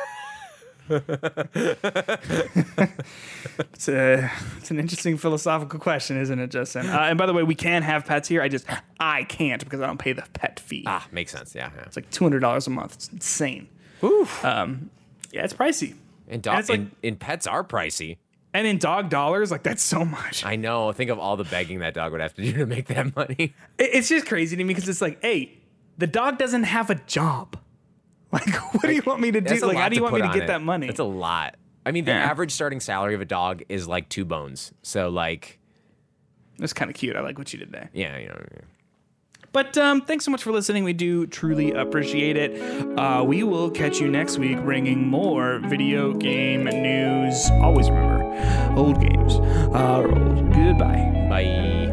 It's 3.73 3.87
a 3.87 4.31
it's 4.57 4.71
an 4.71 4.79
interesting 4.79 5.17
philosophical 5.17 5.79
question, 5.79 6.17
isn't 6.19 6.39
it, 6.39 6.49
Justin? 6.49 6.87
Uh, 6.89 6.99
and 7.09 7.17
by 7.17 7.25
the 7.25 7.33
way, 7.33 7.43
we 7.43 7.55
can 7.55 7.83
have 7.83 8.05
pets 8.05 8.27
here. 8.27 8.41
I 8.41 8.47
just 8.47 8.65
I 8.99 9.23
can't 9.25 9.63
because 9.63 9.79
I 9.81 9.85
don't 9.87 9.97
pay 9.99 10.13
the 10.13 10.23
pet 10.33 10.59
fee. 10.59 10.83
ah, 10.87 11.05
makes 11.11 11.31
sense. 11.31 11.53
Yeah. 11.53 11.69
yeah. 11.75 11.83
It's 11.83 11.95
like 11.95 12.09
two 12.09 12.23
hundred 12.25 12.39
dollars 12.39 12.67
a 12.67 12.69
month. 12.71 12.95
It's 12.95 13.09
insane. 13.09 13.67
Um, 14.43 14.89
yeah, 15.31 15.43
it's 15.43 15.53
pricey. 15.53 15.95
And, 16.27 16.41
dog, 16.41 16.59
And 16.59 16.69
like- 16.69 16.79
and, 16.79 16.91
and 17.03 17.19
pets 17.19 17.47
are 17.47 17.63
pricey. 17.63 18.17
And 18.53 18.67
in 18.67 18.77
dog 18.77 19.09
dollars, 19.09 19.49
like 19.51 19.63
that's 19.63 19.81
so 19.81 20.05
much. 20.05 20.45
I 20.45 20.55
know. 20.55 20.91
Think 20.91 21.09
of 21.09 21.17
all 21.19 21.37
the 21.37 21.43
begging 21.43 21.79
that 21.79 21.93
dog 21.95 22.11
would 22.11 22.21
have 22.21 22.35
to 22.35 22.41
do 22.43 22.53
to 22.53 22.65
make 22.67 22.85
that 22.87 23.15
money. 23.15 23.55
It's 23.79 24.07
just 24.09 24.27
crazy 24.27 24.55
to 24.55 24.63
me 24.63 24.73
because 24.73 24.87
it's 24.87 25.01
like, 25.01 25.19
hey, 25.21 25.57
the 25.97 26.05
dog 26.07 26.37
doesn't 26.37 26.63
have 26.63 26.89
a 26.89 26.95
job. 26.95 27.57
Like, 28.33 28.55
what 28.73 28.81
do 28.81 28.91
you 28.91 29.03
want 29.05 29.21
me 29.21 29.29
to 29.31 29.41
do? 29.41 29.59
Like, 29.59 29.77
how 29.77 29.89
do 29.89 29.95
you 29.95 30.01
want 30.01 30.15
me 30.15 30.21
to 30.23 30.27
get 30.29 30.43
it. 30.43 30.47
that 30.47 30.63
money? 30.63 30.87
It's 30.87 30.97
a 30.99 31.03
lot. 31.03 31.55
I 31.85 31.91
mean, 31.91 32.05
the 32.05 32.13
Yeah. 32.13 32.23
average 32.31 32.51
starting 32.51 32.79
salary 32.79 33.13
of 33.13 33.21
a 33.21 33.25
dog 33.25 33.61
is 33.69 33.87
like 33.87 34.09
two 34.09 34.25
bones. 34.25 34.71
So, 34.81 35.09
like, 35.09 35.59
That's 36.57 36.73
kind 36.73 36.89
of 36.89 36.95
cute. 36.97 37.15
I 37.15 37.19
like 37.19 37.37
what 37.37 37.53
you 37.53 37.59
did 37.59 37.71
there. 37.71 37.91
yeah, 37.93 38.17
you 38.17 38.27
know. 38.29 38.43
But 39.53 39.77
um, 39.77 40.01
thanks 40.01 40.25
so 40.25 40.31
much 40.31 40.43
for 40.43 40.51
listening. 40.51 40.83
We 40.83 40.93
do 40.93 41.27
truly 41.27 41.71
appreciate 41.71 42.35
it. 42.35 42.59
Uh, 42.97 43.23
we 43.23 43.43
will 43.43 43.69
catch 43.69 43.99
you 43.99 44.09
next 44.09 44.39
week 44.39 44.59
bringing 44.63 45.07
more 45.07 45.59
video 45.59 46.11
game 46.13 46.63
news. 46.63 47.49
Always 47.61 47.89
remember, 47.89 48.23
old 48.75 48.99
games 48.99 49.35
are 49.75 50.07
old. 50.11 50.51
Goodbye. 50.53 51.27
Bye. 51.29 51.92